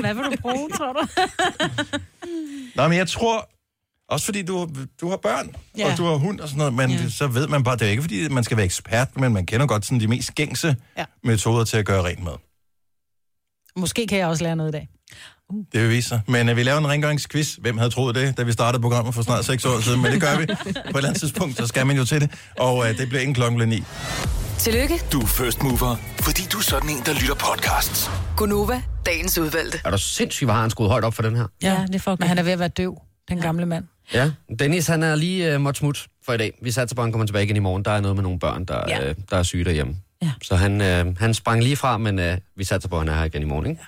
Hvad 0.00 0.14
vil 0.14 0.24
du 0.24 0.36
bruge, 0.40 0.68
tror 0.70 0.92
du? 0.92 1.06
Nå, 2.74 2.88
men 2.88 2.98
jeg 2.98 3.08
tror, 3.08 3.48
også 4.08 4.24
fordi 4.24 4.42
du, 4.42 4.68
du 5.00 5.10
har 5.10 5.16
børn, 5.16 5.54
ja. 5.78 5.92
Og 5.92 5.98
du 5.98 6.04
har 6.04 6.14
hund 6.16 6.40
og 6.40 6.48
sådan 6.48 6.58
noget, 6.58 6.74
men 6.74 6.90
ja. 6.90 7.08
så 7.08 7.26
ved 7.26 7.48
man 7.48 7.64
bare, 7.64 7.76
det 7.76 7.86
er 7.86 7.90
ikke 7.90 8.02
fordi, 8.02 8.28
man 8.28 8.44
skal 8.44 8.56
være 8.56 8.66
ekspert, 8.66 9.20
men 9.20 9.32
man 9.32 9.46
kender 9.46 9.66
godt 9.66 9.84
sådan 9.84 10.00
de 10.00 10.08
mest 10.08 10.34
gængse 10.34 10.76
ja. 10.98 11.04
Metoder 11.24 11.64
til 11.64 11.76
at 11.76 11.86
gøre 11.86 12.04
rent 12.04 12.24
med. 12.24 12.32
Måske 13.76 14.06
kan 14.06 14.18
jeg 14.18 14.26
også 14.26 14.44
lære 14.44 14.56
noget 14.56 14.70
i 14.70 14.72
dag. 14.72 14.88
Det 15.72 15.82
vil 15.82 15.90
vise 15.90 16.08
sig. 16.08 16.20
Men 16.28 16.48
uh, 16.48 16.56
vi 16.56 16.62
laver 16.62 16.78
en 16.78 16.88
rengøringsquiz. 16.88 17.54
Hvem 17.54 17.78
havde 17.78 17.90
troet 17.90 18.14
det, 18.14 18.36
da 18.38 18.42
vi 18.42 18.52
startede 18.52 18.82
programmet 18.82 19.14
for 19.14 19.22
snart 19.22 19.44
6 19.44 19.64
år 19.64 19.80
siden? 19.80 20.02
Men 20.02 20.12
det 20.12 20.20
gør 20.20 20.38
vi. 20.38 20.46
På 20.46 20.52
et 20.52 20.76
eller 20.86 21.08
andet 21.08 21.20
tidspunkt, 21.20 21.56
så 21.56 21.66
skal 21.66 21.86
man 21.86 21.96
jo 21.96 22.04
til 22.04 22.20
det. 22.20 22.30
Og 22.58 22.76
uh, 22.76 22.88
det 22.88 23.08
bliver 23.08 23.20
inden 23.20 23.34
klokken 23.34 23.56
bliver 23.56 23.68
9. 23.68 23.84
Tillykke, 24.58 24.94
Du 25.12 25.20
er 25.20 25.26
first 25.26 25.62
mover, 25.62 25.96
fordi 26.20 26.42
du 26.52 26.58
er 26.58 26.62
sådan 26.62 26.90
en, 26.90 26.96
der 27.06 27.12
lytter 27.14 27.34
podcasts. 27.34 28.10
Gunova, 28.36 28.82
dagens 29.06 29.38
udvalgte. 29.38 29.78
Er 29.84 29.90
du 29.90 29.98
sindssygt, 29.98 30.46
hvor 30.46 30.54
har 30.54 30.60
han 30.60 30.70
skruet 30.70 30.90
højt 30.90 31.04
op 31.04 31.14
for 31.14 31.22
den 31.22 31.36
her? 31.36 31.46
Ja, 31.62 31.84
det 31.86 31.94
er 31.94 31.98
for 31.98 32.16
Men 32.20 32.28
han 32.28 32.38
er 32.38 32.42
ved 32.42 32.52
at 32.52 32.58
være 32.58 32.68
døv, 32.68 32.98
den 33.28 33.40
gamle 33.40 33.66
mand. 33.66 33.84
Ja, 34.14 34.30
Dennis 34.58 34.86
han 34.86 35.02
er 35.02 35.14
lige 35.14 35.54
uh, 35.54 35.60
måtte 35.60 35.78
smut 35.78 36.06
for 36.24 36.32
i 36.32 36.36
dag. 36.36 36.58
Vi 36.62 36.70
satser 36.70 36.96
på, 36.96 37.00
at 37.02 37.04
han 37.04 37.12
kommer 37.12 37.26
tilbage 37.26 37.44
igen 37.44 37.56
i 37.56 37.60
morgen. 37.60 37.84
Der 37.84 37.90
er 37.90 38.00
noget 38.00 38.16
med 38.16 38.22
nogle 38.22 38.38
børn, 38.38 38.64
der, 38.64 38.80
Ja. 38.88 39.10
uh, 39.10 39.16
der 39.30 39.36
er 39.36 39.42
syge 39.42 39.64
derhjemme. 39.64 39.96
Ja. 40.22 40.30
Så 40.42 40.56
han, 40.56 40.80
uh, 41.06 41.16
han 41.18 41.34
sprang 41.34 41.62
lige 41.62 41.76
fra, 41.76 41.98
men 41.98 42.18
uh, 42.18 42.24
vi 42.56 42.64
satser 42.64 42.88
på, 42.88 42.96
at 42.96 43.00
han 43.00 43.08
er 43.08 43.18
her 43.18 43.24
igen 43.24 43.42
i 43.42 43.46
morgen, 43.46 43.66
ikke? 43.66 43.82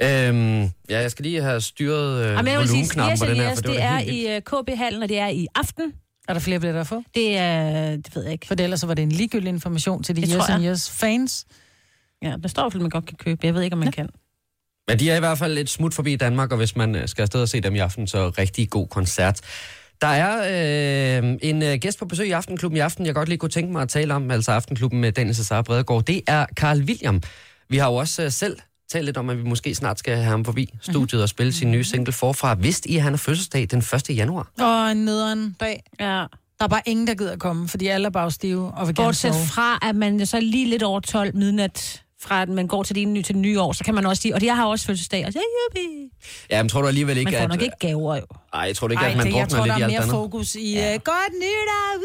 Ja. 0.00 0.28
Øhm, 0.28 0.62
ja, 0.62 0.70
jeg 1.00 1.10
skal 1.10 1.22
lige 1.22 1.42
have 1.42 1.60
styret 1.60 2.20
uh, 2.24 2.32
Jamen, 2.32 2.52
jeg 2.52 2.58
vil 2.60 2.68
sige, 2.68 2.76
volumenknappen 2.76 3.12
yes, 3.12 3.20
på 3.20 3.26
den 3.26 3.36
her, 3.36 3.54
for 3.54 3.62
det, 3.62 3.70
det 3.70 3.82
er 3.82 3.96
helt 3.96 4.12
i 4.12 4.36
uh, 4.56 4.62
KB-hallen, 4.62 5.02
og 5.02 5.08
det 5.08 5.18
er 5.18 5.28
i 5.28 5.46
aften. 5.54 5.92
Er 6.28 6.32
der 6.32 6.40
flere 6.40 6.60
billetter 6.60 6.80
at 6.80 6.86
få? 6.86 7.02
Det 7.14 7.36
er, 7.36 7.90
det 7.90 8.16
ved 8.16 8.22
jeg 8.22 8.32
ikke. 8.32 8.46
For 8.46 8.54
ellers 8.58 8.80
så 8.80 8.86
var 8.86 8.94
det 8.94 9.02
en 9.02 9.12
ligegyldig 9.12 9.48
information 9.48 10.02
til 10.02 10.16
de 10.16 10.20
Det 10.20 10.34
jeg. 10.34 10.50
and 10.50 10.64
Years 10.64 10.90
fans. 10.90 11.46
Ja, 12.22 12.34
der 12.42 12.48
står 12.48 12.62
i 12.62 12.64
hvert 12.64 12.72
fald, 12.72 12.82
man 12.82 12.90
godt 12.90 13.06
kan 13.06 13.16
købe. 13.16 13.40
Jeg 13.46 13.54
ved 13.54 13.62
ikke, 13.62 13.74
om 13.74 13.78
man 13.80 13.92
kan. 13.92 14.08
Men 14.88 14.98
de 14.98 15.10
er 15.10 15.16
i 15.16 15.18
hvert 15.18 15.38
fald 15.38 15.58
et 15.58 15.68
smut 15.70 15.94
forbi 15.94 16.16
Danmark, 16.16 16.50
og 16.52 16.56
hvis 16.58 16.76
man 16.76 16.94
øh, 16.94 17.08
skal 17.08 17.22
afsted 17.22 17.42
og 17.42 17.48
se 17.48 17.60
dem 17.60 17.74
i 17.74 17.78
aften, 17.78 18.06
så 18.06 18.28
rigtig 18.28 18.70
god 18.70 18.88
koncert. 18.88 19.40
Der 20.00 20.06
er 20.06 21.18
øh, 21.22 21.36
en 21.42 21.62
øh, 21.62 21.74
gæst 21.74 21.98
på 21.98 22.04
besøg 22.04 22.28
i 22.28 22.30
Aftenklubben 22.30 22.76
i 22.76 22.80
aften, 22.80 23.06
jeg 23.06 23.14
godt 23.14 23.28
lige 23.28 23.38
kunne 23.38 23.50
tænke 23.50 23.72
mig 23.72 23.82
at 23.82 23.88
tale 23.88 24.14
om, 24.14 24.30
altså 24.30 24.52
Aftenklubben 24.52 25.00
med 25.00 25.12
Daniel 25.12 25.34
Cesar 25.34 25.62
Bredegaard. 25.62 26.02
Det 26.04 26.22
er 26.26 26.46
Carl 26.54 26.78
William. 26.82 27.22
Vi 27.68 27.76
har 27.76 27.88
jo 27.90 27.94
også 27.94 28.22
øh, 28.22 28.32
selv 28.32 28.56
talt 28.88 29.04
lidt 29.04 29.16
om, 29.16 29.30
at 29.30 29.38
vi 29.38 29.42
måske 29.42 29.74
snart 29.74 29.98
skal 29.98 30.14
have 30.14 30.26
ham 30.26 30.44
forbi 30.44 30.74
studiet 30.80 31.22
og 31.22 31.28
spille 31.28 31.52
sin 31.52 31.70
nye 31.70 31.84
single 31.84 32.12
forfra. 32.12 32.54
Vidste 32.54 32.90
I, 32.90 32.96
at 32.96 33.02
han 33.02 33.12
har 33.12 33.18
fødselsdag 33.18 33.66
den 33.70 33.78
1. 33.78 34.16
januar? 34.16 34.50
Og 34.60 34.90
en 34.90 34.96
nederen 34.96 35.56
dag. 35.60 35.82
Ja. 36.00 36.24
Der 36.58 36.64
er 36.64 36.68
bare 36.68 36.82
ingen, 36.86 37.06
der 37.06 37.14
gider 37.14 37.36
komme, 37.36 37.68
fordi 37.68 37.86
alle 37.86 38.06
er 38.06 38.10
bare 38.10 38.30
stive 38.30 38.70
og 38.70 38.86
vil 38.86 38.94
gerne 38.94 39.06
Bortset 39.06 39.34
sove. 39.34 39.46
fra, 39.46 39.78
at 39.88 39.96
man 39.96 40.26
så 40.26 40.40
lige 40.40 40.70
lidt 40.70 40.82
over 40.82 41.00
12 41.00 41.36
midnat, 41.36 42.02
fra 42.20 42.42
at 42.42 42.48
man 42.48 42.66
går 42.66 42.82
til 42.82 42.94
det 42.94 43.08
nye 43.08 43.22
til 43.22 43.34
det 43.34 43.42
nye 43.42 43.60
år, 43.60 43.72
så 43.72 43.84
kan 43.84 43.94
man 43.94 44.06
også 44.06 44.22
sige, 44.22 44.34
og 44.34 44.44
jeg 44.44 44.56
har 44.56 44.66
også 44.66 44.86
fødselsdag, 44.86 45.26
og 45.26 45.32
så 45.32 45.38
jubi. 45.38 46.10
Ja, 46.50 46.62
men 46.62 46.68
tror 46.68 46.82
du 46.82 46.88
alligevel 46.88 47.18
ikke, 47.18 47.30
Man 47.30 47.38
får 47.38 47.44
at... 47.44 47.50
nok 47.50 47.62
ikke 47.62 47.76
gaver 47.80 48.16
jo. 48.16 48.22
Ej, 48.54 48.60
jeg 48.60 48.76
tror 48.76 48.88
ikke, 48.88 49.02
Ej, 49.02 49.10
at 49.10 49.16
man 49.16 49.26
det, 49.26 49.32
jeg 49.32 49.40
drukner 49.40 49.58
tror, 49.58 49.66
lidt 49.66 49.72
der 49.74 49.78
i 49.78 49.80
er 49.80 49.84
alt 49.84 49.92
mere 49.92 50.00
andet? 50.02 50.10
fokus 50.10 50.54
i 50.54 50.74
ja. 50.74 50.94
uh, 50.94 51.00
godt 51.04 51.32
nytår. 51.34 52.04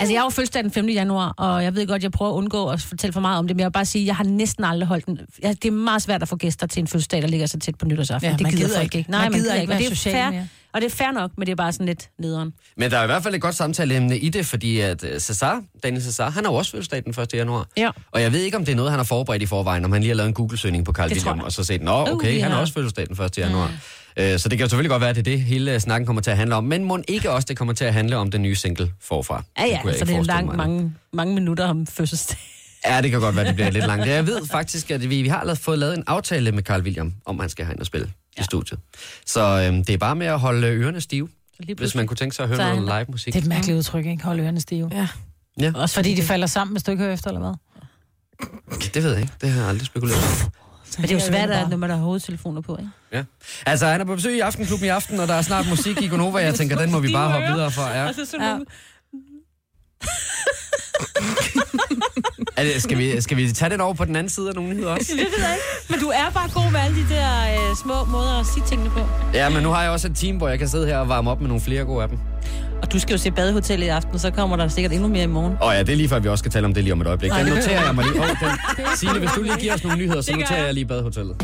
Altså, 0.00 0.12
jeg 0.12 0.20
har 0.20 0.26
jo 0.26 0.30
fødselsdag 0.30 0.62
den 0.62 0.70
5. 0.70 0.88
januar, 0.88 1.34
og 1.36 1.64
jeg 1.64 1.74
ved 1.74 1.86
godt, 1.86 2.02
jeg 2.02 2.10
prøver 2.10 2.32
at 2.32 2.36
undgå 2.36 2.68
at 2.68 2.80
fortælle 2.80 3.12
for 3.12 3.20
meget 3.20 3.38
om 3.38 3.46
det, 3.48 3.56
men 3.56 3.60
jeg 3.60 3.66
vil 3.66 3.72
bare 3.72 3.84
sige, 3.84 4.02
at 4.02 4.06
jeg 4.06 4.16
har 4.16 4.24
næsten 4.24 4.64
aldrig 4.64 4.88
holdt 4.88 5.06
den. 5.06 5.18
Ja, 5.42 5.48
det 5.48 5.64
er 5.64 5.70
meget 5.70 6.02
svært 6.02 6.22
at 6.22 6.28
få 6.28 6.36
gæster 6.36 6.66
til 6.66 6.80
en 6.80 6.86
fødselsdag, 6.86 7.22
der 7.22 7.28
ligger 7.28 7.46
så 7.46 7.58
tæt 7.58 7.74
på 7.78 7.86
nytårsaften. 7.86 8.30
Ja, 8.30 8.32
det 8.36 8.42
man 8.42 8.50
gider 8.52 8.64
gider 8.64 8.76
folk 8.78 8.84
ikke. 8.84 8.98
ikke. 8.98 9.10
Man 9.10 9.20
Nej, 9.20 9.28
man 9.28 9.38
gider 9.38 9.50
gider 9.50 9.60
ikke 9.62 9.84
ikke. 9.84 9.94
Det 9.94 10.06
er 10.06 10.12
fair, 10.12 10.30
mere. 10.30 10.48
Og 10.74 10.80
det 10.80 10.86
er 10.92 10.96
fair 10.96 11.10
nok, 11.10 11.30
men 11.38 11.46
det 11.46 11.52
er 11.52 11.56
bare 11.56 11.72
sådan 11.72 11.86
lidt 11.86 12.08
nederen. 12.18 12.52
Men 12.76 12.90
der 12.90 12.98
er 12.98 13.02
i 13.02 13.06
hvert 13.06 13.22
fald 13.22 13.34
et 13.34 13.40
godt 13.40 13.54
samtaleemne 13.54 14.18
i 14.18 14.28
det, 14.28 14.46
fordi 14.46 14.80
at 14.80 15.04
øh, 15.04 15.20
Cesar, 15.20 15.62
Daniel 15.82 16.02
Cesar, 16.02 16.30
han 16.30 16.44
har 16.44 16.52
jo 16.52 16.56
også 16.58 16.70
fødselsdag 16.70 17.02
den 17.04 17.22
1. 17.22 17.34
januar. 17.34 17.66
Ja. 17.76 17.90
Og 18.12 18.22
jeg 18.22 18.32
ved 18.32 18.40
ikke, 18.40 18.56
om 18.56 18.64
det 18.64 18.72
er 18.72 18.76
noget, 18.76 18.90
han 18.90 18.98
har 18.98 19.04
forberedt 19.04 19.42
i 19.42 19.46
forvejen, 19.46 19.84
om 19.84 19.92
han 19.92 20.00
lige 20.02 20.08
har 20.10 20.16
lavet 20.16 20.28
en 20.28 20.34
Google-søgning 20.34 20.84
på 20.84 20.92
Carl 20.92 21.08
Det 21.08 21.16
William, 21.16 21.40
og 21.40 21.52
så 21.52 21.64
set, 21.64 21.82
nå, 21.82 22.02
Uh, 22.02 22.10
okay, 22.12 22.32
vi 22.34 22.38
han 22.40 22.50
har 22.50 22.60
også 22.60 22.72
fødselsdag 22.74 23.06
den 23.08 23.24
1. 23.24 23.38
januar. 23.38 23.70
Øh, 24.16 24.38
Så 24.38 24.48
det 24.48 24.58
kan 24.58 24.64
jo 24.64 24.68
selvfølgelig 24.68 24.90
godt 24.90 25.00
være, 25.00 25.10
at 25.10 25.16
det 25.16 25.20
er 25.26 25.36
det, 25.36 25.40
hele 25.40 25.80
snakken 25.80 26.06
kommer 26.06 26.22
til 26.22 26.30
at 26.30 26.36
handle 26.36 26.54
om. 26.54 26.64
Men 26.64 26.84
må 26.84 26.98
ikke 27.08 27.30
også, 27.30 27.46
det 27.46 27.56
kommer 27.56 27.74
til 27.74 27.84
at 27.84 27.92
handle 27.94 28.16
om 28.16 28.30
den 28.30 28.42
nye 28.42 28.54
single 28.54 28.92
forfra? 29.00 29.42
Ja, 29.58 29.64
ja, 29.64 29.68
så 29.68 29.88
ikke 29.88 29.92
det 29.92 29.94
er 29.94 29.98
forestille 29.98 30.26
lang, 30.26 30.46
mig. 30.46 30.56
mange, 30.56 30.94
mange 31.12 31.34
minutter 31.34 31.66
om 31.66 31.86
fødselsdag. 31.86 32.38
Ja, 32.86 33.00
det 33.00 33.10
kan 33.10 33.20
godt 33.20 33.36
være, 33.36 33.44
det 33.46 33.54
bliver 33.54 33.70
lidt 33.70 33.86
langt. 33.86 34.06
Jeg 34.06 34.26
ved 34.26 34.46
faktisk, 34.50 34.90
at 34.90 35.10
vi, 35.10 35.22
vi 35.22 35.28
har 35.28 35.54
fået 35.54 35.78
lavet 35.78 35.96
en 35.96 36.04
aftale 36.06 36.52
med 36.52 36.62
Carl 36.62 36.82
William, 36.82 37.12
om 37.26 37.40
han 37.40 37.48
skal 37.48 37.64
have 37.64 37.80
og 37.80 37.86
spille 37.86 38.08
ja. 38.36 38.42
i 38.42 38.44
studiet. 38.44 38.80
Så 39.26 39.40
øhm, 39.40 39.84
det 39.84 39.92
er 39.92 39.98
bare 39.98 40.16
med 40.16 40.26
at 40.26 40.40
holde 40.40 40.66
ørerne 40.66 41.00
stive, 41.00 41.28
hvis 41.76 41.94
man 41.94 42.06
kunne 42.06 42.16
tænke 42.16 42.36
sig 42.36 42.42
at 42.42 42.48
høre 42.48 42.56
Så 42.56 42.74
noget 42.74 42.82
live 42.82 43.06
musik. 43.08 43.34
Det 43.34 43.38
er 43.38 43.42
et 43.42 43.48
mærkeligt 43.48 43.76
udtryk, 43.78 44.06
ikke? 44.06 44.24
Hold 44.24 44.40
ørerne 44.40 44.60
stive. 44.60 44.90
Ja. 44.92 45.08
Ja. 45.60 45.72
Også 45.74 45.94
fordi 45.94 46.14
de 46.14 46.22
falder 46.22 46.46
sammen, 46.46 46.74
hvis 46.74 46.82
du 46.82 46.90
ikke 46.90 47.02
hører 47.02 47.14
efter, 47.14 47.30
eller 47.30 47.40
hvad? 47.40 47.54
Det 48.94 49.02
ved 49.02 49.12
jeg 49.12 49.20
ikke. 49.20 49.32
Det 49.40 49.50
har 49.50 49.60
jeg 49.60 49.68
aldrig 49.68 49.86
spekuleret. 49.86 50.50
Men 50.98 51.02
det 51.02 51.10
er 51.10 51.14
jo 51.14 51.26
svært, 51.26 51.50
at, 51.50 51.68
når 51.68 51.76
man 51.76 51.90
har 51.90 51.96
hovedtelefoner 51.96 52.60
på, 52.60 52.76
ikke? 52.76 52.90
Ja. 53.12 53.24
Altså, 53.66 53.86
han 53.86 54.00
er 54.00 54.04
på 54.04 54.14
besøg 54.14 54.36
i 54.36 54.40
Aftenklubben 54.40 54.86
i 54.86 54.88
aften, 54.88 55.20
og 55.20 55.28
der 55.28 55.34
er 55.34 55.42
snart 55.42 55.68
musik 55.68 56.02
i 56.02 56.06
Gonova. 56.06 56.38
Jeg 56.38 56.54
tænker, 56.60 56.78
den 56.78 56.90
må 56.90 57.00
vi 57.00 57.12
bare 57.12 57.30
hoppe 57.30 57.46
videre 57.46 57.70
fra. 57.70 57.90
Ja. 57.90 58.06
Altså 58.06 58.24
sådan 58.24 58.46
ja. 58.46 58.58
Er 62.56 62.64
det, 62.64 62.82
skal, 62.82 62.98
vi, 62.98 63.20
skal 63.20 63.36
vi 63.36 63.52
tage 63.52 63.70
den 63.70 63.80
over 63.80 63.94
på 63.94 64.04
den 64.04 64.16
anden 64.16 64.30
side 64.30 64.48
af 64.48 64.54
nogle 64.54 64.70
nyheder 64.70 64.90
også? 64.90 65.12
Det 65.12 65.18
ved 65.18 65.44
jeg 65.44 65.52
ikke. 65.54 65.64
Men 65.88 66.00
du 66.00 66.08
er 66.08 66.30
bare 66.34 66.48
god 66.54 66.72
med 66.72 66.80
alle 66.80 66.96
de 66.96 67.14
der 67.14 67.28
øh, 67.70 67.76
små 67.82 68.04
måder 68.04 68.40
at 68.40 68.46
sige 68.54 68.64
tingene 68.68 68.90
på. 68.90 69.00
Ja, 69.34 69.48
men 69.48 69.62
nu 69.62 69.68
har 69.70 69.82
jeg 69.82 69.90
også 69.90 70.08
et 70.08 70.16
team, 70.16 70.36
hvor 70.36 70.48
jeg 70.48 70.58
kan 70.58 70.68
sidde 70.68 70.86
her 70.86 70.98
og 70.98 71.08
varme 71.08 71.30
op 71.30 71.40
med 71.40 71.48
nogle 71.48 71.62
flere 71.62 71.84
gode 71.84 72.02
af 72.02 72.08
dem. 72.08 72.18
Og 72.82 72.92
du 72.92 72.98
skal 73.00 73.12
jo 73.12 73.18
se 73.18 73.30
badehotel 73.30 73.82
i 73.82 73.88
aften, 73.88 74.18
så 74.18 74.30
kommer 74.30 74.56
der 74.56 74.68
sikkert 74.68 74.92
endnu 74.92 75.08
mere 75.08 75.22
i 75.22 75.26
morgen. 75.26 75.54
Og 75.60 75.72
ja, 75.74 75.78
det 75.80 75.88
er 75.88 75.96
lige 75.96 76.08
før, 76.08 76.18
vi 76.18 76.28
også 76.28 76.42
skal 76.42 76.52
tale 76.52 76.66
om 76.66 76.74
det 76.74 76.84
lige 76.84 76.92
om 76.92 77.00
et 77.00 77.06
øjeblik. 77.06 77.30
Den 77.32 77.46
det 77.46 77.54
noterer 77.54 77.84
jeg 77.86 77.94
mig 77.94 78.04
lige. 78.04 78.20
Oh, 78.22 78.28
Det 78.28 78.36
den. 78.40 78.50
Signe, 79.00 79.18
hvis 79.18 79.30
du 79.36 79.42
lige 79.42 79.56
giver 79.56 79.74
os 79.74 79.84
nogle 79.84 79.98
nyheder, 79.98 80.20
så 80.20 80.30
Det 80.32 80.40
noterer 80.40 80.58
jeg. 80.58 80.66
jeg 80.66 80.74
lige 80.74 80.86
badehotellet. 80.86 81.36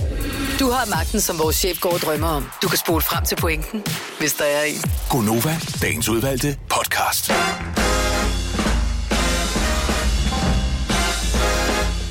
Du 0.61 0.71
har 0.71 0.91
magten, 0.91 1.21
som 1.21 1.39
vores 1.39 1.57
chef 1.57 1.81
går 1.81 1.91
og 1.93 2.01
drømmer 2.01 2.29
om. 2.29 2.51
Du 2.63 2.69
kan 2.69 2.79
spole 2.79 3.03
frem 3.03 3.25
til 3.25 3.37
pointen, 3.37 3.83
hvis 4.21 4.33
der 4.33 4.45
er 4.45 4.63
en. 4.63 4.83
Gonova, 5.11 5.57
dagens 5.83 6.09
udvalgte 6.09 6.57
podcast. 6.71 7.33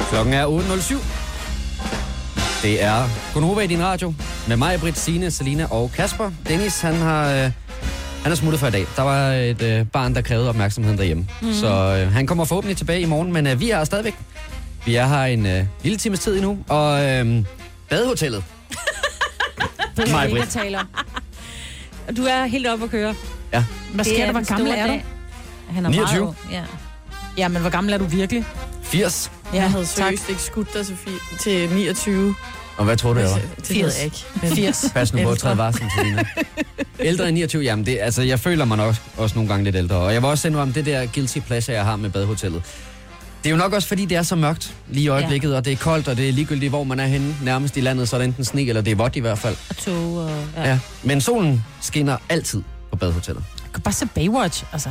Klokken 0.10 0.34
er 0.34 0.45
8.07. 0.45 1.05
Det 2.62 2.84
er 2.84 3.03
Gunova 3.34 3.62
i 3.62 3.68
din 3.68 3.84
radio 3.84 4.14
med 4.47 4.58
mig, 4.58 4.80
Britt, 4.80 4.99
Signe, 4.99 5.32
Selina 5.32 5.68
og 5.72 5.91
Kasper. 5.95 6.32
Dennis, 6.47 6.82
han 6.82 6.95
har... 6.95 7.30
Øh, 7.32 7.51
han 8.24 8.32
er 8.32 8.36
smuttet 8.36 8.60
for 8.60 8.68
i 8.68 8.72
dag. 8.72 8.86
Der 8.95 9.01
var 9.01 9.32
et 9.32 9.62
øh, 9.62 9.86
barn, 9.88 10.16
der 10.16 10.22
krævede 10.22 10.49
opmærksomheden 10.49 10.97
derhjemme. 10.97 11.28
Mm. 11.41 11.53
Så 11.53 11.68
øh, 11.68 12.12
han 12.14 12.28
kommer 12.28 12.45
forhåbentlig 12.45 12.78
tilbage 12.78 13.01
i 13.01 13.05
morgen, 13.05 13.34
men 13.34 13.47
øh, 13.47 13.60
vi 13.60 13.70
er 13.70 13.78
her 13.78 13.84
stadigvæk. 13.84 14.16
Vi 14.86 14.95
er 14.95 15.08
her 15.08 15.24
en 15.24 15.45
øh, 15.45 15.66
lille 15.84 15.97
times 15.97 16.20
tid 16.20 16.36
endnu, 16.36 16.58
og 16.70 17.05
øh, 17.05 17.43
badehotellet. 17.89 18.43
Det 19.97 20.03
er 20.08 20.12
Mig, 20.12 20.24
ikke 20.26 20.36
Britt. 20.39 20.55
at 20.55 20.64
tale 20.64 20.80
om. 20.80 20.88
Og 22.08 22.18
du 22.18 22.24
er 22.24 22.45
helt 22.45 22.68
oppe 22.68 22.86
at 22.86 22.91
køre. 22.91 23.16
Ja. 23.53 23.64
Hvad 23.93 24.05
Det 24.05 24.14
sker 24.14 24.22
er 24.24 24.26
der? 24.26 24.32
Hvor 24.41 24.53
gammel 24.55 24.72
er 24.78 24.88
du? 24.88 24.99
Han 25.72 25.86
er 25.86 25.89
29. 25.89 26.20
meget. 26.24 26.36
Ja. 26.51 26.64
Ja, 27.38 27.47
men 27.47 27.62
hvor 27.62 27.70
gammel 27.72 27.93
er 27.93 27.97
du 27.97 28.05
virkelig? 28.05 28.45
80. 28.84 29.32
Ja, 29.54 29.62
jeg 29.62 29.72
havde 29.72 29.86
tak. 29.86 29.95
seriøst 30.04 30.30
ikke 30.30 30.41
skudt 30.41 30.74
dig 30.74 30.82
fi- 30.82 31.38
til 31.43 31.70
29. 31.70 32.36
Og 32.78 32.86
hvad 32.86 32.98
tror 32.98 33.14
du, 33.14 33.20
jeg 33.20 33.30
var? 33.30 33.39
Det 33.68 33.70
ved 33.70 33.93
jeg 33.95 34.06
ikke. 34.06 34.26
Men 34.41 34.52
80. 34.52 34.86
Pas 34.93 35.14
nu 35.14 35.24
på 35.24 35.36
træde 35.36 35.58
varsel, 35.58 35.84
Selina. 35.98 36.24
Ældre 37.00 37.28
end 37.30 37.36
29, 37.36 37.64
jamen 37.64 37.86
det, 37.86 37.98
altså 38.02 38.22
jeg 38.22 38.39
føler 38.39 38.66
mig 38.66 38.78
nok 38.78 38.95
også 39.18 39.36
nogle 39.36 39.50
gange 39.50 39.64
lidt 39.64 39.76
ældre. 39.76 39.95
Og 39.95 40.14
jeg 40.14 40.22
vil 40.22 40.30
også 40.30 40.41
sende 40.41 40.62
om 40.62 40.74
det 40.74 40.86
der 40.86 41.06
guilty 41.14 41.39
pleasure, 41.39 41.76
jeg 41.76 41.86
har 41.86 41.95
med 41.95 42.10
badehotellet. 42.10 42.64
Det 43.43 43.50
er 43.50 43.52
jo 43.52 43.58
nok 43.58 43.74
også, 43.74 43.88
fordi 43.88 44.06
det 44.06 44.18
er 44.18 44.24
så 44.24 44.36
mørkt 44.36 44.74
lige 44.89 45.04
i 45.04 45.08
øjeblikket, 45.08 45.52
ja. 45.52 45.56
og 45.56 45.66
det 45.66 45.74
er 45.74 45.78
koldt, 45.78 46.08
og 46.08 46.18
det 46.18 46.30
er 46.30 46.34
ligegyldigt, 46.34 46.70
hvor 46.70 46.84
man 46.84 47.00
er 47.00 47.06
henne 47.06 47.36
nærmest 47.43 47.78
i 47.78 47.82
landet, 47.82 48.10
så 48.10 48.16
er 48.16 48.18
det 48.20 48.26
enten 48.28 48.45
sne, 48.45 48.62
eller 48.62 48.82
det 48.82 48.91
er 48.91 48.95
vådt 48.95 49.16
i 49.16 49.20
hvert 49.20 49.38
fald. 49.39 49.56
Og 49.70 49.78
tog 49.78 50.18
og... 50.18 50.32
Ja. 50.56 50.70
Ja. 50.70 50.80
Men 51.04 51.22
solen 51.22 51.64
skinner 51.82 52.18
altid 52.30 52.62
på 52.91 52.98
badehotellet. 52.98 53.43
Jeg 53.64 53.74
kan 53.74 53.82
bare 53.82 53.93
se 53.93 54.06
Baywatch, 54.16 54.64
altså. 54.74 54.89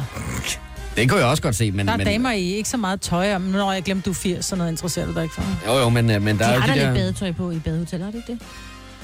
Det 0.96 1.08
kunne 1.10 1.20
jeg 1.20 1.28
også 1.28 1.42
godt 1.42 1.54
se, 1.56 1.70
men... 1.70 1.86
Der 1.86 1.92
er 1.92 1.96
men 1.96 2.06
damer 2.06 2.30
i 2.30 2.42
ikke 2.42 2.68
så 2.68 2.76
meget 2.76 3.00
tøj 3.00 3.34
om. 3.34 3.40
Når 3.42 3.72
jeg 3.72 3.82
glemte, 3.82 4.04
du 4.04 4.10
er 4.10 4.14
80, 4.14 4.44
så 4.44 4.56
noget 4.56 4.70
interesserer 4.70 5.06
du 5.06 5.14
dig 5.14 5.22
ikke 5.22 5.34
for. 5.34 5.42
Jo, 5.66 5.78
jo, 5.78 5.88
men, 5.88 6.10
øh, 6.10 6.22
men 6.22 6.34
De 6.34 6.42
der 6.44 6.46
er 6.48 6.54
jo 6.54 6.60
de 6.62 6.66
der... 6.66 6.74
lidt 6.74 6.94
badetøj 6.94 7.32
på 7.32 7.50
i 7.50 7.58
badehoteller, 7.58 8.06
er 8.06 8.10
det 8.10 8.18
ikke 8.28 8.32
det? 8.32 8.40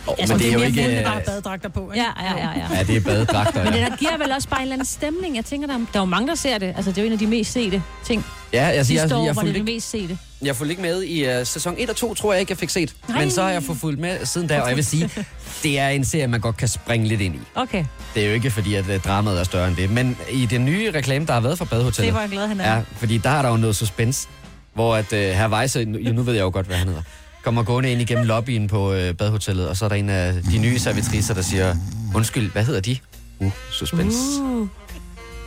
Oh, 0.06 0.14
Altså, 0.18 0.34
men 0.34 0.40
det 0.42 0.48
er 0.48 0.52
jo 0.52 0.58
mere 0.58 0.68
ikke... 0.68 0.80
mændene, 0.80 1.02
der 1.04 1.20
badedragter 1.26 1.68
på, 1.68 1.90
ikke? 1.92 2.04
Ja, 2.18 2.24
ja, 2.24 2.38
ja. 2.38 2.50
ja. 2.60 2.76
Ja, 2.76 2.82
det 2.82 2.96
er 2.96 3.00
badedragter, 3.00 3.64
Men 3.64 3.72
det 3.72 3.78
ja. 3.78 3.84
der 3.84 3.96
giver 3.96 4.18
vel 4.18 4.32
også 4.32 4.48
bare 4.48 4.60
en 4.60 4.62
eller 4.62 4.74
anden 4.74 4.86
stemning. 4.86 5.36
Jeg 5.36 5.44
tænker, 5.44 5.66
der 5.66 5.74
er, 5.74 5.78
der 5.78 5.84
er 5.94 5.98
jo 5.98 6.04
mange, 6.04 6.28
der 6.28 6.34
ser 6.34 6.58
det. 6.58 6.66
Altså, 6.76 6.90
det 6.90 6.98
er 6.98 7.02
jo 7.02 7.06
en 7.06 7.12
af 7.12 7.18
de 7.18 7.26
mest 7.26 7.52
sete 7.52 7.82
ting. 8.04 8.24
Ja, 8.52 8.64
altså, 8.68 8.92
jeg, 8.92 9.00
Sidste 9.00 9.16
år 9.16 9.20
jeg, 9.20 9.26
jeg, 9.26 9.36
var 9.36 9.42
det 9.42 9.46
fulgte 9.46 9.52
det 9.52 9.68
ikke, 9.68 9.74
mest 9.74 9.90
sete. 9.90 10.18
jeg 10.42 10.56
fulgte 10.56 10.72
ikke 10.72 10.82
med 10.82 11.02
i 11.02 11.38
uh, 11.40 11.46
sæson 11.46 11.74
1 11.78 11.90
og 11.90 11.96
2, 11.96 12.14
tror 12.14 12.32
jeg 12.32 12.40
ikke, 12.40 12.50
jeg 12.50 12.58
fik 12.58 12.70
set. 12.70 12.94
Nej. 13.08 13.18
Men 13.18 13.30
så 13.30 13.42
har 13.42 13.50
jeg 13.50 13.62
fået 13.62 13.78
fulgt 13.78 14.00
med 14.00 14.26
siden 14.26 14.48
da, 14.48 14.60
og 14.60 14.68
jeg 14.68 14.76
vil 14.76 14.84
sige, 14.84 15.10
det 15.62 15.78
er 15.78 15.88
en 15.88 16.04
serie, 16.04 16.26
man 16.26 16.40
godt 16.40 16.56
kan 16.56 16.68
springe 16.68 17.08
lidt 17.08 17.20
ind 17.20 17.34
i. 17.34 17.38
Okay, 17.54 17.84
Det 18.14 18.22
er 18.22 18.28
jo 18.28 18.34
ikke 18.34 18.50
fordi, 18.50 18.74
at 18.74 18.84
uh, 18.88 18.96
dramaet 18.96 19.40
er 19.40 19.44
større 19.44 19.68
end 19.68 19.76
det. 19.76 19.90
Men 19.90 20.16
i 20.32 20.46
den 20.46 20.64
nye 20.64 20.90
reklame, 20.90 21.26
der 21.26 21.32
har 21.32 21.40
været 21.40 21.58
for 21.58 21.64
Badehotellet... 21.64 22.06
det 22.06 22.14
var 22.14 22.20
jeg 22.20 22.30
glad, 22.30 22.48
han 22.48 22.60
er. 22.60 22.74
Ja, 22.74 22.82
fordi 22.96 23.18
der 23.18 23.30
er 23.30 23.42
der 23.42 23.48
jo 23.48 23.56
noget 23.56 23.76
suspense, 23.76 24.28
hvor 24.74 24.96
at 24.96 25.12
uh, 25.12 25.18
herr 25.18 25.48
Weisse, 25.48 25.84
nu, 25.84 26.12
nu 26.12 26.22
ved 26.22 26.34
jeg 26.34 26.42
jo 26.42 26.50
godt, 26.52 26.66
hvad 26.66 26.76
han 26.76 26.86
hedder, 26.88 27.02
kommer 27.44 27.62
gående 27.62 27.92
ind 27.92 28.00
igennem 28.00 28.26
lobbyen 28.26 28.68
på 28.68 28.88
uh, 28.88 28.94
Badehotellet, 29.18 29.68
og 29.68 29.76
så 29.76 29.84
er 29.84 29.88
der 29.88 29.96
en 29.96 30.08
af 30.08 30.34
de 30.50 30.58
nye 30.58 30.78
servitriser, 30.78 31.34
der 31.34 31.42
siger, 31.42 31.76
undskyld, 32.14 32.50
hvad 32.50 32.64
hedder 32.64 32.80
de? 32.80 32.96
Uh, 33.38 33.50
suspense. 33.70 34.18
Uh. 34.40 34.68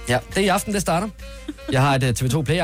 Ja, 0.09 0.17
det 0.29 0.37
er 0.37 0.41
i 0.41 0.47
aften, 0.47 0.73
det 0.73 0.81
starter. 0.81 1.07
Jeg 1.71 1.81
har 1.81 1.95
et 1.95 2.03
uh, 2.21 2.27
TV2 2.27 2.41
Play 2.41 2.55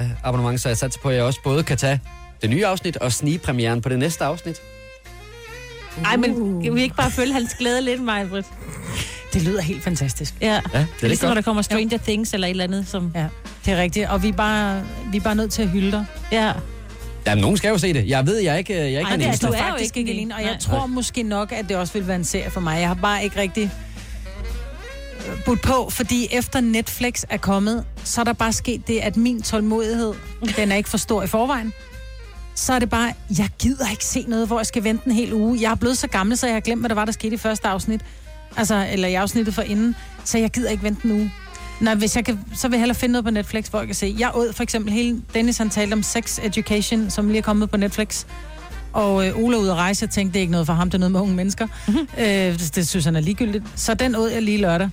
uh, 0.00 0.06
abonnement, 0.24 0.60
så 0.60 0.68
jeg 0.68 0.76
satser 0.76 1.00
på, 1.00 1.08
at 1.08 1.16
jeg 1.16 1.24
også 1.24 1.40
både 1.44 1.62
kan 1.62 1.76
tage 1.76 2.00
det 2.42 2.50
nye 2.50 2.66
afsnit 2.66 2.96
og 2.96 3.12
snige 3.12 3.38
premieren 3.38 3.80
på 3.80 3.88
det 3.88 3.98
næste 3.98 4.24
afsnit. 4.24 4.56
Ej, 6.04 6.16
men 6.16 6.62
kan 6.62 6.74
vi 6.74 6.82
ikke 6.82 6.96
bare 6.96 7.10
følge 7.10 7.32
hans 7.32 7.54
glæde 7.58 7.82
lidt, 7.82 8.02
mig, 8.02 8.28
Britt? 8.28 8.46
Det 9.32 9.42
lyder 9.42 9.62
helt 9.62 9.82
fantastisk. 9.82 10.34
Ja, 10.40 10.46
Ja, 10.46 10.54
det 10.54 10.74
er 10.74 10.78
lidt 10.80 11.02
ligesom, 11.02 11.28
når 11.28 11.34
der 11.34 11.42
kommer 11.42 11.62
Stranger 11.62 11.98
Things 11.98 12.34
eller 12.34 12.46
et 12.46 12.50
eller 12.50 12.64
andet, 12.64 12.88
som... 12.88 13.12
Ja, 13.14 13.26
det 13.64 13.72
er 13.72 13.76
rigtigt. 13.82 14.08
Og 14.08 14.22
vi 14.22 14.28
er 14.28 14.32
bare, 14.32 14.82
vi 15.12 15.16
er 15.16 15.20
bare 15.20 15.34
nødt 15.34 15.52
til 15.52 15.62
at 15.62 15.68
hylde 15.68 15.92
dig. 15.92 16.04
Ja. 16.32 16.52
Jamen, 17.26 17.42
nogen 17.42 17.56
skal 17.56 17.68
jo 17.68 17.78
se 17.78 17.92
det. 17.92 18.08
Jeg 18.08 18.26
ved, 18.26 18.38
jeg 18.38 18.54
er 18.54 18.58
ikke, 18.58 18.74
jeg 18.74 18.82
er 18.82 18.86
ikke 18.86 19.00
Ej, 19.00 19.10
den 19.12 19.20
er 19.20 19.26
eneste. 19.26 19.46
du 19.46 19.52
er 19.52 19.58
jo 19.58 19.64
faktisk 19.70 19.96
ikke 19.96 20.10
alene. 20.12 20.34
Og 20.34 20.40
jeg 20.40 20.50
Nej. 20.50 20.58
tror 20.58 20.86
måske 20.86 21.22
nok, 21.22 21.52
at 21.52 21.68
det 21.68 21.76
også 21.76 21.92
vil 21.92 22.06
være 22.06 22.16
en 22.16 22.24
serie 22.24 22.50
for 22.50 22.60
mig. 22.60 22.80
Jeg 22.80 22.88
har 22.88 22.94
bare 22.94 23.24
ikke 23.24 23.40
rigtig 23.40 23.64
øh, 23.64 23.70
budt 25.46 25.62
på, 25.62 25.90
fordi 25.90 26.28
efter 26.32 26.60
Netflix 26.60 27.22
er 27.28 27.36
kommet, 27.36 27.84
så 28.04 28.20
er 28.20 28.24
der 28.24 28.32
bare 28.32 28.52
sket 28.52 28.88
det, 28.88 28.98
at 28.98 29.16
min 29.16 29.42
tålmodighed, 29.42 30.14
den 30.56 30.72
er 30.72 30.76
ikke 30.76 30.88
for 30.88 30.98
stor 30.98 31.22
i 31.22 31.26
forvejen. 31.26 31.72
Så 32.54 32.72
er 32.72 32.78
det 32.78 32.90
bare, 32.90 33.12
jeg 33.38 33.48
gider 33.58 33.90
ikke 33.90 34.04
se 34.04 34.24
noget, 34.28 34.46
hvor 34.46 34.58
jeg 34.58 34.66
skal 34.66 34.84
vente 34.84 35.06
en 35.06 35.12
hel 35.12 35.32
uge. 35.32 35.58
Jeg 35.60 35.70
er 35.70 35.74
blevet 35.74 35.98
så 35.98 36.06
gammel, 36.06 36.36
så 36.36 36.46
jeg 36.46 36.54
har 36.54 36.60
glemt, 36.60 36.82
hvad 36.82 36.88
der 36.88 36.94
var, 36.94 37.04
der 37.04 37.12
skete 37.12 37.34
i 37.34 37.38
første 37.38 37.68
afsnit. 37.68 38.00
Altså, 38.56 38.86
eller 38.92 39.08
i 39.08 39.14
afsnittet 39.14 39.54
for 39.54 39.62
inden. 39.62 39.96
Så 40.24 40.38
jeg 40.38 40.50
gider 40.50 40.70
ikke 40.70 40.82
vente 40.82 41.00
en 41.04 41.10
uge. 41.10 41.32
Nej, 41.80 41.94
hvis 41.94 42.16
jeg 42.16 42.24
kan, 42.24 42.40
så 42.54 42.68
vil 42.68 42.74
jeg 42.74 42.80
hellere 42.80 42.98
finde 42.98 43.12
noget 43.12 43.24
på 43.24 43.30
Netflix, 43.30 43.66
hvor 43.68 43.78
jeg 43.78 43.88
kan 43.88 43.94
se. 43.94 44.16
Jeg 44.18 44.30
åd 44.34 44.52
for 44.52 44.62
eksempel 44.62 44.92
hele... 44.92 45.22
Dennis 45.34 45.58
han 45.58 45.70
talte 45.70 45.94
om 45.94 46.02
Sex 46.02 46.38
Education, 46.42 47.10
som 47.10 47.26
lige 47.28 47.38
er 47.38 47.42
kommet 47.42 47.70
på 47.70 47.76
Netflix. 47.76 48.24
Og 48.92 49.26
øh, 49.26 49.38
Ola 49.38 49.56
ude 49.56 49.70
at 49.70 49.76
rejse, 49.76 50.02
jeg 50.02 50.10
tænkte, 50.10 50.32
det 50.32 50.38
er 50.38 50.40
ikke 50.40 50.52
noget 50.52 50.66
for 50.66 50.74
ham, 50.74 50.90
det 50.90 50.94
er 50.94 50.98
noget 50.98 51.12
med 51.12 51.20
unge 51.20 51.34
mennesker. 51.34 51.66
Mm-hmm. 51.66 52.08
Øh, 52.18 52.26
det, 52.26 52.72
det, 52.74 52.88
synes 52.88 53.04
han 53.04 53.16
er 53.16 53.20
ligegyldigt. 53.20 53.64
Så 53.76 53.94
den 53.94 54.14
åd 54.14 54.30
jeg 54.30 54.42
lige 54.42 54.58
lørdag. 54.58 54.90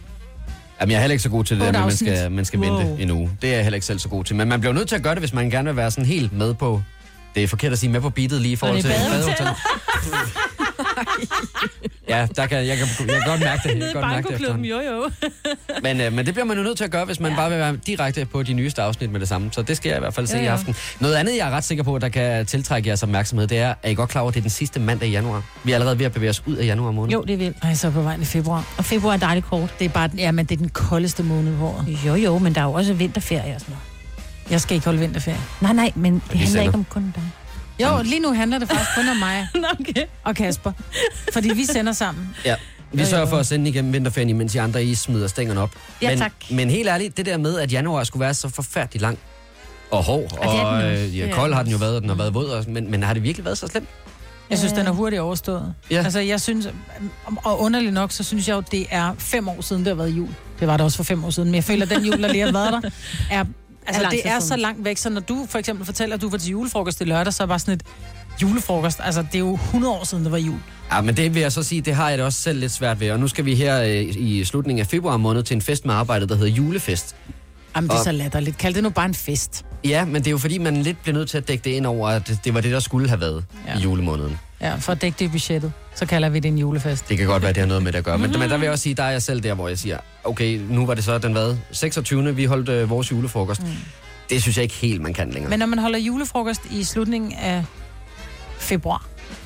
Jamen, 0.82 0.92
jeg 0.92 0.98
er 0.98 1.02
heller 1.02 1.14
ikke 1.14 1.24
så 1.24 1.30
god 1.30 1.44
til 1.44 1.60
det, 1.60 1.74
der, 1.74 1.80
at 1.80 1.86
man 1.86 1.96
skal, 1.96 2.32
man 2.32 2.46
skal 2.46 2.60
Wow. 2.60 2.78
vente 2.78 3.04
en 3.04 3.12
uge. 3.12 3.32
Det 3.42 3.50
er 3.50 3.56
jeg 3.56 3.64
heller 3.64 3.76
ikke 3.76 3.86
selv 3.86 4.00
så 4.00 4.10
god 4.10 4.24
til. 4.24 4.36
Men 4.36 4.48
man 4.50 4.60
bliver 4.60 4.74
nødt 4.74 4.88
til 4.88 4.96
at 4.96 5.04
gøre 5.04 5.16
det, 5.16 5.22
hvis 5.22 5.34
man 5.34 5.50
gerne 5.50 5.70
vil 5.70 5.76
være 5.76 5.92
sådan 5.92 6.06
helt 6.06 6.34
med 6.34 6.54
på... 6.54 6.82
Det 7.36 7.44
er 7.44 7.48
forkert 7.48 7.72
at 7.72 7.80
sige 7.80 7.90
med 7.92 8.02
på 8.02 8.10
beatet 8.10 8.42
lige 8.42 8.52
i 8.52 8.56
forhold 8.56 8.78
det 8.78 8.86
til 8.86 8.92
badehotel. 9.12 9.48
ja, 12.10 12.28
der 12.36 12.46
kan, 12.46 12.58
jeg, 12.68 12.78
kan, 12.78 12.88
jeg 13.00 13.08
kan 13.08 13.22
godt 13.26 13.40
mærke 13.40 13.62
det. 13.64 13.70
Jeg 13.70 13.76
Nede 13.80 13.92
kan 13.94 14.00
i 14.00 14.02
godt 14.02 14.12
mærke 14.14 14.28
det 14.28 14.38
bankoklubben, 14.38 14.66
jo 14.66 14.80
jo. 14.82 15.10
men, 15.84 16.02
øh, 16.02 16.14
men 16.14 16.26
det 16.26 16.34
bliver 16.34 16.46
man 16.46 16.58
jo 16.58 16.64
nødt 16.64 16.78
til 16.78 16.84
at 16.84 16.92
gøre, 16.92 17.06
hvis 17.06 17.20
man 17.20 17.32
ja. 17.32 17.38
bare 17.38 17.50
vil 17.50 17.60
være 17.60 17.76
direkte 17.88 18.26
på 18.26 18.44
de 18.44 18.54
nyeste 18.54 18.82
afsnit 18.82 19.12
med 19.12 19.20
det 19.20 19.28
samme. 19.28 19.50
Så 19.52 19.62
det 19.62 19.78
skal 19.78 19.90
jeg 19.90 19.98
i 19.98 20.00
hvert 20.00 20.14
fald 20.14 20.28
se 20.28 20.36
Ja, 20.38 20.42
i 20.42 20.46
ja. 20.46 20.52
aften. 20.52 20.76
Noget 21.00 21.16
andet, 21.16 21.38
jeg 21.38 21.48
er 21.48 21.52
ret 21.52 21.64
sikker 21.64 21.84
på, 21.84 21.98
der 22.00 22.10
kan 22.10 22.46
tiltrække 22.46 22.88
jeres 22.90 23.04
opmærksomhed, 23.04 23.48
det 23.48 23.58
er, 23.58 23.74
er 23.84 23.90
I 23.90 23.94
godt 23.94 24.10
klar 24.10 24.22
over, 24.22 24.30
at 24.30 24.34
det 24.34 24.40
er 24.40 24.44
den 24.44 24.50
sidste 24.50 24.80
mandag 24.80 25.08
i 25.08 25.12
januar? 25.12 25.44
Vi 25.64 25.72
er 25.72 25.76
allerede 25.76 26.00
ved 26.00 26.06
at 26.06 26.12
bevæge 26.14 26.30
os 26.30 26.44
ud 26.46 26.56
af 26.56 26.66
januar 26.66 26.92
måned. 26.92 27.14
Jo, 27.14 27.22
det 27.24 27.34
er 27.34 27.38
vildt. 27.38 27.58
Ej, 27.64 27.74
så 27.74 27.90
på 27.92 28.02
vejen 28.02 28.22
i 28.22 28.26
februar. 28.26 28.74
Og 28.78 28.86
februar 28.86 29.14
er 29.14 29.18
dejligt 29.18 29.46
kort. 29.46 29.74
Det 29.80 29.86
er 29.86 29.90
bare, 29.90 30.10
ja, 30.18 30.32
men 30.32 30.46
det 30.46 30.56
er 30.56 30.60
den 30.60 30.70
koldeste 30.70 31.24
måned 31.24 31.58
på 31.58 31.66
året. 31.68 31.98
Jo, 32.06 32.14
jo, 32.16 32.38
men 32.40 32.56
der 32.56 32.62
er 32.62 32.66
jo 32.66 32.74
også 32.74 32.94
vinterferie 32.94 33.56
og 33.56 33.62
sådan 33.62 33.72
noget. 33.72 33.82
Jeg 34.52 34.62
skal 34.62 34.76
ikke 34.76 34.86
holde 34.86 35.00
vinterferie. 35.00 35.40
Nej, 35.62 35.74
nej, 35.74 35.92
men 35.96 36.14
det 36.14 36.22
handler 36.30 36.48
sender. 36.48 36.62
ikke 36.64 36.74
om 36.74 36.86
kun 36.90 37.14
dig. 37.16 37.24
Jo, 37.80 37.88
lige 38.04 38.20
nu 38.20 38.34
handler 38.34 38.60
det 38.60 38.68
faktisk 38.70 38.90
kun 38.96 39.10
om 39.10 39.18
mig 39.18 39.48
okay. 39.80 40.04
og 40.24 40.36
Kasper. 40.36 40.72
Fordi 41.34 41.54
vi 41.54 41.66
sender 41.66 41.92
sammen. 41.94 42.36
Ja. 42.46 42.56
Vi 42.94 43.02
Jo, 43.02 43.08
sørger 43.08 43.24
jo. 43.24 43.30
for 43.30 43.38
at 43.38 43.46
sende 43.46 43.70
igennem 43.70 43.94
vinterferien, 43.94 44.30
imens 44.30 44.56
I 44.56 44.58
andre 44.58 44.84
I 44.86 44.96
smider 44.96 45.28
stængerne 45.28 45.62
op. 45.62 45.72
Ja, 46.02 46.10
men, 46.10 46.18
tak. 46.20 46.32
Men 46.52 46.70
helt 46.70 46.90
ærligt, 46.90 47.18
det 47.18 47.26
der 47.26 47.38
med, 47.38 47.60
at 47.60 47.72
januar 47.74 48.04
skulle 48.04 48.22
være 48.22 48.34
så 48.34 48.50
forfærdeligt 48.50 49.02
lang 49.02 49.18
og 49.92 50.04
hård, 50.04 50.38
og 50.38 50.40
også. 50.40 50.86
øh, 50.88 51.18
ja, 51.18 51.32
kold 51.32 51.54
har 51.54 51.64
den 51.64 51.72
jo 51.72 51.78
været, 51.78 51.96
og 51.96 52.02
den 52.02 52.10
har 52.10 52.16
været 52.16 52.34
våd, 52.34 52.46
også, 52.50 52.70
men, 52.70 52.92
men 52.92 53.04
har 53.04 53.14
det 53.14 53.24
virkelig 53.24 53.46
været 53.46 53.58
så 53.58 53.68
slemt? 53.68 53.88
Jeg 54.50 54.58
synes, 54.58 54.74
den 54.74 54.88
er 54.88 54.92
hurtigt 54.92 55.22
overstået. 55.22 55.74
Ja. 55.92 55.98
Altså, 56.04 56.20
jeg 56.20 56.42
synes, 56.42 56.68
og 57.44 57.60
underligt 57.62 57.94
nok, 57.94 58.12
så 58.12 58.24
synes 58.24 58.48
jeg 58.48 58.56
jo, 58.56 58.64
det 58.72 58.86
er 58.92 59.14
fem 59.18 59.48
år 59.48 59.62
siden, 59.62 59.82
det 59.82 59.88
har 59.88 59.96
været 59.96 60.10
jul. 60.10 60.30
Det 60.60 60.68
var 60.68 60.78
det 60.78 60.84
også 60.84 60.98
for 60.98 61.04
fem 61.04 61.24
år 61.26 61.30
siden, 61.30 61.48
men 61.50 61.56
jeg 61.56 61.64
føler, 61.64 61.86
at 61.86 61.90
den 61.92 62.06
jul, 62.06 62.22
der 62.22 62.28
lige 62.32 62.44
har 62.46 62.52
været 62.52 62.84
der, 62.84 62.90
er, 63.40 63.46
altså, 63.88 64.02
lang 64.02 64.12
det 64.12 64.22
er 64.28 64.40
så 64.40 64.56
langt 64.56 64.86
væk, 64.86 64.98
så 64.98 65.10
når 65.10 65.22
du 65.22 65.46
for 65.50 65.60
eksempel 65.60 65.86
fortæller, 65.86 66.16
at 66.16 66.22
du 66.22 66.30
var 66.30 66.38
til 66.38 66.50
julefrokost 66.52 67.02
i 67.02 67.04
lørdag, 67.04 67.34
så 67.34 67.44
er 67.44 67.48
bare 67.48 67.60
sådan 67.60 67.74
et 67.74 67.84
julefrokost. 68.42 69.00
Altså, 69.04 69.22
det 69.22 69.36
er 69.36 69.40
jo 69.40 69.54
100 69.54 69.94
år 69.94 70.04
siden, 70.04 70.24
det 70.24 70.32
var 70.32 70.38
jul. 70.38 70.60
Ja, 70.92 71.02
men 71.02 71.18
det 71.18 71.34
vil 71.34 71.42
jeg 71.42 71.52
så 71.52 71.64
sige, 71.64 71.82
det 71.82 71.96
har 71.96 72.10
jeg 72.10 72.18
det 72.18 72.26
også 72.26 72.40
selv 72.42 72.60
lidt 72.60 72.72
svært 72.72 73.00
ved. 73.00 73.12
Og 73.12 73.20
nu 73.20 73.28
skal 73.28 73.46
vi 73.46 73.56
her 73.56 73.82
øh, 73.82 74.02
i 74.18 74.44
slutningen 74.46 74.80
af 74.82 74.88
februar 74.88 75.18
måned 75.18 75.44
til 75.44 75.56
en 75.56 75.62
fest 75.62 75.86
med 75.86 75.94
arbejdet, 75.94 76.30
der 76.30 76.36
hedder 76.36 76.52
julefest. 76.52 77.16
Jamen, 77.76 77.90
det 77.90 77.96
er 77.96 78.00
Og- 78.00 78.04
så 78.04 78.12
latterligt. 78.12 78.58
Kald 78.58 78.74
det 78.74 78.84
nu 78.84 78.90
bare 78.90 79.06
en 79.06 79.14
fest. 79.14 79.66
Ja, 79.84 80.06
men 80.06 80.16
det 80.16 80.28
er 80.28 80.32
jo 80.32 80.38
fordi, 80.38 80.58
man 80.58 80.84
lidt 80.84 81.02
bliver 81.02 81.18
nødt 81.18 81.30
til 81.30 81.38
at 81.38 81.48
dække 81.48 81.64
det 81.64 81.70
ind 81.72 81.86
over, 81.86 82.10
at 82.10 82.32
det 82.44 82.54
var 82.54 82.62
det, 82.62 82.72
der 82.72 82.80
skulle 82.80 83.08
have 83.10 83.22
været 83.22 83.46
ja. 83.68 83.78
i 83.80 83.82
julemåneden. 83.82 84.40
Ja, 84.62 84.76
for 84.76 84.92
at 84.92 85.02
dække 85.02 85.16
det 85.20 85.26
i 85.26 85.28
budgettet, 85.28 85.74
så 85.96 86.06
kalder 86.06 86.30
vi 86.30 86.40
det 86.40 86.50
en 86.50 86.58
julefest. 86.58 87.10
Det 87.10 87.18
kan 87.18 87.28
godt 87.28 87.44
være, 87.44 87.54
det 87.54 87.58
har 87.62 87.68
noget 87.68 87.84
med 87.84 87.92
det 87.92 87.98
at 87.98 88.04
gøre. 88.06 88.18
Men, 88.18 88.32
men 88.40 88.50
der 88.50 88.58
vil 88.58 88.64
jeg 88.64 88.72
også 88.72 88.84
sige, 88.84 88.96
der 88.96 89.04
er 89.04 89.12
jeg 89.12 89.22
selv 89.22 89.44
der, 89.44 89.54
hvor 89.54 89.68
jeg 89.68 89.78
siger, 89.80 89.98
okay, 90.24 90.60
nu 90.70 90.86
var 90.86 90.94
det 90.94 91.04
så 91.04 91.18
den 91.18 91.32
hvad? 91.32 91.58
26. 91.72 92.36
Vi 92.36 92.46
holdt 92.46 92.70
øh, 92.70 92.90
vores 92.90 93.12
julefrokost. 93.12 93.62
Mm. 93.62 93.68
Det 94.30 94.42
synes 94.42 94.58
jeg 94.58 94.64
ikke 94.64 94.76
helt, 94.76 95.02
man 95.02 95.14
kan 95.14 95.32
længere. 95.32 95.50
Men 95.50 95.60
når 95.60 95.66
man 95.66 95.80
holder 95.80 96.00
julefrokost 96.00 96.62
i 96.72 96.84
slutningen 96.84 97.34
af 97.34 97.66
februar, 98.60 99.06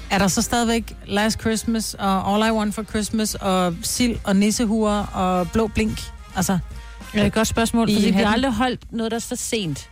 er 0.10 0.18
der 0.18 0.28
så 0.28 0.42
stadigvæk 0.42 0.94
Last 1.06 1.40
Christmas 1.42 1.94
og 2.00 2.34
All 2.34 2.48
I 2.48 2.52
Want 2.52 2.76
for 2.76 2.84
Christmas 2.84 3.36
og 3.36 3.76
sild 3.84 4.18
og 4.24 4.36
nissehuer 4.36 5.04
og 5.06 5.52
blå 5.52 5.68
blink? 5.68 6.00
Altså, 6.36 6.60
Det 7.14 7.22
er 7.22 7.26
et 7.26 7.34
godt 7.34 7.48
spørgsmål, 7.48 7.90
I 7.90 7.94
fordi 7.96 8.06
vi 8.06 8.12
har 8.12 8.34
aldrig 8.34 8.54
holdt 8.54 8.92
noget, 8.92 9.12
der 9.12 9.16
er 9.18 9.22
så 9.22 9.36
sent. 9.36 9.90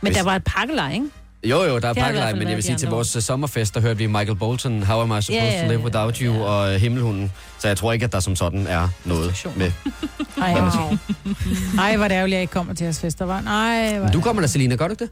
Men 0.00 0.08
Hvis- 0.08 0.16
der 0.16 0.24
var 0.24 0.36
et 0.36 0.44
pakkelej, 0.44 0.92
ikke? 0.92 1.06
Jo, 1.50 1.62
jo, 1.64 1.78
der 1.78 1.88
er 1.88 1.92
pakkelej, 1.92 2.34
men 2.34 2.48
jeg 2.48 2.56
vil 2.56 2.64
sige, 2.64 2.76
til 2.76 2.88
vores 2.88 3.16
øh, 3.16 3.22
sommerfest, 3.22 3.74
der 3.74 3.80
hørte 3.80 3.98
vi 3.98 4.06
Michael 4.06 4.36
Bolton, 4.36 4.82
How 4.82 5.00
Am 5.00 5.18
I 5.18 5.22
Supposed 5.22 5.42
Ja, 5.42 5.44
ja, 5.44 5.62
to 5.62 5.68
Live 5.68 5.80
ja, 5.80 5.84
Without 5.84 6.16
You, 6.16 6.42
og 6.44 6.74
øh, 6.74 6.80
Himmelhunden. 6.80 7.32
Så 7.58 7.68
jeg 7.68 7.76
tror 7.76 7.92
ikke, 7.92 8.04
at 8.04 8.12
der 8.12 8.20
som 8.20 8.36
sådan 8.36 8.66
er 8.66 8.88
noget 9.04 9.46
med. 9.56 9.72
Ej, 10.42 10.52
Ej, 11.78 11.96
hvor 11.96 12.08
det 12.08 12.14
ærgerligt, 12.14 12.16
at 12.16 12.30
jeg 12.30 12.40
ikke 12.40 12.52
kommer 12.52 12.74
til 12.74 12.84
jeres 12.84 13.00
fest. 13.00 13.18
Der 13.18 13.24
var... 13.24 13.40
Nej, 13.40 13.98
hvor... 13.98 14.08
Du 14.08 14.20
kommer 14.20 14.42
da, 14.42 14.48
Selina, 14.48 14.76
gør 14.76 14.88
du 14.88 14.92
ikke 14.92 15.04
det? 15.04 15.10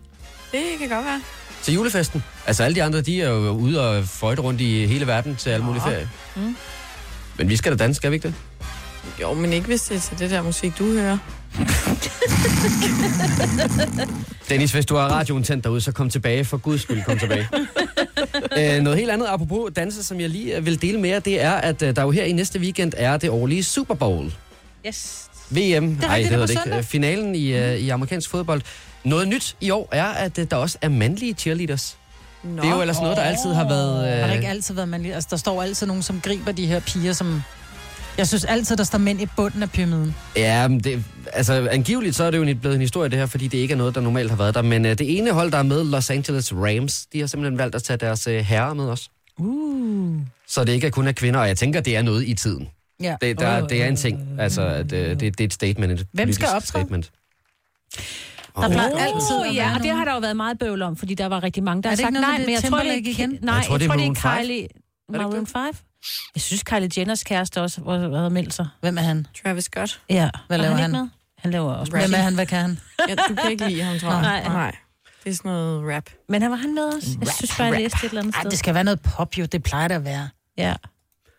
Det 0.52 0.60
kan 0.78 0.88
godt 0.88 1.04
være. 1.04 1.20
Til 1.62 1.74
julefesten? 1.74 2.24
Altså 2.46 2.64
alle 2.64 2.74
de 2.74 2.82
andre, 2.82 3.00
de 3.00 3.22
er 3.22 3.30
jo 3.30 3.50
ude 3.50 3.88
og 3.90 4.04
fløjte 4.04 4.42
rundt 4.42 4.60
i 4.60 4.86
hele 4.86 5.06
verden 5.06 5.36
til 5.36 5.50
alle 5.50 5.64
mulige 5.64 5.82
ferie. 5.82 6.08
Mm. 6.36 6.56
Men 7.38 7.48
vi 7.48 7.56
skal 7.56 7.72
da 7.72 7.76
danse, 7.76 7.96
skal 7.96 8.10
vi 8.10 8.14
ikke 8.14 8.28
det? 8.28 8.34
Jo, 9.20 9.34
men 9.34 9.52
ikke 9.52 9.66
hvis 9.66 9.82
det 9.82 9.96
er 9.96 10.00
til 10.00 10.18
det 10.18 10.30
der 10.30 10.42
musik, 10.42 10.78
du 10.78 10.92
hører. 10.92 11.18
Dennis, 14.48 14.72
hvis 14.72 14.86
du 14.86 14.96
har 14.96 15.08
radioen 15.08 15.42
tændt 15.44 15.64
derude, 15.64 15.80
så 15.80 15.92
kom 15.92 16.10
tilbage. 16.10 16.44
For 16.44 16.56
guds 16.56 16.82
skyld, 16.82 17.02
kom 17.02 17.18
tilbage. 17.18 17.48
øh, 18.76 18.82
noget 18.82 18.98
helt 18.98 19.10
andet, 19.10 19.26
apropos 19.26 19.70
danse, 19.76 20.04
som 20.04 20.20
jeg 20.20 20.28
lige 20.30 20.56
øh, 20.56 20.66
vil 20.66 20.82
dele 20.82 21.00
med 21.00 21.10
jer, 21.10 21.18
det 21.18 21.42
er, 21.42 21.52
at 21.52 21.82
øh, 21.82 21.96
der 21.96 22.02
jo 22.02 22.10
her 22.10 22.24
i 22.24 22.32
næste 22.32 22.58
weekend 22.58 22.92
er 22.96 23.16
det 23.16 23.30
årlige 23.30 23.64
Super 23.64 23.94
Bowl. 23.94 24.32
Yes. 24.86 25.24
VM, 25.50 25.56
Det 25.56 25.62
rigtigt, 25.70 26.00
det 26.00 26.10
det 26.10 26.26
hedder 26.26 26.46
det 26.46 26.50
ikke. 26.50 26.62
søndag. 26.64 26.78
Øh, 26.78 26.84
Finalen 26.84 27.34
i, 27.34 27.52
øh, 27.52 27.76
i 27.76 27.88
amerikansk 27.88 28.30
fodbold. 28.30 28.62
Noget 29.04 29.28
nyt 29.28 29.56
i 29.60 29.70
år 29.70 29.88
er, 29.92 30.04
at 30.06 30.38
øh, 30.38 30.46
der 30.50 30.56
også 30.56 30.78
er 30.82 30.88
mandlige 30.88 31.34
cheerleaders. 31.34 31.96
Nå. 32.42 32.62
Det 32.62 32.68
er 32.70 32.74
jo 32.74 32.80
ellers 32.80 33.00
noget, 33.00 33.16
der 33.16 33.22
altid 33.22 33.52
har 33.52 33.68
været... 33.68 34.08
Har 34.08 34.16
der 34.16 34.28
Øh, 34.28 34.34
ikke 34.34 34.48
altid 34.48 34.74
været 34.74 34.88
mandlige? 34.88 35.14
Altså, 35.14 35.28
der 35.30 35.36
står 35.36 35.62
altid 35.62 35.86
nogen, 35.86 36.02
som 36.02 36.20
griber 36.20 36.52
de 36.52 36.66
her 36.66 36.80
piger, 36.80 37.12
som... 37.12 37.42
Jeg 38.18 38.28
synes 38.28 38.44
altid, 38.44 38.76
der 38.76 38.84
står 38.84 38.98
mænd 38.98 39.20
i 39.20 39.26
bunden 39.36 39.62
af 39.62 39.70
pyramiden. 39.70 40.14
Ja, 40.36 40.68
men 40.68 40.80
det, 40.80 41.04
altså 41.32 41.68
angiveligt 41.70 42.16
så 42.16 42.24
er 42.24 42.30
det 42.30 42.38
jo 42.38 42.42
en- 42.42 42.58
blevet 42.58 42.74
en 42.74 42.80
historie 42.80 43.10
det 43.10 43.18
her, 43.18 43.26
fordi 43.26 43.48
det 43.48 43.58
ikke 43.58 43.72
er 43.72 43.76
noget, 43.78 43.94
der 43.94 44.00
normalt 44.00 44.30
har 44.30 44.36
været 44.36 44.54
der. 44.54 44.62
Men 44.62 44.86
øh, 44.86 44.98
det 44.98 45.18
ene 45.18 45.32
hold, 45.32 45.50
der 45.52 45.58
er 45.58 45.62
med, 45.62 45.84
Los 45.84 46.10
Angeles 46.10 46.52
Rams, 46.54 47.06
de 47.12 47.20
har 47.20 47.26
simpelthen 47.26 47.58
valgt 47.58 47.74
at 47.74 47.82
tage 47.82 47.96
deres 47.96 48.26
øh, 48.26 48.40
herrer 48.40 48.74
med 48.74 48.84
os. 48.88 49.10
Uh. 49.38 50.20
Så 50.48 50.64
det 50.64 50.72
ikke 50.72 50.86
er 50.86 50.90
kun 50.90 51.06
er 51.06 51.12
kvinder, 51.12 51.40
og 51.40 51.48
jeg 51.48 51.56
tænker, 51.56 51.80
det 51.80 51.96
er 51.96 52.02
noget 52.02 52.28
i 52.28 52.34
tiden. 52.34 52.68
Ja. 53.02 53.16
Det, 53.20 53.38
der, 53.40 53.66
det 53.66 53.82
er 53.82 53.86
en 53.88 53.96
ting. 53.96 54.20
Altså, 54.38 54.62
at, 54.66 54.92
øh, 54.92 55.10
det, 55.10 55.20
det 55.20 55.40
er 55.40 55.44
et 55.44 55.52
statement. 55.52 55.92
Et 56.00 56.06
Hvem 56.12 56.32
skal 56.32 56.48
optræde? 56.48 56.66
Statement. 56.84 57.10
Der 58.56 58.68
plejer 58.68 58.90
Oh, 58.94 59.02
altid 59.02 59.54
ja, 59.54 59.74
og 59.76 59.82
det 59.82 59.90
har 59.90 60.04
der 60.04 60.12
jo 60.12 60.18
været 60.18 60.36
meget 60.36 60.58
bøvl 60.58 60.82
om, 60.82 60.96
fordi 60.96 61.14
der 61.14 61.26
var 61.26 61.42
rigtig 61.42 61.62
mange, 61.62 61.82
der 61.82 61.88
Er 61.88 61.90
har 61.90 61.96
sagt 61.96 62.12
nej, 62.12 62.38
med 62.38 62.46
men 62.46 62.54
jeg 62.54 62.62
tror, 62.62 62.78
det 62.78 62.86
er 62.86 62.90
Timberlake 62.92 62.96
ikke... 62.96 63.10
igen? 63.10 63.38
Nej, 63.42 63.54
Jeg 63.54 63.64
tror, 63.66 63.78
det 63.78 63.84
er 63.88 63.90
det 63.92 63.98
Maroon 64.00 64.16
er 64.16 64.36
5. 64.38 64.46
Kylie... 64.46 64.68
Maroon 65.12 65.46
5? 65.46 65.62
Jeg 66.34 66.42
synes, 66.42 66.62
Kylie 66.62 66.88
Jenners 66.98 67.22
kæreste 67.24 67.60
også 67.62 67.80
var- 67.80 68.16
havde 68.16 68.30
meldt 68.30 68.54
sig. 68.54 68.68
Hvem 68.80 68.98
er 68.98 69.02
han? 69.02 69.26
Travis 69.44 69.64
Scott. 69.64 70.00
Ja. 70.10 70.30
Hvad 70.46 70.58
Var 70.58 70.62
laver 70.64 70.74
han? 70.76 70.80
han? 70.82 70.90
Ikke 70.90 70.98
med? 71.02 71.08
Han 71.38 71.50
laver 71.50 71.72
også 71.72 71.92
Hvem 71.92 72.12
er 72.14 72.16
han? 72.16 72.34
Hvad 72.34 72.46
kan 72.46 72.58
han? 72.60 72.78
Ja, 73.08 73.14
du 73.28 73.34
kan 73.34 73.50
ikke 73.50 73.68
lide 73.68 73.82
ham, 73.82 73.98
tror 73.98 74.10
jeg. 74.12 74.20
Nej. 74.20 74.42
Nej. 74.48 74.76
Det 75.24 75.30
er 75.30 75.34
sådan 75.34 75.50
noget 75.50 75.94
rap. 75.96 76.04
Men 76.28 76.42
han 76.42 76.50
var 76.50 76.56
han 76.56 76.74
med 76.74 76.82
også? 76.82 77.08
Jeg 77.20 77.28
synes 77.28 77.56
bare, 77.58 77.66
jeg 77.66 77.80
læste 77.80 77.98
et 78.04 78.08
eller 78.08 78.20
andet 78.22 78.34
Ej, 78.34 78.40
sted. 78.40 78.50
det 78.50 78.58
skal 78.58 78.74
være 78.74 78.84
noget 78.84 79.00
pop, 79.00 79.38
jo. 79.38 79.44
Det 79.44 79.62
plejer 79.62 79.88
det 79.88 79.94
at 79.94 80.04
være. 80.04 80.28
Ja. 80.58 80.74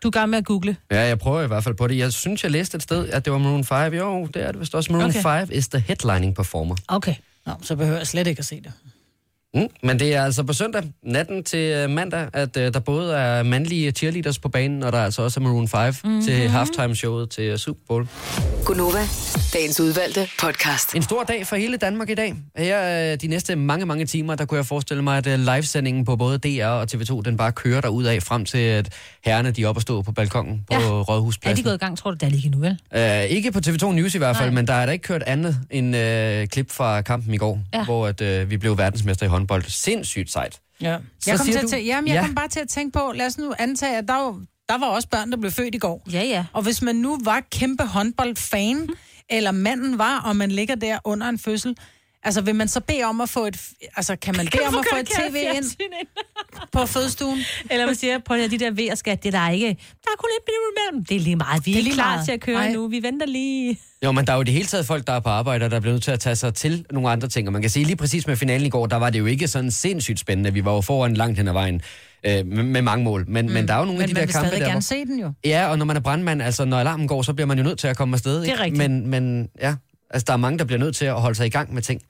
Du 0.02 0.08
er 0.08 0.12
gang 0.12 0.30
med 0.30 0.38
at 0.38 0.44
google. 0.44 0.76
Ja, 0.90 1.00
jeg 1.06 1.18
prøver 1.18 1.42
i 1.42 1.46
hvert 1.46 1.64
fald 1.64 1.74
på 1.74 1.86
det. 1.86 1.98
Jeg 1.98 2.12
synes, 2.12 2.42
jeg 2.42 2.50
læste 2.50 2.76
et 2.76 2.82
sted, 2.82 3.08
at 3.08 3.24
det 3.24 3.32
var 3.32 3.38
Maroon 3.38 3.64
5. 3.64 3.94
Jo, 3.94 4.26
det 4.26 4.42
er 4.42 4.52
det 4.52 4.60
vist 4.60 4.74
også. 4.74 4.92
Maroon 4.92 5.10
okay. 5.10 5.22
5 5.46 5.48
is 5.52 5.68
the 5.68 5.80
headlining 5.80 6.34
performer. 6.36 6.76
Okay. 6.88 7.14
Nå, 7.46 7.52
så 7.62 7.76
behøver 7.76 7.98
jeg 7.98 8.06
slet 8.06 8.26
ikke 8.26 8.38
at 8.38 8.44
se 8.46 8.60
det. 8.60 8.72
Mm, 9.56 9.68
men 9.82 9.98
det 9.98 10.14
er 10.14 10.24
altså 10.24 10.42
på 10.42 10.52
søndag, 10.52 10.82
natten 11.02 11.44
til 11.44 11.58
øh, 11.58 11.90
mandag, 11.90 12.28
at 12.32 12.56
øh, 12.56 12.74
der 12.74 12.80
både 12.80 13.14
er 13.16 13.42
mandlige 13.42 13.90
cheerleaders 13.92 14.38
på 14.38 14.48
banen, 14.48 14.82
og 14.82 14.92
der 14.92 14.98
er 14.98 15.04
altså 15.04 15.22
også 15.22 15.40
er 15.40 15.44
Maroon 15.44 15.68
5 15.68 15.80
Mhm. 15.86 15.94
mm-hmm. 16.04 16.22
til 16.26 16.48
halftime-showet 16.48 17.30
til 17.30 17.44
øh, 17.44 17.58
Super 17.58 17.80
Bowl. 17.88 18.06
Gunova, 18.64 18.98
dagens 19.54 19.80
udvalgte 19.80 20.28
podcast. 20.40 20.94
En 20.94 21.02
stor 21.02 21.22
dag 21.24 21.46
for 21.46 21.56
hele 21.56 21.76
Danmark 21.76 22.10
i 22.10 22.14
dag. 22.14 22.34
Her 22.56 23.12
øh, 23.12 23.18
de 23.20 23.26
næste 23.26 23.56
mange, 23.56 23.86
mange 23.86 24.06
timer, 24.06 24.34
der 24.34 24.44
kunne 24.44 24.58
jeg 24.58 24.66
forestille 24.66 25.02
mig, 25.02 25.18
at 25.18 25.26
øh, 25.26 25.38
livesendingen 25.38 26.04
på 26.04 26.16
både 26.16 26.38
DR 26.38 26.66
og 26.66 26.86
TV2, 26.94 27.20
den 27.24 27.36
bare 27.36 27.52
kører 27.52 27.80
derud 27.80 28.04
af 28.04 28.22
frem 28.22 28.44
til, 28.44 28.58
at 28.58 28.88
herrerne 29.24 29.50
de 29.50 29.62
er 29.62 29.68
oppe 29.68 29.78
og 29.78 29.82
stå 29.82 30.02
på 30.02 30.12
balkongen 30.12 30.64
på 30.70 30.74
Ja. 30.74 30.80
ja. 30.80 30.86
Er 30.86 30.90
Rådhuspladsen. 31.02 31.64
de 31.64 31.68
gået 31.68 31.74
i 31.74 31.78
gang, 31.84 31.98
tror 31.98 32.10
du? 32.10 32.16
Det 32.20 32.32
er 32.32 32.36
ikke 32.36 32.48
nu, 32.48 32.58
vel? 32.58 32.78
Uh, 32.96 33.30
ikke 33.30 33.52
på 33.52 33.60
TV2 33.66 33.92
News 33.92 34.14
i 34.14 34.18
hvert 34.18 34.36
fald, 34.36 34.48
Nej. 34.48 34.54
men 34.54 34.66
der 34.66 34.74
er 34.74 34.86
der 34.86 34.92
ikke 34.92 35.02
kørt 35.02 35.22
andet 35.22 35.56
end 35.70 35.96
uh, 35.96 36.48
klip 36.48 36.70
fra 36.72 37.00
kampen 37.02 37.34
i 37.34 37.36
går, 37.36 37.58
Ja. 37.72 37.78
ja. 37.78 37.84
hvor 37.84 38.06
at, 38.06 38.20
uh, 38.42 38.50
vi 38.50 38.56
blev 38.56 38.78
verdensmester 38.78 39.26
i 39.26 39.28
håndbold. 39.28 39.45
Sindssygt 39.68 40.30
sejt. 40.32 40.60
Ja. 40.80 40.96
Så 41.20 41.30
Jeg 41.30 41.38
kom, 41.38 41.44
siger 41.46 41.58
til 41.58 41.62
du- 41.66 41.70
tænke, 41.70 41.86
jamen, 41.86 42.08
jeg 42.08 42.14
Ja. 42.14 42.26
kom 42.26 42.34
bare 42.34 42.48
til 42.48 42.60
at 42.60 42.68
tænke 42.68 42.98
på, 42.98 43.12
lad 43.14 43.26
os 43.26 43.38
nu 43.38 43.52
antage, 43.58 43.96
at 43.98 44.08
der, 44.08 44.14
var, 44.14 44.42
der 44.68 44.78
var 44.78 44.86
også 44.86 45.08
børn, 45.08 45.30
der 45.30 45.36
blev 45.36 45.50
født 45.50 45.74
i 45.74 45.78
går. 45.78 46.02
Ja, 46.12 46.22
ja. 46.22 46.44
Og 46.52 46.62
hvis 46.62 46.82
man 46.82 46.96
nu 46.96 47.18
var 47.24 47.40
kæmpe 47.52 47.84
håndboldfan, 47.84 48.88
eller 49.30 49.50
manden 49.50 49.98
var, 49.98 50.20
og 50.20 50.36
man 50.36 50.50
ligger 50.50 50.74
der 50.74 50.98
under 51.04 51.28
en 51.28 51.38
fødsel, 51.38 51.76
altså 52.26 52.40
vil 52.40 52.54
man 52.54 52.68
så 52.68 52.80
bede 52.80 53.02
om 53.04 53.20
at 53.20 53.28
få 53.28 53.46
et, 53.46 53.60
altså 53.96 54.16
kan 54.16 54.34
man 54.36 54.46
bede 54.52 54.62
om 54.68 54.74
at 54.78 54.84
få 54.92 54.96
et 54.96 55.06
tv 55.06 55.36
ind 55.56 55.64
på 56.72 56.86
fødestuen? 56.86 57.38
Eller 57.70 57.86
man 57.86 57.94
siger, 57.94 58.14
at 58.44 58.50
de 58.50 58.58
der 58.58 58.70
ved 58.70 58.96
skat, 58.96 59.22
det 59.22 59.34
er 59.34 59.38
der 59.40 59.50
ikke. 59.50 59.66
Der 59.66 60.10
er 60.12 60.16
kun 60.18 60.28
et 60.38 60.44
minut 60.48 60.72
imellem. 60.76 61.04
Det 61.04 61.16
er 61.16 61.20
lige 61.20 61.36
meget. 61.36 61.66
Vi 61.66 61.70
er, 61.70 61.74
Det 61.74 61.74
er 61.74 61.78
ikke 61.78 61.84
lige 61.88 61.94
klar 61.94 62.14
meget. 62.14 62.24
til 62.24 62.32
at 62.32 62.40
køre 62.40 62.54
Nej. 62.58 62.72
nu. 62.72 62.88
Vi 62.88 63.02
venter 63.02 63.26
lige. 63.26 63.78
Jo, 64.04 64.12
men 64.12 64.26
der 64.26 64.32
er 64.32 64.36
jo 64.36 64.42
det 64.42 64.52
hele 64.54 64.66
taget 64.66 64.86
folk, 64.86 65.06
der 65.06 65.12
er 65.12 65.20
på 65.20 65.28
arbejde, 65.28 65.64
og 65.64 65.70
der 65.70 65.80
bliver 65.80 65.92
nødt 65.94 66.02
til 66.02 66.10
at 66.10 66.20
tage 66.20 66.36
sig 66.36 66.54
til 66.54 66.86
nogle 66.90 67.10
andre 67.10 67.28
ting. 67.28 67.48
Og 67.48 67.52
man 67.52 67.62
kan 67.62 67.70
sige, 67.70 67.84
lige 67.84 67.96
præcis 67.96 68.26
med 68.26 68.36
finalen 68.36 68.66
i 68.66 68.70
går, 68.70 68.86
der 68.86 68.96
var 68.96 69.10
det 69.10 69.18
jo 69.18 69.26
ikke 69.26 69.48
sådan 69.48 69.70
sindssygt 69.70 70.20
spændende. 70.20 70.52
Vi 70.52 70.64
var 70.64 70.72
jo 70.74 70.80
foran 70.80 71.14
langt 71.14 71.38
hen 71.38 71.48
ad 71.48 71.52
vejen 71.52 71.82
øh, 72.26 72.46
med, 72.46 72.62
med 72.62 72.82
mange 72.82 73.04
mål. 73.04 73.24
Men, 73.28 73.46
mm. 73.46 73.52
men 73.52 73.68
der 73.68 73.74
er 73.74 73.78
jo 73.78 73.84
nogle 73.84 73.98
Men 73.98 74.02
af 74.02 74.08
de 74.08 74.14
der 74.14 74.20
kampe, 74.20 74.32
stadig 74.32 74.52
der... 74.52 74.58
gerne 74.58 74.72
hvor- 74.72 74.80
se 74.80 75.04
den 75.04 75.20
jo. 75.20 75.32
Ja, 75.44 75.66
og 75.68 75.78
når 75.78 75.84
man 75.84 75.96
er 75.96 76.00
brandmand, 76.00 76.42
altså 76.42 76.64
når 76.64 76.78
alarmen 76.78 77.08
går, 77.08 77.22
så 77.22 77.32
bliver 77.34 77.46
man 77.46 77.58
jo 77.58 77.64
nødt 77.64 77.78
til 77.78 77.88
at 77.88 77.96
komme 77.96 78.14
afsted. 78.14 78.40
Det 78.40 78.48
er 78.48 78.52
ikke? 78.52 78.62
rigtigt. 78.64 78.90
Men, 78.90 79.06
men 79.08 79.48
ja, 79.60 79.74
altså 80.10 80.24
der 80.26 80.32
er 80.32 80.36
mange, 80.36 80.58
der 80.58 80.64
bliver 80.64 80.78
nødt 80.78 80.96
til 80.96 81.04
at 81.04 81.20
holde 81.20 81.34
sig 81.34 81.46
i 81.46 81.50
gang 81.50 81.74
med 81.74 81.82
ting. 81.82 82.00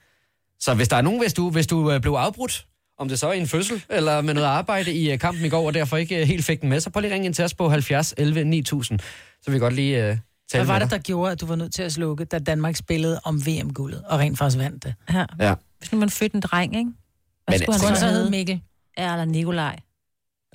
Så 0.59 0.73
hvis 0.73 0.87
der 0.87 0.95
er 0.95 1.01
nogen, 1.01 1.19
hvis 1.19 1.33
du, 1.33 1.49
hvis 1.49 1.67
du 1.67 1.91
øh, 1.91 2.01
blev 2.01 2.11
afbrudt, 2.11 2.65
om 2.99 3.09
det 3.09 3.19
så 3.19 3.27
er 3.27 3.33
i 3.33 3.39
en 3.39 3.47
fødsel, 3.47 3.83
eller 3.89 4.21
med 4.21 4.33
noget 4.33 4.47
arbejde 4.47 4.93
i 4.93 5.11
øh, 5.11 5.19
kampen 5.19 5.45
i 5.45 5.49
går, 5.49 5.67
og 5.67 5.73
derfor 5.73 5.97
ikke 5.97 6.21
øh, 6.21 6.27
helt 6.27 6.45
fik 6.45 6.61
den 6.61 6.69
med, 6.69 6.79
så 6.79 6.89
prøv 6.89 7.01
lige 7.01 7.11
at 7.11 7.13
ringe 7.13 7.25
ind 7.25 7.33
til 7.33 7.45
os 7.45 7.53
på 7.53 7.69
70 7.69 8.13
11 8.17 8.43
9000, 8.43 8.99
så 8.99 9.05
vil 9.45 9.53
vi 9.53 9.59
godt 9.59 9.73
lige 9.73 9.97
øh, 9.97 10.03
tale 10.03 10.17
Hvad 10.51 10.65
var 10.65 10.79
det, 10.79 10.91
der 10.91 10.97
gjorde, 10.97 11.31
at 11.31 11.41
du 11.41 11.45
var 11.45 11.55
nødt 11.55 11.73
til 11.73 11.83
at 11.83 11.93
slukke, 11.93 12.25
da 12.25 12.39
Danmark 12.39 12.75
spillede 12.75 13.19
om 13.23 13.45
VM-guldet, 13.45 14.03
og 14.09 14.19
rent 14.19 14.37
faktisk 14.37 14.57
vandt 14.57 14.83
det? 14.83 14.93
Ja. 15.13 15.25
Ja. 15.39 15.53
Hvis 15.79 15.91
nu 15.91 15.99
man 15.99 16.09
fødte 16.09 16.35
en 16.35 16.41
dreng, 16.41 16.75
ikke? 16.75 16.91
Hvad 17.47 17.59
Men 17.59 17.59
skulle 17.59 17.87
han 17.87 17.95
så 17.95 17.99
så 17.99 18.07
hed 18.07 18.15
hedde? 18.15 18.29
Mikkel. 18.29 18.61
Ja, 18.97 19.11
eller 19.11 19.25
Nikolaj. 19.25 19.79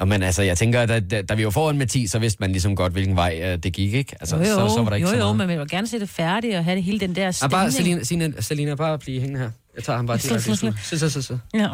Og 0.01 0.09
men 0.09 0.23
altså, 0.23 0.43
jeg 0.43 0.59
tænker, 0.59 0.81
at 0.81 0.89
da, 0.89 1.01
da, 1.01 1.23
da 1.23 1.35
vi 1.35 1.45
var 1.45 1.51
foran 1.51 1.79
med 1.79 1.87
10, 1.87 2.07
så 2.07 2.19
vidste 2.19 2.37
man 2.41 2.51
ligesom 2.51 2.77
godt, 2.77 2.93
hvilken 2.93 3.17
vej 3.17 3.41
øh, 3.45 3.59
det 3.59 3.73
gik, 3.73 3.95
ikke? 3.95 4.17
Altså, 4.21 4.37
jo, 4.37 4.43
jo, 4.43 4.69
så, 4.69 4.75
så 4.75 4.83
var 4.83 4.89
der 4.89 4.97
ikke 4.97 5.09
jo, 5.09 5.15
så 5.15 5.19
jo, 5.19 5.25
meget. 5.25 5.37
men 5.37 5.47
man 5.47 5.59
vil 5.59 5.69
gerne 5.69 5.87
se 5.87 6.01
det 6.01 6.09
færdigt 6.09 6.57
og 6.57 6.65
have 6.65 6.77
det 6.77 6.85
hele 6.85 7.01
den 7.01 7.17
der 7.17 7.31
stemning. 7.31 7.53
bare, 7.53 7.71
Selina, 7.73 8.05
Selina, 8.05 8.41
Selina, 8.41 8.75
bare 8.75 8.99
blive 8.99 9.21
hængende 9.21 9.41
her. 9.41 9.51
Jeg 9.77 9.83
tager 9.85 9.97
ham 9.97 10.07
bare 10.07 10.17
direkte 10.17 10.51
i 10.53 10.55
studiet. 10.57 10.75
Så, 10.89 10.95
så, 10.99 11.09
så, 11.11 11.21
så. 11.23 11.39
Ja. 11.63 11.69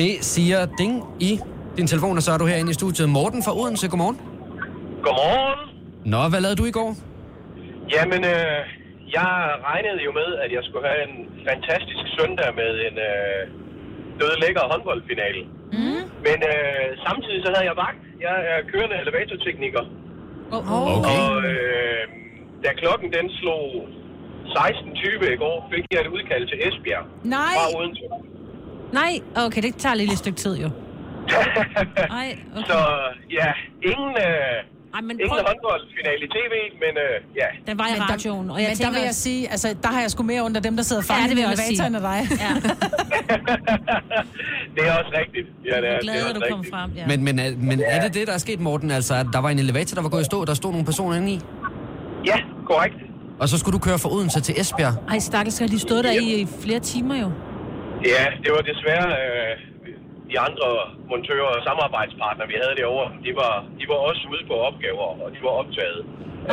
Det 0.00 0.12
siger 0.32 0.58
ding 0.82 0.94
i 1.20 1.32
din 1.78 1.86
telefon, 1.92 2.16
og 2.16 2.22
så 2.26 2.30
er 2.34 2.38
du 2.38 2.46
herinde 2.46 2.70
i 2.70 2.78
studiet. 2.80 3.08
Morten 3.18 3.40
fra 3.46 3.52
Odense, 3.60 3.88
godmorgen. 3.92 4.18
Godmorgen. 5.06 5.60
Nå, 6.12 6.20
hvad 6.30 6.40
lavede 6.44 6.58
du 6.62 6.66
i 6.72 6.74
går? 6.78 6.90
Jamen, 7.94 8.22
øh, 8.34 8.58
jeg 9.18 9.30
regnede 9.70 10.00
jo 10.06 10.10
med, 10.20 10.28
at 10.44 10.50
jeg 10.56 10.62
skulle 10.66 10.86
have 10.92 11.00
en 11.08 11.14
fantastisk 11.48 12.04
søndag 12.18 12.48
med 12.60 12.70
en 12.88 12.96
øh, 13.10 13.40
død 14.20 14.32
lækker 14.42 14.62
håndboldfinale. 14.72 15.42
Mm. 15.78 16.02
Men 16.26 16.38
øh, 16.52 16.86
samtidig 17.06 17.40
så 17.44 17.48
havde 17.54 17.66
jeg 17.70 17.76
vagt. 17.86 18.02
Jeg 18.26 18.36
er 18.52 18.58
kørende 18.72 18.96
elevatortekniker. 19.04 19.84
Oh, 20.56 20.62
Okay. 20.96 21.18
Og 21.28 21.32
øh, 21.52 22.02
da 22.64 22.68
klokken 22.82 23.08
den 23.18 23.26
slog 23.40 23.66
16.20 24.44 25.32
i 25.32 25.36
går, 25.36 25.68
fik 25.74 25.84
jeg 25.92 26.00
et 26.00 26.06
udkald 26.06 26.46
til 26.48 26.58
Esbjerg. 26.68 27.04
Nej. 27.24 27.54
Fra 27.58 27.78
Odense. 27.78 28.02
Nej, 28.92 29.12
okay, 29.46 29.62
det 29.62 29.76
tager 29.76 29.94
lige 29.94 30.12
et 30.12 30.18
stykke 30.18 30.38
tid 30.38 30.56
jo. 30.64 30.70
Ej, 32.20 32.38
okay. 32.56 32.66
Så 32.70 32.78
ja, 33.38 33.48
ingen, 33.90 34.10
øh, 34.26 34.94
Ej, 34.94 35.00
men 35.00 35.10
ingen 35.10 35.28
prøv- 35.30 35.44
håndboldfinale 35.46 36.20
i 36.24 36.28
tv, 36.36 36.54
men 36.84 36.92
øh, 37.04 37.36
ja. 37.40 37.46
Den 37.70 37.78
var 37.78 37.86
i 37.86 37.90
Men 37.92 38.00
der- 38.00 38.12
radioen, 38.12 38.50
og 38.50 38.60
jeg 38.60 38.68
Men 38.68 38.76
tænker... 38.76 38.92
der 38.92 38.98
vil 38.98 39.04
jeg 39.04 39.14
sige, 39.14 39.50
altså, 39.50 39.76
der 39.82 39.88
har 39.88 40.00
jeg 40.00 40.10
sgu 40.10 40.22
mere 40.22 40.42
under 40.42 40.60
dem, 40.60 40.76
der 40.76 40.82
sidder 40.82 41.02
fanget 41.02 41.22
Ja, 41.22 41.28
det 41.28 41.36
vil 41.36 41.40
i 41.40 41.42
jeg 41.42 41.50
også 41.50 41.62
sige. 41.64 41.86
elevatoren 41.86 42.04
dig. 42.10 42.20
Ja, 42.44 42.50
Det 44.76 44.82
er 44.88 44.92
også 45.00 45.12
rigtigt. 45.20 45.46
Ja, 45.64 45.76
det 45.76 45.82
jeg 45.82 45.90
er, 45.90 45.92
er 45.92 45.94
det 45.94 46.02
glad, 46.02 46.22
er 46.24 46.28
at 46.28 46.34
du 46.34 46.40
kom 46.50 46.58
rigtigt. 46.60 46.74
frem. 46.74 46.90
Ja. 46.96 47.06
Men, 47.06 47.24
men, 47.24 47.38
er- 47.38 47.56
men 47.70 47.80
er 47.86 48.00
det 48.04 48.14
det, 48.14 48.26
der 48.26 48.32
er 48.32 48.38
sket, 48.38 48.60
Morten? 48.60 48.90
Altså, 48.90 49.14
at 49.14 49.26
der 49.32 49.38
var 49.38 49.48
en 49.50 49.58
elevator, 49.58 49.94
der 49.94 50.02
var 50.02 50.08
gået 50.08 50.22
i 50.22 50.24
stå, 50.24 50.40
og 50.40 50.46
der 50.46 50.54
stod 50.54 50.70
nogle 50.70 50.84
personer 50.86 51.16
inde 51.16 51.32
i? 51.32 51.40
Ja, 52.26 52.36
korrekt. 52.66 52.96
Og 53.42 53.46
så 53.50 53.54
skulle 53.60 53.74
du 53.78 53.82
køre 53.88 53.98
fra 54.02 54.10
Odense 54.14 54.40
til 54.48 54.54
Esbjerg? 54.60 54.94
Ej, 55.12 55.18
stakkels, 55.30 55.58
har 55.58 55.66
de 55.74 55.78
stået 55.88 56.02
der 56.06 56.14
i, 56.24 56.26
i 56.42 56.46
flere 56.64 56.80
timer 56.92 57.16
jo. 57.24 57.28
Ja, 58.12 58.24
det 58.42 58.50
var 58.56 58.62
desværre 58.72 59.08
øh, 59.22 59.52
de 60.30 60.36
andre 60.46 60.68
montører 61.10 61.48
og 61.56 61.60
samarbejdspartnere, 61.68 62.46
vi 62.52 62.56
havde 62.62 62.74
derovre. 62.80 63.06
De 63.26 63.30
var, 63.40 63.54
de 63.80 63.84
var 63.92 63.98
også 64.08 64.22
ude 64.32 64.42
på 64.50 64.54
opgaver, 64.68 65.06
og 65.24 65.28
de 65.34 65.38
var 65.46 65.52
optaget. 65.62 66.00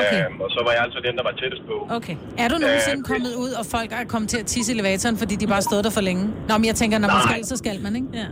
Okay. 0.02 0.22
Øhm, 0.26 0.42
og 0.46 0.50
så 0.56 0.60
var 0.66 0.72
jeg 0.76 0.82
altså 0.88 1.00
den, 1.08 1.14
der 1.20 1.24
var 1.30 1.36
tættest 1.42 1.64
på. 1.72 1.76
Okay. 1.98 2.16
Er 2.44 2.48
du 2.52 2.56
nogensinde 2.66 3.02
Øh, 3.04 3.10
kommet 3.12 3.34
ud, 3.44 3.52
og 3.60 3.66
folk 3.76 3.90
er 4.00 4.02
kommet 4.14 4.28
til 4.34 4.40
at 4.44 4.48
tisse 4.54 4.68
i 4.72 4.76
elevatoren, 4.76 5.18
fordi 5.22 5.34
de 5.42 5.48
bare 5.54 5.64
stod 5.70 5.80
der 5.86 5.92
for 5.98 6.04
længe? 6.10 6.24
Nå, 6.50 6.54
men 6.60 6.66
jeg 6.72 6.78
tænker, 6.82 6.96
når 7.04 7.10
man 7.16 7.22
Nej. 7.26 7.28
skal, 7.32 7.40
så 7.54 7.56
skal 7.64 7.78
man, 7.86 7.92
ikke? 8.00 8.10
Ja. 8.22 8.28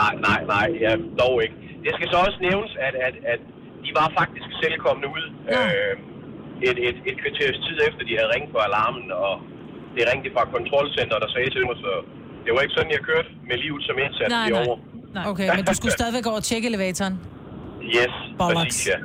Nej, 0.00 0.12
nej, 0.28 0.40
nej, 0.54 0.66
ja, 0.84 0.92
dog 1.22 1.34
ikke. 1.44 1.56
Det 1.84 1.90
skal 1.96 2.06
så 2.12 2.16
også 2.26 2.38
nævnes, 2.48 2.72
at, 2.86 2.94
at, 3.06 3.14
at 3.32 3.40
de 3.84 3.90
var 4.00 4.06
faktisk 4.20 4.48
selv 4.62 4.74
kommet 4.86 5.06
ud 5.16 5.24
øh, 5.56 5.92
et, 6.68 6.78
et, 6.88 6.96
et 7.10 7.16
kvarters 7.22 7.56
tid 7.66 7.76
efter, 7.88 8.02
de 8.08 8.12
havde 8.18 8.30
ringet 8.34 8.50
på 8.54 8.58
alarmen, 8.68 9.06
og 9.26 9.32
det 9.94 10.02
ringte 10.10 10.28
fra 10.36 10.44
kontrolcenter, 10.56 11.16
der 11.24 11.28
sagde 11.34 11.50
til 11.54 11.62
mig, 11.68 11.76
så 11.84 11.90
det 12.44 12.50
var 12.54 12.60
ikke 12.64 12.74
sådan, 12.78 12.92
jeg 12.96 13.02
kørte 13.10 13.28
med 13.48 13.56
livet 13.64 13.82
som 13.88 13.94
indsat 14.04 14.28
Nej, 14.36 14.46
i 14.48 14.50
nej. 14.50 14.66
år. 14.68 14.74
Okay, 15.32 15.48
men 15.56 15.64
du 15.70 15.74
skulle 15.78 15.94
stadigvæk 16.00 16.26
over 16.30 16.36
og 16.42 16.46
tjekke 16.50 16.66
elevatoren. 16.72 17.14
Yes, 17.96 18.12
Bollocks. 18.38 18.64
præcis, 18.64 18.86
ja. 18.92 18.98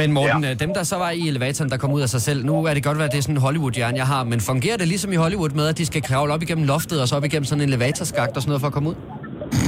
Men 0.00 0.12
Morten, 0.12 0.44
ja. 0.44 0.54
dem 0.54 0.74
der 0.74 0.82
så 0.82 0.96
var 0.96 1.10
i 1.10 1.28
elevatoren, 1.28 1.70
der 1.70 1.76
kom 1.76 1.92
ud 1.92 2.00
af 2.00 2.08
sig 2.08 2.22
selv, 2.22 2.44
nu 2.44 2.64
er 2.64 2.74
det 2.74 2.82
godt 2.84 2.98
være, 2.98 3.06
at 3.06 3.12
det 3.12 3.18
er 3.18 3.22
sådan 3.22 3.34
en 3.34 3.40
Hollywood-hjerne, 3.40 3.96
jeg 3.96 4.06
har, 4.06 4.24
men 4.24 4.40
fungerer 4.40 4.76
det 4.76 4.88
ligesom 4.88 5.12
i 5.12 5.16
Hollywood 5.16 5.50
med, 5.50 5.66
at 5.68 5.78
de 5.78 5.86
skal 5.86 6.02
kravle 6.02 6.32
op 6.34 6.42
igennem 6.42 6.64
loftet 6.66 7.00
og 7.02 7.08
så 7.08 7.16
op 7.16 7.24
igennem 7.24 7.44
sådan 7.44 7.62
en 7.62 7.68
elevatorskagt 7.68 8.36
og 8.36 8.42
sådan 8.42 8.50
noget 8.50 8.60
for 8.60 8.66
at 8.66 8.72
komme 8.72 8.88
ud? 8.88 8.94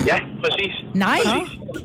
Ja, 0.07 0.19
præcis. 0.45 0.75
Nej. 0.95 1.19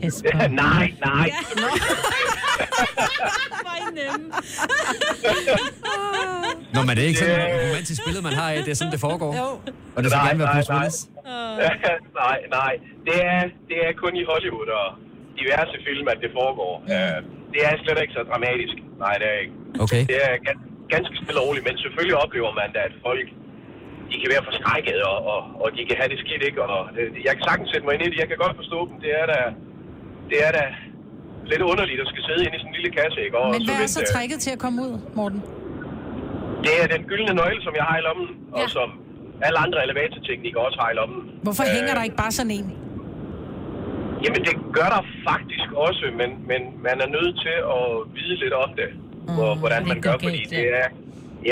Præcis. 0.01 0.23
nej, 0.63 0.93
nej. 1.05 1.29
Nå, 6.75 6.79
men 6.87 6.91
det 6.95 7.01
er 7.03 7.07
ikke 7.11 7.21
sådan 7.23 7.39
et 7.41 7.45
romantisk 7.65 7.99
billede, 8.05 8.23
man 8.29 8.35
har 8.41 8.47
af, 8.53 8.57
det 8.65 8.71
er 8.75 8.79
sådan, 8.81 8.93
det 8.97 9.03
foregår. 9.07 9.31
Jo. 9.41 9.47
Og 9.95 9.99
det 10.03 10.07
skal 10.11 10.19
Nej, 10.21 10.27
gerne 10.29 10.39
være 10.43 10.51
nej, 10.53 10.57
Bruce 10.57 10.71
nej. 10.79 10.87
Nej, 12.23 12.37
nej. 12.59 12.73
Det 13.07 13.17
er, 13.33 13.41
det 13.69 13.77
er 13.87 13.91
kun 14.03 14.13
i 14.21 14.23
Hollywood 14.31 14.69
og 14.81 14.87
diverse 15.39 15.75
film, 15.87 16.05
at 16.13 16.17
det 16.23 16.31
foregår. 16.39 16.73
Uh, 16.95 17.17
det 17.53 17.59
er 17.67 17.71
slet 17.83 17.97
ikke 18.03 18.15
så 18.19 18.23
dramatisk. 18.31 18.75
Nej, 19.03 19.13
det 19.21 19.27
er 19.33 19.37
ikke. 19.43 19.55
Okay. 19.85 20.01
Det 20.11 20.17
er 20.27 20.31
gan- 20.47 20.63
ganske 20.93 21.13
stille 21.21 21.39
og 21.41 21.45
roligt, 21.47 21.65
men 21.67 21.75
selvfølgelig 21.85 22.17
oplever 22.23 22.51
man 22.61 22.69
da, 22.75 22.79
at 22.89 22.95
folk 23.07 23.27
de 24.11 24.15
kan 24.21 24.29
være 24.33 24.43
forskrækket, 24.49 24.99
og, 25.11 25.17
og, 25.33 25.39
og 25.63 25.67
de 25.77 25.81
kan 25.89 25.95
have 26.01 26.09
det 26.13 26.19
skidt, 26.23 26.43
ikke? 26.49 26.59
Og 26.75 26.81
det, 26.95 27.03
jeg 27.27 27.33
kan 27.37 27.43
sagtens 27.49 27.69
sætte 27.73 27.85
mig 27.85 27.93
ind 27.95 28.03
i 28.05 28.09
det. 28.11 28.17
Jeg 28.23 28.29
kan 28.31 28.39
godt 28.45 28.55
forstå 28.61 28.79
dem. 28.89 28.95
Det 29.05 29.11
er 29.21 29.25
da, 29.33 29.39
det 30.31 30.37
er 30.47 30.51
da 30.59 30.65
lidt 31.51 31.61
underligt 31.71 31.99
at 32.03 32.07
skal 32.13 32.23
sidde 32.27 32.41
inde 32.45 32.55
i 32.57 32.59
sådan 32.59 32.71
en 32.73 32.77
lille 32.79 32.91
kasse, 32.99 33.17
ikke? 33.25 33.37
Og 33.41 33.47
Men 33.53 33.61
hvad 33.67 33.75
er 33.75 33.79
vente- 33.79 33.93
så 33.97 34.01
trækket 34.13 34.39
til 34.45 34.51
at 34.55 34.59
komme 34.63 34.77
ud, 34.87 34.93
Morten? 35.19 35.39
Det 36.65 36.73
er 36.83 36.87
den 36.95 37.01
gyldne 37.09 37.33
nøgle, 37.41 37.61
som 37.67 37.73
jeg 37.79 37.85
har 37.89 37.97
i 38.01 38.03
lommen, 38.07 38.27
ja. 38.57 38.61
og 38.63 38.69
som 38.77 38.87
alle 39.47 39.57
andre 39.65 39.79
elevatorteknikere 39.87 40.61
også 40.67 40.77
har 40.83 40.89
i 40.93 40.95
lommen. 40.99 41.21
Hvorfor 41.45 41.63
Øh, 41.67 41.71
hænger 41.77 41.93
der 41.97 42.03
ikke 42.07 42.19
bare 42.23 42.31
sådan 42.39 42.51
en? 42.59 42.67
Jamen, 44.23 44.41
det 44.47 44.55
gør 44.77 44.89
der 44.95 45.01
faktisk 45.31 45.67
også, 45.87 46.05
men, 46.19 46.29
men 46.51 46.61
man 46.87 46.95
er 47.05 47.09
nødt 47.17 47.35
til 47.45 47.57
at 47.77 47.85
vide 48.17 48.35
lidt 48.43 48.55
om 48.65 48.69
det, 48.81 48.89
hvor, 49.37 49.51
hvordan 49.61 49.81
man 49.91 49.99
gør, 50.05 50.15
fordi 50.27 50.41
det 50.55 50.63
er, 50.81 50.87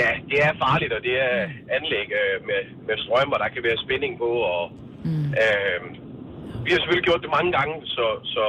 ja, 0.00 0.08
det 0.30 0.38
er 0.46 0.52
farligt, 0.66 0.92
og 0.96 1.00
det 1.08 1.14
er 1.30 1.36
anlæg 1.76 2.06
øh, 2.20 2.34
med, 2.48 2.60
med 2.86 2.94
strøm, 3.04 3.28
og 3.34 3.38
der 3.44 3.48
kan 3.54 3.62
være 3.68 3.78
spænding 3.86 4.12
på, 4.24 4.30
og 4.56 4.62
øh, 5.42 5.78
vi 6.64 6.68
har 6.72 6.78
selvfølgelig 6.80 7.08
gjort 7.10 7.22
det 7.24 7.30
mange 7.38 7.50
gange, 7.58 7.74
så, 7.96 8.06
så, 8.34 8.44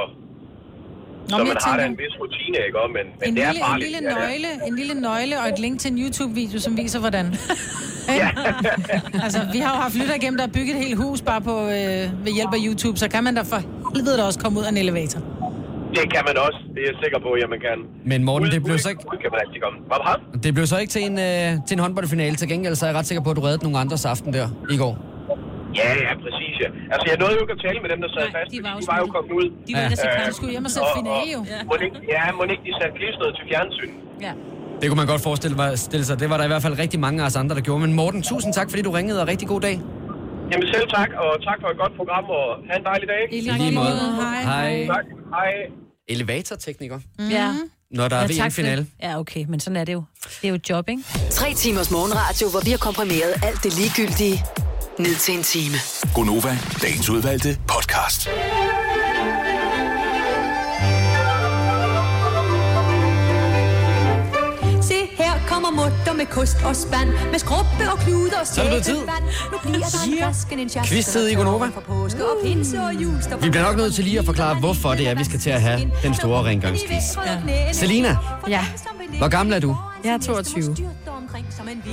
Nå, 1.30 1.36
så 1.38 1.44
man 1.44 1.56
har 1.66 1.76
da 1.80 1.84
en 1.86 1.98
vis 2.02 2.14
rutine, 2.20 2.56
ikke? 2.66 2.78
Og, 2.82 2.88
men, 2.96 3.04
men 3.20 3.28
En 3.28 3.36
det 3.36 3.42
er 3.44 3.52
lille, 3.52 3.60
en 3.60 3.66
farligt. 3.70 3.90
lille 3.90 3.98
ja, 4.02 4.14
det 4.14 4.16
er. 4.16 4.28
nøgle, 4.28 4.48
en 4.68 4.74
lille 4.80 4.94
nøgle 5.06 5.34
og 5.40 5.46
et 5.52 5.58
link 5.64 5.80
til 5.80 5.88
en 5.92 5.98
YouTube-video, 6.04 6.58
som 6.66 6.76
viser, 6.76 6.98
hvordan. 7.04 7.26
Ja. 8.08 8.28
altså, 9.24 9.40
vi 9.52 9.58
har 9.58 9.70
jo 9.76 9.80
haft 9.86 9.94
lytter 10.00 10.14
igennem, 10.14 10.36
der 10.38 10.44
har 10.48 10.52
bygget 10.58 10.76
et 10.76 10.82
helt 10.86 10.96
hus 11.04 11.20
bare 11.30 11.40
på, 11.40 11.54
øh, 11.60 12.24
ved 12.24 12.32
hjælp 12.38 12.52
af 12.58 12.60
YouTube, 12.66 12.96
så 12.98 13.08
kan 13.08 13.24
man 13.24 13.34
da 13.34 13.42
for 13.42 13.60
helvede 13.94 14.16
da 14.18 14.22
også 14.22 14.40
komme 14.40 14.58
ud 14.60 14.64
af 14.64 14.70
en 14.70 14.76
elevator. 14.76 15.20
Det 15.98 16.12
kan 16.14 16.22
man 16.28 16.36
også, 16.46 16.58
det 16.74 16.80
er 16.82 16.86
jeg 16.92 16.96
sikker 17.04 17.18
på, 17.26 17.28
at 17.44 17.50
man 17.54 17.60
kan. 17.60 17.78
Men 18.04 18.24
Morten, 18.24 18.50
det 18.50 18.64
blev 18.64 18.78
så 18.78 18.88
ikke, 18.88 19.02
Det 19.12 19.20
kan 19.22 19.30
man 19.32 19.40
altid 19.46 19.60
komme. 19.64 19.78
Hvad 19.86 19.96
var 20.06 20.20
det? 20.34 20.44
det 20.44 20.54
blev 20.54 20.66
så 20.66 20.78
ikke 20.78 20.90
til 20.90 21.02
en, 21.02 21.18
øh, 21.18 21.66
til 21.66 21.74
en 21.74 21.78
håndboldfinale. 21.78 22.36
Til 22.36 22.48
gengæld 22.48 22.74
så 22.74 22.86
er 22.86 22.90
jeg 22.90 22.98
ret 22.98 23.06
sikker 23.06 23.22
på, 23.22 23.30
at 23.30 23.36
du 23.36 23.40
reddede 23.40 23.62
nogle 23.64 23.78
andres 23.78 24.04
aften 24.04 24.32
der 24.32 24.48
i 24.70 24.76
går. 24.76 24.98
Ja, 25.80 25.90
ja, 26.06 26.12
præcis, 26.24 26.54
ja. 26.64 26.68
Altså, 26.92 27.04
jeg 27.10 27.16
nåede 27.22 27.34
jo 27.36 27.40
ikke 27.44 27.54
at 27.58 27.62
tale 27.66 27.78
med 27.84 27.88
dem, 27.92 28.00
der 28.04 28.10
sad 28.16 28.26
fast, 28.36 28.48
de 28.54 28.58
var, 28.66 28.72
de 28.80 28.86
var 28.92 28.98
jo 29.02 29.06
kommet 29.14 29.32
ud. 29.38 29.46
De 29.66 29.70
var 29.74 29.82
inde 29.84 29.96
og 29.96 30.00
se 30.04 30.08
kampen. 30.14 30.30
De 30.32 30.36
skulle 30.38 30.52
hjem 30.56 30.64
og 30.68 30.72
se 30.76 30.80
finale, 31.00 31.28
jo. 31.36 31.40
Ja. 31.54 31.60
Må 31.70 31.74
ikke, 31.86 31.98
ja, 32.14 32.22
må 32.38 32.42
ikke 32.54 32.64
de 32.68 32.72
satte 32.78 32.94
klistret 32.98 33.30
til 33.38 33.44
fjernsyn. 33.50 33.92
Ja. 34.26 34.32
Det 34.80 34.86
kunne 34.88 35.00
man 35.02 35.08
godt 35.12 35.22
forestille 35.28 35.54
stille 35.86 36.04
sig. 36.08 36.14
Det 36.22 36.28
var 36.30 36.36
der 36.40 36.44
i 36.48 36.50
hvert 36.52 36.64
fald 36.66 36.76
rigtig 36.84 36.98
mange 37.06 37.18
af 37.22 37.26
os 37.30 37.36
andre, 37.42 37.54
der 37.58 37.64
gjorde. 37.68 37.80
Men 37.86 37.92
Morten, 38.00 38.20
tusind 38.32 38.50
tak, 38.58 38.66
fordi 38.70 38.82
du 38.88 38.92
ringede, 38.98 39.18
og 39.22 39.26
rigtig 39.32 39.48
god 39.48 39.60
dag. 39.68 39.76
Jamen 40.52 40.66
selv 40.74 40.86
tak, 40.98 41.10
og 41.24 41.30
tak 41.48 41.58
for 41.62 41.68
et 41.74 41.78
godt 41.82 41.94
program, 42.00 42.24
og 42.38 42.46
have 42.68 42.78
en 42.82 42.86
dejlig 42.90 43.06
dag. 43.14 43.22
I 43.36 43.40
lige 43.40 43.74
måde. 43.80 43.96
Hej. 44.22 44.42
Hej. 44.42 44.86
Tak. 44.94 45.06
Hej. 45.36 45.50
Elevatortekniker. 46.08 46.98
Mm. 47.18 47.28
Ja. 47.28 47.48
Når 47.90 48.08
der 48.08 48.16
er 48.16 48.26
for 48.26 48.44
VM-finale. 48.44 48.86
Ja, 49.02 49.18
okay, 49.18 49.44
men 49.48 49.60
sådan 49.60 49.76
er 49.76 49.84
det 49.84 49.92
jo. 49.92 50.02
Det 50.24 50.44
er 50.44 50.48
jo 50.48 50.54
et 50.54 50.70
job, 50.70 50.88
ikke? 50.88 51.02
Tre 51.30 51.54
timers 51.54 51.90
morgenradio, 51.90 52.46
hvor 52.50 52.60
vi 52.64 52.70
har 52.70 52.78
komprimeret 52.78 53.32
alt 53.48 53.62
det 53.64 53.72
ligegyldige 53.78 54.36
ned 54.98 55.14
til 55.16 55.34
en 55.36 55.42
time. 55.42 55.74
Gonova, 56.14 56.58
dagens 56.82 57.08
udvalgte 57.10 57.58
podcast. 57.68 58.28
Se, 64.82 64.94
her 65.18 65.32
kommer 65.48 65.70
mutter 65.70 66.14
med 66.16 66.26
kost 66.26 66.56
og 66.64 66.76
spand, 66.76 67.08
med 67.30 67.38
skrubbe 67.38 67.84
og 67.92 67.98
kluder 67.98 68.40
og 68.40 68.46
Så 68.46 68.60
er 68.60 68.64
det 68.64 68.70
blevet 68.70 68.84
tid. 68.84 68.94
sæbevand. 68.94 69.24
Nu 69.52 69.58
bliver 69.62 69.78
der 69.78 70.12
en 70.12 70.18
flasken 70.18 70.58
en 70.58 70.68
chaske, 70.68 70.88
Quiz-tid 70.94 71.28
i 71.28 71.34
Gonova. 71.34 71.66
For 71.74 71.80
påske 71.80 72.24
og 72.24 72.36
pinse 72.44 72.80
og 72.82 72.94
jul 72.94 73.22
står 73.22 73.36
Vi 73.36 73.50
bliver 73.50 73.62
nok 73.66 73.76
nødt 73.76 73.94
til 73.94 74.04
lige 74.04 74.18
at 74.18 74.24
forklare, 74.24 74.54
hvorfor 74.54 74.90
det 74.94 75.08
er, 75.08 75.14
vi 75.14 75.24
skal 75.24 75.40
til 75.40 75.50
at 75.50 75.62
have 75.62 75.90
den 76.02 76.14
store 76.14 76.42
rengøringsquiz. 76.44 77.02
Ja. 77.26 77.72
Selina, 77.72 78.16
Ja, 78.48 78.64
hvor 79.18 79.28
gammel 79.28 79.54
er 79.54 79.60
du? 79.60 79.76
jeg 80.04 80.12
er 80.12 80.18
22. 80.18 80.76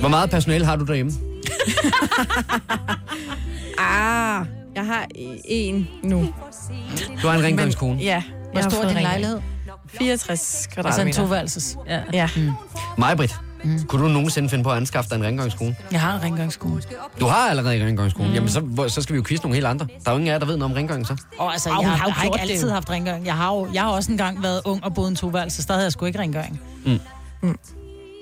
Hvor 0.00 0.08
meget 0.08 0.30
personale 0.30 0.64
har 0.64 0.76
du 0.76 0.84
derhjemme? 0.84 1.12
Ah, 3.78 4.46
jeg 4.74 4.86
har 4.86 5.06
en 5.44 5.88
nu. 6.02 6.28
Du 7.22 7.28
har 7.28 7.34
en 7.34 7.44
rengøringskone. 7.44 7.98
Ja. 7.98 8.22
Hvor 8.52 8.60
jeg 8.60 8.70
stor 8.70 8.82
er 8.82 8.88
din 8.88 9.02
lejlighed? 9.02 9.40
64 9.98 10.68
kvadratmeter. 10.72 11.04
Altså 11.04 11.20
en 11.22 11.26
toværelses. 11.26 11.76
Ja. 11.88 12.00
Ja. 12.12 12.28
Mm. 12.36 12.50
Majbrit, 12.98 13.34
mm. 13.64 13.84
kunne 13.86 14.02
du 14.02 14.08
nogensinde 14.08 14.48
finde 14.48 14.64
på 14.64 14.70
at 14.70 14.76
anskaffe 14.76 15.10
dig 15.10 15.16
en 15.16 15.24
rengøringskone? 15.24 15.76
Jeg 15.92 16.00
har 16.00 16.16
en 16.16 16.22
rengøringskone. 16.22 16.82
Du 17.20 17.26
har 17.26 17.50
allerede 17.50 17.76
en 17.76 17.86
rengøringskone. 17.86 18.28
Mm. 18.28 18.34
Jamen, 18.34 18.48
så, 18.48 18.84
så 18.88 19.02
skal 19.02 19.12
vi 19.12 19.16
jo 19.16 19.24
quizze 19.26 19.42
nogle 19.42 19.54
helt 19.54 19.66
andre. 19.66 19.86
Der 20.04 20.10
er 20.10 20.12
jo 20.12 20.18
ingen 20.18 20.28
af 20.28 20.32
jer, 20.32 20.38
der 20.38 20.46
ved 20.46 20.56
noget 20.56 20.72
om 20.72 20.76
rengøring, 20.76 21.06
så. 21.06 21.16
Og 21.38 21.52
altså, 21.52 21.68
jeg, 21.68 21.76
hun 21.76 21.86
har 21.86 22.06
jeg 22.06 22.14
har 22.14 22.24
ikke 22.24 22.34
det 22.34 22.50
altid 22.50 22.70
haft 22.70 22.90
rengøring. 22.90 23.26
Jeg 23.26 23.36
har, 23.36 23.54
jo, 23.54 23.68
jeg 23.74 23.82
har 23.82 23.90
også 23.90 24.12
engang 24.12 24.42
været 24.42 24.60
ung 24.64 24.84
og 24.84 24.94
boet 24.94 25.08
i 25.08 25.10
en 25.10 25.16
toværelse, 25.16 25.62
så 25.62 25.66
der 25.68 25.74
havde 25.74 25.84
jeg 25.84 25.92
sgu 25.92 26.04
ikke 26.06 26.18
rengøring. 26.18 26.60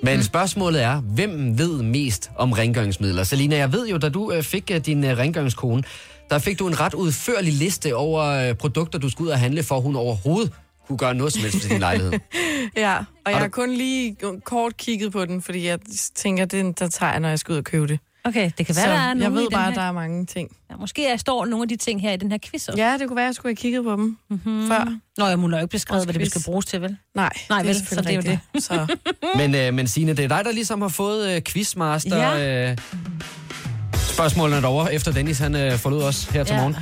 Men 0.03 0.23
spørgsmålet 0.23 0.81
er, 0.83 1.01
hvem 1.01 1.57
ved 1.57 1.81
mest 1.83 2.31
om 2.37 2.51
rengøringsmidler? 2.51 3.23
Selina, 3.23 3.55
jeg 3.57 3.73
ved 3.73 3.87
jo, 3.87 3.97
da 3.97 4.09
du 4.09 4.31
øh, 4.31 4.43
fik 4.43 4.71
øh, 4.73 4.77
din 4.85 5.03
øh, 5.03 5.17
rengøringskone, 5.17 5.83
der 6.29 6.39
fik 6.39 6.59
du 6.59 6.67
en 6.67 6.79
ret 6.79 6.93
udførlig 6.93 7.53
liste 7.53 7.95
over 7.95 8.53
produkter, 8.53 8.99
du 8.99 9.09
skulle 9.09 9.27
ud 9.27 9.31
og 9.31 9.39
handle 9.39 9.63
for, 9.63 9.79
hun 9.79 9.95
overhovedet 9.95 10.51
kunne 10.87 10.97
gøre 10.97 11.13
noget 11.15 11.33
som 11.33 11.41
helst 11.41 11.61
for 11.61 11.69
din 11.69 11.79
lejlighed. 11.79 12.13
Ja, 12.77 12.97
og 12.97 13.31
jeg 13.31 13.33
du- 13.33 13.39
har 13.39 13.47
kun 13.47 13.73
lige 13.73 14.15
kort 14.43 14.77
kigget 14.77 15.11
på 15.11 15.25
den, 15.25 15.41
fordi 15.41 15.65
jeg 15.67 15.79
tænker, 16.15 16.45
det 16.45 16.79
der 16.79 16.87
tager 16.87 17.11
jeg, 17.11 17.19
når 17.19 17.29
jeg 17.29 17.39
skal 17.39 17.51
ud 17.53 17.57
og 17.57 17.63
købe 17.63 17.87
det. 17.87 17.99
Okay, 18.23 18.51
det 18.57 18.65
kan 18.65 18.75
være, 18.75 18.85
Så 18.85 18.91
der 18.91 18.97
er 18.97 19.15
jeg 19.15 19.33
ved 19.33 19.47
bare, 19.51 19.61
her. 19.61 19.69
at 19.69 19.75
der 19.75 19.81
er 19.81 19.91
mange 19.91 20.25
ting. 20.25 20.49
Ja, 20.71 20.75
måske 20.75 21.07
er, 21.07 21.17
står 21.17 21.45
nogle 21.45 21.63
af 21.63 21.69
de 21.69 21.75
ting 21.75 22.01
her 22.01 22.11
i 22.11 22.17
den 22.17 22.31
her 22.31 22.37
quiz 22.45 22.67
også. 22.67 22.83
Ja, 22.83 22.97
det 22.97 23.07
kunne 23.07 23.15
være, 23.15 23.25
at 23.25 23.27
jeg 23.27 23.35
skulle 23.35 23.49
have 23.49 23.55
kigget 23.55 23.83
på 23.83 23.91
dem 23.91 24.17
mm-hmm. 24.29 24.67
før. 24.67 24.97
Nå, 25.17 25.25
jeg 25.25 25.39
må 25.39 25.47
nok 25.47 25.61
ikke 25.61 25.71
beskrevet, 25.71 26.05
hvad 26.05 26.13
det 26.13 26.19
quiz. 26.21 26.29
skal 26.29 26.41
bruges 26.45 26.65
til, 26.65 26.81
vel? 26.81 26.97
Nej, 27.15 27.29
Nej, 27.49 27.57
det 27.59 27.67
vel, 27.67 27.75
er 27.75 27.95
så 27.95 28.01
det 28.01 28.09
er 28.09 28.13
jo 28.13 28.17
rigtigt. 28.19 28.63
Så. 28.63 28.95
men, 29.39 29.55
øh, 29.55 29.73
men 29.73 29.87
Signe, 29.87 30.13
det 30.13 30.25
er 30.25 30.27
dig, 30.27 30.45
der 30.45 30.51
ligesom 30.51 30.81
har 30.81 30.89
fået 30.89 31.35
øh, 31.35 31.41
quizmaster... 31.41 32.17
Ja. 32.17 32.69
Øh, 32.71 32.77
spørgsmålene 34.11 34.61
derovre, 34.61 34.93
efter 34.93 35.11
Dennis 35.11 35.37
han 35.39 35.55
øh, 35.55 35.77
forlod 35.77 36.03
os 36.03 36.23
her 36.23 36.43
til 36.43 36.53
Ja. 36.55 36.59
morgen. 36.61 36.75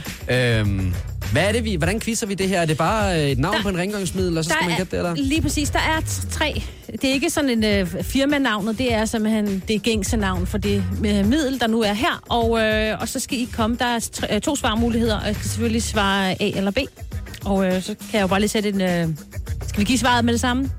Øhm, 0.79 0.93
hvad 1.31 1.43
er 1.47 1.51
det, 1.51 1.63
vi, 1.63 1.75
hvordan 1.75 1.99
quizzer 1.99 2.27
vi 2.27 2.33
det 2.33 2.49
her? 2.49 2.61
Er 2.61 2.65
det 2.65 2.77
bare 2.77 3.21
øh, 3.23 3.29
et 3.29 3.39
navn 3.39 3.55
Der- 3.55 3.61
på 3.61 3.69
en 3.69 3.77
rengøringsmiddel, 3.77 4.37
og 4.37 4.43
så 4.43 4.49
skal 4.49 4.67
man 4.69 4.77
gætte 4.77 4.91
det, 4.91 4.97
eller? 4.97 5.15
Lige 5.15 5.41
præcis, 5.41 5.69
der 5.69 5.79
er 5.79 6.21
tre. 6.31 6.63
Det 6.91 7.03
er 7.03 7.13
ikke 7.13 7.29
sådan 7.29 7.49
en 7.49 7.63
øh, 7.63 8.03
firmanavnet, 8.03 8.77
det 8.77 8.93
er 8.93 9.05
simpelthen 9.05 9.63
det 9.67 9.81
gængse 9.83 10.17
navn 10.17 10.47
for 10.47 10.57
det 10.57 10.83
øh, 11.05 11.25
middel, 11.25 11.59
der 11.59 11.67
nu 11.67 11.81
er 11.81 11.93
her. 11.93 12.23
Og, 12.29 12.59
øh, 12.61 12.97
og 13.01 13.07
så 13.07 13.19
skal 13.19 13.37
I 13.37 13.47
komme, 13.55 13.75
der 13.79 13.85
er 13.85 13.99
tre, 14.11 14.35
øh, 14.35 14.41
to 14.41 14.55
svarmuligheder, 14.55 15.19
og 15.19 15.25
jeg 15.27 15.35
skal 15.35 15.47
selvfølgelig 15.49 15.83
svare 15.83 16.31
A 16.41 16.51
eller 16.55 16.71
B. 16.71 16.77
Og 17.45 17.65
øh, 17.65 17.81
så 17.83 17.87
kan 17.87 18.13
jeg 18.13 18.21
jo 18.21 18.27
bare 18.27 18.39
lige 18.39 18.49
sætte 18.49 18.69
en... 18.69 18.81
Øh, 18.81 19.07
skal 19.67 19.79
vi 19.79 19.83
give 19.85 19.97
svaret 19.97 20.25
med 20.25 20.33
det 20.33 20.41
samme? 20.41 20.71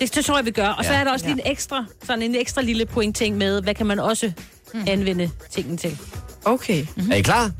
Det, 0.00 0.14
det 0.14 0.24
tror 0.24 0.36
jeg, 0.38 0.46
vi 0.46 0.50
gør. 0.50 0.68
Og 0.68 0.84
så 0.84 0.92
Ja. 0.92 1.00
er 1.00 1.04
der 1.04 1.12
også 1.12 1.26
lige 1.26 1.34
en 1.44 1.52
ekstra, 1.52 1.84
sådan 2.04 2.22
en 2.22 2.34
ekstra 2.34 2.62
lille 2.62 2.86
pointting 2.86 3.36
med, 3.36 3.62
hvad 3.62 3.74
kan 3.74 3.86
man 3.86 3.98
også 4.00 4.32
mm. 4.74 4.84
anvende 4.86 5.30
tingene 5.50 5.76
til. 5.76 5.98
Okay. 6.44 6.86
Er 7.10 7.14
I 7.14 7.22
klar? 7.22 7.50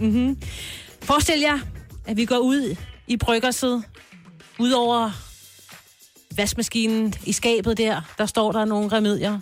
Mm-hmm. 0.00 0.38
Forestil 1.02 1.40
jer, 1.40 1.58
at 2.06 2.16
vi 2.16 2.24
går 2.24 2.38
ud 2.38 2.76
i 3.06 3.16
bryggerset, 3.16 3.82
ud 4.58 4.70
over 4.70 5.10
vaskemaskinen 6.36 7.14
i 7.24 7.32
skabet 7.32 7.78
der, 7.78 8.00
der 8.18 8.26
står 8.26 8.52
der 8.52 8.64
nogle 8.64 8.92
remedier. 8.92 9.38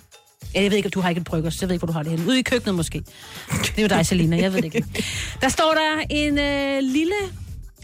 Ja, 0.55 0.63
jeg 0.63 0.71
ved 0.71 0.77
ikke, 0.77 0.87
om 0.87 0.91
du 0.91 1.01
har 1.01 1.09
ikke 1.09 1.19
et 1.19 1.25
brygger, 1.25 1.51
så 1.51 1.59
jeg 1.61 1.69
ved 1.69 1.75
ikke, 1.75 1.87
hvor 1.87 1.93
du 1.93 1.93
har 1.93 2.03
det 2.03 2.11
henne. 2.11 2.27
Ude 2.27 2.39
i 2.39 2.43
køkkenet 2.43 2.75
måske. 2.75 3.03
Det 3.51 3.73
er 3.77 3.83
jo 3.83 3.89
dig, 3.89 4.07
Selina, 4.07 4.37
jeg 4.37 4.53
ved 4.53 4.63
det 4.63 4.75
ikke. 4.75 4.85
Der 5.41 5.49
står 5.49 5.75
der 5.75 6.05
en 6.11 6.39
øh, 6.39 6.79
lille, 6.83 7.15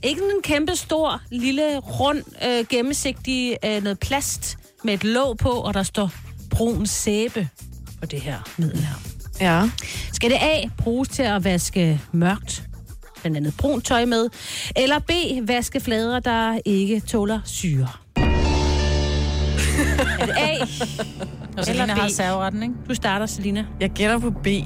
ikke 0.02 0.20
en 0.20 0.42
kæmpe 0.42 0.76
stor, 0.76 1.22
lille, 1.30 1.78
rund, 1.78 2.22
øh, 2.46 2.66
gennemsigtig 2.68 3.56
øh, 3.64 3.82
noget 3.82 3.98
plast 3.98 4.58
med 4.84 4.94
et 4.94 5.04
låg 5.04 5.38
på, 5.38 5.50
og 5.50 5.74
der 5.74 5.82
står 5.82 6.10
brun 6.50 6.86
sæbe 6.86 7.48
på 8.00 8.06
det 8.06 8.20
her 8.20 8.38
middel 8.58 8.80
her. 8.80 9.09
Ja. 9.40 9.70
Skal 10.12 10.30
det 10.30 10.36
A 10.36 10.68
bruges 10.78 11.08
til 11.08 11.22
at 11.22 11.44
vaske 11.44 12.00
mørkt, 12.12 12.62
blandt 13.20 13.36
andet 13.36 13.54
brunt 13.58 13.84
tøj 13.84 14.04
med, 14.04 14.28
eller 14.76 14.98
B 14.98 15.10
vaske 15.48 15.80
flader, 15.80 16.20
der 16.20 16.58
ikke 16.64 17.00
tåler 17.00 17.40
syre? 17.44 17.88
er 20.20 20.26
det 20.26 20.34
A? 20.38 20.56
Og 21.58 21.64
Selina 21.64 21.94
har 21.94 22.08
serveretten, 22.08 22.62
ikke? 22.62 22.74
Du 22.88 22.94
starter, 22.94 23.26
Selina. 23.26 23.64
Jeg 23.80 23.90
gætter 23.90 24.18
på 24.18 24.30
B. 24.30 24.46
Jeg 24.46 24.64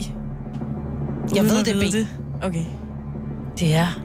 Uden 1.33 1.51
ved, 1.51 1.61
at 1.61 1.67
det 1.67 1.97
er 1.99 2.07
B. 2.41 2.45
Okay. 2.45 2.65
Det 3.59 3.75
er 3.75 4.01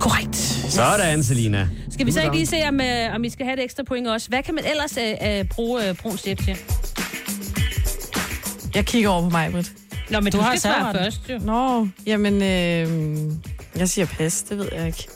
korrekt. 0.00 0.36
Sådan, 0.68 1.22
Selina. 1.22 1.68
Skal 1.90 2.06
vi 2.06 2.12
så 2.12 2.22
ikke 2.22 2.36
lige 2.36 2.46
se, 2.46 2.56
om, 2.68 2.80
øh, 2.80 3.14
om 3.14 3.24
I 3.24 3.30
skal 3.30 3.46
have 3.46 3.58
et 3.58 3.64
ekstra 3.64 3.82
point 3.82 4.08
også? 4.08 4.28
Hvad 4.28 4.42
kan 4.42 4.54
man 4.54 4.64
ellers 4.70 4.98
øh, 4.98 5.38
øh, 5.38 5.44
bruge 5.44 5.88
øh, 5.88 5.94
brun 5.94 6.16
til? 6.16 6.58
Jeg 8.74 8.86
kigger 8.86 9.08
over 9.10 9.22
på 9.22 9.28
mig, 9.30 9.52
Britt. 9.52 9.72
Nå, 10.10 10.20
men 10.20 10.32
Du 10.32 10.38
du, 10.38 10.42
har 10.42 10.50
skal 10.50 10.60
svare 10.60 10.74
serveretten. 10.74 11.04
først, 11.04 11.20
jo. 11.30 11.38
Nå, 11.38 11.88
jamen, 12.06 12.34
øh, 12.42 13.32
jeg 13.76 13.88
siger 13.88 14.06
pas, 14.06 14.42
det 14.42 14.58
ved 14.58 14.68
jeg 14.72 14.86
ikke. 14.86 15.08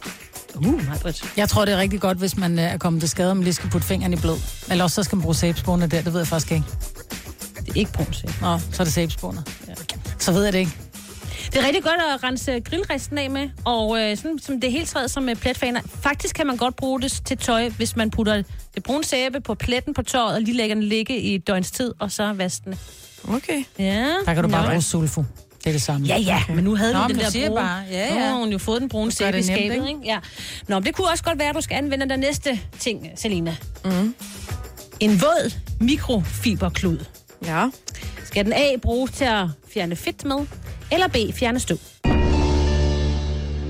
Uh, 0.55 0.87
Majbrit. 0.89 1.25
Jeg 1.37 1.49
tror, 1.49 1.65
det 1.65 1.75
er 1.75 1.79
rigtig 1.79 2.01
godt, 2.01 2.19
hvis 2.19 2.37
man 2.37 2.59
øh, 2.59 2.65
er 2.65 2.79
kommet 2.79 3.03
til 3.03 3.09
skade, 3.09 3.31
om 3.31 3.37
man 3.37 3.45
lige 3.45 3.55
skal 3.55 3.71
putte 3.71 3.87
fingeren 3.87 4.13
i 4.13 4.17
blod. 4.17 4.39
Eller 4.71 4.85
også 4.85 4.95
så 4.95 5.03
skal 5.03 5.17
man 5.17 5.23
bruge 5.23 5.35
sæbespåner 5.35 5.87
der, 5.87 6.03
det 6.03 6.13
ved 6.13 6.21
jeg 6.21 6.27
faktisk 6.27 6.53
ikke. 6.53 6.65
Det 7.57 7.69
er 7.69 7.77
ikke 7.77 7.93
brun 7.93 8.13
sæbe. 8.13 8.33
Nå, 8.41 8.59
så 8.73 8.83
er 8.83 8.85
det 8.85 8.93
sæbespåner. 8.93 9.43
Ja. 9.69 9.73
Så 10.19 10.33
ved 10.33 10.45
jeg 10.45 10.53
det 10.53 10.59
ikke. 10.59 10.73
Det 11.53 11.61
er 11.61 11.67
rigtig 11.67 11.83
godt 11.83 11.95
at 12.15 12.25
rense 12.25 12.61
grillresten 12.61 13.19
af 13.19 13.31
med, 13.31 13.49
og 13.65 14.01
øh, 14.01 14.17
sådan, 14.17 14.39
som 14.39 14.61
det 14.61 14.73
helt 14.73 14.89
træet 14.89 15.11
som 15.11 15.23
med 15.23 15.37
pletfaner. 15.37 15.81
Faktisk 16.03 16.35
kan 16.35 16.47
man 16.47 16.57
godt 16.57 16.77
bruge 16.77 17.01
det 17.01 17.21
til 17.25 17.39
tøj, 17.39 17.69
hvis 17.69 17.97
man 17.97 18.11
putter 18.11 18.43
det 18.75 18.83
brune 18.83 19.05
sæbe 19.05 19.41
på 19.41 19.55
pletten 19.55 19.95
på 19.95 20.03
tøjet, 20.03 20.35
og 20.35 20.41
lige 20.43 20.57
lægger 20.57 20.75
den 20.75 20.85
ligge 20.85 21.19
i 21.21 21.35
et 21.35 21.47
døgns 21.47 21.71
tid, 21.71 21.93
og 21.99 22.13
så 22.13 22.33
vaske 22.33 22.65
den. 22.65 22.79
Okay. 23.29 23.65
Ja. 23.79 24.15
Der 24.27 24.35
kan 24.35 24.45
du 24.45 24.49
bare 24.51 24.63
Nå. 24.63 24.69
bruge 24.71 24.83
sulfo. 24.83 25.25
Det 25.59 25.67
er 25.69 25.73
det 25.73 25.83
samme. 25.83 26.07
Ja, 26.07 26.17
ja, 26.19 26.43
men 26.55 26.65
nu 26.65 26.77
havde 26.77 26.93
Nå, 26.93 26.99
men 27.01 27.11
den 27.11 27.19
der 27.19 27.31
brune. 27.49 27.61
bare, 27.61 27.83
ja, 27.91 28.15
Nu 28.15 28.21
ja. 28.21 28.27
har 28.27 28.35
hun 28.39 28.53
jo 28.53 28.59
fået 28.59 28.81
den 28.81 28.89
brune 28.89 29.13
sæbe 29.13 29.39
i 29.39 29.43
skabet, 29.43 29.63
ikke? 29.75 29.89
ikke? 29.89 30.01
Ja. 30.05 30.19
Nå, 30.69 30.75
men 30.79 30.85
det 30.87 30.95
kunne 30.95 31.09
også 31.11 31.25
godt 31.25 31.39
være, 31.39 31.49
at 31.49 31.55
du 31.55 31.61
skal 31.61 31.77
anvende 31.77 32.09
den 32.09 32.21
næste 32.21 32.61
ting, 32.79 33.09
Selina. 33.17 33.57
Mm. 33.85 34.15
En 35.01 35.21
våd 35.21 35.53
mikrofiberklud. 35.81 36.99
Ja. 37.45 37.67
Skal 38.25 38.45
den 38.45 38.53
A 38.53 38.77
bruges 38.83 39.11
til 39.11 39.25
at 39.25 39.47
fjerne 39.75 39.97
fedt 39.97 40.25
med, 40.25 40.47
eller 40.93 41.09
B 41.09 41.17
fjerne 41.35 41.61
støv? 41.61 41.79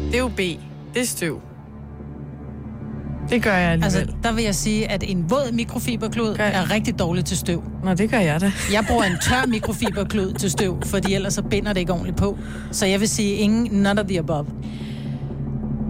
Det 0.06 0.14
er 0.14 0.18
jo 0.18 0.28
B. 0.28 0.38
Det 0.94 1.02
er 1.02 1.06
støv. 1.06 1.40
Det 3.32 3.42
gør 3.42 3.54
jeg 3.54 3.70
alligevel. 3.70 3.98
Altså, 3.98 4.14
der 4.22 4.32
vil 4.32 4.44
jeg 4.44 4.54
sige, 4.54 4.90
at 4.90 5.04
en 5.06 5.30
våd 5.30 5.52
mikrofiberklud 5.52 6.36
er 6.38 6.70
rigtig 6.70 6.98
dårlig 6.98 7.24
til 7.24 7.38
støv. 7.38 7.64
Nå, 7.84 7.94
det 7.94 8.10
gør 8.10 8.18
jeg 8.18 8.40
da. 8.40 8.52
Jeg 8.72 8.84
bruger 8.88 9.04
en 9.04 9.18
tør 9.22 9.46
mikrofiberklud 9.46 10.32
til 10.32 10.50
støv, 10.50 10.82
fordi 10.86 11.14
ellers 11.14 11.34
så 11.34 11.42
binder 11.42 11.72
det 11.72 11.80
ikke 11.80 11.92
ordentligt 11.92 12.16
på. 12.16 12.38
Så 12.72 12.86
jeg 12.86 13.00
vil 13.00 13.08
sige 13.08 13.34
ingen 13.34 13.82
none 13.82 14.00
of 14.00 14.06
the 14.06 14.18
above. 14.18 14.46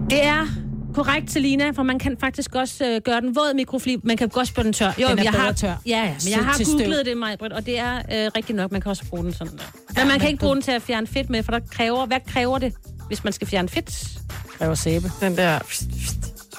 Det 0.09 0.25
er 0.25 0.47
korrekt, 0.93 1.31
Selina, 1.31 1.71
for 1.71 1.83
man 1.83 1.99
kan 1.99 2.17
faktisk 2.19 2.55
også 2.55 2.85
øh, 2.85 3.01
gøre 3.01 3.21
den 3.21 3.35
våd 3.35 3.53
mikrofiber. 3.53 4.07
Man 4.07 4.17
kan 4.17 4.29
også 4.33 4.53
gøre 4.53 4.63
den 4.63 4.73
tør. 4.73 4.91
Den 4.91 5.19
er 5.19 5.23
jeg 5.23 5.31
har, 5.31 5.51
tør. 5.51 5.67
Ja, 5.67 5.75
ja, 5.85 6.03
men 6.03 6.31
jeg 6.31 6.45
har 6.45 6.77
googlet 6.77 7.05
det, 7.05 7.17
Majbrit, 7.17 7.51
og 7.51 7.65
det 7.65 7.79
er 7.79 7.95
øh, 7.95 8.31
rigtigt 8.35 8.55
nok. 8.55 8.71
Man 8.71 8.81
kan 8.81 8.89
også 8.89 9.05
bruge 9.09 9.23
den 9.23 9.33
sådan 9.33 9.53
der. 9.57 9.99
Men 9.99 10.07
man 10.07 10.19
kan 10.19 10.29
ikke 10.29 10.39
bruge 10.39 10.55
den 10.55 10.61
til 10.61 10.71
at 10.71 10.81
fjerne 10.81 11.07
fedt 11.07 11.29
med, 11.29 11.43
for 11.43 11.51
der 11.51 11.59
kræver, 11.71 12.05
hvad 12.05 12.19
kræver 12.27 12.57
det, 12.57 12.73
hvis 13.07 13.23
man 13.23 13.33
skal 13.33 13.47
fjerne 13.47 13.69
fedt? 13.69 14.19
Kræver 14.57 14.75
sæbe. 14.75 15.11
Den 15.21 15.37
der... 15.37 15.59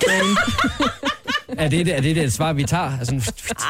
Er 1.59 1.69
det, 1.69 1.89
er 1.97 2.01
det 2.01 2.17
det 2.17 2.33
svar, 2.33 2.53
vi 2.53 2.65
tager? 2.65 2.99
Altså, 2.99 3.15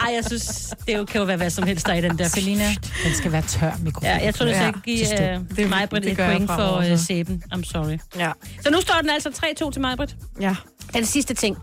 Ej, 0.05 0.14
jeg 0.14 0.24
synes, 0.26 0.74
det 0.86 0.96
jo, 0.96 1.05
kan 1.05 1.18
jo 1.20 1.24
være 1.26 1.36
hvad 1.36 1.51
som 1.51 1.66
helst, 1.66 1.86
der 1.86 1.92
er 1.92 1.96
i 1.96 2.01
den 2.01 2.18
der. 2.18 2.28
Selina, 2.28 2.64
den 3.05 3.14
skal 3.14 3.32
være 3.32 3.42
tør 3.42 3.72
mikrofiber. 3.82 4.10
Ja, 4.12 4.24
jeg 4.24 4.34
tror, 4.34 4.46
det 4.46 4.55
skal 4.56 4.74
Ja, 4.86 5.20
give 5.24 5.40
uh, 5.40 5.56
Det- 5.56 5.70
Majbrit 5.70 6.02
det 6.02 6.10
et 6.12 6.16
point 6.18 6.51
for 6.51 6.78
uh, 6.78 6.84
så. 6.84 7.05
sæben. 7.05 7.42
I'm 7.55 7.62
sorry. 7.64 7.98
Ja. 8.18 8.32
Så 8.60 8.70
nu 8.70 8.80
står 8.80 8.94
den 9.01 9.10
altså 9.10 9.28
3-2 9.66 9.70
til 9.70 9.82
Majbrit. 9.82 10.16
Ja. 10.40 10.56
Den 10.94 11.06
sidste 11.06 11.34
ting. 11.34 11.56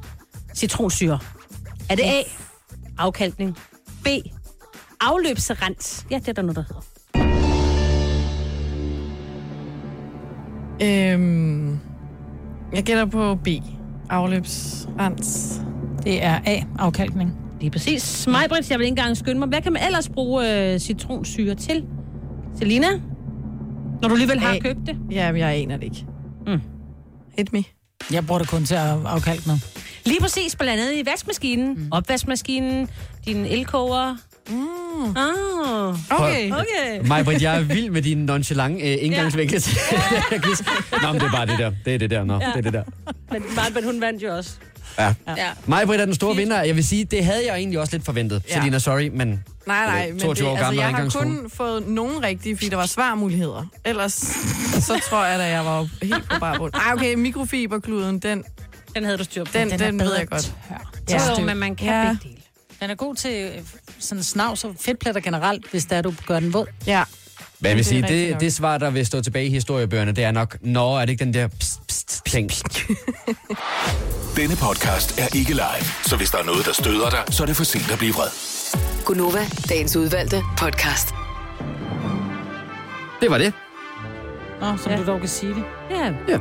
Citronsyre. 0.56 1.20
Er 1.90 1.96
det 1.96 2.04
A? 2.04 2.22
Afkalkning. 2.98 3.58
B? 4.04 4.08
Afløbsrens. 5.02 6.06
Ja, 6.12 6.16
det 6.20 6.28
er 6.28 6.34
der 6.34 6.42
noget, 6.42 6.56
der 6.56 6.64
hedder. 6.64 6.82
Øhm, 10.82 11.80
jeg 12.74 12.84
gætter 12.84 13.06
på 13.06 13.36
B. 13.36 13.48
Afløbsrens. 14.12 15.62
Det 16.04 16.24
er 16.24 16.40
A, 16.46 16.62
afkalkning. 16.80 17.34
Lige 17.62 17.72
præcis. 17.72 18.28
Majbrit, 18.28 18.72
jeg 18.72 18.80
vil 18.80 18.86
ikke 18.86 18.92
engang 18.92 19.18
skynde 19.18 19.40
mig. 19.40 19.48
Hvad 19.48 19.62
kan 19.62 19.74
man 19.74 19.86
ellers 19.86 20.10
bruge 20.10 20.74
uh, 20.74 20.80
citronsyre 20.80 21.56
til? 21.56 21.86
Selina? 22.60 22.88
Når 24.02 24.08
du 24.08 24.14
alligevel 24.14 24.40
har 24.40 24.56
A. 24.56 24.60
købt 24.60 24.80
det? 24.88 24.98
Ja, 25.12 25.32
jeg 25.36 25.56
aner 25.56 25.78
det 25.78 25.84
ikke. 25.84 26.06
Mm. 26.48 26.62
Hit 27.38 27.54
me. 27.54 27.64
Jeg 28.12 28.26
bruger 28.26 28.40
det 28.40 28.50
kun 28.50 28.64
til 28.64 28.76
at 28.76 29.06
afkalke 29.06 29.48
noget. 29.48 29.82
Lige 30.06 30.22
præcis, 30.22 30.56
blandt 30.56 30.82
andet 30.82 30.98
i 30.98 31.06
vaskemaskinen, 31.06 31.74
mm. 31.74 31.88
opvaskemaskinen, 31.92 32.90
din 33.26 33.46
elkoger. 33.46 34.16
Mm. 34.52 35.18
Ah, 35.18 35.96
Okay. 36.20 36.52
okay. 36.52 37.08
Majbrit, 37.08 37.42
jeg 37.42 37.56
er 37.58 37.62
vild 37.62 37.90
med 37.90 38.02
din 38.02 38.18
nonchalante 38.18 38.92
øh, 38.92 38.98
indgangsvinkel 39.02 39.62
quiz. 40.44 40.62
Nå, 41.02 41.12
men 41.12 41.22
det 41.22 41.28
er 41.28 41.32
bare 41.32 41.46
det 41.46 41.60
der. 41.60 41.72
Det 41.86 41.94
er 41.94 41.98
det 41.98 42.10
der. 42.10 42.24
Nå, 42.24 42.34
Ja. 42.34 42.46
det 42.48 42.56
er 42.58 42.62
det 42.62 42.74
der. 42.74 42.84
Men 43.32 43.44
Majbrit, 43.56 43.84
hun 43.86 44.02
vandt 44.02 44.24
jo 44.24 44.36
også. 44.38 44.52
Ja. 45.00 45.14
Ja. 45.28 45.48
Majbrit 45.66 46.00
er 46.02 46.06
den 46.06 46.16
store 46.16 46.36
vinder. 46.36 46.62
Jeg 46.64 46.76
vil 46.76 46.88
sige, 46.88 47.06
det 47.06 47.26
havde 47.26 47.46
jeg 47.48 47.56
egentlig 47.58 47.80
også 47.80 47.96
lidt 47.96 48.06
forventet. 48.06 48.44
Ja. 48.50 48.54
Selina, 48.54 48.80
sorry, 48.80 49.10
men... 49.14 49.44
Nej, 49.68 49.86
nej, 49.86 50.06
øh, 50.08 50.14
men 50.14 50.20
22 50.22 50.46
det, 50.46 50.52
år 50.52 50.58
altså, 50.58 50.64
gammel 50.66 50.80
og 50.80 50.86
jeg 50.92 50.96
har 50.98 51.10
kun 51.10 51.50
fået 51.54 51.88
nogen 51.88 52.24
rigtige, 52.24 52.58
fordi 52.58 52.70
der 52.70 52.76
var 52.76 52.86
svarmuligheder. 52.86 53.66
Ellers 53.86 54.14
så 54.80 55.00
tror 55.10 55.26
jeg, 55.26 55.42
at 55.42 55.52
jeg 55.52 55.66
var 55.66 55.88
helt 56.04 56.30
på 56.30 56.40
bare 56.40 56.58
bund. 56.58 56.74
Ej, 56.74 56.94
okay, 56.94 57.14
mikrofiberkluden, 57.14 58.20
den, 58.20 58.44
Den 58.96 59.04
havde 59.04 59.18
du 59.18 59.24
styr 59.24 59.44
på. 59.44 59.52
den, 59.54 59.70
den, 59.72 59.80
Den 59.80 59.88
er 59.88 59.92
ved 59.92 60.00
bedre 60.00 60.20
jeg 60.20 60.28
godt. 60.28 60.54
Ja. 61.10 61.16
Jo, 61.16 61.40
jo, 61.40 61.46
men 61.46 61.58
man 61.58 61.76
kan 61.76 61.88
Ja. 61.88 62.08
begge 62.10 62.20
dele. 62.30 62.41
Den 62.82 62.90
er 62.90 62.96
god 62.96 63.16
til 63.16 63.52
øh, 63.56 63.64
sådan 64.00 64.24
snavs 64.24 64.64
og 64.64 64.76
fedtpletter 64.80 65.22
generelt, 65.22 65.72
hvis 65.72 65.86
der 65.86 66.02
du 66.02 66.14
gør 66.28 66.40
den 66.40 66.54
våd. 66.54 66.66
Ja. 66.88 67.04
Men 67.60 67.70
jeg 67.70 67.78
vil 67.78 67.86
sige, 67.86 68.02
det, 68.02 68.40
det 68.40 68.54
svar, 68.54 68.78
der 68.78 68.90
vil 68.90 69.06
stå 69.06 69.22
tilbage 69.22 69.46
i 69.46 69.50
historiebøgerne, 69.50 70.12
det 70.12 70.24
er 70.24 70.32
nok, 70.32 70.58
nå, 70.62 70.96
er 70.96 71.00
det 71.00 71.10
ikke 71.10 71.26
den 71.26 71.34
der 71.34 71.48
pst, 71.48 71.88
pst, 71.88 72.26
ting? 72.26 72.52
Denne 74.38 74.56
podcast 74.56 75.20
er 75.20 75.36
ikke 75.36 75.52
live, 75.52 75.86
så 76.06 76.16
hvis 76.18 76.30
der 76.30 76.38
er 76.38 76.44
noget, 76.44 76.66
der 76.66 76.74
støder 76.74 77.10
dig, 77.10 77.24
så 77.30 77.44
er 77.44 77.48
det 77.48 77.56
for 77.56 77.64
sent 77.64 77.92
at 77.92 77.98
blive 77.98 78.14
vred. 78.14 78.30
Gunova, 79.06 79.46
dagens 79.70 79.96
udvalgte 79.96 80.44
podcast. 80.58 81.08
Det 83.22 83.32
var 83.32 83.38
det. 83.38 83.54
Nå, 84.62 84.78
som 84.78 84.92
ja. 84.92 84.98
du 84.98 85.06
dog 85.06 85.20
kan 85.20 85.30
sige 85.30 85.54
det. 85.54 85.64
Ja. 85.90 86.14
Ja. 86.28 86.40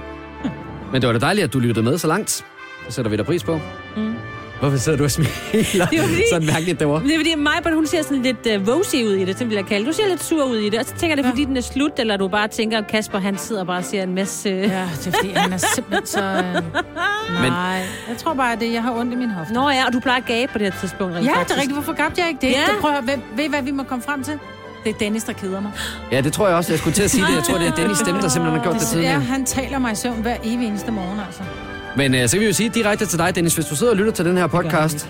Men 0.92 1.02
det 1.02 1.06
var 1.06 1.12
da 1.12 1.18
dejligt, 1.18 1.44
at 1.44 1.52
du 1.52 1.58
lyttede 1.58 1.84
med 1.84 1.98
så 1.98 2.06
langt. 2.06 2.44
Det 2.86 2.94
sætter 2.94 3.10
vi 3.10 3.16
da 3.16 3.22
pris 3.22 3.44
på. 3.44 3.60
Mm. 3.96 4.14
Hvorfor 4.60 4.76
sidder 4.76 4.98
du 4.98 5.04
og 5.04 5.10
smiler 5.10 5.30
Det 5.52 5.98
er 5.98 6.02
fordi- 6.02 6.22
sådan 6.32 6.46
mærkeligt 6.46 6.80
derovre? 6.80 7.02
Det 7.02 7.14
er 7.14 7.18
fordi 7.18 7.34
Majbert, 7.34 7.74
hun 7.74 7.86
ser 7.86 8.02
sådan 8.02 8.22
lidt 8.22 8.68
uh, 8.68 8.74
rosy 8.76 8.96
ud 8.96 9.12
i 9.14 9.24
det, 9.24 9.38
det 9.38 9.48
vil 9.48 9.54
jeg 9.54 9.66
kalde. 9.66 9.86
Du 9.86 9.92
ser 9.92 10.08
lidt 10.08 10.24
sur 10.24 10.44
ud 10.44 10.56
i 10.56 10.68
det, 10.68 10.78
og 10.80 10.84
så 10.86 10.94
tænker 10.98 11.16
det 11.16 11.24
fordi, 11.24 11.44
den 11.44 11.56
er 11.56 11.60
slut, 11.60 11.92
eller 11.98 12.16
du 12.16 12.28
bare 12.28 12.48
tænker, 12.48 12.78
at 12.78 12.86
Kasper, 12.86 13.18
han 13.18 13.38
sidder 13.38 13.64
bare 13.64 13.78
og 13.78 13.84
siger 13.84 14.02
en 14.02 14.14
masse... 14.14 14.48
Uh... 14.48 14.56
Ja, 14.60 14.88
det 14.98 15.06
er 15.06 15.12
fordi, 15.12 15.30
han 15.32 15.52
er 15.52 15.56
simpelthen 15.74 16.06
så... 16.06 16.22
Øh... 16.22 16.62
Nej, 17.50 17.82
jeg 18.08 18.16
tror 18.18 18.34
bare, 18.34 18.52
at 18.52 18.60
det, 18.60 18.72
jeg 18.72 18.82
har 18.82 18.92
ondt 18.92 19.12
i 19.12 19.16
min 19.16 19.30
hofte. 19.30 19.52
Nå 19.54 19.68
ja, 19.70 19.86
og 19.86 19.92
du 19.92 20.00
plejer 20.00 20.20
at 20.20 20.26
gabe 20.26 20.52
på 20.52 20.58
det 20.58 20.72
her 20.72 20.80
tidspunkt. 20.80 21.14
rent 21.14 21.24
Ja, 21.26 21.30
det 21.30 21.36
faktisk. 21.36 21.56
er 21.56 21.60
rigtigt. 21.60 21.76
Hvorfor 21.76 21.92
gabte 21.92 22.20
jeg 22.20 22.28
ikke 22.28 22.40
det? 22.46 22.52
Ja. 22.52 22.52
det 22.72 22.80
prøv 22.80 22.90
at, 22.94 23.06
ved, 23.06 23.14
ved 23.36 23.48
hvad 23.48 23.62
vi 23.62 23.70
må 23.70 23.82
komme 23.82 24.02
frem 24.02 24.22
til? 24.24 24.38
Det 24.84 24.90
er 24.94 24.98
Dennis, 24.98 25.24
der 25.24 25.32
keder 25.32 25.60
mig. 25.60 25.70
Ja, 26.12 26.20
det 26.20 26.32
tror 26.32 26.48
jeg 26.48 26.56
også. 26.56 26.72
Jeg 26.72 26.78
skulle 26.78 26.94
til 26.94 27.02
at 27.02 27.10
sige 27.10 27.24
det. 27.26 27.34
Jeg 27.34 27.42
tror, 27.44 27.58
det 27.58 27.66
er 27.68 27.74
Dennis 27.74 27.98
stemme, 27.98 28.20
der 28.20 28.28
simpelthen 28.28 28.58
har 28.60 28.64
gjort 28.64 28.74
det 28.74 28.80
Ja, 28.82 28.86
tidligere. 28.86 29.20
han 29.20 29.44
taler 29.44 29.78
mig 29.78 29.92
i 29.92 29.94
søvn 29.94 30.22
hver 30.22 30.36
evig 30.44 30.66
eneste 30.66 30.90
morgen, 30.92 31.20
altså. 31.26 31.42
Men 31.96 32.14
uh, 32.14 32.20
så 32.26 32.30
kan 32.32 32.40
vi 32.40 32.46
jo 32.46 32.52
sige 32.52 32.68
direkte 32.68 33.06
til 33.06 33.18
dig, 33.18 33.34
Dennis, 33.34 33.54
hvis 33.54 33.66
du 33.66 33.76
sidder 33.76 33.92
og 33.92 33.96
lytter 33.98 34.12
til 34.12 34.24
den 34.24 34.36
her 34.36 34.46
podcast. 34.46 35.08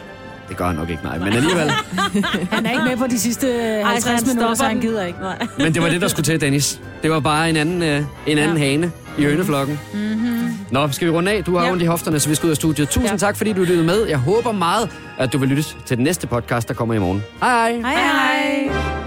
Det 0.49 0.57
gør 0.59 0.67
han 0.67 0.77
nok 0.77 0.91
ikke, 0.91 1.03
nej. 1.05 1.19
Men 1.19 1.29
alligevel. 1.33 1.71
Han 2.53 2.67
er 2.67 2.71
ikke 2.71 2.85
med 2.85 2.97
på 2.97 3.07
de 3.07 3.19
sidste 3.19 3.47
øh, 3.47 3.87
50 3.87 4.05
han 4.07 4.29
minutter, 4.29 4.55
så 4.55 4.65
han 4.65 4.81
gider 4.81 5.05
ikke. 5.07 5.19
Nej. 5.21 5.47
Men 5.59 5.75
det 5.75 5.83
var 5.83 5.89
det, 5.89 6.01
der 6.01 6.09
skulle 6.09 6.25
til, 6.25 6.41
Dennis. 6.41 6.81
Det 7.03 7.11
var 7.11 7.21
bare 7.21 7.51
en 7.51 7.57
anden, 7.57 7.83
uh, 7.83 8.07
en 8.33 8.39
anden 8.39 8.57
Ja. 8.57 8.65
hane 8.71 8.93
i 9.19 9.23
høneflokken. 9.25 9.81
Mm-hmm. 9.95 10.51
Nå, 10.71 10.89
skal 10.93 11.07
vi 11.09 11.13
runde 11.13 11.33
af? 11.33 11.45
Du 11.45 11.57
har 11.57 11.65
Ja. 11.65 11.73
ondt 11.73 11.83
i 11.83 11.87
hofterne, 11.87 12.21
så 12.21 12.29
vi 12.29 12.35
skal 12.35 12.47
ud 12.47 12.51
af 12.51 12.57
studiet. 12.57 12.89
Tusind 12.89 13.11
Ja. 13.11 13.17
tak, 13.17 13.37
fordi 13.37 13.53
du 13.53 13.61
lyttede 13.61 13.85
med. 13.85 14.07
Jeg 14.07 14.19
håber 14.19 14.53
meget, 14.53 14.89
at 15.19 15.33
du 15.33 15.39
vil 15.39 15.49
lytte 15.49 15.65
til 15.87 15.97
den 15.97 16.05
næste 16.05 16.27
podcast, 16.27 16.69
der 16.69 16.75
kommer 16.75 16.95
i 16.95 16.99
morgen. 16.99 17.23
Hej 17.41 17.73
hej. 17.73 17.81
Hej 17.81 18.71
hej. 18.73 19.00